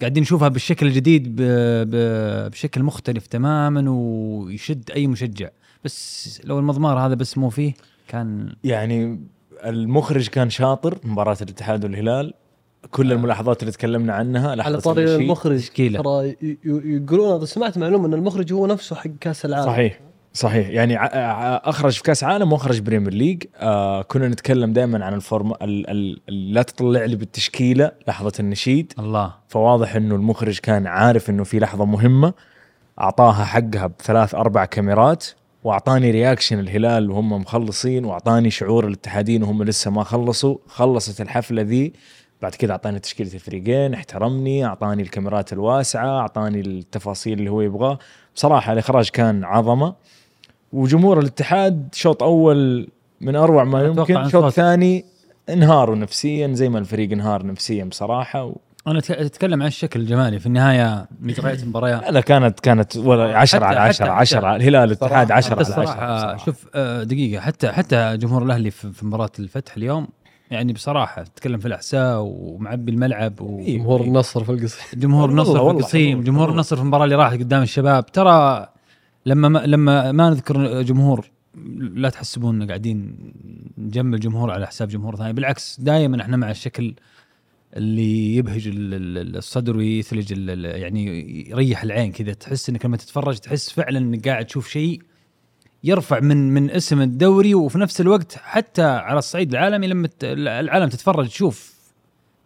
قاعدين 0.00 0.22
نشوفها 0.22 0.48
بالشكل 0.48 0.86
الجديد 0.86 1.36
ب- 1.36 1.42
ب- 1.90 2.50
بشكل 2.50 2.82
مختلف 2.82 3.26
تماما 3.26 3.90
ويشد 3.90 4.90
أي 4.90 5.06
مشجع. 5.06 5.48
بس 5.84 6.40
لو 6.44 6.58
المضمار 6.58 6.98
هذا 6.98 7.14
بس 7.14 7.38
مو 7.38 7.50
فيه 7.50 7.72
كان 8.08 8.54
يعني 8.64 9.20
المخرج 9.64 10.28
كان 10.28 10.50
شاطر 10.50 10.98
مباراة 11.04 11.36
الاتحاد 11.42 11.84
والهلال. 11.84 12.34
كل 12.90 13.12
الملاحظات 13.12 13.60
اللي 13.62 13.72
تكلمنا 13.72 14.12
عنها 14.12 14.48
على 14.50 14.56
لاحظت 14.56 14.84
طاري. 14.84 15.14
المخرج. 15.16 15.68
ترى 15.68 16.28
ي- 16.28 16.36
ي- 16.42 16.58
يقولون 16.64 17.46
سمعت 17.46 17.78
معلومة 17.78 18.06
إن 18.06 18.14
المخرج 18.14 18.52
هو 18.52 18.66
نفسه 18.66 18.96
حق 18.96 19.10
كأس 19.20 19.44
العالم. 19.44 19.66
صحيح. 19.66 20.00
صحيح. 20.34 20.68
يعني 20.68 20.98
أخرج 21.68 21.92
في 21.92 22.02
كأس 22.02 22.24
عالم 22.24 22.52
وأخرج 22.52 22.80
Premier 22.80 23.14
League 23.14 23.42
آه 23.56 24.02
كنا 24.02 24.28
نتكلم 24.28 24.72
دائما 24.72 25.04
عن 25.04 25.14
ال 25.14 25.22
form 25.22 25.52
ال 25.52 25.90
ال 25.90 26.20
ال 26.28 26.52
لا 26.52 26.62
تطلع 26.62 27.04
لي 27.04 27.16
بالتشكيلة 27.16 27.92
لحظة 28.08 28.32
النشيد. 28.40 28.92
الله. 28.98 29.34
فواضح 29.48 29.96
إنه 29.96 30.14
المخرج 30.14 30.58
كان 30.58 30.86
عارف 30.86 31.30
إنه 31.30 31.44
في 31.44 31.58
لحظة 31.58 31.84
مهمة. 31.84 32.34
أعطاها 33.00 33.44
حقها 33.44 33.86
بثلاث 33.86 34.34
أربع 34.34 34.64
كاميرات 34.64 35.26
وأعطاني 35.64 36.10
رياكشن 36.10 36.58
الهلال 36.58 37.10
وهم 37.10 37.32
مخلصين 37.32 38.04
وأعطاني 38.04 38.50
شعور 38.50 38.86
الاتحادين 38.86 39.42
وهم 39.42 39.62
لسه 39.62 39.90
ما 39.90 40.04
خلصوا. 40.04 40.56
خلصت 40.66 41.20
الحفلة 41.20 41.62
ذي. 41.62 41.92
بعد 42.42 42.54
كذا 42.54 42.72
أعطاني 42.72 42.98
تشكيلة 42.98 43.34
الفريقين 43.34 43.94
احترمني 43.94 44.64
أعطاني 44.64 45.02
الكاميرات 45.02 45.52
الواسعة 45.52 46.20
أعطاني 46.20 46.60
التفاصيل 46.60 47.38
اللي 47.38 47.50
هو 47.50 47.60
يبغاه. 47.60 47.98
بصراحة 48.34 48.72
الإخراج 48.72 49.08
كان 49.08 49.44
عظمة. 49.44 49.94
وجمهور 50.72 51.18
الاتحاد 51.20 51.88
شوط 51.92 52.22
أول 52.22 52.88
من 53.20 53.36
أروع 53.36 53.64
ما 53.64 53.82
يمكن 53.84 54.28
شوط 54.28 54.52
ثاني 54.52 55.04
انهاروا 55.48 55.96
نفسيا 55.96 56.52
زي 56.54 56.68
ما 56.68 56.78
الفريق 56.78 57.12
انهار 57.12 57.46
نفسيا 57.46 57.84
بصراحة 57.84 58.44
و... 58.44 58.56
أنا 58.86 58.98
أتكلم 59.10 59.62
عن 59.62 59.68
الشكل 59.68 60.00
الجمالي. 60.00 60.38
في 60.38 60.46
النهاية 60.46 61.06
مجريات 61.20 61.62
المباريات 61.62 62.10
لا 62.10 62.20
كانت 62.20 62.60
كانت 62.60 62.96
ولا 62.96 63.38
10 63.38 63.58
حتى- 63.60 63.62
على 63.62 63.80
10 63.80 64.06
حتى- 64.06 64.10
10 64.10 64.56
الهلال 64.56 64.84
الاتحاد 64.84 65.30
10 65.32 65.50
حتى 65.54 65.72
على 65.72 65.72
10 65.72 65.82
الصراحه 65.82 66.16
بصراحة. 66.16 66.36
شوف 66.44 66.66
آه، 66.74 67.02
دقيقة. 67.02 67.40
حتى 67.40 67.68
حتى 67.72 68.16
جمهور 68.16 68.42
الأهلي 68.42 68.70
في 68.70 68.92
في 68.92 69.06
مباراة 69.06 69.30
الفتح 69.38 69.76
اليوم 69.76 70.08
يعني 70.50 70.72
بصراحة 70.72 71.22
تتكلم 71.22 71.58
في 71.58 71.66
الأحساء 71.66 72.20
ومعبي 72.20 72.90
الملعب 72.92 73.40
و... 73.40 73.62
جمهور 73.66 74.00
النصر 74.00 74.44
في 74.44 74.52
القصيم. 74.52 75.00
جمهور 75.00 75.30
النصر 75.30 75.64
في 75.64 75.70
القصيم 75.70 76.22
جمهور. 76.22 76.50
النصر 76.50 76.76
في 76.76 76.82
المباراة 76.82 77.04
اللي 77.04 77.14
راحت 77.16 77.38
قدام 77.38 77.62
الشباب. 77.62 78.06
ترى 78.06 78.68
لما 79.26 79.48
ما 79.48 79.58
لما 79.58 80.12
ما 80.12 80.30
نذكر 80.30 80.82
جمهور 80.82 81.30
لا 81.78 82.10
تحسبون 82.10 82.66
قاعدين 82.66 83.16
نجمل 83.78 84.20
جمهور 84.20 84.50
على 84.50 84.66
حساب 84.66 84.88
جمهور 84.88 85.16
ثاني. 85.16 85.32
بالعكس 85.32 85.80
دائما 85.80 86.22
إحنا 86.22 86.36
مع 86.36 86.50
الشكل 86.50 86.94
اللي 87.76 88.36
يبهج 88.36 88.66
ال- 88.68 88.94
ال- 88.94 89.36
الصدر 89.36 89.76
ويثلج 89.76 90.48
يعني 90.64 91.04
يريح 91.50 91.82
العين 91.82 92.12
كذا. 92.12 92.32
تحس 92.32 92.68
انك 92.68 92.84
لما 92.86 92.96
تتفرج 92.96 93.38
تحس 93.38 93.70
فعلا 93.72 93.98
إنك 93.98 94.28
قاعد 94.28 94.44
تشوف 94.46 94.68
شيء 94.68 95.02
يرفع 95.84 96.20
من 96.20 96.36
من 96.54 96.70
اسم 96.70 97.00
الدوري 97.00 97.54
وفي 97.54 97.78
نفس 97.78 98.00
الوقت 98.00 98.36
حتى 98.42 98.82
على 98.82 99.18
الصعيد 99.18 99.50
العالمي 99.54 99.86
لما 99.86 100.08
العالم 100.22 100.88
تتفرج 100.88 101.28
تشوف 101.28 101.74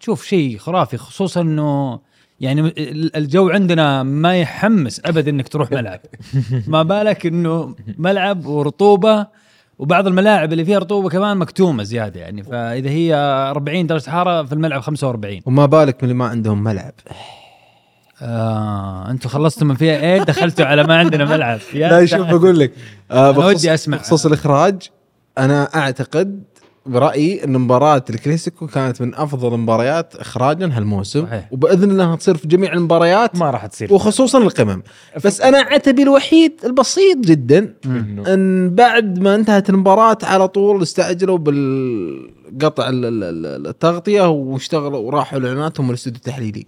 تشوف 0.01 0.25
شيء 0.27 0.59
خرافي 0.59 0.97
خصوصا 0.97 1.41
إنه 1.41 2.01
يعني 2.41 2.61
ال- 2.61 3.17
الجو 3.17 3.49
عندنا 3.51 4.03
ما 4.03 4.37
يحمس 4.41 5.01
ابدا 5.05 5.31
إنك 5.31 5.49
تروح 5.49 5.73
ملعب. 5.73 6.01
ما 6.67 6.83
بالك 6.83 7.27
إنه 7.27 7.75
ملعب 7.99 8.47
ورطوبة 8.47 9.27
وبعض 9.79 10.07
الملاعب 10.07 10.53
اللي 10.53 10.65
فيها 10.65 10.79
رطوبة 10.79 11.09
كمان 11.09 11.37
مكتومة 11.37 11.83
زيادة 11.83 12.21
يعني. 12.21 12.43
فإذا 12.43 12.91
هي 12.91 13.15
40 13.51 13.87
درجة 13.87 14.11
حرارة 14.11 14.43
في 14.47 14.53
الملعب 14.53 14.81
45 14.81 15.41
وما 15.47 15.67
بالك 15.67 15.95
من 15.97 16.03
اللي 16.03 16.15
ما 16.15 16.27
عندهم 16.27 16.63
ملعب. 16.65 16.93
آه 18.23 19.11
أنتم 19.11 19.29
خلصتوا 19.29 19.67
من 19.67 19.75
فيها 19.75 19.97
إيه؟ 19.97 20.23
دخلتوا 20.23 20.65
على 20.67 20.85
ما 20.85 20.97
عندنا 20.99 21.25
ملعب. 21.25 21.59
يا 21.75 21.89
لا 21.89 22.07
شوف. 22.07 22.21
بقول 22.27 22.59
لك 22.61 22.73
آه 23.11 23.15
أنا 23.31 23.31
بخصوص, 23.31 23.55
ودي 23.55 23.75
أسمع. 23.75 23.97
بخصوص 23.97 24.27
الإخراج 24.27 24.83
أنا 25.39 25.69
أعتقد 25.75 26.43
برأيي 26.87 27.45
إن 27.45 27.53
مباراة 27.59 28.05
الكلاسيكو 28.11 28.67
كانت 28.67 29.03
من 29.03 29.15
أفضل 29.15 29.55
المباريات 29.55 30.15
اخراجا 30.17 30.67
هالموسم. 30.73 31.27
صحيح. 31.27 31.49
وبإذن 31.53 31.91
الله 31.91 32.15
تصير 32.15 32.37
في 32.37 32.49
جميع 32.49 32.73
المباريات. 32.73 33.37
ما 33.37 33.51
راح 33.51 33.67
تصير. 33.67 33.95
وخصوصا 33.95 34.39
القمم. 34.39 34.83
بس 35.25 35.41
أنا 35.41 35.59
عتبي 35.59 36.03
الوحيد 36.03 36.53
البسيط 36.65 37.19
جدا 37.19 37.75
إن 38.29 38.71
بعد 38.75 39.19
ما 39.19 39.35
انتهت 39.35 39.71
المباراة 39.71 40.19
على 40.23 40.49
طول 40.49 40.83
استعجلوا 40.83 41.39
بالقطع 41.39 42.89
ال- 42.89 43.05
ال- 43.05 43.25
ال- 43.47 43.67
التغطية 43.67 44.29
واشتغلوا 44.31 44.99
وراحوا 44.99 45.39
لإعلاناتهم 45.39 45.89
الاستوديو 45.91 46.17
التحليلي. 46.17 46.65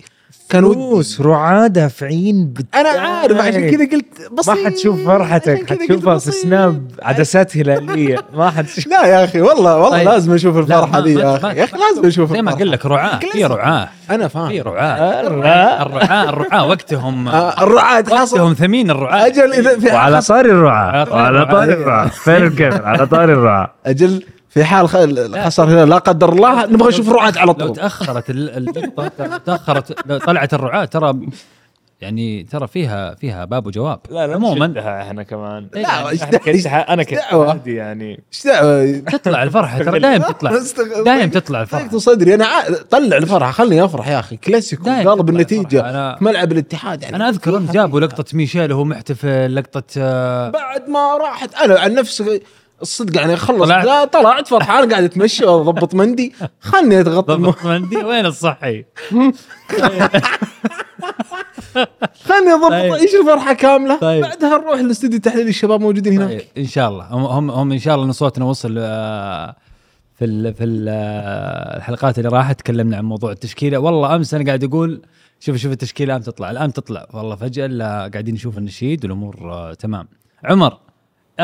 فلوس 0.51 1.21
رعاة 1.21 1.67
دافعين 1.67 2.53
بت... 2.53 2.67
أنا 2.75 2.89
عارف 2.89 3.41
عشان 3.41 3.71
كذا 3.71 3.85
قلت 3.85 4.33
بسيط. 4.33 4.55
ما 4.55 4.67
حتشوف 4.67 5.05
فرحتك 5.05 5.71
حتشوفها 5.71 6.19
في. 6.19 6.31
سناب 6.31 6.91
عدسات 7.03 7.57
هلالية. 7.57 8.17
ما 8.35 8.51
حتشوف 8.51 8.87
لا 8.87 9.07
يا 9.07 9.25
أخي 9.25 9.41
والله 9.41 9.77
والله 9.77 9.99
طيب. 9.99 10.09
لازم 10.09 10.35
أشوف 10.35 10.57
الفرحة 10.57 11.01
دي 11.01 11.15
يا 11.15 11.37
أخي. 11.37 11.49
يا 11.59 11.65
أخي 11.65 11.77
لازم 11.77 12.07
أشوف 12.07 12.33
زي 12.33 12.43
ما. 12.43 12.51
أقول 12.53 12.71
لك 12.73 12.87
رعاة. 12.87 13.19
في 13.19 13.45
رعاة. 13.45 13.89
أنا 14.11 14.29
في 14.29 14.35
فاهم 14.35 14.63
رعاة. 14.63 15.21
الرعاة. 15.27 15.83
الرعاة 15.83 16.29
الرعاة 16.29 16.67
وقتهم 16.67 17.29
آه، 17.29 17.63
الرعاة 17.63 18.05
وقتهم 18.11 18.55
ثمين 18.55 18.91
الرعاة. 18.91 19.27
أجل 19.27 19.53
إذا 19.53 19.79
في 19.79 19.87
وعلى 19.95 20.21
طاري 20.23 20.51
الرعاة. 20.51 20.91
على 20.91 21.05
طاري 21.07 21.23
وعلى 21.23 21.43
الرعاة. 21.43 21.53
طاري 21.53 21.73
الرعاة. 21.73 22.09
فين 22.09 22.35
الكاميرا 22.35 22.87
على 22.87 23.07
طاري 23.07 23.33
الرعاة. 23.33 23.73
أجل 23.87 24.23
في 24.51 24.65
حال 24.65 24.89
خسر 24.89 25.65
الهلال 25.65 25.89
لا 25.89 25.99
قدر 25.99 26.33
الله 26.33 26.67
نبغى 26.67 26.89
نشوف 26.89 27.09
رعاة 27.09 27.33
على 27.37 27.47
لو 27.47 27.53
طول. 27.53 27.77
تأخرت 27.77 28.31
ال- 28.31 28.51
اللقطه 28.57 29.37
تاخرت 29.39 30.07
لو 30.07 30.19
طلعت 30.19 30.55
الرعاة 30.55 30.85
ترى 30.85 31.21
يعني 32.01 32.43
ترى 32.43 32.67
فيها 32.67 33.15
فيها 33.15 33.45
باب 33.45 33.67
وجواب. 33.67 34.01
لا 34.11 34.27
لا 34.27 34.35
عموما 34.35 35.01
إحنا 35.03 35.23
كمان. 35.23 35.69
لا، 35.75 35.85
إحنا 35.85 36.05
دعوة- 36.05 36.07
إيش 36.09 36.25
كنت 36.25 36.67
أنا 36.67 37.03
كنت 37.03 37.67
يعني. 37.67 38.21
إيش 38.33 38.47
دعوة؟ 38.47 38.99
تطلع 38.99 39.43
الفرحة 39.43 39.79
ترى 39.79 39.99
دايم 39.99 40.23
تطلع. 40.33 40.53
دايم 41.05 41.31
تطلع 41.31 41.61
الفرحة. 41.63 41.83
ضيقت 41.85 41.97
صدري 41.97 42.35
أنا 42.35 42.47
طلع 42.91 43.17
الفرحة 43.17 43.51
خلني 43.53 43.85
أفرح 43.85 44.09
يا 44.09 44.19
أخي. 44.19 44.37
كلاسيكو 44.37 44.85
قالب 44.91 45.29
النتيجة. 45.29 45.83
أنا- 45.83 46.23
ملعب 46.23 46.53
الاتحاد 46.53 47.03
يعني 47.03 47.17
أنا 47.17 47.29
أذكر 47.29 47.59
جابوا 47.59 48.01
لقطة 48.01 48.25
ميشيل 48.37 48.73
وهو 48.73 48.85
محتفل 48.85 49.55
لقطة 49.57 49.83
آه، 49.99 50.51
بعد 50.51 50.89
ما 50.89 51.17
راحت 51.17 51.55
أنا 51.55 51.81
عن 51.81 51.95
نفسي 51.95 52.41
الصدق 52.83 53.21
يعني 53.21 53.37
خلص. 53.37 53.63
طلعت. 53.63 53.85
لا 53.85 54.05
طلعت 54.05 54.49
فرحان 54.49 54.91
قاعد 54.91 55.05
اتمشى 55.05 55.45
واضبط 55.45 55.95
مندي. 55.95 56.35
خلني 56.61 57.01
اتغطى 57.01 57.35
ضبط 57.35 57.65
مندي. 57.65 57.97
وين 57.97 58.27
الصحي؟ 58.27 58.85
خلني 62.25 62.53
أضبط. 62.55 62.71
طيب. 62.71 62.93
إيش 62.93 63.15
الفرحة 63.15 63.53
كاملة؟ 63.53 63.97
طيب. 63.97 64.23
بعدها 64.23 64.59
نروح 64.59 64.79
الاستوديو 64.79 65.17
التحليلي 65.17 65.49
الشباب 65.49 65.81
موجودين 65.81 66.13
هناك. 66.13 66.29
طيب 66.29 66.43
إن 66.59 66.67
شاء 66.67 66.89
الله. 66.89 67.05
هم 67.11 67.51
هم, 67.51 67.73
إن 67.73 67.79
شاء 67.79 67.95
الله 67.95 68.07
ان 68.07 68.13
صوتنا 68.13 68.45
وصل 68.45 68.75
آه، 68.79 69.57
في 70.15 70.25
ال 70.25 70.55
في 70.55 70.65
ال 70.65 70.87
آه، 70.89 71.77
الحلقات 71.77 72.19
اللي 72.19 72.29
راحت 72.29 72.59
تكلمنا 72.59 72.97
عن 72.97 73.05
موضوع 73.05 73.33
التشكيلة. 73.33 73.79
والله 73.79 74.15
أمس 74.15 74.35
أنا 74.35 74.45
قاعد 74.45 74.65
أقول 74.65 75.03
شوف 75.41 75.57
شوف 75.57 75.73
التشكيلة 75.73 76.17
الآن 76.17 76.25
تطلع 76.25 76.51
الآن 76.51 76.73
تطلع. 76.73 77.07
والله 77.15 77.37
فجأة 77.37 77.69
قاعدين 78.09 78.35
نشوف 78.35 78.59
النشيد 78.59 79.05
والأمور 79.05 79.37
آه، 79.43 79.75
تمام. 79.75 80.09
عمر. 80.45 80.88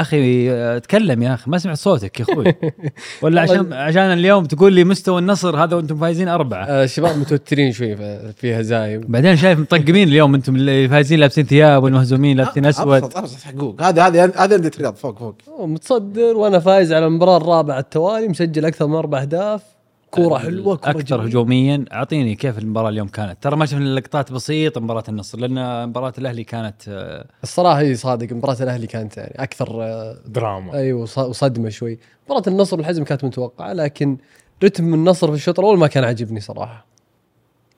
أخي 0.01 0.51
آه، 0.51 0.79
تكلم 0.79 1.23
يا 1.23 1.35
أخي 1.35 1.51
ما 1.51 1.59
سمعت 1.59 1.77
صوتك 1.77 2.21
يا 2.21 2.25
أخوي. 2.25 2.55
ولا 3.23 3.41
عشان 3.41 3.73
عشان 3.73 4.03
اليوم 4.03 4.45
تقول 4.45 4.73
لي 4.73 4.85
مستوى 4.85 5.19
النصر 5.19 5.65
هذا 5.65 5.77
وأنتم 5.77 5.97
فايزين 5.97 6.29
أربعة. 6.29 6.65
آه، 6.65 6.85
الشباب 6.85 7.19
متوترين 7.19 7.73
شوي 7.73 7.97
في 8.33 8.61
هزايم. 8.61 9.01
بعدين 9.09 9.37
شايف 9.37 9.59
مطقمين 9.59 10.09
اليوم 10.09 10.35
أنتم 10.35 10.57
اللي 10.57 10.89
فايزين 10.89 11.21
لابسين 11.21 11.45
ثياب 11.47 11.83
والمهزومين 11.83 12.37
لابسين 12.37 12.67
أسود. 12.67 13.03
أبسط 13.03 13.17
أبسط 13.17 13.41
حقوق. 13.43 13.83
هذه 13.83 14.07
هذه 14.07 14.33
هذه 14.37 14.55
انديه 14.55 14.71
رياض 14.81 14.95
فوق 14.95 15.19
فوق. 15.19 15.37
متصدر 15.61 16.37
وأنا 16.37 16.59
فايز 16.59 16.93
على 16.93 17.07
المباراة 17.07 17.37
الرابعة 17.37 17.79
التوالي 17.79 18.29
مسجل 18.29 18.65
أكثر 18.65 18.87
من 18.87 18.95
أربع 18.95 19.23
أهداف. 19.23 19.74
كورة 20.15 20.39
حلوة 20.39 20.77
كورة 20.77 20.91
أكثر 20.91 21.03
جميلة. 21.17 21.25
هجوميا 21.25 21.85
أعطيني 21.93 22.35
كيف 22.35 22.59
المباراة 22.59 22.89
اليوم 22.89 23.09
كانت 23.09 23.43
ترى 23.43 23.57
ما 23.57 23.67
شفنا 23.67 23.85
لقطات 24.01 24.33
بسيطة 24.33 24.81
مباراة 24.81 25.05
النصر 25.09 25.39
لأن 25.39 25.89
مباراة 25.89 26.13
الأهلي 26.19 26.45
كانت 26.45 26.83
آه، 26.89 27.27
الصراحة 27.43 27.81
هي 27.81 27.95
صادق 27.95 28.33
مباراة 28.33 28.57
الأهلي 28.63 28.87
كانت 28.87 29.17
يعني 29.17 29.35
أكثر 29.43 29.83
آه، 29.83 30.17
دراما 30.27 30.75
أيوه 30.75 31.01
وص- 31.03 31.19
وصدمة 31.19 31.69
شوي 31.69 31.99
مباراة 32.27 32.43
النصر 32.47 32.77
والحزم 32.77 33.05
كانت 33.05 33.25
متوقعة 33.25 33.73
لكن 33.73 34.17
رتم 34.65 34.95
النصر 34.95 35.29
في 35.29 35.35
الشوط 35.35 35.59
الأول 35.59 35.79
ما 35.79 35.87
كان 35.87 36.05
عاجبني 36.05 36.41
صراحة 36.41 36.87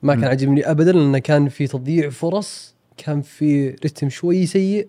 ما 0.02 0.14
كان. 0.14 0.24
عاجبني 0.24 0.70
ابدا 0.70 0.92
لأنه 0.92 1.18
كان 1.18 1.48
في 1.48 1.66
تضييع 1.66 2.10
فرص 2.10 2.74
كان 2.96 3.22
في 3.22 3.68
رتم 3.70 4.08
شوي 4.08 4.46
سيء 4.46 4.88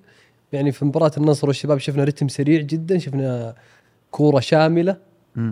يعني 0.54 0.72
في 0.72 0.86
مباراة 0.86 1.12
النصر 1.18 1.48
والشباب 1.48 1.78
شفنا 1.78 2.04
رتم 2.04 2.28
سريع 2.28 2.62
جدا 2.62 2.98
شفنا 2.98 3.56
كورة 4.12 4.40
شاملة. 4.40 4.98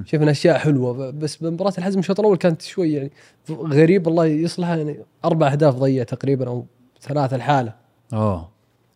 شفنا 0.05 0.31
أشياء 0.31 0.57
حلوة 0.57 1.11
بس 1.11 1.35
بمباراة 1.35 1.73
الحزم 1.77 1.99
الشوط 1.99 2.19
الأول 2.19 2.37
كانت 2.37 2.61
شوي 2.61 2.93
يعني 2.93 3.11
غريب 3.51 4.07
الله 4.07 4.25
يصلحها 4.25 4.75
يعني 4.77 4.99
أربع 5.25 5.51
أهداف 5.51 5.75
ضيع 5.75 6.03
تقريبا 6.03 6.47
أو 6.47 6.65
ثلاثة 7.01 7.35
الحاله 7.35 7.73
اوه 8.13 8.49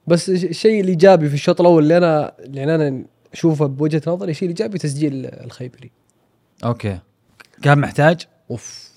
بس 0.07 0.29
الش- 0.29 0.43
الشيء 0.45 0.81
الايجابي 0.81 1.27
في 1.29 1.33
الشوط 1.33 1.61
الأول 1.61 1.83
اللي 1.83 1.97
أنا 1.97 2.33
يعني 2.39 2.75
أنا 2.75 3.03
أشوفه 3.33 3.65
بوجهة 3.65 4.01
نظري 4.07 4.31
الشيء 4.31 4.49
الايجابي 4.49 4.77
تسجيل 4.77 5.25
الخيبري. 5.25 5.91
okay. 6.65 6.99
كان 7.61 7.79
محتاج؟ 7.79 8.27
أوف. 8.51 8.89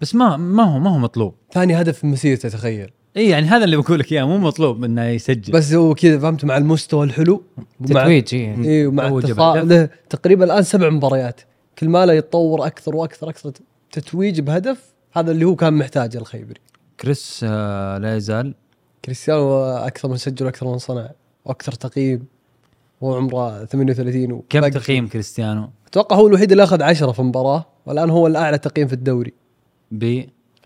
بس 0.00 0.14
ما 0.14 0.36
ما 0.36 0.62
هو 0.62 0.78
ما 0.78 0.90
هو 0.94 0.98
مطلوب. 0.98 1.34
ثاني 1.52 1.80
هدف 1.80 2.04
من 2.04 2.10
مسيرته 2.10 2.48
تخيل 2.48 2.90
اي 3.16 3.28
يعني 3.28 3.46
هذا 3.46 3.64
اللي 3.64 3.76
بقول 3.76 3.98
لك 3.98 4.12
إياه 4.12 4.24
مو 4.24 4.38
مطلوب 4.38 4.84
إنه 4.84 5.04
يسجل. 5.04 5.52
بس 5.52 5.72
هو 5.72 5.94
كذا 5.94 6.18
فهمت؟ 6.18 6.44
مع 6.44 6.56
المستوى 6.56 7.06
الحلو 7.06 7.42
ومع- 7.80 8.02
تتويج 8.02 8.34
إيه. 8.34 8.64
اي 8.64 8.86
ومع 8.86 9.08
تتويج 9.08 9.24
التصا... 9.24 9.52
بهدف. 9.52 9.68
له 9.72 9.88
تقريبا 10.10 10.44
الآن 10.44 10.62
سبع 10.62 10.90
مباريات. 10.90 11.40
كل 11.78 11.88
ما 11.88 12.06
له 12.06 12.12
يتطور 12.12 12.66
أكثر 12.66 12.96
وأكثر 12.96 13.28
أكثر 13.28 13.52
تتويج 13.92 14.40
بهدف 14.40 14.92
هذا 15.12 15.30
اللي 15.30 15.44
هو 15.44 15.56
كان 15.56 15.72
محتاجه 15.74 16.18
الخيبري. 16.18 16.60
كريس 17.00 17.40
آه 17.48 17.98
لا 17.98 18.16
يزال. 18.16 18.54
كريستيانو 19.04 19.64
أكثر 19.64 20.08
من 20.08 20.16
سجل 20.16 20.46
وأكثر 20.46 20.66
من 20.66 20.78
صنع 20.78 21.10
وأكثر 21.44 21.72
تقييم 21.72 22.24
هو 23.02 23.14
عمره 23.16 23.64
38 23.64 24.42
كم 24.48 24.58
وباقي 24.58 24.70
تقييم 24.70 25.08
كريستيانو؟ 25.08 25.70
أتوقع 25.86 26.16
هو 26.16 26.26
الوحيد 26.26 26.50
اللي 26.50 26.64
أخذ 26.64 26.82
10 26.82 27.12
في 27.12 27.18
المباراة 27.20 27.66
والآن 27.86 28.10
هو 28.10 28.26
الأعلى 28.26 28.58
تقييم 28.58 28.86
في 28.88 28.92
الدوري. 28.94 29.32
ب؟ 29.90 30.22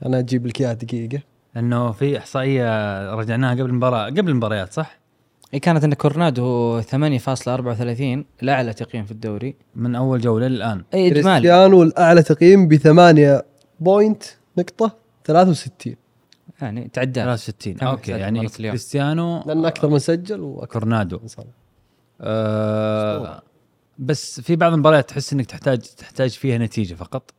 أنا 0.06 0.18
أجيب 0.18 0.46
لك 0.46 0.60
إياها 0.60 0.72
دقيقة. 0.72 1.20
انه 1.58 1.92
في 1.92 2.18
إحصائية 2.18 3.14
رجعناها 3.14 3.52
قبل 3.54 3.64
المباراه 3.64 4.06
قبل 4.06 4.28
المباريات 4.28 4.72
صح؟ 4.72 4.98
إيه 5.54 5.60
كانت 5.60 5.84
إن 5.84 5.94
كورنادو 5.94 6.80
8.34 6.82 6.86
الأعلى 8.42 8.72
تقييم 8.72 9.04
في 9.04 9.10
الدوري. 9.12 9.56
من 9.74 9.94
أول 9.94 10.20
جولة 10.20 10.46
للآن. 10.48 10.84
إي 10.94 11.06
إجمالي. 11.06 11.22
كريستيانو 11.22 11.82
الأعلى 11.82 12.22
تقييم 12.22 12.68
ب 12.68 12.74
8 12.76 13.44
point 13.80 14.22
نقطة 14.58 14.96
63 15.24 15.96
يعني 16.62 16.90
تعدى. 16.92 17.20
63 17.20 17.74
كم 17.74 17.86
okay 17.86 18.10
يعني؟ 18.12 18.48
كريستيانو 18.48 19.42
لأن 19.46 19.64
أكثر 19.64 19.88
من 19.88 19.98
سجل 19.98 20.40
وأكثر. 20.40 20.80
كورونادو. 20.80 21.20
آه 22.20 23.42
بس 23.98 24.40
في 24.40 24.56
بعض 24.56 24.72
المباريات 24.72 25.08
تحس 25.08 25.32
إنك 25.32 25.46
تحتاج 25.46 25.78
تحتاج 25.78 26.30
فيها 26.30 26.58
نتيجة 26.58 26.94
فقط 26.94 27.30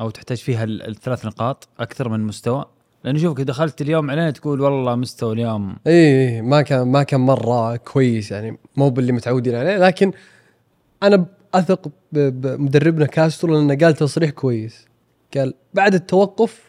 أو 0.00 0.10
تحتاج 0.10 0.36
فيها 0.38 0.64
ال- 0.64 0.88
الثلاث 0.88 1.26
نقاط 1.26 1.68
أكثر 1.80 2.08
من 2.08 2.20
مستوى. 2.20 2.64
لأنه 3.04 3.18
شوفك 3.18 3.40
دخلت 3.40 3.80
اليوم 3.80 4.10
علينا 4.10 4.30
تقول 4.30 4.60
والله 4.60 4.94
مستوى 4.94 5.32
اليوم. 5.32 5.76
إي 5.86 6.36
إي، 6.36 6.42
ما 6.42 6.62
كان 6.62 6.88
ما 6.88 7.02
كان 7.02 7.20
مرة 7.20 7.76
كويس 7.76 8.30
يعني 8.30 8.58
مو 8.76 8.90
باللي 8.90 9.12
متعودين 9.12 9.54
عليه 9.54 9.78
لكن 9.78 10.12
أنا 11.02 11.26
أثق 11.54 11.88
بمدربنا 12.12 13.06
كاسترو 13.06 13.54
لأنه 13.54 13.76
قال 13.76 13.94
تصريح 13.94 14.30
كويس. 14.30 14.86
قال 15.36 15.54
بعد 15.74 15.94
التوقف 15.94 16.62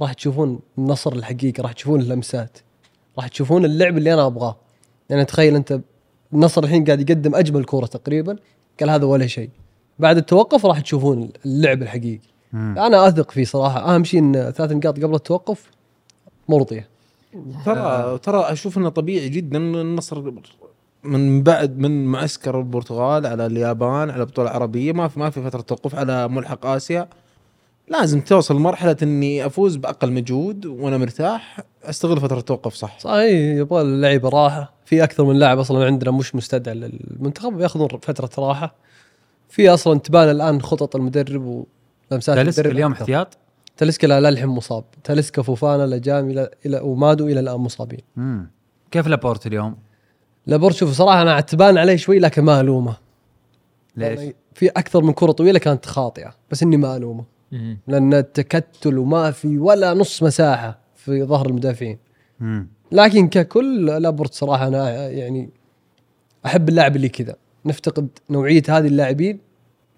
راح 0.00 0.12
تشوفون 0.12 0.60
النصر 0.78 1.12
الحقيقي 1.12 1.62
راح 1.62 1.72
تشوفون 1.72 2.00
اللمسات 2.00 2.58
راح 3.18 3.28
تشوفون 3.28 3.64
اللعب 3.64 3.98
اللي 3.98 4.14
أنا 4.14 4.26
أبغاه. 4.26 4.56
يعني 5.10 5.24
تخيل 5.24 5.54
أنت 5.56 5.80
النصر 6.32 6.64
الحين 6.64 6.84
قاعد 6.84 7.10
يقدم 7.10 7.34
أجمل 7.34 7.64
كورة 7.64 7.86
تقريبا 7.86 8.36
قال 8.80 8.90
هذا 8.90 9.04
ولا 9.04 9.26
شيء. 9.26 9.50
بعد 9.98 10.16
التوقف 10.16 10.66
راح 10.66 10.80
تشوفون 10.80 11.30
اللعب 11.46 11.82
الحقيقي. 11.82 12.20
مم. 12.52 12.78
أنا 12.78 13.08
أثق 13.08 13.30
فيه 13.30 13.44
صراحة. 13.44 13.94
أهم 13.94 14.04
شيء 14.04 14.20
إن 14.20 14.32
ثلاث 14.32 14.72
نقاط 14.72 14.96
قبل 15.00 15.14
التوقف 15.14 15.70
مرضيه 16.48 16.88
ترى 17.64 18.18
ترى 18.18 18.40
أشوف 18.40 18.78
إنه 18.78 18.88
طبيعي 18.88 19.28
جدا 19.28 19.58
النصر 19.58 20.32
من 21.04 21.42
بعد 21.42 21.78
من 21.78 22.06
معسكر 22.06 22.58
البرتغال 22.58 23.26
على 23.26 23.46
اليابان 23.46 24.10
على 24.10 24.24
بطولة 24.24 24.50
عربية 24.50 24.92
ما 24.92 25.08
في 25.08 25.20
ما 25.20 25.30
في 25.30 25.42
فترة 25.42 25.60
توقف 25.60 25.94
على 25.94 26.28
ملحق 26.28 26.66
آسيا. 26.66 27.08
لازم 27.88 28.20
توصل 28.20 28.56
لمرحله 28.56 28.96
إني 29.02 29.46
أفوز 29.46 29.76
بأقل 29.76 30.12
مجهود 30.12 30.66
وأنا 30.66 30.98
مرتاح. 30.98 31.60
أستغل 31.84 32.20
فترة 32.20 32.38
التوقف 32.38 32.74
صح. 32.74 32.98
صحيح 32.98 33.56
يبغى 33.58 33.82
اللعيبة 33.82 34.28
راحة. 34.28 34.72
في 34.84 35.04
أكثر 35.04 35.24
من 35.24 35.36
لاعب 35.38 35.58
أصلا 35.58 35.84
عندنا 35.84 36.10
مش 36.10 36.34
مستدعى 36.34 36.74
للمنتخب 36.74 37.60
يأخذون 37.60 37.88
فترة 37.88 38.30
راحة. 38.46 38.74
في 39.48 39.68
أصلا 39.68 39.98
تبان 39.98 40.30
الآن 40.30 40.62
خطط 40.62 40.96
المدرب 40.96 41.66
ولمسات 42.10 42.36
تاليسكا 42.36 42.70
اليوم. 42.70 42.92
احتياط 42.92 43.38
تاليسكا 43.76 44.06
لا 44.06 44.28
الحين 44.28 44.48
مصاب 44.48 44.84
تاليسكا 45.04 45.42
فوفانا 45.42 45.86
لجام 45.86 46.30
إلى 46.30 46.50
إلى 46.66 46.80
ومادو 46.80 47.26
إلى 47.26 47.40
الآن 47.40 47.60
مصابين 47.60 48.00
مم. 48.16 48.50
كيف 48.90 49.06
لابورت 49.06 49.46
اليوم؟ 49.46 49.76
لابورت 50.46 50.74
شوف 50.74 50.92
صراحة 50.92 51.22
أنا 51.22 51.40
تبان 51.40 51.78
عليه 51.78 51.96
شوي 51.96 52.18
لكن 52.18 52.42
ما 52.42 52.60
ألومه 52.60 52.96
ليش؟ 53.96 54.18
يعني 54.18 54.34
في 54.54 54.68
أكثر 54.68 55.02
من 55.02 55.12
كرة 55.12 55.32
طويلة 55.32 55.58
كانت 55.58 55.86
خاطئة 55.86 56.34
بس 56.50 56.62
إني 56.62 56.76
ما 56.76 56.96
ألومه 56.96 57.24
لأن 57.86 58.14
التكتل 58.14 58.98
وما 58.98 59.30
في 59.30 59.58
ولا 59.58 59.94
نص 59.94 60.22
مساحة 60.22 60.78
في 60.96 61.24
ظهر 61.24 61.46
المدافعين 61.46 61.98
مم. 62.40 62.68
لكن 62.92 63.28
ككل 63.28 63.86
لابورت 63.86 64.34
صراحة 64.34 64.68
أنا 64.68 65.08
يعني 65.08 65.50
أحب 66.46 66.68
اللاعب 66.68 66.96
اللي 66.96 67.08
كذا 67.08 67.36
نفتقد 67.64 68.08
نوعية 68.30 68.62
هذه 68.68 68.86
اللاعبين 68.86 69.38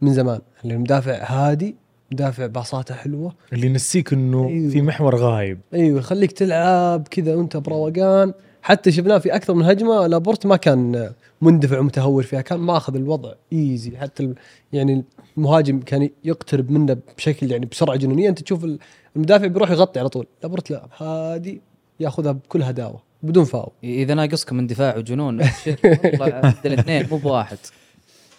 من 0.00 0.12
زمان 0.12 0.40
اللي 0.64 0.76
مدافع 0.76 1.24
هادي 1.24 1.76
مدافع 2.12 2.46
باصاته 2.46 2.94
حلوة. 2.94 3.34
اللي 3.52 3.66
ينسيك 3.66 4.12
إنه 4.12 4.48
أيوه. 4.48 4.70
في 4.70 4.82
محور 4.82 5.16
غايب. 5.16 5.60
أيوه 5.74 5.98
يخليك 5.98 6.32
تلعب 6.32 7.08
كذا 7.10 7.34
وأنت 7.34 7.56
بروقان. 7.56 8.32
حتى 8.62 8.92
شفناه 8.92 9.18
في 9.18 9.34
أكثر 9.34 9.54
من 9.54 9.64
هجمة 9.64 10.06
لابورت 10.06 10.46
ما 10.46 10.56
كان 10.56 11.10
مندفع 11.42 11.78
ومتهور 11.78 12.22
فيها 12.22 12.40
كان 12.40 12.58
ماخذ 12.60 12.96
الوضع 12.96 13.32
ايزي 13.52 13.96
حتى 13.96 14.34
يعني 14.72 15.04
المهاجم 15.36 15.80
كان 15.80 16.10
يقترب 16.24 16.70
منه 16.70 16.96
بشكل 17.16 17.50
يعني 17.50 17.66
بسرعة 17.66 17.96
جنونية. 17.96 18.28
أنت 18.28 18.42
تشوف 18.42 18.64
ال- 18.64 18.78
المدافع 19.16 19.46
بيروح 19.46 19.70
يغطي 19.70 20.00
على 20.00 20.08
طول. 20.08 20.26
لابورت 20.42 20.70
لا 20.70 20.86
هادي 20.98 21.60
ياخذها 22.00 22.32
بكل 22.32 22.62
هداوة 22.62 23.02
بدون 23.22 23.44
فاول. 23.44 23.70
إذا 23.84 24.14
ناقصكم 24.14 24.58
اندفاع 24.58 24.96
وجنون 24.96 25.40
والله 26.20 26.54
الاثنين 26.66 27.06
مو 27.10 27.16
بواحد. 27.16 27.58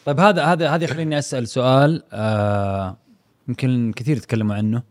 طيب 0.05 0.19
هذا 0.19 0.43
هذا 0.43 0.69
هذا 0.69 0.83
يخليني 0.83 1.19
أسأل 1.19 1.47
سؤال 1.47 2.03
آه 2.13 2.97
يمكن 3.47 3.91
كثير 3.95 4.17
تكلموا 4.17 4.55
عنه 4.55 4.83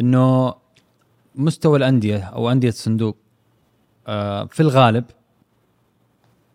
إنه 0.00 0.54
مستوى 1.34 1.78
الأندية 1.78 2.18
أو 2.18 2.50
أندية 2.50 2.68
الصندوق 2.68 3.16
آه 4.06 4.44
في 4.44 4.60
الغالب 4.60 5.04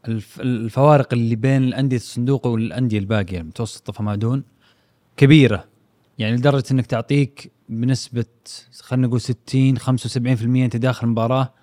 الف- 0.07 0.41
الفوارق 0.41 1.14
اللي 1.14 1.36
بين 1.36 1.64
الأندية 1.64 1.95
الصندوق 1.98 2.48
والأندية 2.48 2.99
الباقية 2.99 3.40
المتوسطة 3.41 3.94
فما 3.94 4.16
دون 4.16 4.44
كبيرة. 5.18 5.66
يعني 6.18 6.36
لدرجة 6.36 6.64
إنك 6.72 6.86
تعطيك 6.86 7.52
بنسبة 7.70 8.26
خلينا 8.82 9.07
نقول 9.07 9.22
60 9.22 9.78
75% 9.80 10.64
أنت 10.64 10.76
داخل 10.76 11.06
المباراة 11.07 11.53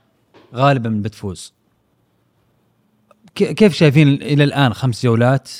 غالبا 0.55 0.89
بتفوز. 1.05 1.53
كيف 3.35 3.73
شايفين 3.75 4.09
إلى 4.09 4.45
الآن 4.45 4.75
خمس 4.75 5.03
جولات 5.07 5.51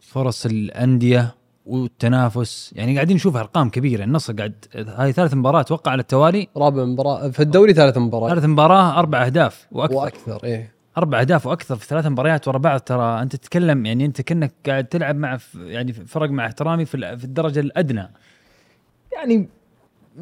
فرص 0.00 0.46
الأندية 0.46 1.34
والتنافس. 1.68 2.72
يعني 2.76 2.94
قاعدين 2.94 3.16
نشوف 3.16 3.36
أرقام 3.36 3.70
كبيرة. 3.70 4.04
النصر 4.04 4.32
قاعد 4.32 4.54
هاي 4.74 5.12
ثالث 5.12 5.34
مباراة 5.34 5.60
أتوقع 5.60 5.90
على 5.92 6.00
التوالي. 6.00 6.48
رابع 6.56 6.84
مباراة 6.84 7.28
في 7.28 7.40
الدوري 7.42 7.72
ثلاث 7.74 7.98
مباريات 7.98 8.34
ثالث 8.34 8.44
مباراة 8.44 8.98
أربع 8.98 9.24
أهداف 9.26 9.66
وأكثر. 9.72 9.96
وأكثر 9.96 10.44
إيه. 10.44 10.72
أربع 10.98 11.20
أهداف 11.20 11.46
وأكثر 11.46 11.76
في 11.76 11.86
ثلاث 11.86 12.06
مباريات 12.06 12.48
ورا 12.48 12.58
بعض. 12.58 12.80
ترى 12.80 13.22
أنت 13.22 13.36
تتكلم 13.36 13.86
يعني 13.86 14.04
أنت 14.04 14.20
كأنك 14.20 14.52
قاعد 14.66 14.84
تلعب 14.84 15.16
مع 15.16 15.36
ف- 15.36 15.54
يعني 15.54 15.92
فرق 15.92 16.30
مع 16.30 16.46
احترامي 16.46 16.84
في 16.84 16.94
ال- 16.94 17.18
في 17.18 17.24
الدرجة 17.24 17.60
الأدنى. 17.60 18.08
يعني 19.12 19.48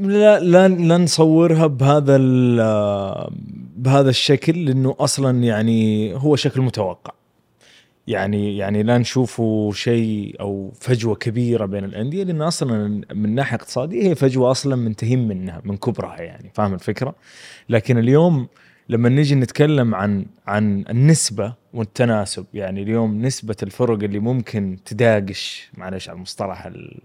لا 0.01 0.40
لا 0.40 0.68
لا 0.68 0.98
نصورها 0.98 1.66
بهذا 1.66 2.16
ال- 2.16 3.31
بهذا 3.77 4.10
الشكل 4.10 4.64
لأنه 4.64 4.94
أصلا 5.01 5.39
يعني 5.43 6.14
هو 6.14 6.36
شكل 6.36 6.60
متوقع. 6.60 7.12
يعني 8.07 8.57
يعني 8.57 8.83
لا 8.83 8.99
نشوفه 8.99 9.70
شيء 9.74 10.37
أو 10.41 10.73
فجوة 10.81 11.15
كبيرة 11.15 11.66
بين 11.66 11.85
الأندية 11.85 12.24
لأن 12.24 12.43
أصلا 12.43 12.89
من 13.15 13.35
ناحية 13.35 13.57
اقتصادية 13.57 14.03
هي 14.03 14.15
فجوة 14.15 14.51
أصلا 14.51 14.77
منتهين 14.77 15.28
منها 15.28 15.62
من 15.65 15.77
كبرها 15.77 16.20
يعني 16.23 16.51
فاهم 16.55 16.74
الفكرة؟ 16.74 17.15
لكن 17.69 17.99
اليوم 17.99 18.49
لما 18.89 19.09
نيجي 19.09 19.35
نتكلم 19.35 19.95
عن 19.95 20.27
عن 20.47 20.85
النسبة 20.91 21.55
والتناسب 21.74 22.47
يعني 22.55 22.83
اليوم 22.83 23.23
نسبة 23.23 23.57
الفرق 23.62 24.03
اللي 24.03 24.19
ممكن 24.19 24.78
تداقش 24.85 25.70
معلش 25.77 26.09
على 26.09 26.16
المصطلح 26.16 26.66
ال- 26.66 27.01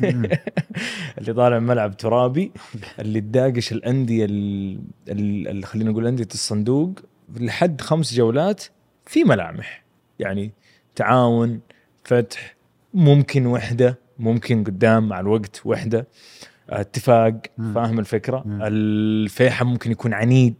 اللي 1.18 1.32
طالع 1.34 1.58
ملعب 1.58 1.96
ترابي 1.96 2.52
اللي 2.98 3.20
تداقش 3.20 3.72
الأندية 3.72 4.24
ال- 4.24 4.78
ال- 5.08 5.48
اللي 5.48 5.66
خلينا 5.66 5.90
نقول 5.90 6.06
أندية 6.06 6.28
الصندوق 6.34 6.92
لحد 7.36 7.80
خمس 7.80 8.14
جولات 8.14 8.64
في 9.06 9.24
ملامح 9.24 9.81
يعني 10.22 10.52
تعاون 10.94 11.60
فتح 12.04 12.56
ممكن 12.94 13.46
وحدة 13.46 13.98
ممكن 14.18 14.64
قدام 14.64 15.08
مع 15.08 15.20
الوقت 15.20 15.60
وحدة 15.64 16.08
اتفاق 16.70 17.32
مم. 17.58 17.74
فاهم 17.74 17.98
الفكرة 17.98 18.42
مم. 18.46 18.62
الفيحة 18.62 19.64
ممكن 19.64 19.90
يكون 19.90 20.14
عنيد 20.14 20.54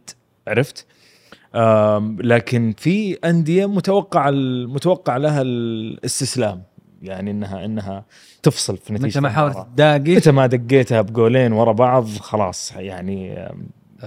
عرفت 0.47 0.85
لكن 2.23 2.73
في 2.77 3.13
أندية 3.13 3.65
متوقع 3.65 4.29
متوقع 4.67 5.17
لها 5.17 5.41
الاستسلام 5.41 6.63
يعني 7.01 7.31
إنها 7.31 7.65
إنها 7.65 8.05
تفصل 8.43 8.77
في 8.77 8.93
نتيجة 8.93 9.07
متى 9.07 9.19
ما 9.19 9.29
حاولت. 9.29 9.57
تدا 9.73 10.09
متى 10.17 10.31
ما 10.31 10.47
دقيتها 10.47 11.01
بجولين 11.01 11.51
ورا 11.53 11.71
بعض 11.71 12.07
خلاص 12.07 12.71
يعني 12.75 13.35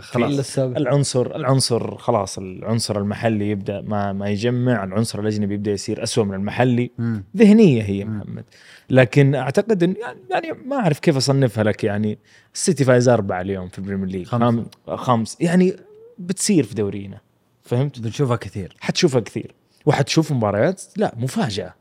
خلاص. 0.01 0.59
العنصر 0.59 1.36
العنصر 1.36 1.97
خلاص 1.98 2.39
العنصر 2.39 2.98
المحلي 2.98 3.51
يبدأ 3.51 3.81
ما 3.81 4.12
ما 4.12 4.28
يجمع 4.28 4.85
العنصر 4.85 5.20
الاجنبي 5.20 5.55
يبدأ 5.55 5.70
يصير 5.70 6.02
أسوأ 6.02 6.24
من 6.24 6.35
المحلي. 6.35 6.90
مم. 6.98 7.24
ذهنية 7.36 7.82
هي 7.82 8.05
مم. 8.05 8.18
محمد. 8.18 8.44
لكن 8.90 9.35
أعتقد 9.35 9.82
ان 9.82 9.94
يعني, 10.01 10.18
يعني 10.31 10.52
ما 10.66 10.77
أعرف 10.77 10.98
كيف 10.98 11.16
أصنفها 11.16 11.64
لك 11.64 11.85
يعني. 11.85 12.18
السيتي 12.55 12.85
فايز 12.85 13.09
أربعة 13.09 13.40
اليوم 13.40 13.68
في 13.68 13.78
ال 13.78 13.82
Premier 13.82 14.09
League. 14.09 14.27
خام- 14.27 14.66
خمس. 14.89 15.36
يعني 15.40 15.77
بتصير 16.18 16.64
في 16.64 16.74
دورينا. 16.74 17.20
فهمت؟ 17.62 18.01
بنشوفها 18.01 18.36
كثير. 18.36 18.77
حتشوفها 18.81 19.20
كثير. 19.20 19.55
وحتشوف 19.86 20.32
مباريات 20.32 20.82
لا 20.97 21.14
مفاجأة. 21.16 21.74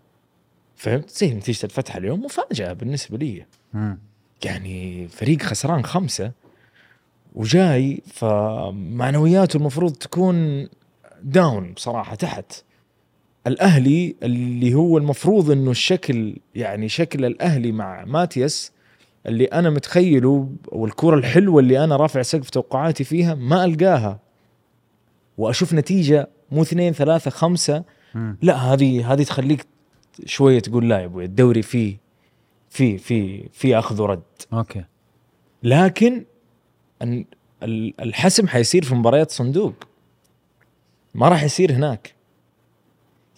فهمت؟ 0.75 1.09
زي 1.09 1.33
نتيجة 1.33 1.63
الفتح 1.63 1.95
اليوم 1.95 2.25
مفاجأة 2.25 2.73
بالنسبة 2.73 3.17
لي. 3.17 3.45
مم. 3.73 3.97
يعني 4.45 5.07
فريق 5.07 5.41
خسران 5.41 5.85
خمسة. 5.85 6.31
وجاي 7.35 8.01
فمعنوياته 8.05 9.57
المفروض 9.57 9.93
تكون 9.93 10.67
داون 11.23 11.73
بصراحه 11.73 12.15
تحت. 12.15 12.63
الأهلي 13.47 14.15
اللي 14.23 14.73
هو 14.73 14.97
المفروض 14.97 15.51
إنه 15.51 15.71
الشكل 15.71 16.37
يعني 16.55 16.89
شكل 16.89 17.25
الأهلي 17.25 17.71
مع 17.71 18.05
ماتياس 18.05 18.71
اللي 19.27 19.45
أنا 19.45 19.69
متخيله 19.69 20.49
والكرة 20.67 21.15
الحلوة 21.15 21.59
اللي 21.59 21.83
أنا 21.83 21.95
رافع 21.95 22.21
سقف 22.21 22.49
توقعاتي 22.49 23.03
فيها 23.03 23.35
ما 23.35 23.65
ألقاها. 23.65 24.19
وأشوف 25.37 25.73
نتيجة 25.73 26.29
مو 26.51 26.61
اثنين 26.61 26.93
ثلاثة 26.93 27.31
خمسة. 27.31 27.83
مم. 28.15 28.37
لا 28.41 28.55
هذه 28.55 29.13
هذه 29.13 29.23
تخليك 29.23 29.65
شوية 30.25 30.59
تقول 30.59 30.89
لا 30.89 30.99
يا 30.99 31.05
أبوي 31.05 31.25
الدوري 31.25 31.61
فيه 31.61 31.97
في 32.69 32.97
في 32.97 33.49
في 33.53 33.79
أخذ 33.79 34.01
ورد. 34.01 34.21
أوكي. 34.53 34.83
لكن 35.63 36.25
ال- 37.01 37.25
الحسم 38.01 38.47
حيصير 38.47 38.83
في 38.83 38.95
مباريات 38.95 39.31
صندوق. 39.31 39.73
ما 41.15 41.29
راح 41.29 41.43
يصير 41.43 41.71
هناك. 41.73 42.15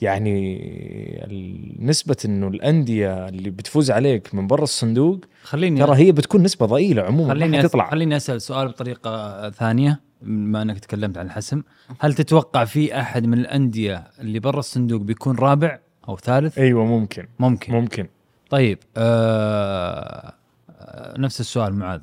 يعني 0.02 1.76
نسبة 1.80 2.16
إنه 2.26 2.48
الأندية 2.48 3.28
اللي 3.28 3.50
بتفوز 3.50 3.92
عليك 3.92 4.36
من 4.36 4.48
برا 4.48 4.64
الصندوق 4.64 5.20
خليني 5.44 5.80
ترى 5.80 5.96
هي 5.98 6.12
بتكون 6.12 6.44
نسبة 6.44 6.66
ضئيلة 6.66 7.02
عموما 7.04 7.30
خليني. 7.34 7.60
حتطلع. 7.60 7.90
خليني 7.90 8.16
أسأل 8.18 8.42
سؤال 8.42 8.68
بطريقة 8.68 9.50
ثانية 9.50 10.00
بما 10.22 10.62
أنك 10.62 10.80
تكلمت 10.80 11.18
عن 11.18 11.26
الحسم. 11.26 11.62
هل 12.00 12.14
تتوقع 12.14 12.66
في 12.66 13.00
أحد 13.00 13.26
من 13.26 13.38
الأندية 13.40 14.08
اللي 14.20 14.40
برا 14.40 14.60
الصندوق 14.60 15.02
بيكون 15.02 15.36
رابع 15.38 15.80
أو 16.10 16.18
ثالث؟ 16.18 16.58
أيوه 16.58 16.86
ممكن. 16.86 17.28
ممكن. 17.40 17.74
ممكن. 17.74 18.08
طيب 18.50 18.80
آه... 18.98 20.34
آه... 20.70 21.18
نفس 21.20 21.40
السؤال 21.40 21.74
معاذ. 21.74 22.02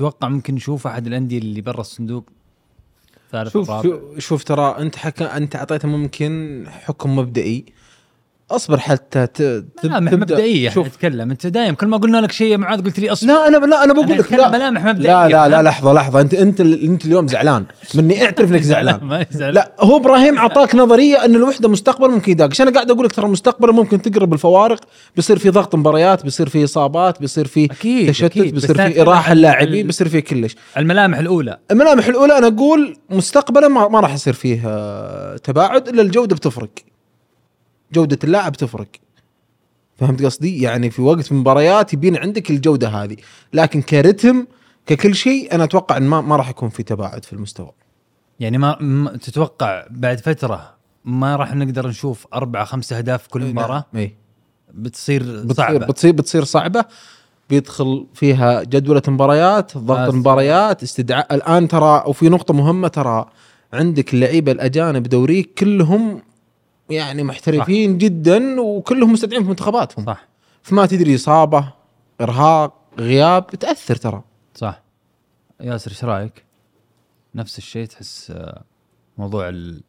توقع 0.00 0.28
ممكن 0.28 0.54
نشوف 0.54 0.86
أحد 0.86 1.06
الأندية 1.06 1.38
اللي 1.38 1.60
برا 1.60 1.80
الصندوق. 1.80 2.24
ثالث 3.32 3.52
شوف 3.52 3.70
رابع. 3.70 3.82
شوف, 3.82 4.18
شوف 4.18 4.44
ترى 4.44 4.76
أنت 4.78 4.96
حكى 4.96 5.24
أنت 5.24 5.56
أعطيته 5.56 5.88
ممكن 5.88 6.64
حكم 6.68 7.16
مبدئي. 7.16 7.64
أصبر 8.50 8.78
حتى 8.80 9.26
ت... 9.26 9.64
ملامح. 9.84 10.12
مبدئية 10.12 10.70
شوف. 10.70 10.86
نتكلم. 10.86 11.30
أنت 11.30 11.46
دايم 11.46 11.74
كل 11.74 11.86
ما 11.86 11.96
قلنا 11.96 12.18
لك 12.18 12.32
شيء 12.32 12.52
يا 12.52 12.56
معاذ 12.56 12.84
قلت 12.84 13.00
لي 13.00 13.12
أصبر. 13.12 13.28
لا 13.32 13.48
أنا 13.48 13.56
لا 13.66 13.84
أنا 13.84 13.92
بقول 13.92 14.18
لك 14.18 14.32
لا. 14.32 14.50
ملامح 14.50 14.84
مبدئية 14.84 15.26
لا 15.26 15.48
لا 15.48 15.48
لا 15.48 15.62
لحظة 15.62 15.92
لحظة. 15.92 16.20
انت 16.20 16.34
أنت 16.34 16.60
أنت 16.60 17.04
اليوم 17.04 17.28
زعلان. 17.28 17.64
مني 17.94 18.24
أعترف 18.24 18.52
إنك 18.52 18.62
زعلان. 18.72 19.24
لا 19.40 19.72
هو 19.80 19.96
إبراهيم 19.96 20.38
أعطاك 20.38 20.74
نظرية 20.74 21.24
إن 21.24 21.34
الوحدة 21.34 21.68
مستقبل 21.68 22.10
ممكن 22.10 22.32
يداقش 22.32 22.60
أنا 22.60 22.70
قاعد 22.70 22.90
أقول 22.90 23.04
لك 23.04 23.12
ترى 23.12 23.26
المستقبل 23.26 23.72
ممكن 23.72 24.02
تقرب 24.02 24.32
الفوارق. 24.32 24.80
بيصير 25.16 25.38
في 25.38 25.50
ضغط 25.50 25.74
مباريات 25.74 26.22
بيصير 26.24 26.48
في 26.48 26.64
إصابات 26.64 27.20
بيصير 27.20 27.46
في 27.46 27.64
أكيد 27.64 28.08
تشتت 28.08 28.24
أكيد. 28.24 28.54
بيصير 28.54 28.76
في 28.90 29.00
إراحة 29.02 29.32
اللاعبين 29.32 29.80
ال- 29.80 29.86
بيصير 29.86 30.08
في 30.08 30.20
كلش. 30.20 30.56
الملامح 30.76 31.18
الأولى. 31.18 31.58
الملامح 31.70 32.06
الأولى 32.06 32.38
أنا 32.38 32.46
أقول 32.46 32.96
مستقبلا 33.10 33.68
ما, 33.68 33.88
ما 33.88 34.00
راح 34.00 34.14
يصير 34.14 34.32
فيه 34.34 34.62
آه، 34.66 35.36
تباعد 35.36 35.88
إلا 35.88 36.02
الجودة 36.02 36.36
بتفرق. 36.36 36.68
جودة 37.92 38.18
اللاعب 38.24 38.52
تفرق. 38.52 38.88
فهمت 39.96 40.22
قصدي؟ 40.22 40.62
يعني 40.62 40.90
في 40.90 41.02
وقت 41.02 41.32
مباريات 41.32 41.92
يبين 41.92 42.16
عندك 42.16 42.50
الجودة 42.50 42.88
هذه. 42.88 43.16
لكن 43.52 43.82
كرتم 43.82 44.46
ككل 44.86 45.14
شيء 45.14 45.54
أنا 45.54 45.64
أتوقع 45.64 45.96
إن 45.96 46.02
ما, 46.02 46.20
ما 46.20 46.36
راح 46.36 46.48
يكون 46.48 46.68
في 46.68 46.82
تباعد 46.82 47.24
في 47.24 47.32
المستوى. 47.32 47.70
يعني 48.40 48.58
ما, 48.58 49.18
تتوقع 49.22 49.86
بعد 49.90 50.20
فترة 50.20 50.74
ما 51.04 51.36
راح 51.36 51.54
نقدر 51.54 51.88
نشوف 51.88 52.26
أربعة 52.34 52.64
خمسة 52.64 52.98
أهداف 52.98 53.26
كل 53.26 53.44
مباراة؟ 53.44 53.84
اي 53.96 54.14
بتصير 54.74 55.22
بتصير 55.22 55.54
صعبة. 55.54 55.86
بتصير 55.86 56.12
بتصير 56.12 56.44
صعبة. 56.44 56.84
بيدخل 57.50 58.06
فيها 58.14 58.62
جدولة 58.62 59.02
مباريات 59.08 59.78
ضغط. 59.78 60.14
مباريات 60.14 60.82
استدعاء. 60.82 61.34
الآن 61.34 61.68
ترى 61.68 62.04
وفي 62.06 62.28
نقطة 62.28 62.54
مهمة 62.54 62.88
ترى 62.88 63.26
عندك 63.72 64.14
اللعيبة 64.14 64.52
الأجانب 64.52 65.02
دوريك 65.02 65.54
كلهم 65.58 66.22
يعني 66.90 67.22
محترفين 67.22 67.98
جدا 67.98 68.60
وكلهم 68.60 69.12
مستدعين 69.12 69.42
في 69.42 69.48
منتخباتهم. 69.48 70.06
صح. 70.06 70.28
فما 70.62 70.86
تدري 70.86 71.14
إصابة 71.14 71.72
إرهاق 72.20 72.74
غياب 72.98 73.46
تأثر 73.46 73.96
ترى. 73.96 74.22
صح. 74.54 74.82
ياسر 75.60 75.90
إيش 75.90 76.04
رأيك؟ 76.04 76.44
نفس 77.34 77.58
الشيء 77.58 77.86
تحس 77.86 78.30
آه، 78.30 78.62
موضوع 79.18 79.48
ال... 79.48 79.82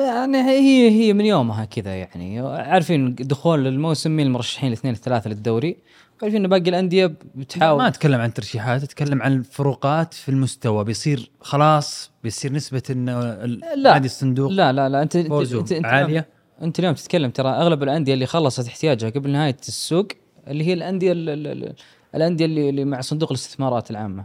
يعني 0.00 0.38
هي 0.38 0.90
هي 0.90 1.12
من 1.12 1.24
يومها 1.24 1.64
كذا 1.64 1.94
يعني. 1.94 2.40
عارفين 2.40 3.14
دخول 3.14 3.66
الموسم 3.66 4.10
مين 4.10 4.26
المرشحين 4.26 4.68
الاثنين 4.68 4.94
الثلاثة 4.94 5.30
للدوري؟ 5.30 5.76
عارفين 6.22 6.44
إن 6.44 6.50
باقي 6.50 6.70
الأندية 6.70 7.14
بتحاول. 7.34 7.78
ما 7.82 7.88
أتكلم 7.88 8.20
عن 8.20 8.34
ترشيحات 8.34 8.82
أتكلم 8.82 9.22
عن 9.22 9.32
الفروقات 9.32 10.14
في 10.14 10.28
المستوى. 10.28 10.84
بيصير 10.84 11.30
خلاص 11.40 12.10
بيصير 12.24 12.52
نسبة 12.52 12.82
انه 12.90 13.20
لا. 13.44 13.92
نادي 13.92 14.06
الصندوق 14.06 14.50
لا 14.50 14.72
لا 14.72 14.88
لا 14.88 15.02
انت 15.02 15.16
انت 15.16 15.32
انت, 15.52 15.72
انت 15.72 15.86
عالية؟ 15.86 16.26
أنت 16.62 16.78
اليوم 16.78 16.94
تتكلم 16.94 17.30
ترى 17.30 17.48
أغلب 17.48 17.82
الأندية 17.82 18.14
اللي 18.14 18.26
خلصت 18.26 18.66
احتياجها 18.66 19.10
قبل 19.10 19.30
نهاية 19.30 19.56
السوق 19.68 20.08
اللي 20.48 20.64
هي 20.66 20.72
الأندية 20.72 21.12
ال- 21.12 21.28
ال- 21.28 21.46
ال- 21.46 21.74
الأندية 22.14 22.44
اللي, 22.44 22.68
اللي 22.68 22.84
مع 22.84 23.00
صندوق 23.00 23.32
الاستثمارات 23.32 23.90
العامة. 23.90 24.24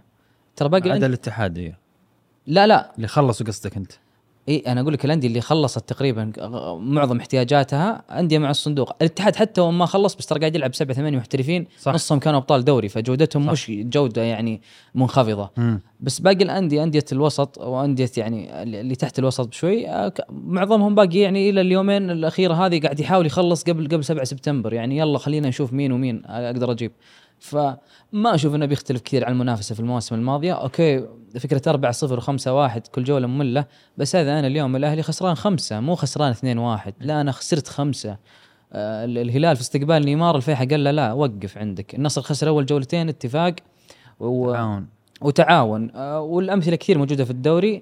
ترى 0.56 0.70
باقي 0.70 0.92
عدا 0.92 1.06
الاتحاد 1.06 1.58
إيه. 1.58 1.80
لا 2.48 2.68
لا. 2.68 2.92
اللي 2.96 3.08
خلصوا 3.08 3.46
قصدك 3.46 3.78
أنت. 3.78 3.92
إي 4.50 4.64
أنا 4.68 4.82
أقول 4.82 4.94
لك 4.94 5.06
الأندية 5.06 5.28
اللي 5.28 5.42
خلصت 5.42 5.90
تقريبا 5.90 6.32
معظم 6.80 7.18
احتياجاتها 7.18 8.04
أندية 8.20 8.38
مع 8.38 8.50
الصندوق، 8.50 8.96
الاتحاد 9.02 9.36
حتى 9.36 9.62
وما 9.62 9.86
خلص 9.86 10.16
بس 10.16 10.26
ترى 10.26 10.40
قاعد 10.40 10.56
يلعب 10.56 10.76
سبع 10.76 10.94
ثمانية 10.94 11.18
محترفين 11.18 11.68
صح. 11.80 11.94
نصهم 11.94 12.20
كانوا 12.20 12.40
أبطال 12.40 12.66
دوري 12.66 12.90
فجودتهم 12.90 13.46
صح. 13.46 13.52
مش 13.52 13.72
جودة 13.72 14.22
يعني 14.22 14.62
منخفضة 14.96 15.50
مم. 15.58 15.82
بس 16.00 16.20
باقي 16.20 16.44
الأندية 16.44 16.84
أندية 16.84 17.06
الوسط 17.12 17.58
وأندية 17.58 18.10
يعني 18.18 18.64
اللي 18.64 18.96
تحت 18.96 19.20
الوسط 19.20 19.48
بشوي 19.48 19.90
آه، 19.90 20.14
معظمهم 20.30 20.96
باقي 20.96 21.20
يعني 21.20 21.50
إلى 21.50 21.62
اليومين 21.62 22.12
الأخيرة 22.12 22.54
هذه 22.54 22.82
قاعد 22.82 23.00
يحاول 23.00 23.26
يخلص 23.26 23.64
قبل 23.64 23.88
قبل 23.88 24.04
7 24.04 24.24
سبتمبر 24.24 24.74
يعني 24.74 24.98
يلا 24.98 25.18
خلينا 25.18 25.48
نشوف 25.48 25.74
مين 25.74 25.92
ومين 25.92 26.22
أقدر 26.26 26.72
أجيب 26.72 26.92
فما 27.40 27.78
أشوف 28.36 28.56
إنه 28.56 28.66
بيختلف 28.66 29.02
كثير 29.02 29.26
عن 29.26 29.32
المنافسة 29.32 29.76
في 29.76 29.80
المواسم 29.82 30.16
الماضية. 30.16 30.54
okay 30.54 31.06
فكرة 31.40 31.62
4 31.68 31.92
0 31.92 32.22
و5 32.22 32.48
1 32.48 32.88
كل 32.88 33.04
جولة 33.04 33.28
مملة 33.28 33.66
بس 33.98 34.16
هذا 34.16 34.40
أنا 34.40 34.48
اليوم 34.48 34.76
الأهلي 34.76 35.04
خسران 35.04 35.36
خمسة 35.36 35.80
مو 35.80 35.96
خسران 35.96 36.32
2 36.32 36.58
1 36.58 36.94
لا 37.00 37.22
أنا 37.22 37.32
خسرت 37.32 37.68
خمسة. 37.68 38.18
آه، 38.74 39.06
ال- 39.06 39.18
الهلال 39.18 39.56
في 39.56 39.62
استقبال 39.62 40.06
نيمار 40.06 40.36
الفيحا 40.36 40.66
قال 40.66 40.84
له 40.84 40.92
لا 40.92 41.14
وقف 41.14 41.58
عندك. 41.58 41.96
النصر 41.96 42.22
خسر 42.22 42.48
أول 42.48 42.66
جولتين 42.66 43.10
اتفاق 43.10 43.56
و... 44.20 44.52
تعاون. 44.54 44.88
وتعاون. 45.22 45.92
آه، 45.96 46.22
والأمثلة 46.22 46.76
كثير 46.76 46.98
موجودة 46.98 47.26
في 47.26 47.32
الدوري. 47.32 47.82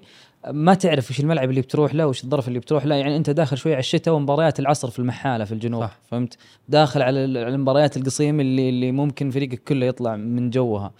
ما 0.50 0.74
تعرف 0.74 1.10
وش 1.10 1.20
الملعب 1.20 1.50
اللي 1.50 1.60
بتروح 1.60 1.94
له 1.94 2.06
وش 2.06 2.24
الظرف 2.24 2.48
اللي 2.48 2.58
بتروح 2.58 2.86
له. 2.86 2.94
يعني 2.94 3.16
أنت 3.16 3.30
داخل 3.30 3.58
شوي 3.58 3.72
على 3.72 3.80
الشتاء 3.80 4.14
ومباريات 4.14 4.60
العصر 4.60 4.90
في 4.90 4.98
المحالة 4.98 5.44
في 5.44 5.52
الجنوب 5.52 5.82
صح. 5.82 5.98
فهمت؟ 6.10 6.36
داخل 6.68 7.02
على 7.02 7.24
ال- 7.24 7.38
على 7.38 7.54
المباريات 7.54 7.96
القصيم 7.96 8.40
اللي 8.40 8.68
اللي 8.68 8.92
ممكن 8.92 9.30
فريقك 9.30 9.62
كله 9.68 9.86
يطلع 9.86 10.16
من 10.16 10.50
جوها. 10.50 10.92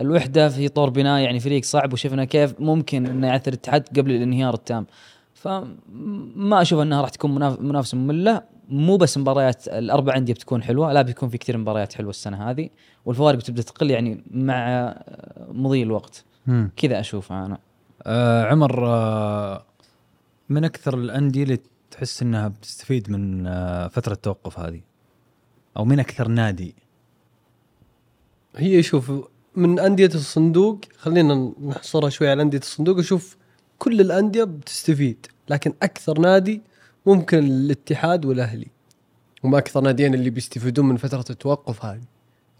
الوحدة 0.00 0.48
في 0.48 0.68
طور 0.68 0.90
بناء 0.90 1.20
يعني 1.20 1.40
فريق 1.40 1.64
صعب 1.64 1.92
وشفنا 1.92 2.24
كيف 2.24 2.60
ممكن 2.60 3.06
إنه 3.06 3.26
يعثر 3.26 3.48
الاتحاد 3.52 3.88
قبل 3.98 4.10
الانهيار 4.10 4.54
التام. 4.54 4.86
فما 5.34 6.62
أشوف 6.62 6.80
إنها 6.80 7.00
راح 7.00 7.10
تكون 7.10 7.34
مناف- 7.34 7.60
منافسة 7.60 7.98
مملة. 7.98 8.42
مو 8.68 8.96
بس 8.96 9.18
مباريات 9.18 9.68
الأربع 9.68 10.16
أندية 10.16 10.32
بتكون 10.34 10.62
حلوة 10.62 10.92
لا 10.92 11.02
بيكون 11.02 11.28
في 11.28 11.38
كثير 11.38 11.58
مباريات 11.58 11.92
حلوة 11.92 12.10
السنة 12.10 12.50
هذه. 12.50 12.68
والفوارق 13.04 13.38
بتبدأ 13.38 13.62
تقل 13.62 13.90
يعني 13.90 14.24
مع 14.30 14.94
مضي 15.48 15.82
الوقت. 15.82 16.24
كذا 16.76 17.00
أشوفها 17.00 17.46
أنا. 17.46 17.58
آه 18.02 18.44
عمر 18.44 18.86
آه 18.86 19.64
من 20.48 20.64
أكثر 20.64 20.94
الأندية 20.94 21.42
اللي 21.42 21.58
تحس 21.90 22.22
إنها 22.22 22.48
بتستفيد 22.48 23.10
من 23.10 23.46
آه 23.46 23.88
فترة 23.88 24.12
التوقف 24.12 24.58
هذه؟ 24.58 24.80
أو 25.76 25.84
من 25.84 26.00
أكثر 26.00 26.28
نادي؟ 26.28 26.74
هي 28.56 28.82
شوف 28.82 29.12
من 29.56 29.78
أندية 29.78 30.10
الصندوق 30.14 30.80
خلينا 30.96 31.52
نحصرها 31.62 32.10
شوي 32.10 32.30
على 32.30 32.42
أندية 32.42 32.58
الصندوق 32.58 32.98
أشوف 32.98 33.36
كل 33.78 34.00
الأندية 34.00 34.44
بتستفيد 34.44 35.26
لكن 35.48 35.72
أكثر 35.82 36.18
نادي 36.18 36.62
ممكن 37.06 37.38
الاتحاد 37.38 38.24
والأهلي 38.24 38.66
هم 39.44 39.54
أكثر 39.54 39.80
ناديين 39.80 40.14
اللي 40.14 40.30
بيستفيدون 40.30 40.88
من 40.88 40.96
فترة 40.96 41.24
التوقف 41.30 41.84
هذه. 41.84 42.02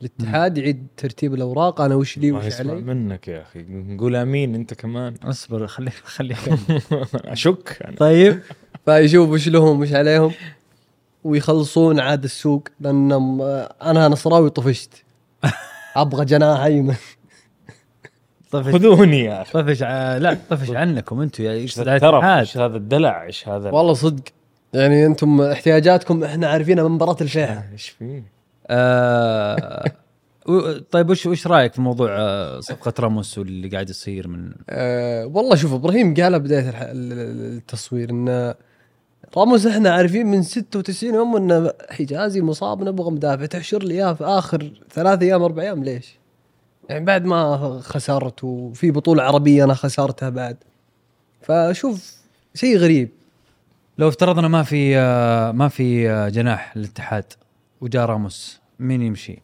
الاتحاد 0.00 0.58
يعيد 0.58 0.86
ترتيب 0.96 1.34
الأوراق. 1.34 1.80
أنا 1.80 1.94
وش 1.94 2.18
لي 2.18 2.32
وش 2.32 2.44
يسمع 2.44 2.72
علي؟ 2.72 2.80
منك 2.80 3.28
يا 3.28 3.42
أخي. 3.42 3.62
نقول 3.68 4.16
آمين 4.16 4.54
أنت 4.54 4.74
كمان. 4.74 5.14
اصبر 5.22 5.66
خلي 5.66 5.90
خلي 5.90 6.36
أشك. 7.14 7.78
أنا. 7.84 7.96
طيب. 7.96 8.40
فيشوف 8.84 9.28
وش 9.30 9.48
لهم 9.48 9.80
وش 9.80 9.92
عليهم. 9.92 10.32
ويخلصون 11.24 12.00
عاد 12.00 12.24
السوق. 12.24 12.68
لأن 12.80 13.12
أنا 13.82 14.08
نصراوي 14.08 14.50
طفشت. 14.50 15.04
أبغى 15.96 16.24
جناح 16.24 16.60
أيمن. 16.60 16.94
طفش 18.50 18.72
خذوني 18.72 19.20
يا 19.24 19.42
أخي. 19.42 19.52
طفش 19.52 19.82
ع... 19.82 20.16
لا 20.16 20.36
طفش 20.50 20.70
عنكم 20.70 21.20
أنتم 21.20 21.44
يا 21.44 21.52
إيش 21.52 21.62
إيش 21.62 21.86
ذا 21.86 21.96
الترف؟ 21.96 22.24
إيش 22.24 22.56
هذا 22.58 22.76
الدلع؟ 22.76 23.22
إيش 23.24 23.48
هذا؟ 23.48 23.70
والله 23.70 23.94
صدق. 23.94 24.22
يعني 24.74 25.06
أنتم 25.06 25.40
احتياجاتكم 25.40 26.24
إحنا 26.24 26.48
عارفينها 26.48 26.84
من 26.84 26.90
مباراة 26.90 27.16
الفيحة 27.20 27.64
إيش 27.72 27.88
فيه؟ 27.88 28.22
آه 28.70 29.84
طيب 30.90 31.10
وش 31.10 31.26
وش 31.26 31.46
رأيك 31.46 31.72
في 31.72 31.80
موضوع 31.80 32.08
آه، 32.18 32.60
صفقة 32.60 32.92
راموس 33.00 33.38
واللي 33.38 33.68
قاعد 33.68 33.90
يصير 33.90 34.28
من 34.28 34.52
أه 34.70 35.26
والله 35.26 35.56
شوف 35.56 35.72
إبراهيم 35.72 36.14
قالها 36.14 36.38
بداية 36.38 36.72
التصوير 36.76 38.10
إن 38.10 38.54
راموس 39.36 39.66
إحنا 39.66 39.90
عارفين 39.90 40.26
من 40.26 40.42
96 40.42 41.14
يوم 41.14 41.36
إنه 41.36 41.72
حجازي 41.90 42.40
مصاب 42.40 42.82
نبغى 42.82 43.10
مدافع 43.10 43.46
تحشر 43.46 43.82
لي 43.82 43.94
إياه 43.94 44.12
في 44.12 44.24
آخر 44.24 44.72
ثلاث 44.90 45.22
أيام 45.22 45.42
أربع 45.42 45.62
أيام 45.62 45.84
ليش؟ 45.84 46.18
يعني 46.88 47.04
بعد 47.04 47.24
ما 47.24 47.80
خسرت 47.82 48.44
وفي 48.44 48.90
بطولة 48.90 49.22
عربية 49.22 49.64
أنا 49.64 49.74
خسرتها 49.74 50.28
بعد. 50.28 50.56
فشوف 51.42 52.14
شيء 52.54 52.76
غريب. 52.76 53.08
لو 53.98 54.08
افترضنا 54.08 54.48
ما 54.48 54.62
في 54.62 54.98
آه، 54.98 55.52
ما 55.52 55.68
في 55.68 56.04
جناح 56.30 56.76
للاتحاد 56.76 57.24
وجاء 57.80 58.06
راموس. 58.06 58.59
مين 58.80 59.02
يمشي؟ 59.02 59.42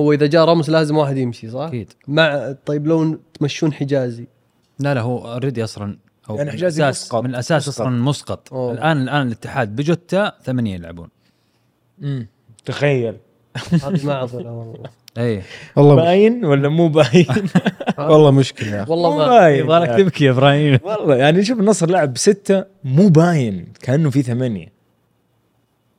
هو 0.00 0.12
إذا 0.12 0.26
جاء 0.26 0.44
راموس 0.44 0.68
لازم 0.70 0.96
واحد 0.96 1.16
يمشي 1.16 1.50
صح؟ 1.50 1.60
أكيد 1.60 1.92
مع 2.08 2.54
طيب 2.66 2.86
لو 2.86 3.18
تمشون 3.40 3.72
حجازي 3.72 4.26
لا 4.78 4.94
لا 4.94 5.00
هو 5.00 5.32
already 5.32 5.64
أصلا 5.64 5.98
أو 6.30 6.36
يعني 6.36 6.46
من 6.50 6.52
حجازي 6.56 6.82
الأساس- 6.82 6.86
مسقط. 6.88 7.24
من 7.24 7.30
الأساس 7.30 7.68
مسقط. 7.68 7.80
أصلا 7.86 8.02
مسقط 8.02 8.52
أوه. 8.52 8.72
الآن 8.72 9.02
الآن 9.02 9.26
الاتحاد 9.26 9.76
بجوتا 9.76 10.32
ثمانية 10.44 10.74
يلعبون 10.74 11.08
تخيل 12.64 13.16
هذه 13.72 14.06
معضله 14.06 14.50
والله 14.52 14.90
اي 15.18 15.42
والله 15.76 15.94
باين 15.94 16.44
ولا 16.44 16.68
مو 16.68 16.88
باين 16.88 17.26
والله 17.98 18.30
مشكلة 18.30 18.68
يا 18.76 18.82
أخي 18.82 18.90
والله 18.90 19.10
مو 19.10 19.18
ما 19.18 19.26
باين 19.28 19.58
يبغالك. 19.64 19.98
تبكي 19.98 20.24
يا 20.24 20.30
إبراهيم 20.30 20.78
والله 20.84 21.16
يعني 21.16 21.44
شوف 21.44 21.60
النصر 21.60 21.90
لعب 21.90 22.12
بستة 22.12 22.64
مو 22.84 23.08
باين 23.08 23.72
كأنه 23.82 24.10
في 24.10 24.22
ثمانية 24.22 24.77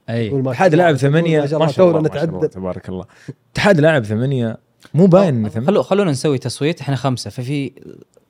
أي. 0.09 0.27
الاتحاد 0.27 0.75
لعب 0.75 0.95
ثمانية 0.95 1.39
ما 1.39 1.47
شاء 1.47 1.59
ما 1.59 1.97
الله 1.97 2.01
نتعدد 2.01 2.49
تبارك 2.49 2.89
الله 2.89 3.05
الاتحاد 3.47 3.79
لاعب 3.79 4.05
ثمانية 4.05 4.57
مو 4.93 5.05
باين. 5.05 5.35
انه 5.35 5.49
ثمانية 5.49 5.67
خلو 5.67 5.83
خلونا 5.83 6.11
نسوي 6.11 6.37
تصويت 6.37 6.81
إحنا 6.81 6.95
خمسة 6.95 7.29
ففي 7.29 7.71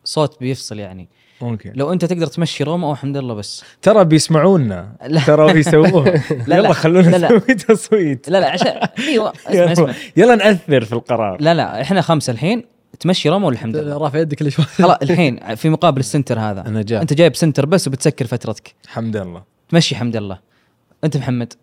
صوت 0.03 0.39
بيفصل 0.39 0.79
يعني. 0.79 1.09
okay. 1.41 1.71
لو 1.75 1.93
أنت 1.93 2.05
تقدر 2.05 2.27
تمشي 2.27 2.63
روما 2.63 2.87
أو 2.87 2.95
حمد 2.95 3.17
الله 3.17 3.33
بس. 3.33 3.63
ترى 3.81 4.05
بيسمعونا. 4.05 4.95
لا. 5.07 5.21
ترى 5.21 5.53
بيسووها. 5.53 6.23
لا. 6.47 6.57
يلا 6.57 6.73
خلونا. 6.73 7.17
نسوي 7.17 7.39
تصويت. 7.39 8.29
لا 8.29 8.39
لا 8.39 8.49
عشان 8.49 8.87
أيوه 8.99 9.33
اسمع 9.47 9.53
يلا, 9.55 9.71
اسمع. 9.71 9.93
يلا 10.17 10.35
نأثر 10.35 10.85
في 10.85 10.93
القرار. 10.93 11.37
لا 11.41 11.53
لا 11.53 11.81
إحنا 11.81 12.01
خمسة 12.01 12.31
الحين. 12.31 12.63
تمشي 12.99 13.29
روما 13.29 13.47
ولا 13.47 13.53
حمد 13.53 13.77
الله. 13.77 13.97
رافع 13.97 14.19
يدك 14.19 14.41
ليش 14.41 14.57
خلاص 14.61 14.97
الحين 15.01 15.55
في 15.55 15.69
مقابل 15.69 15.99
ال 15.99 16.05
center 16.05 16.39
هذا. 16.39 16.61
أنا 16.67 16.81
جاء 16.81 17.01
أنت 17.01 17.13
جايب 17.13 17.35
center 17.35 17.65
بس 17.65 17.87
وبتسكر 17.87 18.27
فترتك. 18.27 18.75
حمد 18.87 19.15
الله 19.15 19.43
تمشي 19.69 19.95
حمد 19.95 20.15
الله 20.15 20.39
أنت 21.03 21.17
محمد. 21.17 21.53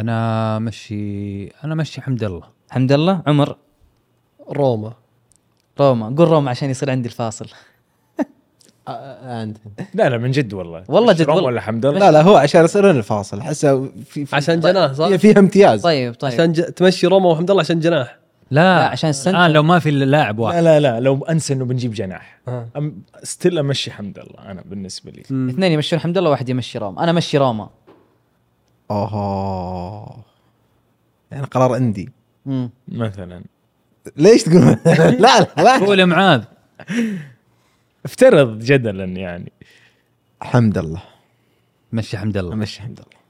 أنا 0.00 0.58
مشي 0.58 1.46
أنا 1.46 1.74
مشي 1.74 2.00
حمد 2.00 2.24
الله. 2.24 2.42
حمد 2.70 2.92
الله؟ 2.92 3.22
عمر؟ 3.26 3.56
روما. 4.50 4.92
روما. 5.80 6.14
قول 6.18 6.28
روما 6.28 6.50
عشان 6.50 6.70
يصير 6.70 6.90
عندي 6.90 7.08
الفاصل. 7.08 7.46
انت 8.88 9.56
لا 9.94 10.08
لا 10.08 10.18
من 10.18 10.30
جد 10.30 10.52
والله. 10.52 10.84
والله 10.88 11.12
جد 11.12 11.22
روما 11.22 11.34
والله. 11.34 11.46
ولا 11.46 11.60
حمد 11.60 11.86
الله؟ 11.86 11.98
لا 11.98 12.10
لا 12.10 12.22
هو 12.22 12.36
عشان 12.36 12.64
يصير 12.64 12.82
لنا 12.82 12.98
الفاصل. 12.98 13.40
احسه 13.40 13.88
في, 14.06 14.26
في 14.26 14.36
عشان 14.36 14.60
جناح 14.60 14.92
صح؟ 14.92 15.08
فيها 15.08 15.38
امتياز. 15.38 15.82
طيب 15.82 16.14
طيب. 16.14 16.32
عشان 16.32 16.52
ج... 16.52 16.62
تمشي 16.62 17.06
روما 17.06 17.28
وحمد 17.28 17.50
الله 17.50 17.60
عشان 17.60 17.80
جناح 17.80 18.18
لا, 18.50 18.78
لا، 18.78 18.88
عشان 18.88 19.10
ال 19.10 19.14
center. 19.14 19.38
الان 19.38 19.50
لو 19.50 19.62
ما 19.62 19.78
في 19.78 19.88
إلا 19.88 20.04
لاعب 20.04 20.38
لا 20.38 20.44
واحد. 20.44 20.62
لا 20.62 20.80
لا 20.80 21.00
لو 21.00 21.24
أنسى 21.24 21.54
إنه 21.54 21.64
بنجيب 21.64 21.92
جناح. 21.92 22.40
آه. 22.48 22.68
I'm 22.76 23.02
still 23.22 23.58
أمشي 23.58 23.90
حمد 23.90 24.18
الله 24.18 24.50
أنا 24.50 24.62
بالنسبة 24.66 25.10
لي. 25.10 25.20
اثنين 25.20 25.72
يمشون 25.72 25.98
حمد 25.98 26.18
الله 26.18 26.30
واحد 26.30 26.48
يمشي 26.48 26.78
روما. 26.78 27.02
أنا 27.02 27.10
امشي 27.10 27.38
روما. 27.38 27.68
اوه 28.92 30.24
يعني 31.30 31.46
قرار 31.46 31.74
عندي. 31.74 32.10
مم. 32.46 32.70
مثلا. 32.88 33.42
ليش 34.16 34.42
تقول؟ 34.42 34.62
لا 34.86 35.10
لا 35.10 35.46
لا. 35.56 35.78
قول 35.78 36.00
يا 36.00 36.04
معاذ. 36.04 36.44
افترض 38.04 38.58
جدلا 38.58 39.04
يعني. 39.04 39.52
حمد 40.42 40.78
الله 40.78 41.02
مشي 41.92 42.18
حمد 42.18 42.36
الله 42.36 42.52
امشي 42.52 42.82
حمد 42.82 42.98
الله 42.98 43.22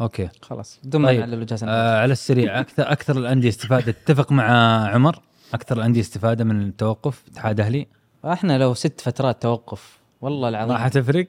أوكي. 0.00 0.28
خلاص. 0.42 0.80
ما 0.94 1.06
طيب. 1.08 1.52
نظر. 1.52 1.68
آه 1.68 2.00
على 2.00 2.12
السريع. 2.12 2.60
أكثر 2.60 2.92
أكثر 2.92 3.18
الأندية 3.18 3.48
استفاده 3.48 3.90
اتفق 3.90 4.32
مع 4.32 4.44
عمر. 4.88 5.20
أكثر 5.54 5.76
الأندية 5.76 6.00
استفاده 6.00 6.44
من 6.44 6.62
التوقف. 6.62 7.22
اتحاد 7.28 7.60
أهلي. 7.60 7.86
إحنا 8.24 8.58
لو 8.58 8.74
ست 8.74 9.00
فترات 9.00 9.42
توقف 9.42 9.98
والله 10.20 10.48
العظيم. 10.48 10.74
ما 10.74 10.78
حتفرق 10.78 11.26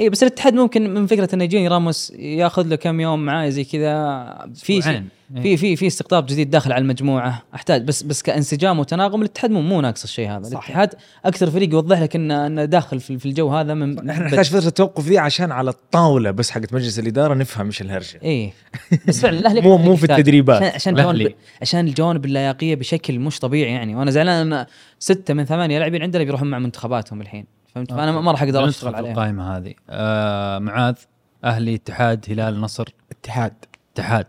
اي 0.00 0.08
بس 0.08 0.22
الاتحاد 0.22 0.54
ممكن 0.54 0.94
من 0.94 1.06
فكرة 1.06 1.34
إنه 1.34 1.44
يجيني 1.44 1.68
راموس 1.68 2.10
ياخذ 2.10 2.66
له 2.68 2.76
كم 2.76 3.00
يوم 3.00 3.24
معاه 3.24 3.48
زي 3.48 3.64
كذا 3.64 4.48
في 4.54 4.82
شيء. 4.82 5.02
إيه. 5.36 5.42
في 5.42 5.56
في 5.56 5.76
في 5.76 5.86
استقطاب 5.86 6.26
جديد 6.26 6.50
داخل 6.50 6.72
على 6.72 6.82
المجموعة 6.82 7.42
احتاج 7.54 7.82
بس 7.84 8.02
بس 8.02 8.22
كانسجام 8.22 8.78
وتناغم 8.78 9.20
الاتحاد 9.20 9.50
مو 9.50 9.60
مو 9.60 9.80
ناقص 9.80 10.02
الشيء 10.02 10.30
هذا 10.30 10.42
صح. 10.42 10.50
الاتحاد 10.50 10.94
أكثر 11.24 11.50
فريق 11.50 11.70
يوضح 11.72 12.00
لك 12.00 12.16
انه 12.16 12.46
إنه 12.46 12.64
داخل 12.64 13.00
في 13.00 13.18
في 13.18 13.26
الجو 13.26 13.48
هذا 13.48 13.74
من 13.74 14.10
إحنا 14.10 14.24
نحتاج 14.24 14.48
فترة 14.50 14.68
التوقف 14.68 15.08
دي 15.08 15.18
عشان 15.18 15.52
على 15.52 15.70
الطاولة 15.70 16.30
بس 16.30 16.50
حقت 16.50 16.74
مجلس 16.74 16.98
الإدارة 16.98 17.34
نفهم 17.34 17.66
إيش 17.66 17.80
الهرجة 17.82 18.20
إيه 18.22 18.52
بس 19.08 19.20
فعلا 19.20 19.38
الأهلي 19.38 19.60
مو- 19.60 19.76
مو 19.78 19.96
في. 19.96 20.04
التدريبات. 20.04 20.62
عشان 20.62 20.98
عشان 21.00 21.32
عشان 21.62 21.86
الجوانب 21.88 22.24
اللياقيه 22.24 22.74
بشكل 22.74 23.18
مش 23.18 23.38
طبيعي 23.38 23.72
يعني 23.72 23.96
وأنا 23.96 24.10
زعلان 24.10 24.52
إن 24.52 24.66
ستة 24.98 25.34
من 25.34 25.44
ثمانية 25.44 25.78
لاعبين 25.78 26.02
عندنا 26.02 26.24
بيروحون 26.24 26.50
مع 26.50 26.58
منتخباتهم 26.58 27.20
الحين 27.20 27.59
فهمت؟ 27.74 27.90
فأنا 27.90 28.20
ما 28.20 28.32
راح 28.32 28.42
أقدر 28.42 28.68
أشتغل 28.68 28.90
في 28.90 28.96
عليهم 28.96 29.10
القائمة 29.12 29.56
هذه. 29.56 29.74
آه 29.90 30.58
معاذ 30.58 30.94
أهلي 31.44 31.74
اتحاد 31.74 32.24
هلال 32.28 32.60
نصر. 32.60 32.88
اتحاد. 33.10 33.52
اتحاد. 33.94 34.26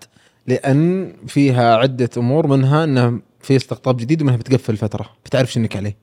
لأن 0.48 1.14
فيها 1.28 1.76
عدة 1.76 2.10
أمور 2.18 2.48
منها 2.48 2.84
إنه 2.84 3.20
في 3.40 3.56
استقطاب 3.56 3.98
جديد 3.98 4.22
ومنها 4.22 4.38
بتقفل 4.38 4.78
فترة. 4.78 5.06
بتعرف 5.26 5.52
شنك 5.52 5.76
عليه. 5.76 5.98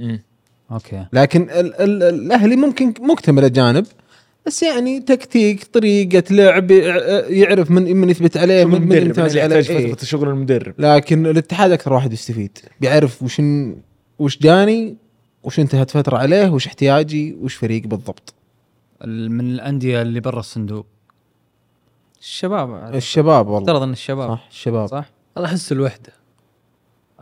مم. 0.00 0.22
أوكي. 0.72 1.06
لكن 1.12 1.42
ال 1.50 1.74
ال 1.80 2.02
الأهلي 2.02 2.56
ممكن 2.56 2.94
مكتمل 3.00 3.52
جانب 3.52 3.86
بس 4.46 4.62
يعني 4.62 5.00
تكتيك 5.00 5.64
طريقة 5.64 6.22
لعب 6.34 6.70
يع- 6.70 7.24
يعرف 7.28 7.70
من 7.70 7.96
من 7.96 8.10
يثبت 8.10 8.36
عليه 8.36 8.62
شغل 8.62 8.70
من, 8.70 8.80
من 8.80 8.82
المدرب؟ 8.92 9.06
يمتاز 9.06 9.36
يحتاج 9.36 9.70
عليه. 9.70 9.78
إيه. 9.86 9.92
فترة 9.92 10.04
شغل 10.04 10.28
المدرب. 10.28 10.74
لكن 10.78 11.26
الاتحاد 11.26 11.70
أكثر 11.72 11.92
واحد 11.92 12.12
يستفيد. 12.12 12.58
بيعرف 12.80 13.22
وش 13.22 13.42
وش 14.18 14.38
جاني 14.38 14.96
وش 15.46 15.60
انتهت 15.60 15.90
فترة 15.90 16.16
عليه 16.18 16.48
وش 16.48 16.66
احتياجي 16.66 17.36
وش 17.40 17.54
فريق 17.54 17.86
بالضبط. 17.86 18.34
ال- 19.04 19.30
من 19.30 19.50
الأندية 19.50 20.02
اللي 20.02 20.20
برا 20.20 20.40
الصندوق. 20.40 20.86
الشباب. 22.20 22.94
الشباب 22.94 23.46
والله. 23.46 23.60
افترض 23.62 23.82
إن 23.82 23.92
الشباب. 23.92 24.28
صح 24.30 24.46
الشباب. 24.50 24.86
صح. 24.86 25.04
أنا 25.36 25.46
أحس 25.46 25.72
الوحدة. 25.72 26.12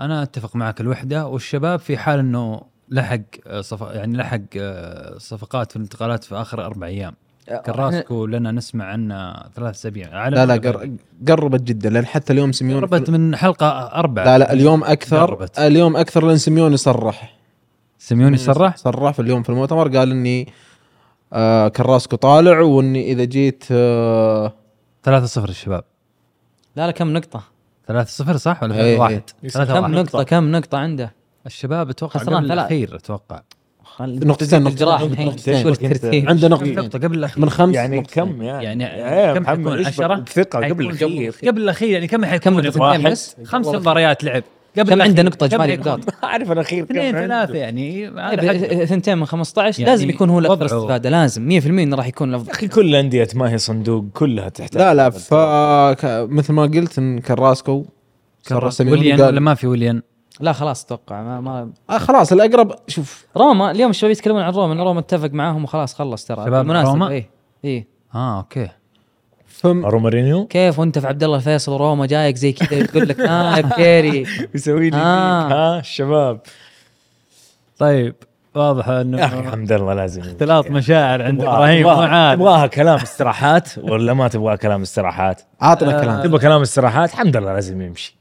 أنا 0.01 0.23
أتفق 0.23 0.57
معك 0.57 0.81
الوحدة 0.81 1.27
والشباب 1.27 1.79
في 1.79 1.97
حال 1.99 2.19
إنه 2.19 2.63
لحق 2.89 3.21
آه، 3.47 3.61
صف... 3.61 3.81
يعني 3.81 4.17
لحق 4.17 4.41
آه، 4.57 5.19
صفقات 5.19 5.71
في 5.71 5.77
الانتقالات 5.77 6.25
في 6.25 6.35
آخر 6.35 6.65
أربع 6.67 6.87
أيام. 6.87 7.15
كراسكو 7.67 8.27
لنا 8.27 8.51
نسمع 8.51 8.85
عنه 8.85 9.35
ثلاث 9.55 9.75
أسابيع. 9.75 10.29
لا 10.29 10.47
لا 10.47 10.55
قر- 10.55 10.91
قربت 11.29 11.63
جدا 11.63 11.91
لأن 11.91 12.07
حتى 12.07 12.33
اليوم 12.33 12.53
سيميوني 12.53 12.87
قربت 12.87 13.11
من 13.11 13.37
حلقة 13.37 13.67
أربعة. 13.71 14.25
لا 14.25 14.39
لا 14.39 14.53
اليوم 14.53 14.85
أكثر 14.85 15.21
قربت. 15.27 15.59
اليوم 15.59 15.97
أكثر 15.97 16.27
لأن 16.27 16.37
سيميوني 16.37 16.77
صرح 16.77 17.35
سيميوني 18.05 18.37
صرح؟ 18.37 18.77
صرح 18.77 19.11
في 19.13 19.23
اليوم 19.23 19.43
في 19.43 19.49
المؤتمر 19.49 19.97
قال 19.99 20.11
إني 20.11 20.49
آه 21.33 21.69
كراسكو 21.69 22.17
طالع 22.17 22.61
وإني 22.61 23.13
إذا 23.13 23.25
جيت 23.25 23.65
آه 23.71 24.53
3 25.03 25.27
0 25.27 25.49
الشباب. 25.49 25.85
لا 26.77 26.87
لا 26.87 26.93
كم 26.93 27.13
نقطة؟ 27.13 27.43
3 27.87 28.09
0 28.09 28.37
صح 28.37 28.63
ولا 28.63 28.75
3. 28.75 29.01
1 29.01 29.23
3 29.49 29.75
كم 29.75 29.83
1 29.83 29.93
نقطة؟ 29.93 30.23
كم 30.23 30.53
نقطة 30.53 30.79
عنده؟ 30.79 31.15
الشباب 31.47 31.91
أتوقع 31.91 32.21
خسران. 32.21 32.45
الأخير 32.45 32.97
أتوقع. 32.97 33.43
نقطتين، 34.01 34.63
نقطتين، 34.63 35.67
نقطتين، 35.67 36.29
عنده 36.29 36.49
نقطة. 36.49 36.99
قبل 36.99 37.19
الأخير. 37.19 37.43
من 37.45 37.51
خمس 37.51 37.75
يعني 37.75 38.01
نقطتين. 38.01 38.25
كم 38.25 38.43
يعني؟ 38.43 38.85
يعني 38.85 39.35
كم 39.35 39.47
حيكون؟ 39.47 39.79
إيش 39.79 39.87
10 39.87 40.15
بثقه 40.15 40.69
قبل 40.69 40.87
الأخير. 40.87 41.35
قبل 41.47 41.63
الأخير 41.63 41.89
يعني 41.89 42.07
كم 42.07 42.25
حيكون؟ 42.25 42.53
كم 42.55 42.67
نقطة؟ 42.67 42.81
واحد. 42.81 43.17
خمس 43.45 43.67
مباريات 43.67 44.25
لعب. 44.25 44.43
قبل 44.79 44.91
كم 44.95 45.03
عنده 45.03 45.23
كم 45.23 45.45
إجمالي؟ 45.45 45.77
نقاط؟ 45.77 45.99
ما 45.99 46.13
أعرف 46.29 46.53
الأخير 46.53 46.85
اثنين. 46.85 47.13
ثلاثة 47.13 47.55
يعني 47.55 48.07
حق- 48.21 48.37
طيب، 48.37 48.85
ثنتين 48.85 49.19
من 49.19 49.27
15 49.27 49.81
يعني 49.81 49.91
لازم 49.93 50.11
يكون 50.11 50.31
هو 50.31 50.39
الأكثر 50.39 50.65
استفادة 50.67 51.11
لازم. 51.11 51.61
100% 51.61 51.67
إنه 51.67 51.97
راح 51.97 52.07
يكون 52.07 52.29
يا 52.31 52.35
الأفضل. 52.37 52.51
أخي 52.53 52.69
كل 52.69 52.87
الأندية 52.89 53.29
ما 53.35 53.51
هي 53.53 53.59
صندوق 53.59 54.05
كلها 54.15 54.49
تحتاج. 54.49 54.83
لا 54.83 54.95
لا 54.95 55.11
ف 55.11 55.35
ك- 56.01 56.27
مثل 56.31 56.53
ما 56.53 56.63
قلت 56.63 56.99
إن 56.99 57.19
كراسكو 57.19 57.85
ويليان 58.81 59.21
قال 59.21 59.27
ولا 59.33 59.41
ما 59.41 59.55
في 59.55 59.67
ويليان؟ 59.67 60.03
لا 60.41 60.53
خلاص 60.53 60.85
أتوقع 60.85 61.23
ما, 61.23 61.41
ما 61.41 61.71
آه 61.91 61.99
خلاص 61.99 62.33
الأقرب 62.33 62.75
شوف. 62.89 63.27
روما 63.37 63.71
اليوم 63.71 63.91
الشباب 63.91 64.11
يتكلمون 64.11 64.43
عن 64.43 64.53
روما 64.53 64.73
إن 64.73 64.81
روما 64.81 65.01
اتفق 65.01 65.31
معاهم 65.33 65.65
وخلاص 65.65 65.95
خلص 65.95 66.25
ترى. 66.25 66.37
شباب 66.45 66.53
بالمناسبة، 66.65 66.93
روما؟ 66.93 67.09
إيه 67.09 67.31
إيه. 67.65 67.87
آه 68.15 68.39
okay. 68.39 68.69
فم 69.59 69.87
رومارينيو 69.87 70.47
كيف 70.47 70.79
وانت 70.79 70.99
في 70.99 71.07
عبد 71.07 71.23
الله 71.25 71.37
الفيصل 71.37 71.73
وروما 71.73 72.07
جايك 72.07 72.37
زي 72.37 72.53
كذا 72.53 72.79
يقول 72.79 73.09
لك 73.09 73.21
آه 73.21 73.57
يا 73.57 73.61
بكيري. 73.63 74.27
يسوي 74.55 74.91
لي 74.91 74.97
آه. 74.97 75.49
ها 75.49 75.79
الشباب 75.81 76.41
طيب 77.79 78.15
واضح 78.55 78.89
يا 78.89 78.93
أخي 78.93 79.01
انه 79.39 79.51
حمد 79.51 79.73
الله 79.73 79.95
لازم 79.95 80.21
اختلاط 80.23 80.71
مشاعر 80.71 81.23
عند 81.23 81.43
إبراهيم 81.43 81.87
ومعاذ. 81.87 82.37
تبغاها 82.37 82.67
كلام 82.67 82.99
استراحات 82.99 83.79
ولا 83.79 84.15
ما 84.15 84.29
تبغى 84.29 84.57
كلام 84.57 84.83
استراحات؟ 84.83 85.43
عاطنا 85.61 85.99
آه. 85.99 86.03
كلام. 86.03 86.23
تبغى 86.23 86.39
كلام 86.39 86.61
استراحات؟ 86.63 87.11
حمد 87.11 87.37
الله 87.37 87.55
لازم 87.55 87.83
يمشي. 87.83 88.17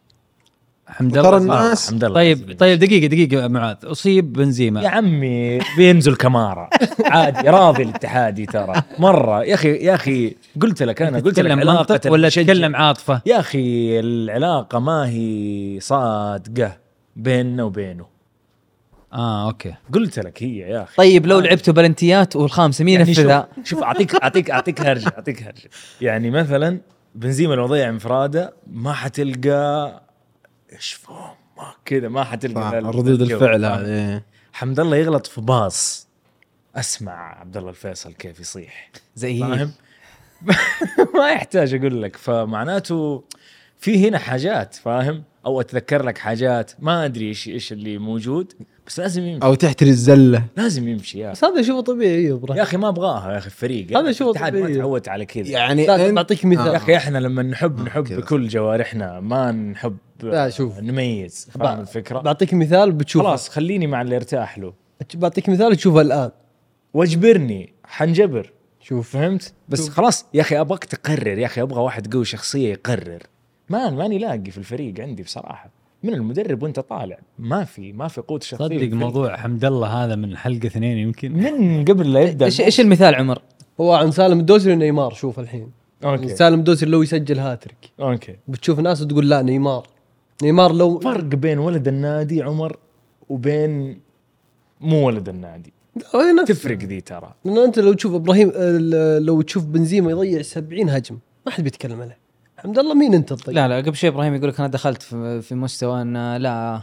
حمد 0.94 1.18
الله. 1.18 1.38
الناس 1.38 1.90
حمد 1.90 2.04
الله. 2.04 2.16
طيب 2.16 2.58
طيب 2.60 2.80
دقيقة 2.80 3.08
دقيقة 3.08 3.48
معاذ. 3.48 3.76
أصيب 3.84 4.34
بنزيما 4.34 4.82
يا 4.82 4.90
عمي 4.90 5.60
بينزل 5.78 6.16
كمارا 6.16 6.70
عادي 7.06 7.50
راضي 7.50 7.84
الاتحادي 7.84 8.46
ترى. 8.46 8.84
مرة. 9.00 9.44
يا 9.44 9.54
أخي 9.54 9.76
يا 9.76 9.96
أخي 9.96 10.36
قلت 10.62 10.84
لك 10.84 11.02
أنا 11.02 11.20
قلت 11.20 11.40
لك 11.40 11.52
منطق 11.52 12.12
ولا 12.12 12.30
تتكلم 12.30 12.76
عاطفة؟ 12.76 13.22
يا 13.26 13.40
أخي 13.40 14.00
العلاقة 14.00 14.80
ما 14.80 15.10
هي 15.10 15.80
صادقة 15.80 16.78
بيننا 17.16 17.64
وبينه. 17.64 18.06
آه 19.14 19.48
أوكي. 19.48 19.74
قلت 19.94 20.20
لك 20.20 20.44
هي 20.44 20.58
يا 20.58 20.84
أخي. 20.84 20.96
طيب 20.98 21.26
لو 21.28 21.40
لعبتوا 21.40 21.74
بلنتيات 21.74 22.36
والخامسة 22.36 22.86
مين 22.86 23.00
يعني 23.00 23.10
ينفذها؟ 23.10 23.48
شوف, 23.56 23.66
شوف 23.66 23.84
أعطيك 23.84 24.16
أعطيك 24.16 24.52
أعطيك 24.52 24.82
هرجة 24.82 25.08
أعطيك 25.08 25.44
هرجة. 25.44 25.70
يعني 26.02 26.32
مثلا 26.32 26.80
بنزيما 27.16 27.54
لو 27.54 27.66
ضيع 27.66 27.90
انفرادة 27.90 28.54
ما 28.68 28.94
حتلقى 28.94 30.03
إيش 30.76 30.94
فهم 30.94 31.36
ما 31.58 31.74
كذا 31.86 32.10
ما 32.10 32.24
حتلقى 32.24 32.80
ردود. 32.80 33.22
الفعل؟ 33.22 33.66
هذه 33.66 33.86
إيه. 33.86 34.24
حمد 34.54 34.80
الله 34.80 34.98
يغلط 34.98 35.28
في 35.28 35.42
باص. 35.42 36.08
أسمع 36.76 37.40
عبد 37.40 37.58
الله 37.58 37.70
الفيصل 37.70 38.14
كيف 38.14 38.40
يصيح. 38.40 38.92
زي 39.16 39.40
فاهم؟ 39.40 39.72
ما 41.18 41.30
يحتاج 41.30 41.74
أقول 41.74 42.02
لك 42.02 42.16
فمعناته 42.16 43.24
في 43.80 44.08
هنا 44.08 44.18
حاجات 44.18 44.76
فاهم؟ 44.76 45.24
أو 45.46 45.62
أتذكر 45.62 46.04
لك 46.04 46.18
حاجات 46.18 46.72
ما 46.80 47.06
أدري 47.06 47.28
إيش 47.28 47.48
إيش 47.48 47.72
اللي 47.72 47.98
موجود 47.98 48.54
بس 48.88 49.00
لازم 49.00 49.24
يمشي. 49.24 49.46
أو 49.46 49.56
تحتري 49.56 49.90
الزلة. 49.90 50.44
لازم 50.58 50.88
يمشي 50.88 51.20
يا 51.20 51.32
بس 51.32 51.44
هذا 51.44 51.62
شوفه 51.62 51.82
طبيعي 51.82 52.24
يا 52.24 52.40
يا 52.50 52.64
أخي 52.64 52.78
ما 52.78 52.90
أبغاها 52.90 53.32
يا 53.32 53.38
أخي 53.38 53.46
الفريق. 53.46 53.98
هذا 53.98 54.12
شو 54.12 54.26
الاتحاد 54.26 54.56
ما 54.56 54.62
طبيعي. 54.62 54.78
تعودت 54.78 55.10
على 55.10 55.26
كذا. 55.26 55.50
يعني 55.50 56.12
بعطيك 56.12 56.46
مثال. 56.46 56.68
يا 56.68 56.78
أخي 56.78 56.98
إحنا 56.98 57.18
لما 57.18 57.44
نحب 57.44 57.80
آه، 57.80 57.84
نحب. 57.84 58.04
بكل 58.04 58.48
جوارحنا 58.48 59.20
ما 59.20 59.52
نحب 59.52 59.98
لا، 60.32 60.50
شوف. 60.50 60.80
نميز 60.80 61.48
بع- 61.50 61.60
فاهم 61.60 61.80
الفكرة؟ 61.80 62.20
بعطيك 62.20 62.54
مثال 62.54 62.92
بتشوفه. 62.92 63.26
خلاص 63.28 63.50
خليني 63.50 63.88
مع 63.88 64.02
اللي 64.02 64.16
ارتاح 64.16 64.60
له. 64.60 64.74
بعطيك 65.16 65.50
مثال 65.50 65.76
تشوفه 65.76 66.02
الآن. 66.02 66.32
واجبرني 66.94 67.74
حنجبر. 67.84 68.52
شوف. 68.80 69.10
فهمت؟ 69.10 69.54
بس 69.70 69.90
خلاص 69.90 70.26
يا 70.34 70.42
أخي 70.42 70.60
أبغاك 70.60 70.84
تقرر 70.86 71.38
يا 71.38 71.46
أخي 71.46 71.62
أبغى 71.62 71.82
واحد 71.82 72.14
قوي 72.14 72.26
شخصية 72.26 72.72
يقرر. 72.72 73.24
ما 73.70 73.90
ماني 73.90 74.18
لاقي 74.18 74.52
في 74.52 74.58
الفريق 74.58 75.00
عندي 75.00 75.24
بصراحة. 75.24 75.70
من 76.04 76.14
المدرب 76.14 76.64
وأنت 76.64 76.80
طالع. 76.80 77.20
ما 77.40 77.64
في 77.64 77.94
ما 77.94 78.08
في 78.08 78.22
قوت 78.22 78.44
شخصية 78.44 78.66
صدق. 78.80 78.94
موضوع 78.94 79.38
حمد 79.38 79.66
الله 79.66 79.88
هذا 79.88 80.16
من 80.16 80.38
حلقة 80.38 80.68
اثنين 80.68 80.98
يمكن. 80.98 81.32
من 81.34 81.86
قبل 81.86 82.14
لا 82.14 82.20
يبدأ. 82.22 82.46
إيش 82.46 82.62
إيش 82.62 82.80
المثال 82.80 83.16
عمر؟ 83.16 83.42
هو 83.82 83.94
عن 83.94 84.12
سالم 84.12 84.40
الدوسري 84.40 84.76
نيمار 84.76 85.14
شوف 85.14 85.40
الحين. 85.40 85.72
Okay. 86.06 86.36
سالم 86.36 86.60
الدوسري 86.60 86.90
لو 86.90 87.04
يسجل 87.04 87.40
هاتريك. 87.40 87.78
Okay. 88.00 88.36
بتشوف 88.48 88.80
ناس 88.80 89.08
تقول 89.08 89.30
لا 89.30 89.42
نيمار. 89.42 89.88
نيمار 90.42 90.72
لو 90.74 91.00
فرق 91.00 91.24
بين 91.24 91.60
ولد 91.60 91.88
النادي 91.88 92.42
عمر 92.44 92.78
وبين 93.30 94.00
مو 94.82 95.08
ولد 95.08 95.30
النادي. 95.30 95.74
تفرق 96.48 96.78
ذي 96.78 97.02
ترى. 97.02 97.34
لأن 97.46 97.58
أنت 97.58 97.80
لو 97.80 97.94
تشوف 97.94 98.14
إبراهيم 98.14 98.52
آه، 98.56 99.20
لو 99.20 99.42
تشوف 99.42 99.64
بنزيما 99.66 100.12
يضيع 100.12 100.42
70 100.42 100.90
هجم 100.90 101.18
ما 101.46 101.52
حد 101.52 101.64
بيتكلم 101.64 102.02
عليه. 102.02 102.18
حمد 102.58 102.80
الله 102.80 102.94
مين 102.94 103.14
أنت 103.14 103.34
تضيع؟ 103.34 103.68
لا 103.68 103.82
لا 103.82 103.88
قبل 103.88 103.96
شوي 103.96 104.10
إبراهيم 104.10 104.36
يقول 104.36 104.50
لك 104.50 104.60
أنا 104.60 104.70
دخلت 104.70 105.02
في, 105.02 105.42
في 105.42 105.56
مستوى 105.56 106.02
ان 106.02 106.38
لا 106.38 106.82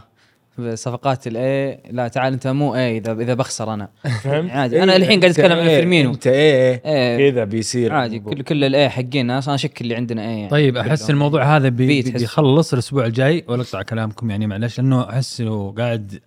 بصفقات 0.61 1.27
الاي 1.27 1.79
لا 1.91 2.07
تعال 2.07 2.33
انت 2.33 2.47
مو 2.47 2.75
اي 2.75 2.97
اذا 2.97 3.11
إذا 3.11 3.33
بخسر 3.33 3.73
أنا 3.73 3.89
فهمت؟ 4.23 4.51
عادي. 4.51 4.83
أنا 4.83 4.95
الحين 4.95 5.19
قاعد 5.19 5.25
أنت 5.29 5.39
أتكلم 5.39 5.59
عن 5.59 5.67
إيه، 5.67 5.77
فيرمينو. 5.79 6.11
إنت 6.11 6.27
إيه 6.27 6.81
إيه. 6.85 7.31
كذا 7.31 7.43
بيصير 7.43 7.93
عادي. 7.93 8.19
كل 8.19 8.41
كل 8.41 8.63
الاي 8.63 8.89
حقين 8.89 9.31
أصلا 9.31 9.57
شك 9.57 9.81
اللي 9.81 9.95
عندنا 9.95 10.21
اي 10.21 10.27
يعني 10.37 10.49
طيب 10.49 10.77
أحس. 10.77 11.09
الموضوع 11.09 11.57
هذا 11.57 11.69
بي. 11.69 12.01
بيخلص 12.01 12.73
الأسبوع 12.73 13.05
الجاي 13.05 13.43
ولا 13.47 13.61
اقطع 13.61 13.81
كلامكم 13.81 14.29
يعني 14.29 14.47
معلش 14.47 14.79
لأنه 14.79 15.09
أحس 15.09 15.41
إنه 15.41 15.71
قاعد 15.77 16.19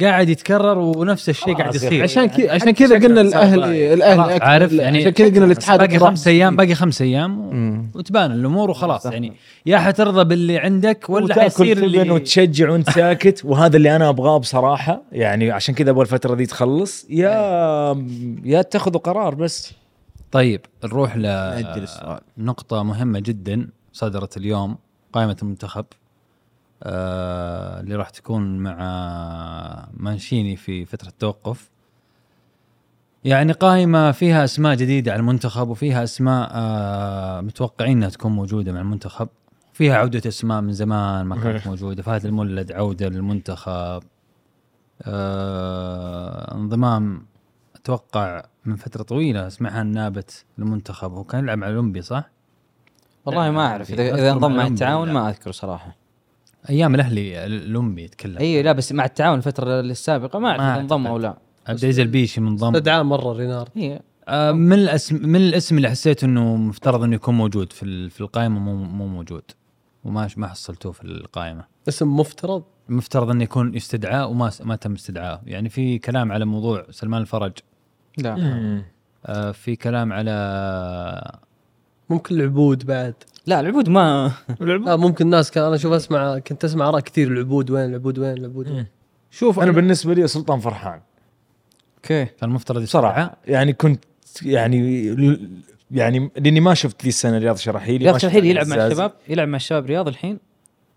قاعد 0.00 0.28
يتكرر 0.28 0.78
ونفس 0.78 1.28
الشيء 1.28 1.54
قاعد 1.54 1.74
يصير. 1.74 2.02
عشان 2.02 2.26
كذا 2.26 2.52
عشان 2.52 2.70
كذا 2.70 2.94
قلنا 2.94 3.20
الاهلي 3.20 3.94
الاهلي 3.94 4.44
عارف 4.44 4.72
يعني 4.72 4.98
عشان 4.98 5.10
كذا 5.10 5.26
قلنا 5.28 5.44
الاتحاد 5.44 5.78
باقي. 5.78 5.98
خمس 5.98 6.28
أيام 6.28 6.56
باقي 6.56 6.74
خمس 6.74 7.02
أيام. 7.02 7.90
وتبان 7.94 8.32
الأمور 8.32 8.70
وخلاص. 8.70 9.06
يعني 9.06 9.32
يا 9.66 9.78
حترضى 9.78 10.24
باللي 10.24 10.58
عندك 10.58 11.10
ولا 11.10 11.34
حيصير 11.34 11.78
اللي 11.78 12.10
وتشجع 12.10 12.70
وأنت 12.70 12.90
ساكت. 12.90 13.44
وهذا 13.44 13.76
اللي 13.76 13.96
أنا 13.96 14.08
أبغاه 14.08 14.38
بصراحة. 14.38 15.02
يعني 15.12 15.50
عشان 15.50 15.74
كذا 15.74 15.90
أبغى 15.90 16.02
الفترة 16.02 16.34
دي 16.34 16.46
تخلص. 16.46 17.06
يا 17.10 17.30
يا 18.44 18.62
تأخذوا 18.62 19.00
قرار 19.00 19.34
بس. 19.34 19.72
طيب 20.32 20.60
نروح 20.84 21.14
السؤال. 21.14 22.20
لنقطة 22.36 22.82
مهمة 22.82 23.18
جدا 23.18 23.68
صدرت 23.92 24.36
اليوم 24.36 24.76
قائمة 25.12 25.36
المنتخب. 25.42 25.84
آه 26.82 27.80
اللي 27.80 27.94
راح 27.94 28.10
تكون 28.10 28.58
مع 28.58 28.78
مانشيني 29.96 30.56
في 30.56 30.84
فترة 30.84 31.12
توقف 31.18 31.70
يعني 33.24 33.52
قائمة 33.52 34.12
فيها 34.12 34.44
أسماء 34.44 34.74
جديدة 34.74 35.12
على 35.12 35.20
المنتخب 35.20 35.68
وفيها 35.68 36.04
أسماء 36.04 36.50
آه 36.52 37.40
متوقعين 37.40 37.96
أنها 37.96 38.08
تكون 38.08 38.32
موجودة 38.32 38.72
مع 38.72 38.80
المنتخب. 38.80 39.28
فيها 39.72 39.96
عودة 39.96 40.28
أسماء 40.28 40.60
من 40.60 40.72
زمان 40.72 41.26
ما 41.26 41.36
كانت 41.36 41.66
موجودة. 41.66 42.02
فهد 42.02 42.26
المولد 42.26 42.72
عودة 42.72 43.08
للمنتخب. 43.08 44.02
آه 45.02 46.54
انضمام 46.54 47.26
أتوقع 47.76 48.44
من 48.64 48.76
فترة 48.76 49.02
طويلة 49.02 49.46
اسمعها 49.46 49.82
نابت 49.82 50.44
المنتخب 50.58 51.12
هو 51.12 51.24
كان 51.24 51.44
يلعب 51.44 51.58
مع 51.58 51.68
الأولمبي 51.68 52.02
صح؟ 52.02 52.30
والله 53.24 53.50
ما 53.50 53.66
أعرف. 53.66 53.90
اذا 53.90 54.14
إذا 54.14 54.32
انضم 54.32 54.56
مع 54.56 54.66
التعاون. 54.66 55.12
ما 55.12 55.28
أذكر 55.28 55.52
صراحة. 55.52 56.03
أيام 56.70 56.94
الأهلي 56.94 57.46
الاولمبي 57.46 58.02
يتكلم. 58.02 58.38
اي 58.38 58.62
لا 58.62 58.72
بس 58.72 58.92
مع 58.92 59.04
التعاون 59.04 59.38
الفترة 59.38 59.80
السابقة 59.80 60.38
ما 60.38 60.48
أعرف 60.48 60.80
انضم 60.80 61.06
أو. 61.06 61.18
لا. 61.18 61.28
عبد 61.28 61.38
العزيز 61.68 62.00
البيشي 62.00 62.40
منضم. 62.40 62.74
استدعاه 62.74 63.02
مرة 63.02 63.32
رينارد. 63.32 63.68
هي 63.74 64.00
آه 64.28 64.52
من 64.52 64.72
الاسم 64.72 65.28
من 65.28 65.36
الاسم 65.36 65.76
اللي 65.76 65.90
حسيت 65.90 66.24
إنه 66.24 66.56
مفترض 66.56 67.02
إنه 67.02 67.14
يكون 67.14 67.34
موجود 67.34 67.72
في 67.72 67.82
ال- 67.82 68.10
في 68.10 68.20
القائمة 68.20 68.60
مو 68.60 68.74
مو 68.76 69.06
موجود. 69.06 69.42
وما 70.04 70.28
ما 70.36 70.46
حصلتوه 70.46 70.92
في 70.92 71.04
القائمة. 71.04 71.64
اسم 71.88 72.16
مفترض؟ 72.16 72.62
مفترض 72.88 73.30
إنه 73.30 73.44
يكون 73.44 73.74
يستدعاه 73.74 74.26
وما 74.26 74.50
ما 74.62 74.76
تم 74.76 74.92
استدعائه 74.92 75.40
يعني 75.46 75.68
في 75.68 75.98
كلام 75.98 76.32
على 76.32 76.44
موضوع 76.44 76.86
سلمان 76.90 77.20
الفرج. 77.20 77.52
لا. 78.18 78.82
آه 79.26 79.52
في 79.52 79.76
كلام 79.76 80.12
على 80.12 81.38
ممكن 82.10 82.34
العبود 82.34 82.86
بعد. 82.86 83.14
لا 83.46 83.60
العبود 83.60 83.88
ما 83.88 84.32
لا 84.60 84.96
ممكن 84.96 85.26
ناس 85.26 85.50
كان 85.50 85.64
أنا 85.64 85.74
أشوف 85.74 85.92
اسمع 85.92 86.38
كنت 86.38 86.64
أسمع 86.64 86.88
آراء 86.88 87.00
كثير 87.00 87.28
العبود 87.28 87.70
وين 87.70 87.84
العبود 87.84 88.18
وين 88.18 88.32
العبود 88.38 88.70
وين. 88.70 88.86
شوف 89.30 89.60
أنا 89.60 89.72
بالنسبة 89.72 90.14
لي 90.14 90.26
سلطان 90.26 90.58
فرحان. 90.60 91.00
أوكي. 91.96 92.24
كان 92.24 92.48
المفترض 92.48 92.82
بصراحة 92.82 93.36
يعني 93.46 93.72
كنت 93.72 94.04
يعني 94.42 95.06
يعني 95.90 96.30
لأني 96.36 96.60
ما 96.60 96.74
شفت 96.74 97.02
ذي 97.02 97.08
السنة 97.08 97.38
رياض 97.38 97.56
شراحيلي 97.56 98.04
رياض 98.04 98.16
شرحيلي 98.16 98.50
يلعب 98.50 98.66
مع. 98.66 98.86
الشباب؟ 98.86 99.12
يلعب 99.28 99.48
مع 99.48 99.56
الشباب 99.56 99.86
رياض 99.86 100.08
الحين؟ 100.08 100.38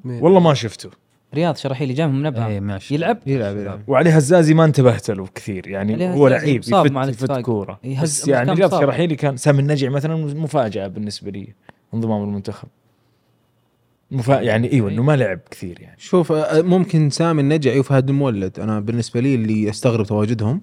مين؟ 0.05 0.23
والله 0.23 0.39
ما 0.39 0.53
شفته. 0.53 0.89
رياض 1.35 1.55
شرحيلي 1.55 1.93
جاء 1.93 2.07
من 2.07 2.35
إيه 2.35 2.59
ماشي. 2.59 2.95
يلعب؟ 2.95 3.17
يلعب 3.25 3.57
يلعب. 3.57 3.79
وعلي 3.87 4.09
هزازي 4.09 4.53
ما 4.53 4.65
انتبهت 4.65 5.11
له 5.11 5.27
كثير 5.35 5.67
يعني 5.67 6.09
هو 6.09 6.27
لعيب 6.27 6.63
يفت, 6.63 6.87
يفت. 7.09 7.31
كورة. 7.31 7.79
يهز- 7.83 8.01
بس 8.03 8.27
يعني 8.27 8.51
رياض. 8.51 8.79
شراحيلي 8.79 9.15
كان 9.15 9.37
سامي 9.37 9.59
النجع 9.59 9.89
مثلا 9.89 10.15
مفاجأة 10.15 10.87
بالنسبة 10.87 11.31
لي. 11.31 11.53
انضمام 11.93 12.23
المنتخب. 12.23 12.67
مفا... 14.11 14.41
يعني 14.41 14.71
إيوه 14.73 14.89
إنه 14.89 15.03
ما 15.03 15.15
لعب 15.15 15.39
كثير 15.51 15.81
يعني. 15.81 15.95
شوف 15.99 16.31
آه، 16.31 16.61
ممكن 16.61 17.09
سامي 17.09 17.41
النجعي 17.41 17.79
وفهد 17.79 18.09
المولد. 18.09 18.59
أنا 18.59 18.79
بالنسبة 18.79 19.19
لي 19.19 19.35
اللي 19.35 19.69
استغرب 19.69 20.05
تواجدهم. 20.05 20.61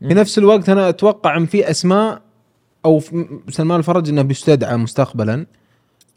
في 0.00 0.14
نفس 0.14 0.38
الوقت 0.38 0.68
أنا 0.68 0.88
أتوقع 0.88 1.36
إن 1.36 1.46
في 1.46 1.70
أسماء 1.70 2.22
أو 2.84 2.98
في- 2.98 3.26
سلمان 3.48 3.78
الفرج 3.78 4.08
إنه 4.08 4.22
بيستدعى 4.22 4.76
مستقبلا. 4.76 5.46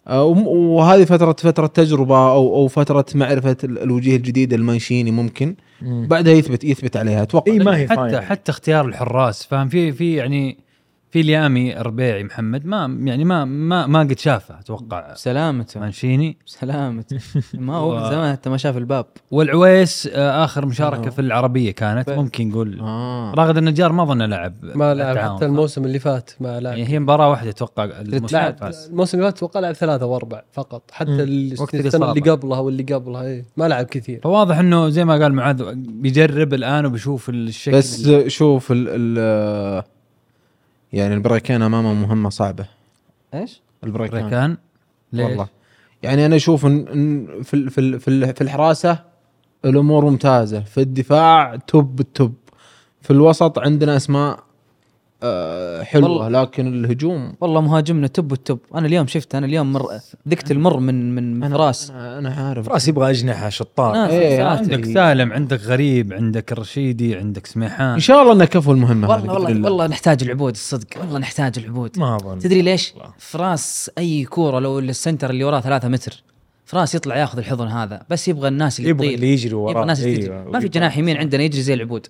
آه، 0.08 0.24
وهذه 0.24 1.04
فترة 1.06 1.32
فترة 1.40 1.68
تجربة 1.68 2.32
أو 2.32 2.56
أو 2.56 2.68
فترة 2.68 3.06
معرفة 3.16 3.58
ال- 3.64 3.80
الوجيه 3.80 4.16
الجديده 4.16 4.56
المانشيني 4.56 5.12
ممكن. 5.12 5.56
بعدها 5.82 6.34
يثبت 6.34 6.64
يثبت 6.64 6.98
عليها. 6.98 7.24
أتوقع 7.24 7.52
إي 7.52 7.60
ما 7.60 7.78
هي 7.78 7.88
حتى 7.88 7.96
final. 7.96 8.22
حتى 8.22 8.52
اختيار 8.52 8.86
الحراس. 8.86 9.44
فاهم؟ 9.46 9.70
في 9.70 9.92
في 9.92 10.16
يعني 10.16 10.58
في 11.12 11.22
اليامي 11.22 11.74
ربيعي 11.74 12.24
محمد 12.24 12.66
ما 12.66 12.98
يعني 13.04 13.24
ما 13.26 13.46
ما 13.46 13.88
ما 13.88 14.00
قد 14.00 14.20
شافه 14.20 14.60
أتوقع. 14.60 15.14
سلامته. 15.14 15.80
مانشيني. 15.80 16.38
سلامته. 16.46 17.20
ما 17.54 17.76
هو 17.76 18.10
زمان 18.12 18.32
حتى 18.32 18.50
ما 18.50 18.58
شاف 18.58 18.78
الباب. 18.78 19.06
والعويس 19.32 20.10
آه، 20.14 20.44
آخر 20.44 20.66
مشاركة 20.66 21.10
في 21.10 21.20
العربية 21.20 21.72
كانت 21.72 22.10
ممكن 22.10 22.50
نقول. 22.50 22.80
آه. 22.80 23.34
راغد 23.36 23.58
النجار 23.58 23.92
ما 23.92 24.06
ظن 24.06 24.22
لعب 24.22 24.54
ما 24.64 24.94
لعب. 24.94 25.18
حتى 25.18 25.46
الموسم 25.46 25.86
اللي 25.86 26.00
فات 26.00 26.32
ما 26.40 26.60
لعب. 26.60 26.78
يعني 26.78 26.90
هي 26.90 27.00
مباراة 27.00 27.30
واحدة 27.30 27.50
أتوقع 27.50 27.84
الموسم 27.84 28.38
اللي 28.38 28.56
فات. 28.60 28.88
الموسم 28.90 29.18
اللي 29.18 29.30
فات 29.30 29.38
أتوقع 29.38 29.60
لعب 29.60 29.74
ثلاثة 29.74 30.06
وأربع 30.06 30.42
فقط. 30.52 30.92
حتى 30.92 31.12
السنة. 31.12 32.12
اللي 32.12 32.32
قبلها 32.32 32.60
واللي 32.60 32.84
قبلها 32.84 33.24
إيه. 33.24 33.46
ما 33.58 33.68
لعب 33.68 33.86
كثير. 33.86 34.20
فواضح 34.24 34.58
إنه 34.58 34.90
زي 34.90 35.06
ما 35.06 35.14
قال 35.14 35.34
معاذ 35.34 35.74
بيجرب 35.76 36.54
الآن 36.54 36.86
وبيشوف 36.86 37.30
الشكل. 37.30 37.78
بس 37.78 38.10
شوف 38.28 38.72
ال 38.72 38.86
ال 38.90 39.84
يعني 40.94 41.14
البريكان 41.14 41.62
أمامه 41.62 41.94
مهمة 41.94 42.30
صعبة. 42.30 42.66
إيش؟ 43.34 43.62
البريكان. 43.84 44.30
كان 44.30 44.58
ليش؟ 45.14 45.26
والله. 45.26 45.48
يعني 46.04 46.26
أنا 46.26 46.36
أشوف 46.36 46.66
ان 46.66 46.88
إن 46.88 47.28
في 47.44 47.54
ال- 47.54 47.70
في 47.70 47.82
ال- 47.82 48.00
في 48.00 48.08
ال- 48.08 48.36
في 48.36 48.42
الحراسة 48.42 49.00
الأمور 49.66 50.06
ممتازة 50.06 50.60
في 50.60 50.82
الدفاع 50.82 51.56
top 51.56 52.00
ال 52.00 52.08
top 52.08 52.34
في 53.02 53.12
الوسط 53.12 53.60
عندنا 53.60 53.96
أسماء 53.96 54.44
آه، 55.24 55.84
حلوة 55.84 56.10
والله. 56.10 56.42
لكن 56.42 56.68
الهجوم. 56.68 57.34
والله 57.42 57.62
مهاجمنا 57.62 58.08
top 58.08 58.34
ال 58.34 58.39
top. 58.39 58.60
أنا 58.76 58.88
اليوم 58.88 59.08
شفت 59.08 59.36
أنا 59.36 59.46
اليوم 59.46 59.74
مر 59.74 59.88
ذقت 60.30 60.52
المر 60.52 60.80
من 60.80 61.16
من 61.16 61.40
من 61.40 61.50
فراس. 61.50 61.92
أنا 61.92 62.30
عارف. 62.30 62.70
راس 62.70 62.88
يبغى 62.88 63.10
أجنحة 63.10 63.50
شطار. 63.50 64.06
إيه، 64.06 64.38
ساعات. 64.38 64.60
عندك 64.60 64.86
سالم 64.86 65.34
عندك 65.34 65.62
غريب 65.62 66.14
عندك 66.14 66.52
الرشيدي 66.52 67.16
عندك 67.16 67.48
سميحان. 67.48 67.94
إن 67.94 68.00
شاء 68.00 68.22
الله 68.22 68.34
إنه 68.34 68.46
كفو 68.46 68.72
المهمة 68.72 69.10
والله 69.10 69.34
والله 69.34 69.50
الله. 69.50 69.70
والله 69.70 69.88
نحتاج 69.88 70.24
العبود 70.24 70.54
الصدق. 70.54 70.88
والله 71.00 71.20
نحتاج 71.20 71.60
العبود. 71.60 72.00
ما 72.00 72.16
أظن. 72.16 72.40
تدري 72.40 72.62
ليش؟ 72.62 72.94
فراس 73.18 73.92
أي 73.98 74.24
كورة 74.24 74.60
لو 74.60 74.80
ال 74.80 74.87
center 74.87 75.30
اللي 75.30 75.44
وراه 75.44 75.60
ثلاثة 75.60 75.88
متر 75.88 76.24
فراس 76.66 76.96
يطلع 76.96 77.18
ياخذ 77.18 77.38
الحضن 77.38 77.68
هذا. 77.68 78.02
بس 78.10 78.28
يبغى 78.28 78.48
الناس 78.48 78.80
اللي 78.80 78.90
يبغى 78.90 79.16
اللي 79.16 79.34
يجري 79.34 79.54
وراه. 79.54 79.72
يبغى 79.72 79.82
الناس 79.82 80.04
اللي 80.04 80.24
أيوة. 80.24 80.52
ما 80.52 80.60
في 80.60 80.68
جناح 80.68 80.98
يمين 80.98 81.18
عندنا 81.18 81.44
يجري 81.44 81.62
زي 81.62 81.74
العبود. 81.74 82.08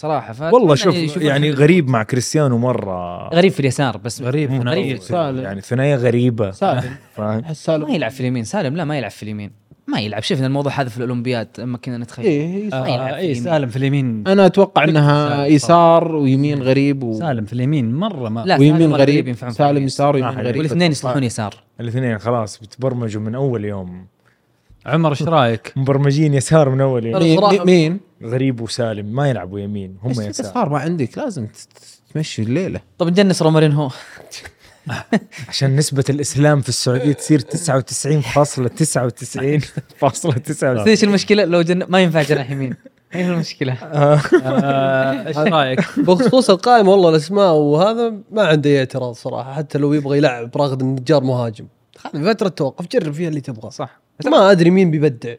صراحة 0.00 0.32
ف 0.32 0.42
والله 0.42 0.74
شوف 0.74 1.16
يعني 1.16 1.50
غريب 1.50 1.88
مع 1.88 2.02
كريستيانو 2.02 2.58
مرة. 2.58 3.28
غريب 3.34 3.52
في 3.52 3.60
اليسار 3.60 3.96
بس 3.96 4.22
غريب 4.22 4.68
غريب 4.68 4.98
سالم. 4.98 5.42
يعني 5.42 5.60
ثنائية 5.60 5.96
غريبة. 5.96 6.50
سالم. 6.50 6.82
فاهم؟ 7.16 7.40
أحس 7.40 7.64
سالم. 7.64 7.88
ما 7.88 7.94
يلعب 7.94 8.10
في 8.10 8.20
اليمين. 8.20 8.44
سالم 8.44 8.76
لا 8.76 8.84
ما 8.84 8.98
يلعب 8.98 9.10
في 9.10 9.22
اليمين. 9.22 9.50
ما 9.86 10.00
يلعب. 10.00 10.22
شفنا 10.22 10.46
الموضوع 10.46 10.72
هذا 10.72 10.88
في 10.88 10.96
الأولمبياد 10.96 11.48
أما 11.62 11.78
كنا 11.78 11.98
نتخيل. 11.98 12.70
ما 12.70 12.88
يلعب 12.88 13.14
آه 13.14 13.18
اليمين. 13.18 13.34
سالم 13.34 13.68
في 13.68 13.76
اليمين. 13.76 14.24
أنا 14.26 14.46
أتوقع 14.46 14.84
إنها 14.84 15.28
سالم. 15.28 15.54
يسار 15.54 16.16
ويمين 16.16 16.62
غريب 16.62 17.02
و... 17.02 17.18
سالم 17.18 17.44
في 17.44 17.52
اليمين 17.52 17.94
مرة 17.94 18.28
ما 18.28 18.44
لا 18.46 18.58
ويمين 18.58 18.80
سالم 18.80 18.94
غريب. 18.94 19.32
في 19.32 19.50
سالم. 19.50 19.84
يسار 19.84 20.14
ويمين 20.14 20.38
غريب. 20.38 20.56
والاثنين 20.56 20.90
يصلحون 20.90 21.24
يسار. 21.24 21.54
الاثنين 21.80 22.18
خلاص 22.18 22.58
بتبرمجوا 22.58 23.22
من 23.22 23.34
أول 23.34 23.64
يوم. 23.64 24.06
عمر 24.86 25.10
إيش 25.10 25.22
رأيك؟ 25.22 25.72
مبرمجين 25.76 26.34
يسار 26.34 26.70
من 26.70 26.80
أول 26.80 27.06
يوم. 27.06 27.22
مين؟ 27.22 27.40
صراحة- 27.40 27.66
مين؟ 27.66 28.00
غريب 28.22 28.60
وسالم 28.60 29.06
ما 29.06 29.28
يلعبوا 29.30 29.60
يمين 29.60 29.96
هم 30.02 30.10
يسار. 30.10 30.32
صار 30.46 30.68
ما 30.68 30.78
عندك 30.78 31.18
لازم 31.18 31.46
ت- 31.46 31.56
ت- 31.56 32.12
تمشي 32.14 32.42
الليلة. 32.42 32.80
طب 32.98 33.08
نجنس 33.08 33.42
رومارينهو 33.42 33.90
عشان 35.48 35.76
نسبة 35.76 36.04
الإسلام 36.10 36.60
في 36.60 36.68
السعودية 36.68 37.12
تصير 37.12 37.40
99.99.99 37.40 37.46
إيش 40.88 41.04
المشكلة؟ 41.04 41.44
لو 41.44 41.62
جن... 41.62 41.84
ما 41.84 42.00
ينفع 42.00 42.22
جناح 42.22 42.50
يمين. 42.50 42.74
إيش 43.14 43.26
المشكلة؟ 43.26 43.72
آه، 43.72 44.16
إيش 45.26 45.36
رأيك؟ 45.38 45.80
بخصوص 45.98 46.50
القائمه 46.50 46.90
والله 46.90 47.08
الأسماء 47.10 47.52
وهذا 47.54 48.14
ما 48.32 48.42
عندي 48.42 48.68
اي 48.68 48.78
اعتراض 48.78 49.14
صراحة 49.14 49.54
حتى 49.54 49.78
لو 49.78 49.92
يبغى 49.92 50.18
يلعب 50.18 50.56
راغد 50.56 50.80
النجار 50.82 51.24
مهاجم. 51.24 51.66
هذه 52.14 52.32
فترة 52.32 52.48
توقف 52.48 52.86
جرب 52.92 53.12
فيها 53.12 53.28
اللي 53.28 53.40
تبغاه 53.40 53.70
صح. 53.70 53.99
ما 54.26 54.50
أدري 54.50 54.70
مين 54.70 54.90
بيبدع. 54.90 55.34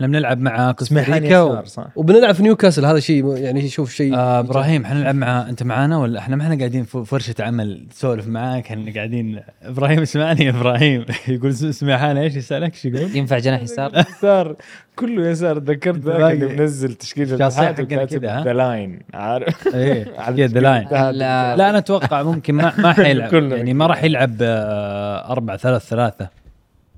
إحنا 0.00 0.06
بنلعب 0.08 0.40
مع 0.40 0.72
كوستاريكا 0.72 1.40
و... 1.40 1.64
صح. 1.64 1.86
وبنلعب 1.96 2.34
في 2.34 2.42
نيوكاسل 2.42 2.84
هذا 2.84 3.00
شيء 3.00 3.36
يعني 3.36 3.68
شوف 3.68 3.92
شيء 3.92 4.14
آه 4.14 4.40
إبراهيم 4.40 4.86
حنلعب 4.86 5.14
مع 5.14 5.48
أنت 5.48 5.62
معانا 5.62 5.98
ولا 5.98 6.18
إحنا 6.18 6.36
ما 6.36 6.42
إحنا 6.44 6.58
قاعدين 6.58 6.84
في 6.84 7.04
ورشه 7.12 7.34
عمل 7.40 7.86
تسولف 7.90 8.26
معاك 8.26 8.66
إحنا 8.66 8.94
قاعدين 8.94 9.40
إبراهيم 9.62 10.02
اسمعني 10.02 10.44
يا 10.44 10.50
إبراهيم. 10.50 11.04
يقول 11.28 11.54
سميحان 11.54 12.16
إيش 12.16 12.36
يسألك؟ 12.36 12.74
شو 12.74 12.88
يقول؟ 12.88 13.16
ينفع 13.16 13.38
جناح 13.38 13.62
يسار؟ 13.62 13.92
يسار. 14.10 14.56
كله 14.96 15.28
يسار 15.28 15.58
تذكرت 15.58 15.98
ذاك. 15.98 16.32
اللي 16.32 16.46
منزل 16.46 16.94
تشكيلة 16.94 17.34
الاتحاد 17.34 17.74
حقنا 17.74 17.84
وكاتب 17.84 18.20
كذا،؟ 18.20 18.42
ذا 18.44 18.52
لاين 18.52 19.00
عارف؟ 19.14 19.74
إيه 19.74 20.46
the 20.46 20.60
line. 20.60 20.88
لا. 20.90 21.70
أنا 21.70 21.78
أتوقع 21.78 22.22
ممكن 22.22 22.54
ما 22.54 22.72
ما 22.78 22.92
حيلعب. 22.92 23.34
يعني 23.34 23.74
ما 23.74 23.86
راح 23.86 24.04
يلعب 24.04 24.36
آه، 24.40 25.32
أربعة 25.32 25.56
ثلاث 25.56 25.88
ثلاثة. 25.88 26.40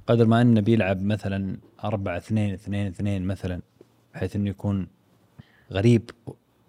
قدر 0.06 0.26
ما 0.26 0.40
أنه 0.42 0.60
بيلعب 0.60 1.02
مثلا 1.02 1.56
أربعة 1.84 2.16
اثنين 2.16 2.52
اثنين 2.54 2.86
اثنين 2.86 3.24
مثلا 3.26 3.60
بحيث 4.14 4.36
إنه 4.36 4.50
يكون 4.50 4.86
غريب 5.72 6.10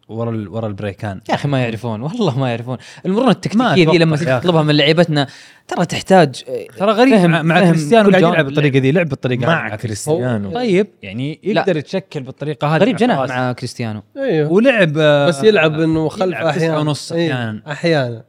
ورا 0.08 0.46
ورا 0.50 0.68
البريكان. 0.68 1.22
يا 1.30 1.34
أخي 1.36 1.48
ما 1.48 1.64
يعرفون 1.64 2.02
والله 2.02 2.40
ما 2.40 2.50
يعرفون. 2.50 2.78
المرونة 3.06 3.32
التكتيكية 3.32 3.92
ذي 3.92 3.98
لما. 3.98 4.18
تطلبها 4.18 4.64
من 4.64 4.76
لعيبتنا 4.78 5.28
ترى 5.68 5.86
تحتاج 5.86 6.44
ترى 6.78 6.92
غريب. 6.92 7.16
فهم- 7.16 7.32
مع, 7.32 7.42
مع 7.42 7.60
كريستيانو 7.70 8.10
قاعد 8.10 8.24
يلعب 8.24 8.46
بالطريقة 8.46 8.80
ذي 8.80 8.92
لعب 8.92 9.10
بالطريقة 9.10 9.46
مع 9.48 9.76
كريستيانو. 9.76 10.52
طيب. 10.52 10.88
يعني 11.04 11.40
يقدر 11.44 11.78
يتشكل 11.78 12.24
بالطريقة 12.24 12.68
هذه. 12.68 12.82
غريب 12.82 12.94
مع 12.94 13.00
جناح. 13.00 13.30
مع 13.30 13.52
كريستيانو. 13.54 14.04
أيوه. 14.18 14.52
ولعب 14.52 14.94
آه، 14.98 15.28
بس 15.28 15.44
يلعب 15.44 15.80
إنه 15.80 16.10
خلف 16.10 16.36
أحيانا. 16.38 16.80
ونص 16.80 17.12
إيه، 17.12 17.32
أحيانا. 17.34 17.62
أحيانا. 17.72 18.24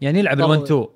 يعني 0.00 0.18
يلعب. 0.18 0.38
ال1 0.38 0.62
2 0.62 0.86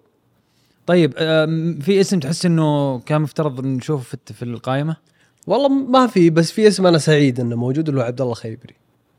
طيب 0.86 1.14
آم، 1.18 1.78
في 1.78 2.00
اسم 2.00 2.20
تحس 2.20 2.46
إنه 2.46 2.98
كان 2.98 3.20
مفترض 3.22 3.66
نشوفه 3.66 4.18
في- 4.24 4.34
في 4.34 4.42
القائمة؟ 4.44 4.96
والله 5.46 5.68
ما 5.68 6.06
في 6.06 6.30
بس 6.30 6.52
في 6.52 6.68
اسم 6.68 6.86
أنا 6.86 6.98
سعيد 6.98 7.40
إنه 7.40 7.56
موجود 7.56 7.88
اللي 7.88 8.00
هو 8.00 8.04
عبد 8.04 8.20
الله 8.20 8.34
خيبري. 8.34 8.74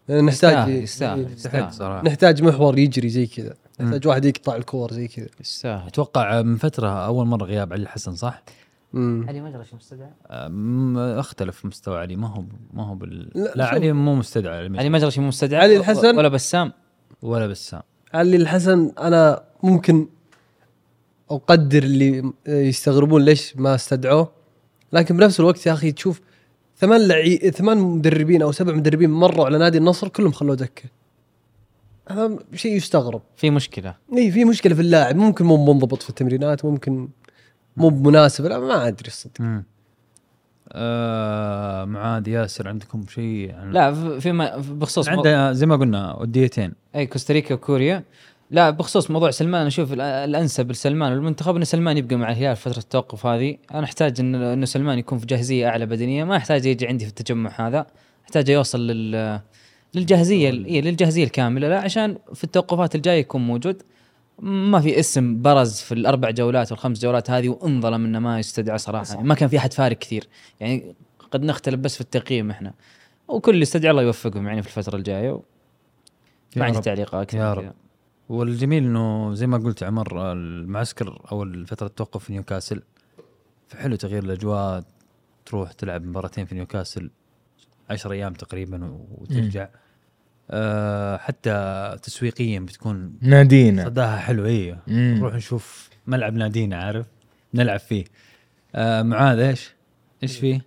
نحتاج 0.10 0.70
يستاهل 0.70 1.32
يستاهل 1.34 1.74
صراحة. 1.74 2.04
نحتاج 2.06 2.44
محور 2.44 2.78
يجري 2.80 3.10
زي 3.10 3.26
كذا. 3.26 3.54
نحتاج 3.82 4.08
واحد 4.08 4.26
يقطع 4.26 4.56
الكور 4.56 4.94
زي 4.94 5.08
كذا. 5.08 5.28
يستاهل. 5.42 5.88
أتوقع 5.88 6.42
من 6.42 6.58
فترة 6.58 6.90
أول 7.06 7.28
مرة 7.28 7.46
غياب 7.46 7.74
علي 7.74 7.84
الحسن 7.84 8.16
صح؟ 8.16 8.44
مم. 8.94 9.26
علي 9.30 9.42
مجرش 9.42 9.74
مستدعى. 9.74 10.10
أم، 10.32 10.98
أختلف 10.98 11.66
مستوى 11.66 12.00
علي. 12.00 12.16
ما 12.16 12.28
هو 12.28 12.44
ما 12.74 12.84
هو 12.88 12.96
بال 12.96 13.30
لا، 13.36 13.52
لا. 13.56 13.66
علي 13.66 13.94
مو 13.94 14.16
مستدعى. 14.16 14.58
علي 14.66 14.80
علي 14.80 14.90
مجرش 14.90 15.20
مو 15.20 15.28
مستدعى. 15.28 15.62
علي 15.62 15.78
الحسن؟ 15.78 16.18
ولا 16.18 16.28
بسام. 16.28 16.72
ولا 17.22 17.48
بسام. 17.48 17.82
علي 18.14 18.36
الحسن 18.38 18.92
أنا 19.00 19.44
ممكن 19.64 20.08
أقدر 21.30 21.84
اللي 21.84 22.32
يستغربون 22.48 23.26
ليش 23.26 23.58
ما 23.58 23.76
استدعوه. 23.76 24.32
لكن 24.94 25.18
بنفس 25.18 25.40
الوقت 25.40 25.66
يا 25.66 25.74
أخي 25.74 25.92
تشوف 25.92 26.22
ثمان 26.78 27.08
لعي 27.08 27.38
ثمان 27.38 27.78
مدربين 27.78 28.42
أو 28.42 28.52
سبع 28.52 28.74
مدربين 28.74 29.10
مروا 29.10 29.46
على 29.46 29.58
نادي 29.58 29.78
النصر 29.78 30.08
كلهم 30.08 30.32
خلوه 30.32 30.56
دكة. 30.56 30.84
هذا 32.10 32.40
شيء 32.54 32.76
يستغرب. 32.76 33.22
في 33.36 33.50
مشكلة. 33.50 33.96
إي 34.18 34.32
في 34.32 34.46
مشكلة 34.46 34.76
في 34.76 34.82
اللاعب. 34.82 35.16
ممكن 35.16 35.46
مو 35.46 35.74
منضبط 35.74 36.04
في 36.04 36.10
التمرينات 36.10 36.66
ممكن 36.66 37.10
مو 37.78 37.90
مناسب 37.90 38.46
لا 38.46 38.60
ما 38.60 38.88
أدري 38.88 39.08
الصدق. 39.08 39.42
مم. 39.42 39.64
آه 40.72 41.86
معاذ 41.86 42.28
ياسر 42.28 42.68
عندكم 42.68 43.06
شيء 43.10 43.56
عن 43.56 43.72
لا 43.72 43.94
في- 43.94 44.22
فيما 44.22 44.58
بخصوص 44.58 45.10
عنده 45.10 45.54
زي 45.54 45.66
ما 45.66 45.76
قلنا 45.76 46.16
وديتين 46.16 46.74
أي 46.96 47.06
كوستاريكا 47.06 47.56
وكوريا. 47.56 48.04
لا 48.52 48.70
بخصوص 48.70 49.12
موضوع 49.12 49.32
سلمان 49.32 49.66
أشوف 49.68 49.90
الأ- 49.90 50.00
الأنسب 50.00 50.72
لسلمان. 50.72 51.12
والمنتخب 51.12 51.56
إن 51.56 51.64
سلمان 51.64 51.98
يبقى 51.98 52.16
مع 52.16 52.32
الهلال 52.32 52.56
فترة 52.56 52.78
التوقف 52.78 53.26
هذه 53.26 53.58
أنا 53.72 53.84
أحتاج 53.84 54.20
ان 54.20 54.36
إنه 54.36 54.66
سلمان 54.66 55.00
يكون 55.00 55.18
في 55.18 55.26
جاهزية 55.26 55.68
أعلى 55.68 55.86
بدنية. 55.86 56.24
ما 56.24 56.38
أحتاج 56.38 56.66
يجي 56.66 56.88
عندي 56.88 57.06
في 57.06 57.10
التجمع 57.10 57.68
هذا 57.68 57.86
أحتاج 58.26 58.50
يوصل 58.50 58.88
لل 58.88 59.40
للجاهزية 59.96 60.50
إيه 60.50 60.82
للجاهزية 60.82 61.24
الكاملة. 61.24 61.68
لا 61.68 61.80
عشان 61.80 62.18
في 62.34 62.44
التوقفات 62.44 62.96
الجاية 62.96 63.20
يكون 63.20 63.48
موجود. 63.48 63.82
ما 64.40 64.80
في 64.80 65.00
اسم 65.00 65.42
برز 65.42 65.80
في 65.80 65.94
الأربع 65.94 66.30
جولات 66.30 66.72
والخمس 66.72 67.02
جولات 67.02 67.32
هذه 67.32 67.50
وانظلم 67.50 68.06
إنه 68.06 68.20
ما 68.20 68.40
يستدعى 68.40 68.78
صراحة. 68.78 69.14
يعني 69.14 69.28
ما 69.28 69.36
كان 69.36 69.50
في 69.50 69.58
أحد 69.58 69.74
فارق 69.74 69.98
كثير. 69.98 70.28
يعني 70.60 70.96
قد 71.32 71.44
نختلف 71.44 71.80
بس 71.80 71.96
في 71.96 72.02
التقييم 72.02 72.52
إحنا. 72.52 72.74
وكل 73.28 73.54
اللي 73.54 73.64
استدعى 73.64 73.92
الله 73.92 74.04
يوفقهم 74.04 74.48
يعني 74.48 74.62
في 74.62 74.68
الفترة 74.68 74.96
الجاية 74.96 75.32
و... 75.32 75.42
ما 76.56 76.66
عندي. 76.66 76.80
تعليق 76.82 77.16
أكثر 77.16 77.38
يا 77.38 77.54
رب. 77.54 77.74
والجميل 78.30 78.84
إنه 78.84 79.34
زي 79.34 79.48
ما 79.48 79.58
قلت 79.58 79.84
عمر 79.84 80.32
المعسكر 80.32 81.22
أو 81.32 81.66
فترة 81.66 81.88
التوقف 81.88 82.24
في 82.24 82.34
نيوكاسل. 82.34 82.82
فحلو 83.68 83.96
تغيير 83.96 84.24
الأجواء 84.24 84.84
تروح 85.46 85.72
تلعب 85.72 86.06
مباراتين 86.06 86.46
في 86.46 86.56
نيوكاسل 86.56 87.10
عشر 87.90 88.12
أيام 88.12 88.34
تقريبا 88.34 89.06
وترجع. 89.18 89.68
آه 90.50 91.18
حتى 91.18 91.98
تسويقيا 92.04 92.60
بتكون 92.60 93.18
نادينا 93.22 93.86
صداها 93.86 94.18
حلو 94.18 94.46
أيوه. 94.46 94.80
نروح 94.88 95.34
نشوف 95.34 95.90
ملعب 96.08 96.34
نادينا 96.34 96.84
عارف؟ 96.84 97.06
نلعب 97.54 97.80
فيه. 97.80 98.06
آه 98.76 99.02
معاذ 99.02 99.40
إيش؟ 99.40 99.74
إيش 100.24 100.40
فيه؟ 100.40 100.66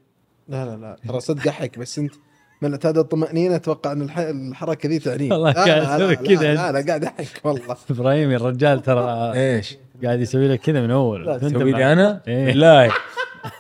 لا 0.49 0.65
لا 0.65 0.77
لا. 0.77 0.97
ترى 1.09 1.21
صدق 1.21 1.49
احك 1.49 1.79
بس 1.79 1.99
أنت 1.99 2.15
من 2.63 2.71
اعتاد 2.73 2.99
الطمأنينة 2.99 3.57
أتوقع 3.57 3.93
إن 3.93 4.03
الح- 4.03 4.19
الحركة 4.19 4.89
ذي 4.89 4.99
تعنيه 4.99 5.31
والله 5.33 5.51
لا، 5.53 5.65
قاعد 5.65 6.01
لا، 6.01 6.07
لا، 6.07 6.15
كذا. 6.15 6.55
لا 6.55 6.73
لا 6.73 6.87
قاعد 6.87 7.05
أحك 7.05 7.41
والله. 7.45 7.77
إبراهيم 7.91 8.31
يا 8.31 8.37
الرجال 8.37 8.83
ترى 8.83 9.33
إيش؟ 9.35 9.77
قاعد 10.05 10.21
يسوي 10.21 10.49
لك 10.49 10.61
كذا 10.61 10.81
من 10.83 10.91
أول. 10.91 11.41
تسوي 11.41 11.73
لي 11.73 11.93
أنا؟ 11.93 12.21
إيه. 12.29 12.47
بالله 12.47 12.93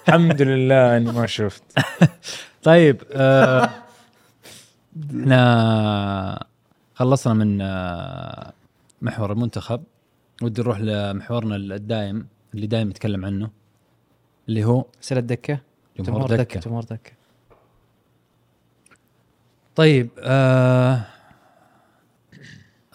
الحمد 0.09 0.43
لله 0.43 0.97
إني 0.97 1.12
ما 1.12 1.27
شفت. 1.27 1.62
طيب 2.62 3.02
آه، 3.12 3.70
إحنا 5.10 6.44
خلصنا 6.94 7.35
من 7.35 7.59
آه، 7.60 8.52
محور 9.02 9.32
المنتخب. 9.32 9.82
ودي 10.43 10.62
نروح 10.62 10.81
لمحورنا 10.81 11.56
الدائم 11.56 12.27
اللي 12.55 12.66
دائما 12.66 12.90
نتكلم 12.90 13.24
عنه 13.24 13.51
اللي 14.48 14.64
هو 14.64 14.85
سلة 15.01 15.20
دكة. 15.20 15.59
جمهور 16.01 16.27
دكة. 16.36 16.60
جمهور 16.60 16.82
دكة. 16.82 17.12
طيب 19.81 20.11
آه 20.19 21.07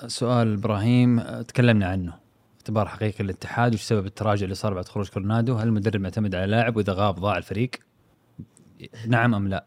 سؤال 0.08 0.54
إبراهيم 0.54 1.42
تكلمنا 1.42 1.88
عنه. 1.88 2.20
اختبار 2.58 2.88
حقيقي 2.88 3.24
للاتحاد 3.24 3.74
وش 3.74 3.82
سبب 3.82 4.06
التراجع 4.06 4.44
اللي 4.44 4.56
صار 4.56 4.74
بعد 4.74 4.88
خروج 4.88 5.10
كورنادو؟ 5.10 5.56
هل 5.56 5.68
المدرب 5.68 6.02
معتمد 6.02 6.36
على 6.36 6.46
لاعب 6.46 6.78
وإذا 6.78 6.94
غاب 6.94 7.16
ضاع 7.16 7.38
الفريق؟ 7.38 7.72
نعم 9.08 9.36
أم 9.36 9.48
لا؟ 9.48 9.66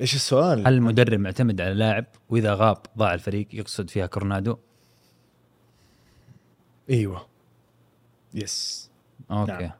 إيش 0.00 0.14
السؤال؟ 0.14 0.66
هل 0.66 0.74
المدرب 0.74 1.20
معتمد 1.20 1.60
على 1.60 1.74
لاعب 1.74 2.04
وإذا 2.28 2.54
غاب 2.54 2.78
ضاع 2.98 3.14
الفريق 3.14 3.48
يقصد 3.52 3.90
فيها 3.90 4.06
كورنادو؟ 4.06 4.56
إيوه. 6.90 7.26
Yes 8.34 8.90
okay. 9.30 9.52
نعم. 9.52 9.70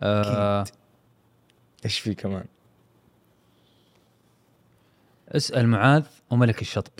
آه 0.00 0.64
إيش 1.84 1.98
في 1.98 2.14
كمان؟ 2.14 2.44
اسأل 5.36 5.68
معاذ 5.68 6.02
وملك 6.30 6.60
الشطب. 6.60 6.92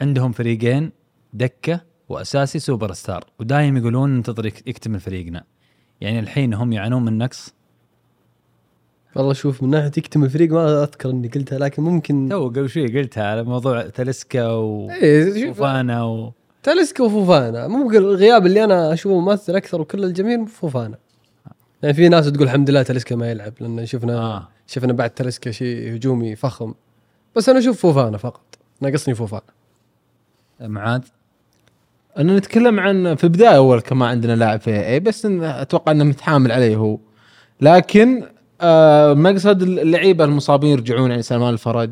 عندهم 0.00 0.32
فريقين 0.32 0.92
دكة 1.32 1.80
وأساسي 2.08 2.58
سوبر 2.58 2.92
ستار 2.92 3.24
ودايم 3.40 3.76
يقولون 3.76 4.10
ننتظر 4.10 4.46
يك- 4.46 4.66
يكتمل 4.68 5.00
فريقنا. 5.00 5.44
يعني 6.00 6.18
الحين 6.20 6.54
هم 6.54 6.72
يعانون 6.72 7.04
من 7.04 7.18
نقص. 7.18 7.54
والله 9.16 9.32
شوف 9.32 9.62
من 9.62 9.70
ناحية 9.70 9.86
يكتمل 9.98 10.24
الفريق 10.24 10.52
ما 10.52 10.82
أذكر 10.82 11.10
إني 11.10 11.28
قلتها 11.28 11.58
لكن 11.58 11.82
ممكن 11.82 12.28
تو 12.30 12.48
قبل 12.48 12.68
شوي 12.70 12.98
قلتها 13.00 13.24
على 13.26 13.42
موضوع 13.42 13.82
تلسكا 13.82 14.46
إيه 14.90 15.46
شوف 15.46 15.58
وفانا 15.60 16.04
و... 16.04 16.32
تاليسكا 16.62 17.04
وفوفانا. 17.04 17.68
ممكن 17.68 17.96
الغياب 17.96 18.46
اللي 18.46 18.64
أنا 18.64 18.92
أشوفه 18.92 19.20
مؤثر 19.20 19.56
أكثر 19.56 19.80
وكل 19.80 20.04
الجميل 20.04 20.46
فوفانا. 20.46 20.98
يعني 21.82 21.94
في 21.94 22.08
ناس 22.08 22.26
تقول 22.32 22.42
الحمد 22.42 22.70
لله 22.70 22.82
تاليسكا 22.82 23.16
ما 23.16 23.30
يلعب 23.30 23.52
لأن 23.60 23.86
شفنا 23.86 24.18
آه. 24.18 24.48
شفنا 24.72 24.92
بعد 24.92 25.10
تاليسكا 25.10 25.50
شيء 25.50 25.94
هجومي 25.94 26.36
فخم 26.36 26.74
بس 27.36 27.48
أنا 27.48 27.58
أشوف 27.58 27.80
فوفانا 27.80 28.18
فقط. 28.18 28.58
ناقصني 28.80 29.14
فوفانا 29.14 29.42
معاذ. 30.60 31.00
أنا 32.18 32.36
نتكلم 32.38 32.80
عن 32.80 33.14
في 33.14 33.24
البداية 33.24 33.56
أول 33.56 33.80
كما 33.80 34.06
عندنا 34.06 34.36
لاعب 34.36 34.60
في 34.60 34.86
اي 34.88 35.00
بس 35.00 35.26
إن 35.26 35.42
أتوقع 35.44 35.92
إنه 35.92 36.04
متحامل 36.04 36.52
عليه 36.52 36.76
هو. 36.76 36.98
لكن 37.60 38.22
آه 38.60 39.14
مقصد 39.14 39.62
اللعيبة 39.62 40.24
المصابين 40.24 40.70
يرجعون 40.70 41.10
يعني 41.10 41.22
سلمان 41.22 41.52
الفرج. 41.52 41.90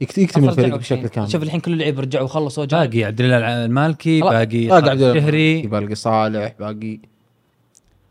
يكت- 0.00 0.18
يكتمل 0.18 0.48
الفريق 0.48 0.76
بشكل. 0.76 1.08
كامل. 1.08 1.30
شوف 1.30 1.42
الحين 1.42 1.60
كل 1.60 1.72
اللعيبه 1.72 2.02
رجعوا 2.02 2.24
وخلصوا 2.24 2.64
باقي 2.64 3.04
عبد 3.04 3.20
الله 3.20 3.64
المالكي. 3.64 4.20
باقي 4.20 4.66
باقي 4.66 4.76
عبد 4.76 4.88
الله 5.02 5.12
الشهري 5.12 5.62
باقي 5.62 5.94
صالح 5.94 6.54
باقي 6.58 7.00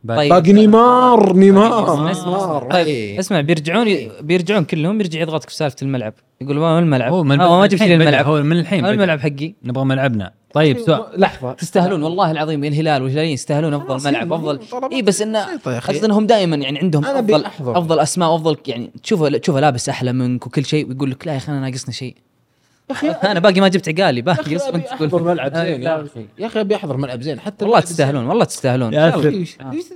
باقي 0.04 0.18
طيب. 0.18 0.30
باقي 0.30 0.54
نيمار. 0.54 1.34
نيمار 1.36 1.94
اسمع- 1.94 2.12
اسمع- 2.12 2.26
نيمار 2.38 2.68
طيب 2.72 2.88
إيه. 2.88 3.20
اسمع 3.20 3.42
بيرجعون 3.42 3.88
بيرجعون 4.22 4.64
كلهم 4.64 5.00
يرجع 5.02 5.22
يضغطك 5.22 5.50
في 5.50 5.56
سالفة 5.56 5.76
الملعب. 5.82 6.14
يقول 6.42 6.58
ما 6.58 6.80
الملعب؟ 6.80 7.14
هو 7.14 7.24
من 7.24 7.38
ما 7.38 7.68
جبت 7.68 7.82
لي 7.84 7.94
الملعب. 7.96 8.26
هو 8.26 8.44
من 8.44 8.60
الحين. 8.60 8.86
الملعب 8.86 9.20
حقي. 9.20 9.54
نبغى 9.64 9.86
ملعبنا. 9.86 10.32
طيب 10.54 10.80
سؤال. 10.80 11.04
لحظة. 11.18 11.54
تستاهلون 11.54 12.04
والله 12.04 12.32
العظيم 12.32 12.64
الهلال 12.64 13.02
والهلاليين 13.04 13.34
يستاهلون 13.34 13.74
أفضل 13.74 14.10
ملعب 14.12 14.34
أفضل. 14.34 14.60
اي 14.94 15.02
بس 15.02 15.22
انه. 15.22 15.46
قصدي 15.88 16.06
إنهم 16.06 16.26
دائما 16.28 16.56
يعني 16.56 16.80
عندهم 16.80 17.06
أفضل. 17.06 17.46
أفضل 17.60 18.00
أسماء 18.00 18.32
وافضل 18.32 18.58
يعني 18.68 18.92
تشوفه 19.04 19.30
تشوفه 19.38 19.60
لابس 19.60 19.90
أحلى 19.90 20.14
منك 20.14 20.48
وكل 20.48 20.66
شيء 20.66 20.88
ويقول 20.90 21.12
لك 21.12 21.28
لا 21.28 21.34
يا 21.34 21.38
أخي 21.38 21.52
أنا 21.52 21.60
ناقصنا 21.60 21.92
شيء. 21.94 22.16
أنا 23.24 23.40
باقي 23.40 23.62
ما 23.62 23.68
جبت 23.68 23.90
عقالي 24.00 24.22
باقي 24.22 24.56
بس 24.56 24.62
احضر 24.62 25.08
تقول. 25.08 25.24
ملعب 25.24 25.54
آه، 25.54 25.64
زين. 25.64 25.82
لا. 25.82 25.90
يا 25.90 26.02
أخي 26.04 26.26
يا 26.40 26.48
أخي 26.48 26.60
أبي 26.62 26.76
أحضر 26.76 26.98
ملعب 26.98 27.22
زين. 27.22 27.40
حتى 27.40 27.66
والله 27.66 27.80
تستاهلون 27.80 28.26
والله 28.26 28.46
تستاهلون. 28.46 28.94
ياسر. 28.94 29.44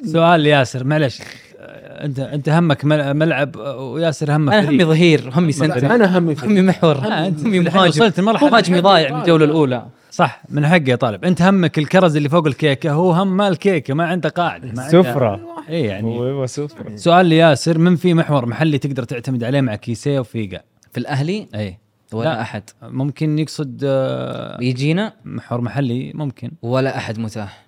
سؤال 0.06 0.46
ياسر 0.46 0.84
معلش. 0.84 1.22
أنت 1.60 2.20
أنت 2.20 2.50
همك 2.50 2.86
مل- 2.86 3.14
ملعب 3.14 3.56
وياسر 3.56 4.36
همه 4.36 4.54
أنا 4.60 4.70
همي 4.70 4.78
فريق. 4.78 4.88
ظهير 4.88 5.30
همي. 5.34 5.52
سنتر. 5.52 5.96
أنا 5.96 6.18
همي 6.18 6.36
همي 6.44 6.62
محور 6.62 6.98
همي 6.98 7.60
مهاجم. 7.60 7.88
وصلت 7.90 8.20
المرحلة 8.20 8.50
مهاجمي 8.50 8.80
ضايع 8.80 9.10
بالجوله 9.18 9.46
الأولى. 9.46 9.86
صح 10.12 10.42
من 10.50 10.68
حقه 10.68 10.84
يا 10.90 10.96
طالب. 10.96 11.26
أنت 11.26 11.42
همك 11.42 11.78
الكرز 11.78 12.16
اللي 12.16 12.30
فوق 12.30 12.48
الكيكة 12.48 12.92
هو 12.92 13.12
هم 13.12 13.38
ما 13.38 13.48
الكيكه 13.48 13.94
ما 13.94 14.06
عنده. 14.06 14.30
قاعدة 14.30 14.88
سفرة. 14.88 15.40
اي 15.70 15.82
يعني 15.82 16.18
هو 16.20 16.46
سفرة. 16.46 16.96
سؤال 16.96 17.26
لياسر 17.26 17.78
من 17.78 17.96
في 17.96 18.14
محور 18.14 18.46
محلي 18.46 18.78
تقدر 18.78 19.04
تعتمد 19.04 19.44
عليه 19.44 19.62
مع 19.62 19.76
كيسيه 19.76 20.20
وفيقا 20.20 20.60
في 20.92 20.98
الأهلي؟ 20.98 21.48
اي 21.56 21.78
ولا 22.14 22.30
لا. 22.30 22.42
أحد. 22.42 22.64
ممكن 22.82 23.40
يقصد 23.40 23.82
آه، 23.84 24.58
يجينا؟ 24.62 25.14
محور 25.26 25.62
محلي 25.62 26.12
ممكن. 26.16 26.52
ولا 26.62 26.98
أحد 26.98 27.20
متاح. 27.20 27.67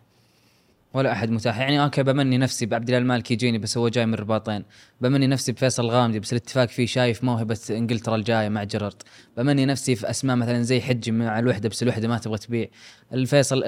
ولا 0.94 1.12
أحد 1.12 1.32
متاح. 1.32 1.60
يعني 1.60 1.84
okay 1.84 2.04
بمني 2.04 2.38
نفسي 2.38 2.66
بعبد 2.66 2.88
الله 2.90 2.98
المالكي 2.98 3.34
يجيني 3.34 3.58
بس 3.58 3.78
هو 3.78 3.90
جاي 3.90 4.06
من 4.06 4.14
الرباطين. 4.14 4.64
بمني 5.02 5.28
نفسي 5.28 5.52
بفيصل 5.52 5.86
الغامدي 5.86 6.20
بس 6.20 6.34
الاتفاق 6.34 6.70
فيه 6.70 6.86
شايف 6.86 7.24
موهبة 7.24 7.60
إنجلترا 7.70 8.16
الجاية 8.16 8.50
مع 8.50 8.64
جيرارد. 8.64 9.04
بمني 9.38 9.66
نفسي 9.66 9.96
في 9.96 10.10
أسماء 10.10 10.36
مثلا 10.36 10.62
زي 10.62 10.82
حجي 10.82 11.12
مع 11.12 11.40
الوحدة 11.40 11.70
بس 11.70 11.84
الوحدة 11.84 12.08
ما 12.08 12.18
تبغى 12.18 12.38
تبيع. 12.38 12.68
الفيصل 13.14 13.64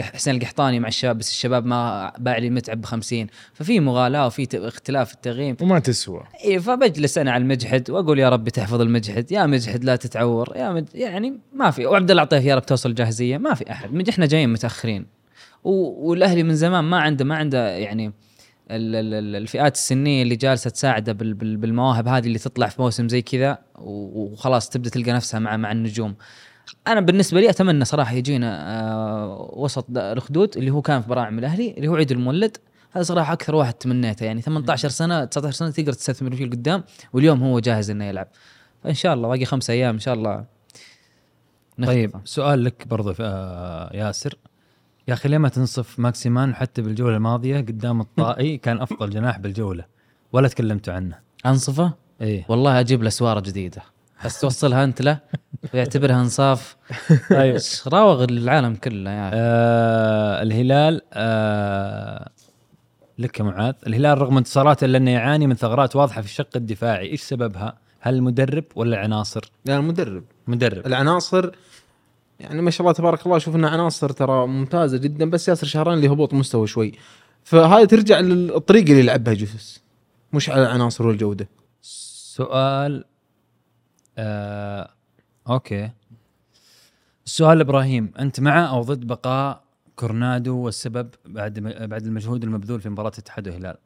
حسين 0.00 0.34
القحطاني 0.36 0.80
مع 0.80 0.88
الشباب 0.88 1.18
بس 1.18 1.30
الشباب 1.30 1.66
ما 1.66 2.12
باع 2.18 2.38
لي 2.38 2.50
متعب 2.50 2.80
ب 2.80 2.84
50 2.84 3.26
ففي 3.54 3.80
مغالاة 3.80 4.26
وفي 4.26 4.48
اختلاف 4.54 5.08
في 5.08 5.14
التقييم 5.14 5.56
وما 5.60 5.78
تسوى. 5.78 6.22
إيه 6.44 6.58
فبجلس 6.58 7.18
أنا 7.18 7.32
على 7.32 7.42
المجحد 7.42 7.90
وأقول 7.90 8.18
يا 8.18 8.28
ربي 8.28 8.50
تحفظ 8.50 8.80
المجحد. 8.80 9.32
يا 9.32 9.46
مجحد 9.46 9.84
لا 9.84 9.96
تتعور. 9.96 10.52
يا 10.56 10.72
مج... 10.72 10.84
يعني 10.94 11.40
ما 11.54 11.70
في. 11.70 11.86
وعبد 11.86 12.10
الله 12.10 12.22
عطيه 12.22 12.38
يا 12.38 12.54
رب 12.54 12.66
توصل 12.66 12.94
جاهزية. 12.94 13.38
ما 13.38 13.54
في 13.54 13.70
أحد. 13.70 14.08
إحنا 14.08 14.26
جايين 14.26 14.52
متأخرين. 14.52 15.15
والأهلي 15.70 16.42
من 16.42 16.54
زمان 16.54 16.84
ما 16.84 16.98
عنده 17.00 17.24
ما 17.24 17.36
عنده 17.36 17.68
يعني 17.68 18.06
ال... 18.70 18.94
ال... 18.94 19.14
ال- 19.14 19.36
الفئات 19.36 19.74
السنية 19.74 20.22
اللي 20.22 20.36
جالسة 20.36 20.70
تساعده 20.70 21.12
بال... 21.12 21.34
بال... 21.34 21.56
بالمواهب 21.56 22.08
هذه 22.08 22.26
اللي 22.26 22.38
تطلع 22.38 22.66
في 22.68 22.82
موسم 22.82 23.08
زي 23.08 23.22
كذا. 23.22 23.58
وخلاص 23.78 24.68
تبدأ 24.68 24.90
تلقى 24.90 25.12
نفسها 25.12 25.40
مع 25.40 25.56
مع 25.56 25.72
النجوم. 25.72 26.14
أنا 26.86 27.00
بالنسبة 27.00 27.40
لي 27.40 27.50
أتمنى 27.50 27.84
صراحة 27.84 28.14
يجينا 28.14 28.80
آه 28.80 29.50
وسط 29.52 29.86
الخدود 29.96 30.56
اللي 30.56 30.70
هو 30.70 30.82
كان 30.82 31.02
في 31.02 31.08
براعم 31.08 31.38
الأهلي 31.38 31.70
اللي 31.70 31.88
هو 31.88 31.96
عيد 31.96 32.10
المولد. 32.10 32.56
هذا 32.92 33.02
صراحة 33.02 33.32
أكثر 33.32 33.54
واحد 33.54 33.74
تمنيته. 33.74 34.26
يعني 34.26 34.42
18 34.42 34.88
سنة 34.88 35.24
19 35.24 35.56
سنة 35.56 35.70
تقدر 35.70 35.92
تستثمر 35.92 36.34
فيه 36.36 36.44
لقدام 36.44 36.84
واليوم 37.12 37.42
هو 37.42 37.58
جاهز 37.60 37.90
إنه 37.90 38.04
يلعب. 38.04 38.28
فإن 38.84 38.94
شاء 38.94 39.14
الله 39.14 39.28
باقي 39.28 39.44
خمسة 39.44 39.72
أيام 39.72 39.94
إن 39.94 40.00
شاء 40.00 40.14
الله 40.14 40.44
نخطفه. 41.78 41.94
طيب 41.94 42.12
سؤال 42.24 42.64
لك 42.64 42.86
برضو 42.88 43.14
آه 43.20 43.90
ياسر. 43.96 44.34
يا 45.08 45.14
أخي 45.14 45.28
ليه 45.28 45.38
ما 45.38 45.48
تنصف 45.48 45.98
ماكسيمان 45.98 46.54
حتى 46.54 46.82
بالجولة 46.82 47.16
الماضية 47.16 47.56
قدام 47.56 48.00
الطائي؟ 48.00 48.56
كان 48.64 48.80
أفضل 48.80 49.10
جناح 49.10 49.38
بالجولة. 49.38 49.84
ولا 50.32 50.48
تكلمتوا 50.48 50.94
عنه. 50.94 51.18
أنصفه؟ 51.46 51.92
إيه. 52.20 52.44
والله 52.48 52.80
أجيب 52.80 53.02
له 53.02 53.10
سواره 53.10 53.40
جديدة. 53.40 53.82
بس 54.24 54.40
توصلها 54.40 54.84
أنت 54.84 55.02
له 55.02 55.18
ويعتبرها 55.74 56.20
انصاف. 56.20 56.76
طيب. 57.30 57.54
إيش 57.54 57.88
راوغ 57.88 58.24
العالم 58.24 58.74
كله 58.74 59.10
يا 59.10 59.28
أخي. 59.28 59.36
آه 59.38 60.42
الهلال 60.42 61.00
آه 61.12 62.28
لك 63.18 63.38
يا 63.40 63.44
معاذ. 63.44 63.74
الهلال 63.86 64.18
رغم 64.18 64.36
انتصاراته 64.36 64.84
إلا 64.84 64.98
أنه 64.98 65.10
يعاني 65.10 65.46
من 65.46 65.54
ثغرات 65.54 65.96
واضحة 65.96 66.20
في 66.20 66.26
الشق 66.26 66.48
الدفاعي. 66.56 67.10
إيش 67.10 67.22
سببها؟ 67.22 67.78
هل 68.00 68.14
المدرب 68.14 68.64
ولا 68.76 68.96
العناصر 68.96 69.50
لا 69.64 69.76
المدرب. 69.76 70.24
مدرب. 70.46 70.86
العناصر 70.86 71.50
يعني 72.40 72.62
ما 72.62 72.70
شاء 72.70 72.80
الله 72.80 72.92
تبارك 72.92 73.26
الله 73.26 73.38
شوف 73.38 73.56
انها 73.56 73.70
عناصر 73.70 74.10
ترى 74.10 74.46
ممتازة 74.46 74.98
جدا 74.98 75.30
بس 75.30 75.48
ياسر 75.48 75.66
شهران 75.66 75.94
اللي 75.94 76.08
هبوط 76.08 76.34
مستوى 76.34 76.66
شوي. 76.66 76.92
فهاي 77.44 77.86
ترجع 77.86 78.20
للطريقة 78.20 78.90
اللي 78.90 79.00
يلعب 79.00 79.24
بها 79.24 79.34
جوسس 79.34 79.82
مش 80.32 80.50
على 80.50 80.62
العناصر 80.62 81.06
والجودة. 81.06 81.48
سؤال 81.82 83.04
آه 84.18 84.90
okay. 85.48 85.90
السؤال 87.26 87.60
إبراهيم 87.60 88.12
أنت 88.18 88.40
مع 88.40 88.70
أو 88.70 88.82
ضد 88.82 89.06
بقاء 89.06 89.64
كورنادو 89.96 90.56
والسبب 90.56 91.10
بعد 91.24 91.58
بعد 91.90 92.06
المجهود 92.06 92.44
المبذول 92.44 92.80
في 92.80 92.88
مباراة 92.88 93.10
الاتحاد 93.10 93.48
والهلال؟ 93.48 93.76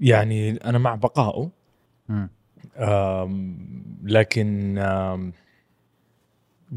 يعني 0.00 0.56
أنا 0.56 0.78
مع 0.78 0.94
بقائه 0.94 1.50
لكن 4.04 4.78
آم، 4.78 5.32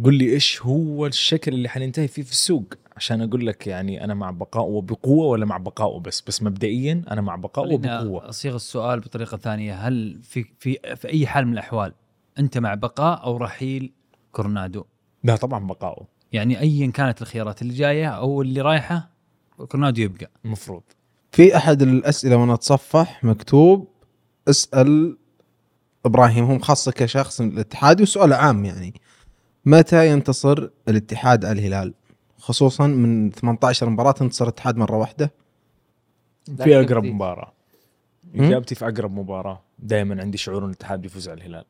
قل 0.04 0.14
لي 0.14 0.34
إيش 0.34 0.62
هو 0.62 1.06
الشكل 1.06 1.54
اللي 1.54 1.70
حننتهي 1.70 2.08
فيه 2.08 2.22
في 2.22 2.32
السوق؟ 2.32 2.74
عشان 2.98 3.22
أقول 3.22 3.48
لك 3.48 3.68
يعني 3.68 4.04
أنا 4.04 4.14
مع 4.14 4.32
بقائه 4.32 4.82
بقوة 4.82 5.26
ولا 5.28 5.46
مع 5.46 5.58
بقائه 5.58 6.00
بس 6.00 6.22
بس 6.28 6.44
مبدئيا 6.44 7.04
أنا 7.12 7.22
مع 7.22 7.36
بقائه 7.36 7.78
بقوة. 7.78 8.30
أصيغ 8.30 8.56
السؤال 8.56 9.00
بطريقة 9.00 9.38
ثانية. 9.38 9.74
هل 9.88 10.20
في 10.24 10.46
في 10.60 10.78
في 10.96 11.08
أي 11.08 11.28
حال 11.28 11.48
من 11.48 11.54
الأحوال 11.54 11.94
أنت 12.40 12.58
مع 12.58 12.74
بقاء 12.74 13.24
أو 13.24 13.38
رحيل 13.38 13.92
كورنادو؟ 14.32 14.86
لا 15.24 15.36
طبعا 15.36 15.68
بقائه 15.68 16.08
يعني 16.32 16.60
ايا 16.60 16.92
كانت 16.92 17.22
الخيارات 17.22 17.62
اللي 17.62 17.74
جاية 17.74 18.08
أو 18.08 18.42
اللي 18.42 18.62
رايحة 18.62 19.10
كورنادو 19.68 20.02
يبقى. 20.02 20.32
المفروض 20.46 20.82
في 21.32 21.58
أحد 21.58 21.82
الأسئلة 21.82 22.36
وأنا 22.36 22.54
أتصفح 22.54 23.24
مكتوب 23.24 23.88
اسأل 24.50 25.18
إبراهيم 26.06 26.46
هم 26.46 26.60
خاصة 26.60 26.92
كشخص 26.92 27.42
من 27.42 27.52
الاتحاد 27.52 28.02
وسؤال 28.02 28.34
عام 28.34 28.66
يعني. 28.66 28.94
متى 29.66 30.08
ينتصر 30.10 30.70
الاتحاد 30.88 31.46
على 31.46 31.60
الهلال 31.60 31.94
خصوصا 32.38 32.88
من 32.88 33.32
18 33.32 33.90
مباراة 33.90 34.16
انتصر 34.22 34.46
الاتحاد 34.46 34.78
مرة 34.78 34.98
واحدة. 34.98 35.32
في 36.58 36.80
أقرب. 36.80 37.04
مباراة. 37.04 37.54
إجابتي 38.36 38.76
في 38.76 38.86
أقرب 38.88 39.12
مباراة. 39.20 39.62
دائما 39.80 40.22
عندي 40.22 40.38
شعور 40.38 40.64
إن 40.64 40.70
الاتحاد 40.70 41.02
بيفوز 41.02 41.30
على 41.30 41.38
الهلال 41.38 41.66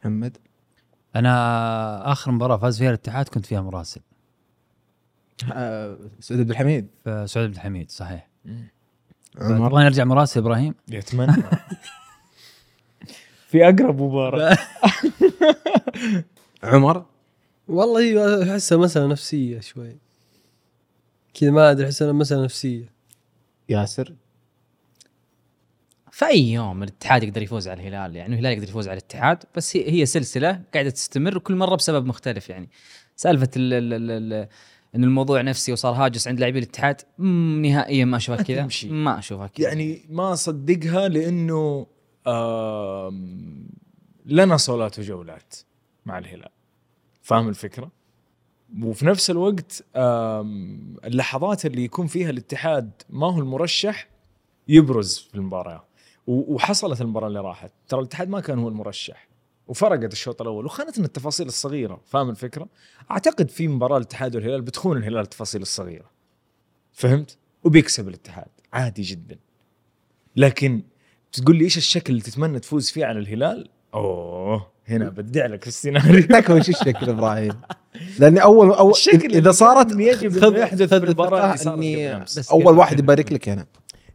محمد؟ 0.00 0.36
أنا 1.16 2.12
آخر 2.12 2.30
مباراة 2.30 2.56
فاز 2.56 2.78
فيها 2.78 2.88
الاتحاد 2.88 3.28
كنت 3.28 3.46
فيها 3.46 3.60
مراسل. 3.60 4.00
آه، 5.52 5.98
سعود 6.20 6.40
عبد 6.40 6.50
الحميد. 6.50 6.88
في 7.04 7.24
سعود 7.26 7.48
بن 7.48 7.54
الحميد 7.54 7.90
صحيح. 7.90 8.28
عمر؟ 9.40 9.68
تبغى 9.68 9.84
نرجع 9.84 10.04
مراسل 10.04 10.40
إبراهيم. 10.40 10.74
يتمنى. 10.88 11.32
في 13.48 13.64
أقرب 13.64 14.02
مباراة. 14.02 14.58
عمر؟ 16.62 17.04
والله 17.68 18.00
هي 18.00 18.52
أحسها 18.52 18.78
مسألة 18.78 19.06
نفسية 19.06 19.60
شوي. 19.60 19.96
كذا 21.34 21.50
ما 21.50 21.70
أدري 21.70 21.86
أحسها 21.86 22.12
مسألة 22.12 22.44
نفسية. 22.44 22.92
ياسر؟ 23.68 24.14
في 26.10 26.26
أي 26.26 26.52
يوم 26.52 26.82
الاتحاد 26.82 27.22
يقدر 27.22 27.42
يفوز 27.42 27.68
على 27.68 27.80
الهلال؟ 27.80 28.16
يعني 28.16 28.34
الهلال 28.34 28.52
يقدر 28.52 28.68
يفوز 28.68 28.88
على 28.88 28.98
الاتحاد 28.98 29.44
بس 29.56 29.76
هي 29.76 29.90
هي 29.90 30.06
سلسلة 30.06 30.62
قاعدة 30.74 30.90
تستمر 30.90 31.36
وكل 31.36 31.54
مرة 31.54 31.76
بسبب 31.76 32.06
مختلف 32.06 32.48
يعني. 32.50 32.68
سالفة 33.16 33.50
ال 33.56 33.72
ال 33.72 33.92
ال 33.94 34.10
ال 34.10 34.48
إن 34.94 35.04
الموضوع 35.04 35.40
نفسي 35.42 35.72
وصار 35.72 35.94
هاجس 35.94 36.28
عند 36.28 36.40
لاعبي 36.40 36.58
الاتحاد 36.58 37.00
نهائيا 37.62 38.04
ما 38.04 38.16
أشوفها 38.16 38.36
ما 38.36 38.68
كذا. 38.68 38.68
ما 38.92 39.18
أشوفها 39.18 39.46
كذا. 39.46 39.68
يعني 39.68 40.06
ما 40.08 40.32
أصدقها 40.32 41.08
لأنه 41.08 41.86
لنا 44.26 44.56
صولات 44.56 44.98
وجولات 44.98 45.54
مع 46.06 46.18
الهلال. 46.18 46.50
فاهم 47.22 47.48
الفكرة؟ 47.48 47.90
وفي 48.82 49.06
نفس 49.06 49.30
الوقت 49.30 49.84
اللحظات 51.04 51.66
اللي 51.66 51.84
يكون 51.84 52.06
فيها 52.06 52.30
الاتحاد 52.30 52.90
ما 53.10 53.26
هو 53.26 53.38
المرشح 53.38 54.08
يبرز 54.68 55.18
في 55.18 55.34
المباراة. 55.34 55.84
وحصلت 56.26 57.00
المباراة 57.00 57.28
اللي 57.28 57.40
راحت. 57.40 57.72
ترى 57.88 58.00
الاتحاد 58.00 58.28
ما 58.28 58.40
كان 58.40 58.58
هو 58.58 58.68
المرشح. 58.68 59.28
وفرقت 59.68 60.12
الشوط 60.12 60.40
الأول. 60.42 60.66
وخانتنا 60.66 61.04
التفاصيل 61.04 61.46
الصغيرة. 61.46 62.00
فاهم 62.06 62.30
الفكرة؟ 62.30 62.68
أعتقد 63.10 63.50
في 63.50 63.68
مباراة 63.68 63.96
الاتحاد 63.96 64.36
والهلال 64.36 64.62
بتخون 64.62 64.96
الهلال 64.96 65.20
التفاصيل 65.20 65.62
الصغيرة. 65.62 66.10
فهمت؟ 66.92 67.38
وبيكسب 67.64 68.08
الاتحاد. 68.08 68.48
عادي 68.72 69.02
جدا. 69.02 69.38
لكن 70.36 70.82
تقول 71.32 71.56
لي 71.56 71.64
إيش 71.64 71.76
الشكل 71.76 72.12
اللي 72.12 72.22
تتمنى 72.24 72.58
تفوز 72.58 72.90
فيه 72.90 73.04
على 73.06 73.18
الهلال؟ 73.18 73.68
أوه 73.94 74.66
هنا 74.88 75.08
بدع 75.08 75.46
لك 75.46 75.62
في 75.62 75.68
السيناريو. 75.68 76.22
تكفى 76.40 76.52
وش 76.52 76.68
الشكل 76.68 77.10
إبراهيم؟ 77.10 77.52
لأني 78.18 78.42
اول 78.42 78.70
اول 78.70 78.90
الشكل 78.90 79.34
إذا 79.34 79.50
صارت 79.50 79.92
يجب 80.00 80.38
خذ- 80.40 80.44
انه 80.44 80.58
يحدث 80.58 80.92
المباراة 80.92 81.56
أول 82.50 82.78
واحد 82.78 82.98
يبارك 82.98 83.32
لك 83.32 83.48
أنا 83.48 83.66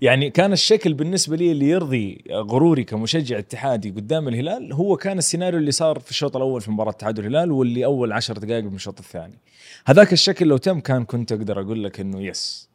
يعني 0.01 0.29
كان 0.29 0.53
الشكل 0.53 0.93
بالنسبة 0.93 1.35
لي 1.35 1.51
اللي 1.51 1.69
يرضي 1.69 2.23
غروري 2.31 2.83
كمشجع 2.83 3.37
اتحادي 3.39 3.89
قدام 3.89 4.27
الهلال 4.27 4.73
هو 4.73 4.97
كان 4.97 5.17
السيناريو 5.17 5.59
اللي 5.59 5.71
صار 5.71 5.99
في 5.99 6.09
الشوط 6.11 6.35
الأول 6.35 6.61
في 6.61 6.71
مباراة 6.71 6.89
الاتحاد 6.91 7.19
والهلال 7.19 7.51
واللي 7.51 7.85
أول 7.85 8.11
عشر 8.11 8.37
دقائق 8.37 8.63
من 8.63 8.75
الشوط 8.75 8.99
الثاني. 8.99 9.39
هذاك 9.85 10.13
الشكل 10.13 10.47
لو 10.47 10.57
تم 10.57 10.79
كان 10.79 11.05
كنت 11.05 11.31
أقدر 11.31 11.61
أقول 11.61 11.83
لك 11.83 11.99
إنه 11.99 12.21
يس 12.21 12.69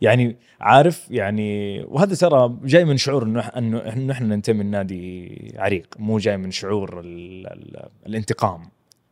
يعني 0.00 0.36
عارف 0.60 1.10
يعني 1.10 1.80
وهذا 1.84 2.14
ترى 2.14 2.56
جاي 2.64 2.84
من 2.84 2.96
شعور 2.96 3.22
إنه 3.22 3.40
انه 3.40 3.78
إنه 3.78 4.12
إحنا 4.12 4.36
ننتمي 4.36 4.64
لنادي 4.64 5.54
عريق 5.56 5.94
مو 5.98 6.18
جاي 6.18 6.36
من 6.36 6.50
شعور 6.50 7.00
ال 7.00 7.46
ال 7.46 7.88
الانتقام. 8.06 8.62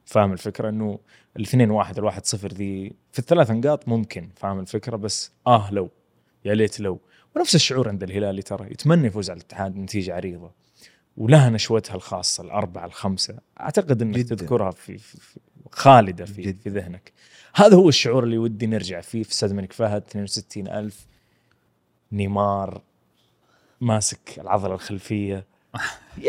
فاهم 0.04 0.32
الفكرة؟ 0.32 0.68
إنه 0.68 0.98
الاثنين 1.36 1.70
واحد 1.70 1.98
الواحد 1.98 2.26
صفر 2.26 2.48
ذي 2.48 2.92
في 3.12 3.18
الثلاث 3.18 3.50
نقاط 3.50 3.88
ممكن 3.88 4.28
فاهم 4.36 4.60
الفكرة؟ 4.60 4.96
بس 4.96 5.32
آه 5.46 5.72
لو 5.72 5.90
يا 6.44 6.54
ليت 6.54 6.80
لو. 6.80 7.00
ونفس 7.36 7.54
الشعور 7.54 7.88
عند 7.88 8.02
الهلالي 8.02 8.42
ترى 8.42 8.70
يتمنى 8.70 9.06
يفوز 9.06 9.30
على 9.30 9.36
الاتحاد 9.36 9.76
نتيجة 9.76 10.14
عريضة. 10.14 10.50
ولها 11.16 11.50
نشوتها 11.50 11.94
الخاصة 11.94 12.44
الأربعة 12.44 12.86
الخمسة. 12.86 13.38
أعتقد 13.60 14.02
إنك 14.02 14.18
جداً. 14.18 14.34
تذكرها 14.34 14.70
في, 14.70 14.98
في, 14.98 15.20
في 15.20 15.40
خالدة 15.72 16.24
في, 16.24 16.42
جداً. 16.42 16.58
في 16.62 16.70
ذهنك. 16.70 17.12
هذا 17.54 17.76
هو 17.76 17.88
الشعور 17.88 18.24
اللي 18.24 18.38
ودي 18.38 18.66
نرجع 18.66 19.00
فيه 19.00 19.22
في 19.22 19.30
استاد 19.30 19.50
الملك 19.50 19.72
فهد 19.72 20.02
62 20.08 20.68
ألف 20.68 21.06
نيمار 22.12 22.82
ماسك 23.80 24.38
العضلة 24.38 24.74
الخلفية. 24.74 25.46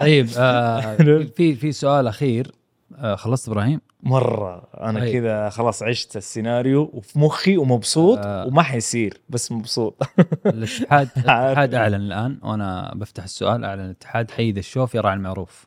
طيب 0.00 0.28
آه 0.38 0.96
في 1.36 1.54
في 1.54 1.72
سؤال 1.72 2.06
أخير 2.06 2.52
آه 2.98 3.14
خلصت 3.14 3.48
إبراهيم؟ 3.48 3.80
مرة. 4.02 4.68
أنا 4.80 5.00
طيب. 5.00 5.12
كذا 5.12 5.48
خلاص 5.48 5.82
عشت 5.82 6.16
السيناريو 6.16 6.90
وفي 6.92 7.18
مخي 7.18 7.56
ومبسوط 7.56 8.18
آه. 8.18 8.46
وما 8.46 8.62
حيصير 8.62 9.20
بس 9.28 9.52
مبسوط. 9.52 10.02
الاتحاد 10.46 11.08
الاتحاد 11.16 11.74
أعلن 11.74 11.94
الآن 11.94 12.38
وأنا 12.42 12.92
بفتح 12.94 13.24
السؤال 13.24 13.64
أعلن 13.64 13.84
الاتحاد 13.84 14.30
حيد 14.30 14.58
الشوف 14.58 14.94
يراعي 14.94 15.14
المعروف. 15.14 15.66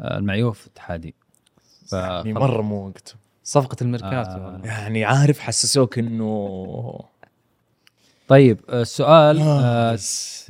المعيوف 0.00 0.66
اتحادي 0.66 1.14
يعني. 1.92 2.32
مرة 2.32 2.62
مو 2.62 2.86
وقته 2.86 3.12
صفقة 3.44 3.76
الميركاتو 3.82 4.30
آه. 4.30 4.60
يعني 4.64 5.04
عارف 5.04 5.38
حسسوك 5.38 5.98
إنه 5.98 7.00
طيب 8.28 8.60
آه، 8.68 8.82
السؤال 8.82 9.40
آه 9.40 9.98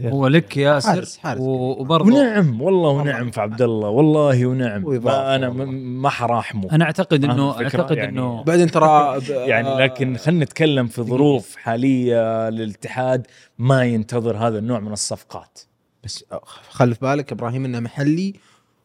هو 0.01 0.27
لك 0.27 0.57
ياسر 0.57 0.89
حارس- 0.93 1.19
حارس. 1.19 1.41
و- 1.41 1.81
وبرضه 1.81 2.07
ونعم 2.15 2.61
والله 2.63 2.89
ونعم 2.91 3.31
في 3.31 3.41
عبد 3.41 3.63
الله 3.63 3.89
والله 3.89 4.47
ونعم 4.47 4.83
ما 5.05 5.35
أنا 5.35 5.49
ما 5.49 6.09
حراحمه 6.11 6.73
أنا 6.73 6.85
أعتقد 6.85 7.25
انه؟ 7.25 7.63
أعتقد 7.63 7.97
يعني- 7.97 8.09
انه 8.11 8.43
بعدين 8.43 8.71
ترى 8.71 9.21
يعني 9.51 9.75
لكن 9.77 10.17
خلينا 10.17 10.45
نتكلم 10.45 10.87
في 10.87 11.03
ظروف 11.03 11.57
حالية 11.57 12.49
للاتحاد 12.51 13.27
ما 13.59 13.85
ينتظر 13.85 14.37
هذا 14.37 14.59
النوع 14.59 14.81
من 14.81 14.93
الصفقات 14.93 15.59
بس 16.05 16.25
خلي 16.71 16.95
في 16.95 17.01
بالك 17.01 17.33
إبراهيم 17.33 17.65
إنه 17.65 17.81
محلي 17.81 18.35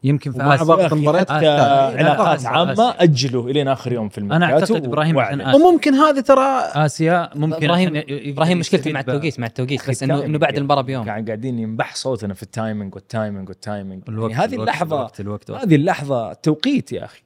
يمكن 0.04 0.32
في 0.32 0.38
آسيا 0.42 0.64
ضغط 0.64 0.92
المباريات 0.92 1.30
حتى 1.30 1.36
آسيا. 1.46 1.98
علاقات 1.98 2.38
آسيا. 2.38 2.48
عامة. 2.48 2.94
أجلوا 2.98 3.50
الين 3.50 3.68
آخر 3.68 3.92
يوم 3.92 4.08
في 4.08 4.20
أنا 4.20 4.34
الميركاتو 4.36 4.74
أعتقد 4.74 4.86
إبراهيم 4.88 5.18
عشان. 5.18 5.40
آسيا. 5.40 5.54
وممكن 5.60 5.94
هذه 5.94 6.20
ترى 6.20 6.44
آسيا 6.74 7.30
ممكن 7.34 7.64
إبراهيم 7.64 8.02
إبراهيم 8.08 8.58
مشكلتي 8.58 8.92
مع 8.92 9.00
التوقيت 9.00 9.40
مع 9.40 9.46
التوقيت 9.46 9.90
بس 9.90 10.02
إنه 10.02 10.24
إنه 10.24 10.38
بعد. 10.38 10.56
المباراة 10.56 10.82
بيوم 10.82 11.06
قاعد- 11.06 11.26
قاعدين 11.26 11.58
ينبح 11.58 11.94
صوتنا 11.94 12.34
في 12.34 12.42
ال 12.42 12.49
timing 12.49 12.94
وال 12.94 13.07
timing 13.07 13.48
وال 13.48 13.61
timing 13.61 14.02
الوقت 14.08 14.30
يعني 14.30 14.44
هذه 14.44 14.54
اللحظه 14.60 15.10
الوقت. 15.20 15.50
هذه 15.50 15.74
اللحظة 15.74 16.32
توقيت 16.32 16.92
يا 16.92 17.04
أخي 17.04 17.22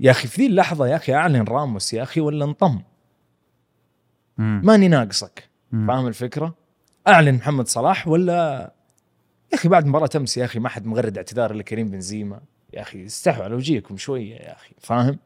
يا 0.00 0.10
أخي 0.10 0.28
في 0.28 0.42
ذي 0.42 0.46
اللحظة 0.48 0.86
يا 0.86 0.96
أخي 0.96 1.14
أعلن 1.14 1.44
راموس 1.48 1.94
يا 1.94 2.02
أخي 2.02 2.20
ولا 2.20 2.44
انطم. 2.44 2.80
ماني 4.38 4.88
ناقصك. 4.88 5.48
فاهم 5.72 6.06
الفكرة؟ 6.06 6.54
أعلن 7.08 7.34
محمد 7.34 7.68
صلاح 7.68 8.08
ولا 8.08 8.72
يا 9.52 9.56
أخي 9.58 9.68
بعد 9.68 9.86
مباراة 9.86 10.10
أمس 10.16 10.36
يا 10.36 10.44
أخي 10.44 10.58
ما 10.58 10.68
حد 10.68 10.86
مغرد 10.86 11.16
اعتذار 11.16 11.50
إلا 11.50 11.62
كريم 11.62 11.88
بنزيما. 11.90 12.40
يا 12.74 12.82
أخي 12.82 13.06
استحوا 13.06 13.44
على 13.44 13.54
وجيهكم 13.54 13.96
شوية 13.96 14.34
يا 14.34 14.52
أخي 14.56 14.74
فاهم؟ 14.78 15.18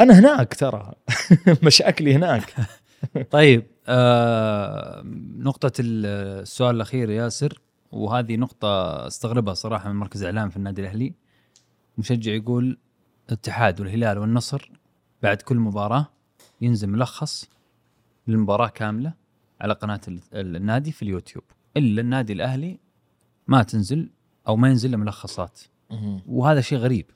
أنا 0.00 0.18
هناك 0.18 0.54
ترى 0.54 0.92
مشاكلي 1.62 2.14
هناك. 2.14 2.54
طيب 3.30 3.66
آه 3.86 5.02
نقطة 5.38 5.72
ال- 5.80 6.06
السؤال 6.42 6.76
الأخير 6.76 7.10
ياسر 7.10 7.60
وهذه 7.92 8.36
نقطة 8.36 9.06
استغربها 9.06 9.54
صراحة 9.54 9.88
من 9.92 9.96
مركز 9.96 10.22
إعلام 10.24 10.48
في 10.50 10.56
النادي 10.56 10.80
الأهلي. 10.80 11.14
مشجع 11.98 12.32
يقول 12.32 12.78
الاتحاد 13.28 13.80
والهلال 13.80 14.18
والنصر 14.18 14.70
بعد 15.22 15.42
كل 15.42 15.56
مباراة 15.56 16.06
ينزل 16.60 16.88
ملخص 16.88 17.48
للمباراة 18.28 18.68
كاملة 18.68 19.12
على 19.60 19.72
قناة 19.74 20.00
ال- 20.08 20.20
ال- 20.34 20.56
النادي 20.56 20.92
في 20.92 21.02
اليوتيوب. 21.02 21.44
إلا 21.76 22.00
النادي 22.00 22.32
الأهلي 22.32 22.78
ما 23.46 23.62
تنزل 23.62 24.10
أو 24.48 24.56
ما 24.56 24.68
ينزل 24.68 24.96
ملخصات. 24.96 25.60
وهذا 26.26 26.60
شيء 26.60 26.78
غريب. 26.78 27.06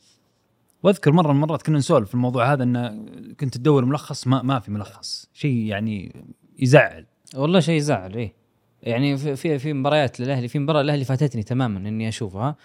وأذكر 0.82 1.12
مرة 1.12 1.32
من 1.32 1.42
المرات 1.42 1.62
كنا 1.62 1.78
نسولف 1.78 2.08
في 2.08 2.14
الموضوع 2.14 2.52
هذا 2.52 2.62
إن 2.62 3.06
كنت 3.40 3.56
تدور 3.56 3.84
ملخص 3.84 4.26
ما 4.26 4.42
ما 4.42 4.58
في 4.58 4.70
ملخص. 4.70 5.28
شيء 5.34 5.56
يعني 5.56 6.24
يزعل. 6.58 7.06
والله 7.34 7.60
شيء 7.60 7.74
يزعل 7.74 8.14
إيه. 8.14 8.34
يعني 8.82 9.16
في 9.36 9.58
في, 9.58 9.72
مباريات 9.72 10.20
للأهلي 10.20 10.48
في 10.48 10.58
مباراة 10.58 10.80
الاهلي 10.80 11.04
فاتتني 11.04 11.42
تماما 11.42 11.88
إني 11.88 12.08
أشوفها. 12.08 12.56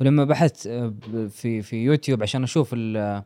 ولما 0.00 0.24
بحثت 0.24 0.66
آه، 0.66 0.94
في 1.28 1.62
في 1.62 1.76
يوتيوب 1.76 2.22
عشان 2.22 2.42
أشوف 2.42 2.70
ال- 2.72 3.22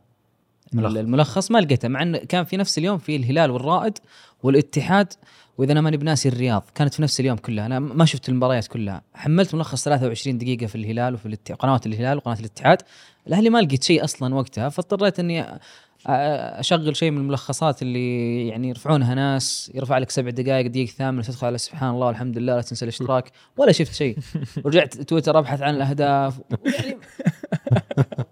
ملخص. 0.72 0.96
الملخص 0.96 1.50
ما 1.50 1.58
لقيته 1.58 1.88
مع 1.88 2.02
انه 2.02 2.18
كان 2.18 2.44
في 2.44 2.56
نفس 2.56 2.78
اليوم 2.78 2.98
في 2.98 3.16
الهلال 3.16 3.50
والرائد 3.50 3.98
والاتحاد 4.42 5.12
وإذا 5.58 5.72
أنا 5.72 5.80
ماني 5.80 5.96
بناسي 5.96 6.28
الرياض 6.28 6.64
كانت 6.74 6.94
في 6.94 7.02
نفس 7.02 7.20
اليوم 7.20 7.36
كلها. 7.36 7.66
أنا 7.66 7.78
ما 7.78 8.04
شفت 8.04 8.28
المباريات 8.28 8.66
كلها. 8.66 9.02
حملت 9.14 9.54
ملخص 9.54 9.84
23 9.84 10.38
دقيقة 10.38 10.66
في 10.66 10.74
الهلال 10.74 11.14
وفي 11.14 11.26
الات- 11.26 11.52
قنوات 11.52 11.86
الهلال 11.86 12.16
وقناة 12.16 12.38
الاتحاد. 12.40 12.82
الأهلي 13.26 13.50
ما 13.50 13.58
لقيت 13.58 13.82
شيء 13.84 14.04
أصلا 14.04 14.34
وقتها 14.34 14.68
فاضطريت 14.68 15.18
إني 15.20 15.58
أشغل 16.06 16.96
شيء 16.96 17.10
من 17.10 17.18
الملخصات 17.18 17.82
اللي 17.82 18.48
يعني 18.48 18.68
يرفعونها 18.68 19.14
ناس. 19.14 19.72
يرفع 19.74 19.98
لك 19.98 20.10
سبع 20.10 20.30
دقائق 20.30 20.66
دقيقة 20.66 20.90
ثامنة 20.90 21.22
تدخل 21.22 21.46
على 21.46 21.58
سبحان 21.58 21.90
الله 21.90 22.06
والحمد 22.06 22.38
لله 22.38 22.56
لا 22.56 22.62
تنسى 22.62 22.84
الاشتراك. 22.84 23.30
ولا 23.56 23.72
شفت 23.72 23.92
شيء. 23.94 24.18
ورجعت 24.64 24.94
تويتر 24.96 25.38
أبحث 25.38 25.62
عن 25.62 25.74
الأهداف. 25.74 26.40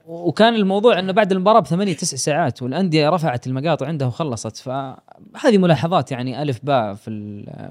وكان 0.06 0.54
الموضوع 0.54 0.98
إنه 0.98 1.12
بعد 1.12 1.32
المباراة 1.32 1.60
بثمانية 1.60 1.92
تسع 1.92 2.16
ساعات 2.16 2.62
والأندية 2.62 3.08
رفعت 3.10 3.46
المقاطع 3.46 3.86
عندها 3.86 4.08
وخلصت 4.08 4.56
فهذه 4.56 5.58
ملاحظات 5.58 6.12
يعني 6.12 6.42
ألف 6.42 6.60
باء 6.62 6.94
في 6.94 7.10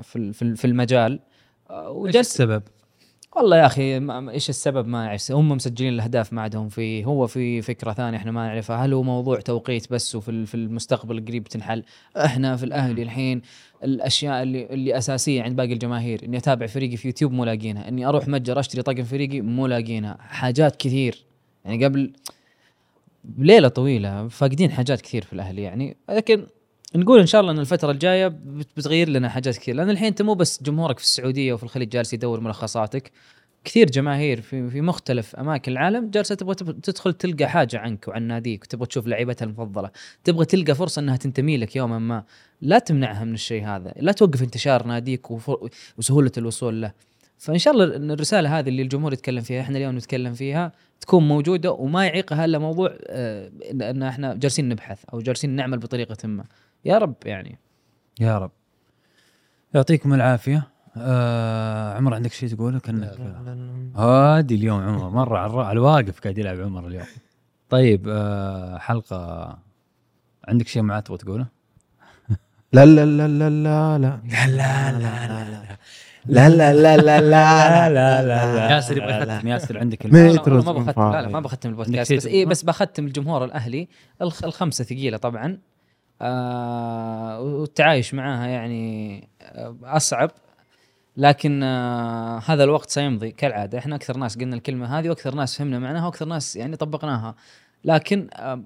في 0.04 0.34
في 0.34 0.42
ال- 0.42 0.58
في 0.58 0.66
المجال. 0.66 1.20
إيش 1.72 1.88
وجلس 1.88 2.18
السبب؟ 2.18 2.64
والله 3.36 3.58
يا 3.58 3.66
أخي 3.66 3.98
إيش 4.30 4.50
السبب 4.50 4.88
ما 4.88 5.08
أعرف 5.08 5.32
هم 5.32 5.50
مسجلين 5.50 5.94
الأهداف 5.94 6.34
ما 6.34 6.42
عندهم 6.42 6.70
فيه 6.70 7.06
هو 7.06 7.28
في 7.28 7.62
فكرة 7.62 7.94
ثانية 7.94 8.18
إحنا 8.18 8.32
ما 8.32 8.48
نعرفها 8.48 8.76
هل 8.86 8.94
هو 8.94 9.04
موضوع 9.04 9.40
توقيت 9.40 9.92
بس 9.94 10.16
وفي 10.16 10.46
في 10.46 10.56
المستقبل 10.56 11.18
القريب 11.18 11.44
تنحل؟ 11.44 11.84
إحنا 12.18 12.56
في 12.56 12.64
الأهلي 12.64 13.04
الحين 13.04 13.42
الأشياء 13.84 14.44
اللي 14.44 14.66
اللي 14.66 14.98
أساسية 14.98 15.44
عند 15.44 15.56
باقي 15.56 15.74
الجماهير 15.74 16.24
إني 16.26 16.38
أتابع 16.38 16.68
فريقي 16.68 16.98
في 16.98 17.08
يوتيوب 17.08 17.32
مو 17.32 17.46
لاقينها 17.46 17.88
إني 17.88 18.06
أروح 18.06 18.28
متجر 18.28 18.60
أشتري 18.60 18.82
طقم 18.82 19.04
فريقي 19.04 19.42
مو 19.42 19.68
لاقينها 19.68 20.18
حاجات 20.20 20.76
كثير. 20.76 21.26
يعني 21.66 21.86
قبل 21.86 22.14
ليلة 23.38 23.68
طويلة 23.68 24.28
فاقدين 24.28 24.72
حاجات 24.72 25.02
كثير 25.02 25.24
في 25.24 25.34
الأهلي 25.34 25.62
يعني 25.62 25.98
لكن 26.10 26.46
نقول 26.96 27.20
إن 27.20 27.26
شاء 27.26 27.42
الله 27.42 27.52
إن 27.52 27.60
الفترة 27.60 27.92
الجاية 27.92 28.28
بت- 28.28 28.68
بتغير 28.78 29.10
لنا 29.10 29.30
حاجات 29.30 29.58
كثير 29.58 29.76
لأن 29.76 29.90
الحين 29.90 30.08
أنت 30.08 30.22
مو 30.22 30.34
بس 30.34 30.64
جمهورك 30.64 30.98
في 31.00 31.04
السعودية 31.06 31.54
وفي 31.54 31.64
الخليج 31.64 31.90
جالس 31.90 32.14
يدور 32.14 32.40
ملخصاتك 32.40 33.12
كثير 33.64 33.90
جماهير 33.90 34.42
في 34.42 34.70
في 34.70 34.82
مختلف 34.82 35.36
أماكن 35.36 35.72
العالم 35.72 36.10
جالسة 36.10 36.36
تبغى 36.36 36.56
تب- 36.56 36.82
تدخل 36.82 37.14
تلقى 37.14 37.46
حاجة 37.50 37.80
عنك 37.80 38.08
وعن 38.08 38.24
ناديك 38.24 38.64
وتبغى 38.64 38.86
تشوف 38.86 39.08
لعيبتها 39.08 39.46
المفضلة 39.46 39.90
تبغى 40.24 40.46
تلقى 40.46 40.76
فرصة 40.76 41.00
إنها 41.00 41.18
تنتمي 41.18 41.58
لك 41.58 41.76
يوما 41.76 42.00
ما 42.00 42.24
لا 42.62 42.80
تمنعها 42.80 43.24
من 43.24 43.34
الشيء 43.34 43.66
هذا 43.66 43.94
لا 44.00 44.12
توقف 44.12 44.42
انتشار 44.44 44.88
ناديك 44.88 45.32
وسهولة 45.98 46.32
الوصول 46.38 46.82
له. 46.82 46.92
فإن 47.42 47.58
شاء 47.58 47.74
الله 47.74 47.96
إن 47.96 48.12
الرسالة 48.12 48.60
هذه 48.60 48.70
اللي 48.70 48.82
الجمهور 48.82 49.14
يتكلم 49.14 49.42
فيها 49.42 49.62
إحنا 49.62 49.78
اليوم 49.78 49.98
نتكلم 49.98 50.34
فيها 50.34 50.72
تكون 51.00 51.28
موجودة 51.28 51.72
وما 51.72 52.06
يعيقها 52.06 52.46
الا 52.46 52.60
موضوع 52.60 52.98
آه، 53.08 53.52
ان 53.72 53.82
إن 53.82 54.04
إحنا 54.04 54.36
جالسين 54.36 54.70
نبحث 54.70 55.06
أو 55.14 55.20
جالسين 55.20 55.50
نعمل 55.50 55.78
بطريقة 55.78 56.28
ما. 56.28 56.44
يا 56.86 56.98
رب 56.98 57.16
يعني. 57.26 57.60
يا 58.20 58.38
رب. 58.38 58.52
يعطيكم 59.74 60.14
العافية. 60.14 60.68
آه 60.98 61.94
عمر 61.94 62.14
عندك 62.14 62.32
شيء 62.32 62.50
تقوله؟ 62.50 62.80
كانك 62.80 63.18
هادي 63.96 64.56
اليوم 64.56 64.82
عمر 64.82 65.10
مرة 65.10 65.38
على 65.64 65.72
الواقف 65.72 66.20
قاعد 66.20 66.38
يلعب 66.38 66.62
عمر 66.62 66.88
اليوم. 66.88 67.06
طيب 67.70 68.06
آه 68.10 68.78
حلقة 68.78 69.58
عندك 70.48 70.68
شيء 70.68 70.82
معاه 70.82 71.00
تبغى 71.00 71.18
تقوله؟ 71.18 71.48
لا 72.74 72.86
لا 72.86 73.06
لا 73.06 73.28
لا 73.28 73.50
لا. 73.50 73.98
لا 73.98 74.20
لا 74.48 74.92
لا 74.92 75.28
لا 75.28 75.50
لا. 75.50 75.78
لا 76.36 76.50
لا 76.50 76.74
لا 76.74 76.98
لا 76.98 77.22
لا 77.90 78.22
لا 78.22 78.70
ياسر 78.72 78.98
يبغى 78.98 79.18
يختم. 79.34 79.48
ياسر 79.48 79.78
عندك. 79.80 80.06
لا، 80.06 80.10
لا، 80.32 80.52
ما 80.52 80.72
بختم. 80.72 81.12
لا 81.12 81.22
لا 81.22 81.28
ما 81.28 81.40
بختم 81.40 81.70
البودكاست. 81.70 82.14
بس؟ 82.14 82.26
إيه 82.26 82.46
بس 82.46 82.64
بختم 82.64 83.06
الجمهور 83.06 83.46
الأهلي. 83.46 83.88
الخ- 84.22 84.44
الخمسة 84.44 84.84
ثقيلة 84.84 85.18
طبعا. 85.18 85.58
آه 86.22 87.42
والتعايش 87.42 88.14
معاها 88.14 88.48
يعني 88.48 89.28
آه 89.42 89.76
أصعب. 89.84 90.32
لكن 91.18 91.64
آه 91.64 92.42
هذا 92.46 92.64
الوقت 92.64 92.90
سيمضي 92.90 93.32
كالعادة. 93.32 93.78
إحنا 93.78 93.96
أكثر 93.96 94.18
ناس 94.18 94.38
قلنا 94.38 94.56
الكلمة 94.56 95.00
هذه 95.00 95.10
وأكثر 95.10 95.36
ناس 95.36 95.58
فهمنا 95.58 95.80
معناها 95.80 96.06
وأكثر 96.06 96.26
ناس 96.26 96.56
يعني 96.56 96.76
طبقناها. 96.76 97.36
لكن 97.86 98.28
آه 98.34 98.62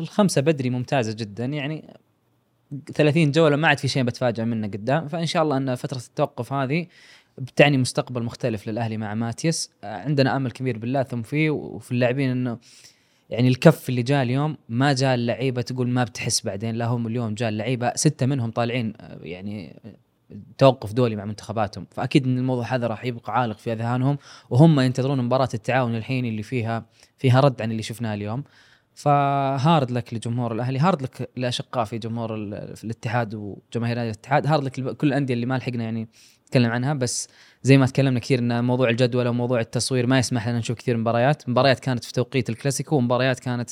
الخمسة 0.00 0.40
بدري 0.40 0.70
ممتازة 0.70 1.12
جدا. 1.12 1.44
يعني 1.44 1.94
30 2.94 3.30
جولة 3.30 3.56
ما 3.56 3.68
عاد 3.68 3.78
في 3.78 3.88
شيء 3.88 4.02
بتفاجئ 4.02 4.44
منه 4.44 4.66
قدام. 4.66 5.08
فإن 5.08 5.26
شاء 5.26 5.42
الله 5.42 5.56
أن 5.56 5.74
فترة 5.74 5.98
التوقف 5.98 6.52
هذه 6.52 6.86
بتعني 7.38 7.78
مستقبل 7.78 8.22
مختلف 8.22 8.68
للأهلي 8.68 8.96
مع 8.96 9.14
ماتيس. 9.14 9.70
عندنا 9.84 10.36
آمل 10.36 10.50
كبير 10.50 10.78
بالله 10.78 11.02
ثم 11.02 11.22
فيه 11.22 11.50
وفي 11.50 11.92
اللاعبين 11.92 12.30
إنه 12.30 12.58
يعني 13.30 13.48
الكف 13.48 13.88
اللي 13.88 14.02
جاء 14.02 14.22
اليوم 14.22 14.56
ما 14.68 14.92
جاء 14.92 15.14
اللعيبة 15.14 15.62
تقول 15.62 15.88
ما 15.88 16.04
بتحس 16.04 16.46
بعدين. 16.46 16.74
لا 16.74 16.86
هم 16.86 17.06
اليوم 17.06 17.34
جاء 17.34 17.48
اللعيبة 17.48 17.92
ستة 17.94 18.26
منهم 18.26 18.50
طالعين 18.50 18.92
يعني 19.22 19.80
توقف 20.58 20.92
دولي 20.92 21.16
مع 21.16 21.24
منتخباتهم. 21.24 21.86
فأكيد 21.90 22.26
إن 22.26 22.38
الموضوع 22.38 22.74
هذا 22.74 22.86
راح 22.86 23.04
يبقى 23.04 23.40
عالق 23.40 23.58
في 23.58 23.72
أذهانهم 23.72 24.18
وهم 24.50 24.80
ينتظرون 24.80 25.22
مباراة 25.22 25.48
التعاون 25.54 25.94
الحين 25.94 26.24
اللي 26.24 26.42
فيها 26.42 26.84
فيها 27.18 27.40
رد 27.40 27.62
عن 27.62 27.70
اللي 27.70 27.82
شفناه 27.82 28.14
اليوم. 28.14 28.44
ف 28.96 29.15
hard 29.15 29.90
luck 29.90 30.14
لجمهور 30.14 30.52
الأهلي 30.52 30.78
hard 30.78 31.02
luck 31.02 31.30
لأشقاء 31.36 31.84
في 31.84 31.98
جمهور 31.98 32.34
ال- 32.34 32.76
في 32.76 32.84
الاتحاد 32.84 33.34
وجماهير 33.34 33.96
نادي 33.96 34.10
الاتحاد 34.10 34.46
hard 34.46 34.64
luck 34.64 34.78
لكل 34.78 35.06
الأندية 35.06 35.34
اللي 35.34 35.46
ما 35.46 35.58
لحقنا 35.58 35.84
يعني 35.84 36.08
نتكلم 36.46 36.70
عنها 36.70 36.94
بس 36.94 37.28
زي 37.62 37.78
ما 37.78 37.86
تكلمنا 37.86 38.20
كثير 38.20 38.38
إن 38.38 38.64
موضوع 38.64 38.88
الجدول 38.90 39.28
وموضوع 39.28 39.60
التصوير 39.60 40.06
ما 40.06 40.18
يسمح 40.18 40.48
لنا 40.48 40.58
نشوف 40.58 40.78
كثير 40.78 40.96
مباريات 40.96 41.48
مباريات 41.48 41.80
كانت 41.80 42.04
في 42.04 42.12
توقيت 42.12 42.50
الكلاسيكو 42.50 42.96
ومباريات 42.96 43.40
كانت 43.40 43.70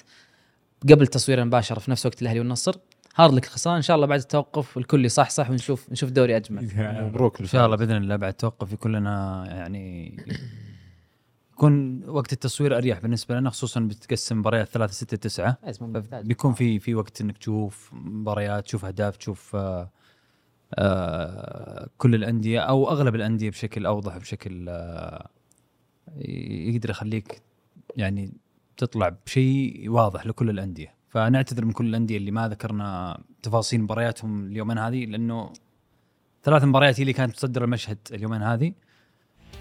قبل 0.91 1.07
تصوير 1.07 1.41
المباشر 1.43 1.79
في 1.79 1.91
نفس 1.91 2.07
وقت 2.07 2.23
الأهلي 2.23 2.39
والنصر. 2.39 2.75
هارد 3.17 3.35
لك 3.35 3.45
الخساره 3.45 3.77
إن 3.77 3.83
شاء 3.83 3.97
الله 3.97 4.07
بعد 4.07 4.19
التوقف 4.21 4.79
الكل 4.79 5.05
يصحصح 5.05 5.51
ونشوف 5.51 5.93
نشوف 5.93 6.11
دوري 6.11 6.37
أجمل. 6.37 6.69
مبروك 7.09 7.41
إن 7.41 7.47
شاء 7.47 7.67
الله 7.67 7.77
بإذن 7.77 7.97
الله 7.97 8.17
بعد 8.17 8.31
التوقف 8.31 8.73
يكون 8.73 8.93
لنا 8.93 9.45
يعني 9.49 10.17
يكون 11.55 12.05
وقت 12.09 12.33
التصوير 12.33 12.77
أريح 12.77 12.99
بالنسبة 12.99 13.35
لنا 13.35 13.51
خصوصا 13.51 13.81
بتقسم 13.81 14.39
مباريات 14.39 14.69
3 14.69 14.93
6 14.93 15.17
9 15.17 15.59
بيكون 16.23 16.53
في 16.53 16.79
في 16.79 16.95
وقت 16.95 17.21
إنك 17.21 17.39
تشوف 17.39 17.91
مباريات 17.93 18.65
تشوف 18.65 18.85
أهداف 18.85 19.17
تشوف 19.17 19.57
آه 19.57 19.91
آه 20.75 21.89
كل 21.99 22.15
الأندية 22.15 22.61
أو 22.61 22.91
أغلب 22.91 23.15
الأندية 23.15 23.51
بشكل 23.51 23.87
أوضح 23.87 24.17
بشكل 24.17 24.67
آه 24.69 25.29
يقدر 26.17 26.91
يخليك 26.91 27.43
يعني 27.97 28.33
تطلع 28.77 29.09
بشيء 29.27 29.91
واضح 29.91 30.27
لكل 30.27 30.51
الأندية. 30.51 30.95
فنعتذر 31.09 31.65
من 31.65 31.73
كل 31.73 31.87
الأندية 31.87 32.17
اللي 32.17 32.31
ما 32.31 32.49
ذكرنا 32.49 33.19
تفاصيل 33.43 33.83
مبارياتهم 33.83 34.47
اليومين 34.47 34.79
هذه 34.79 35.05
لأنه 35.05 35.53
ثلاث 36.43 36.65
مباريات 36.65 37.01
هي 37.01 37.03
اللي 37.03 37.13
كانت 37.13 37.37
تصدر 37.37 37.65
المشهد 37.65 37.99
اليومين 38.13 38.43
هذه. 38.43 38.73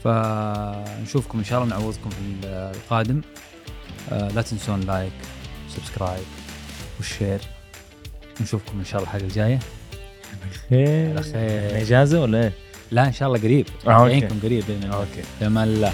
فنشوفكم 0.04 1.38
إن 1.38 1.44
شاء 1.44 1.64
الله 1.64 1.78
نعوضكم 1.78 2.10
في 2.10 2.48
القادم. 2.48 3.22
آه 4.12 4.28
لا 4.28 4.42
تنسون 4.42 4.80
like 4.80 5.14
subscribe 5.70 6.26
وال 6.98 7.08
share. 7.08 7.40
نشوفكم 8.42 8.80
إن 8.80 8.86
شاء 8.86 9.02
الله 9.02 9.04
الحلقة 9.04 9.26
الجاية. 9.26 9.60
خير. 10.70 11.10
على 11.10 11.24
خير. 11.24 11.82
إجازة 11.82 12.22
ولا 12.22 12.44
إيه؟ 12.44 12.54
لا 12.92 13.08
إن 13.08 13.14
شاء 13.14 13.28
الله 13.28 13.40
قريب. 13.40 13.68
آه،. 13.88 13.90
نعينكم 13.90 14.40
قريب 14.44 14.64
بإذن 14.68 14.84
الله. 14.84 14.96
أوكي. 14.96 15.24
في 15.40 15.48
أمان 15.48 15.68
الله. 15.68 15.94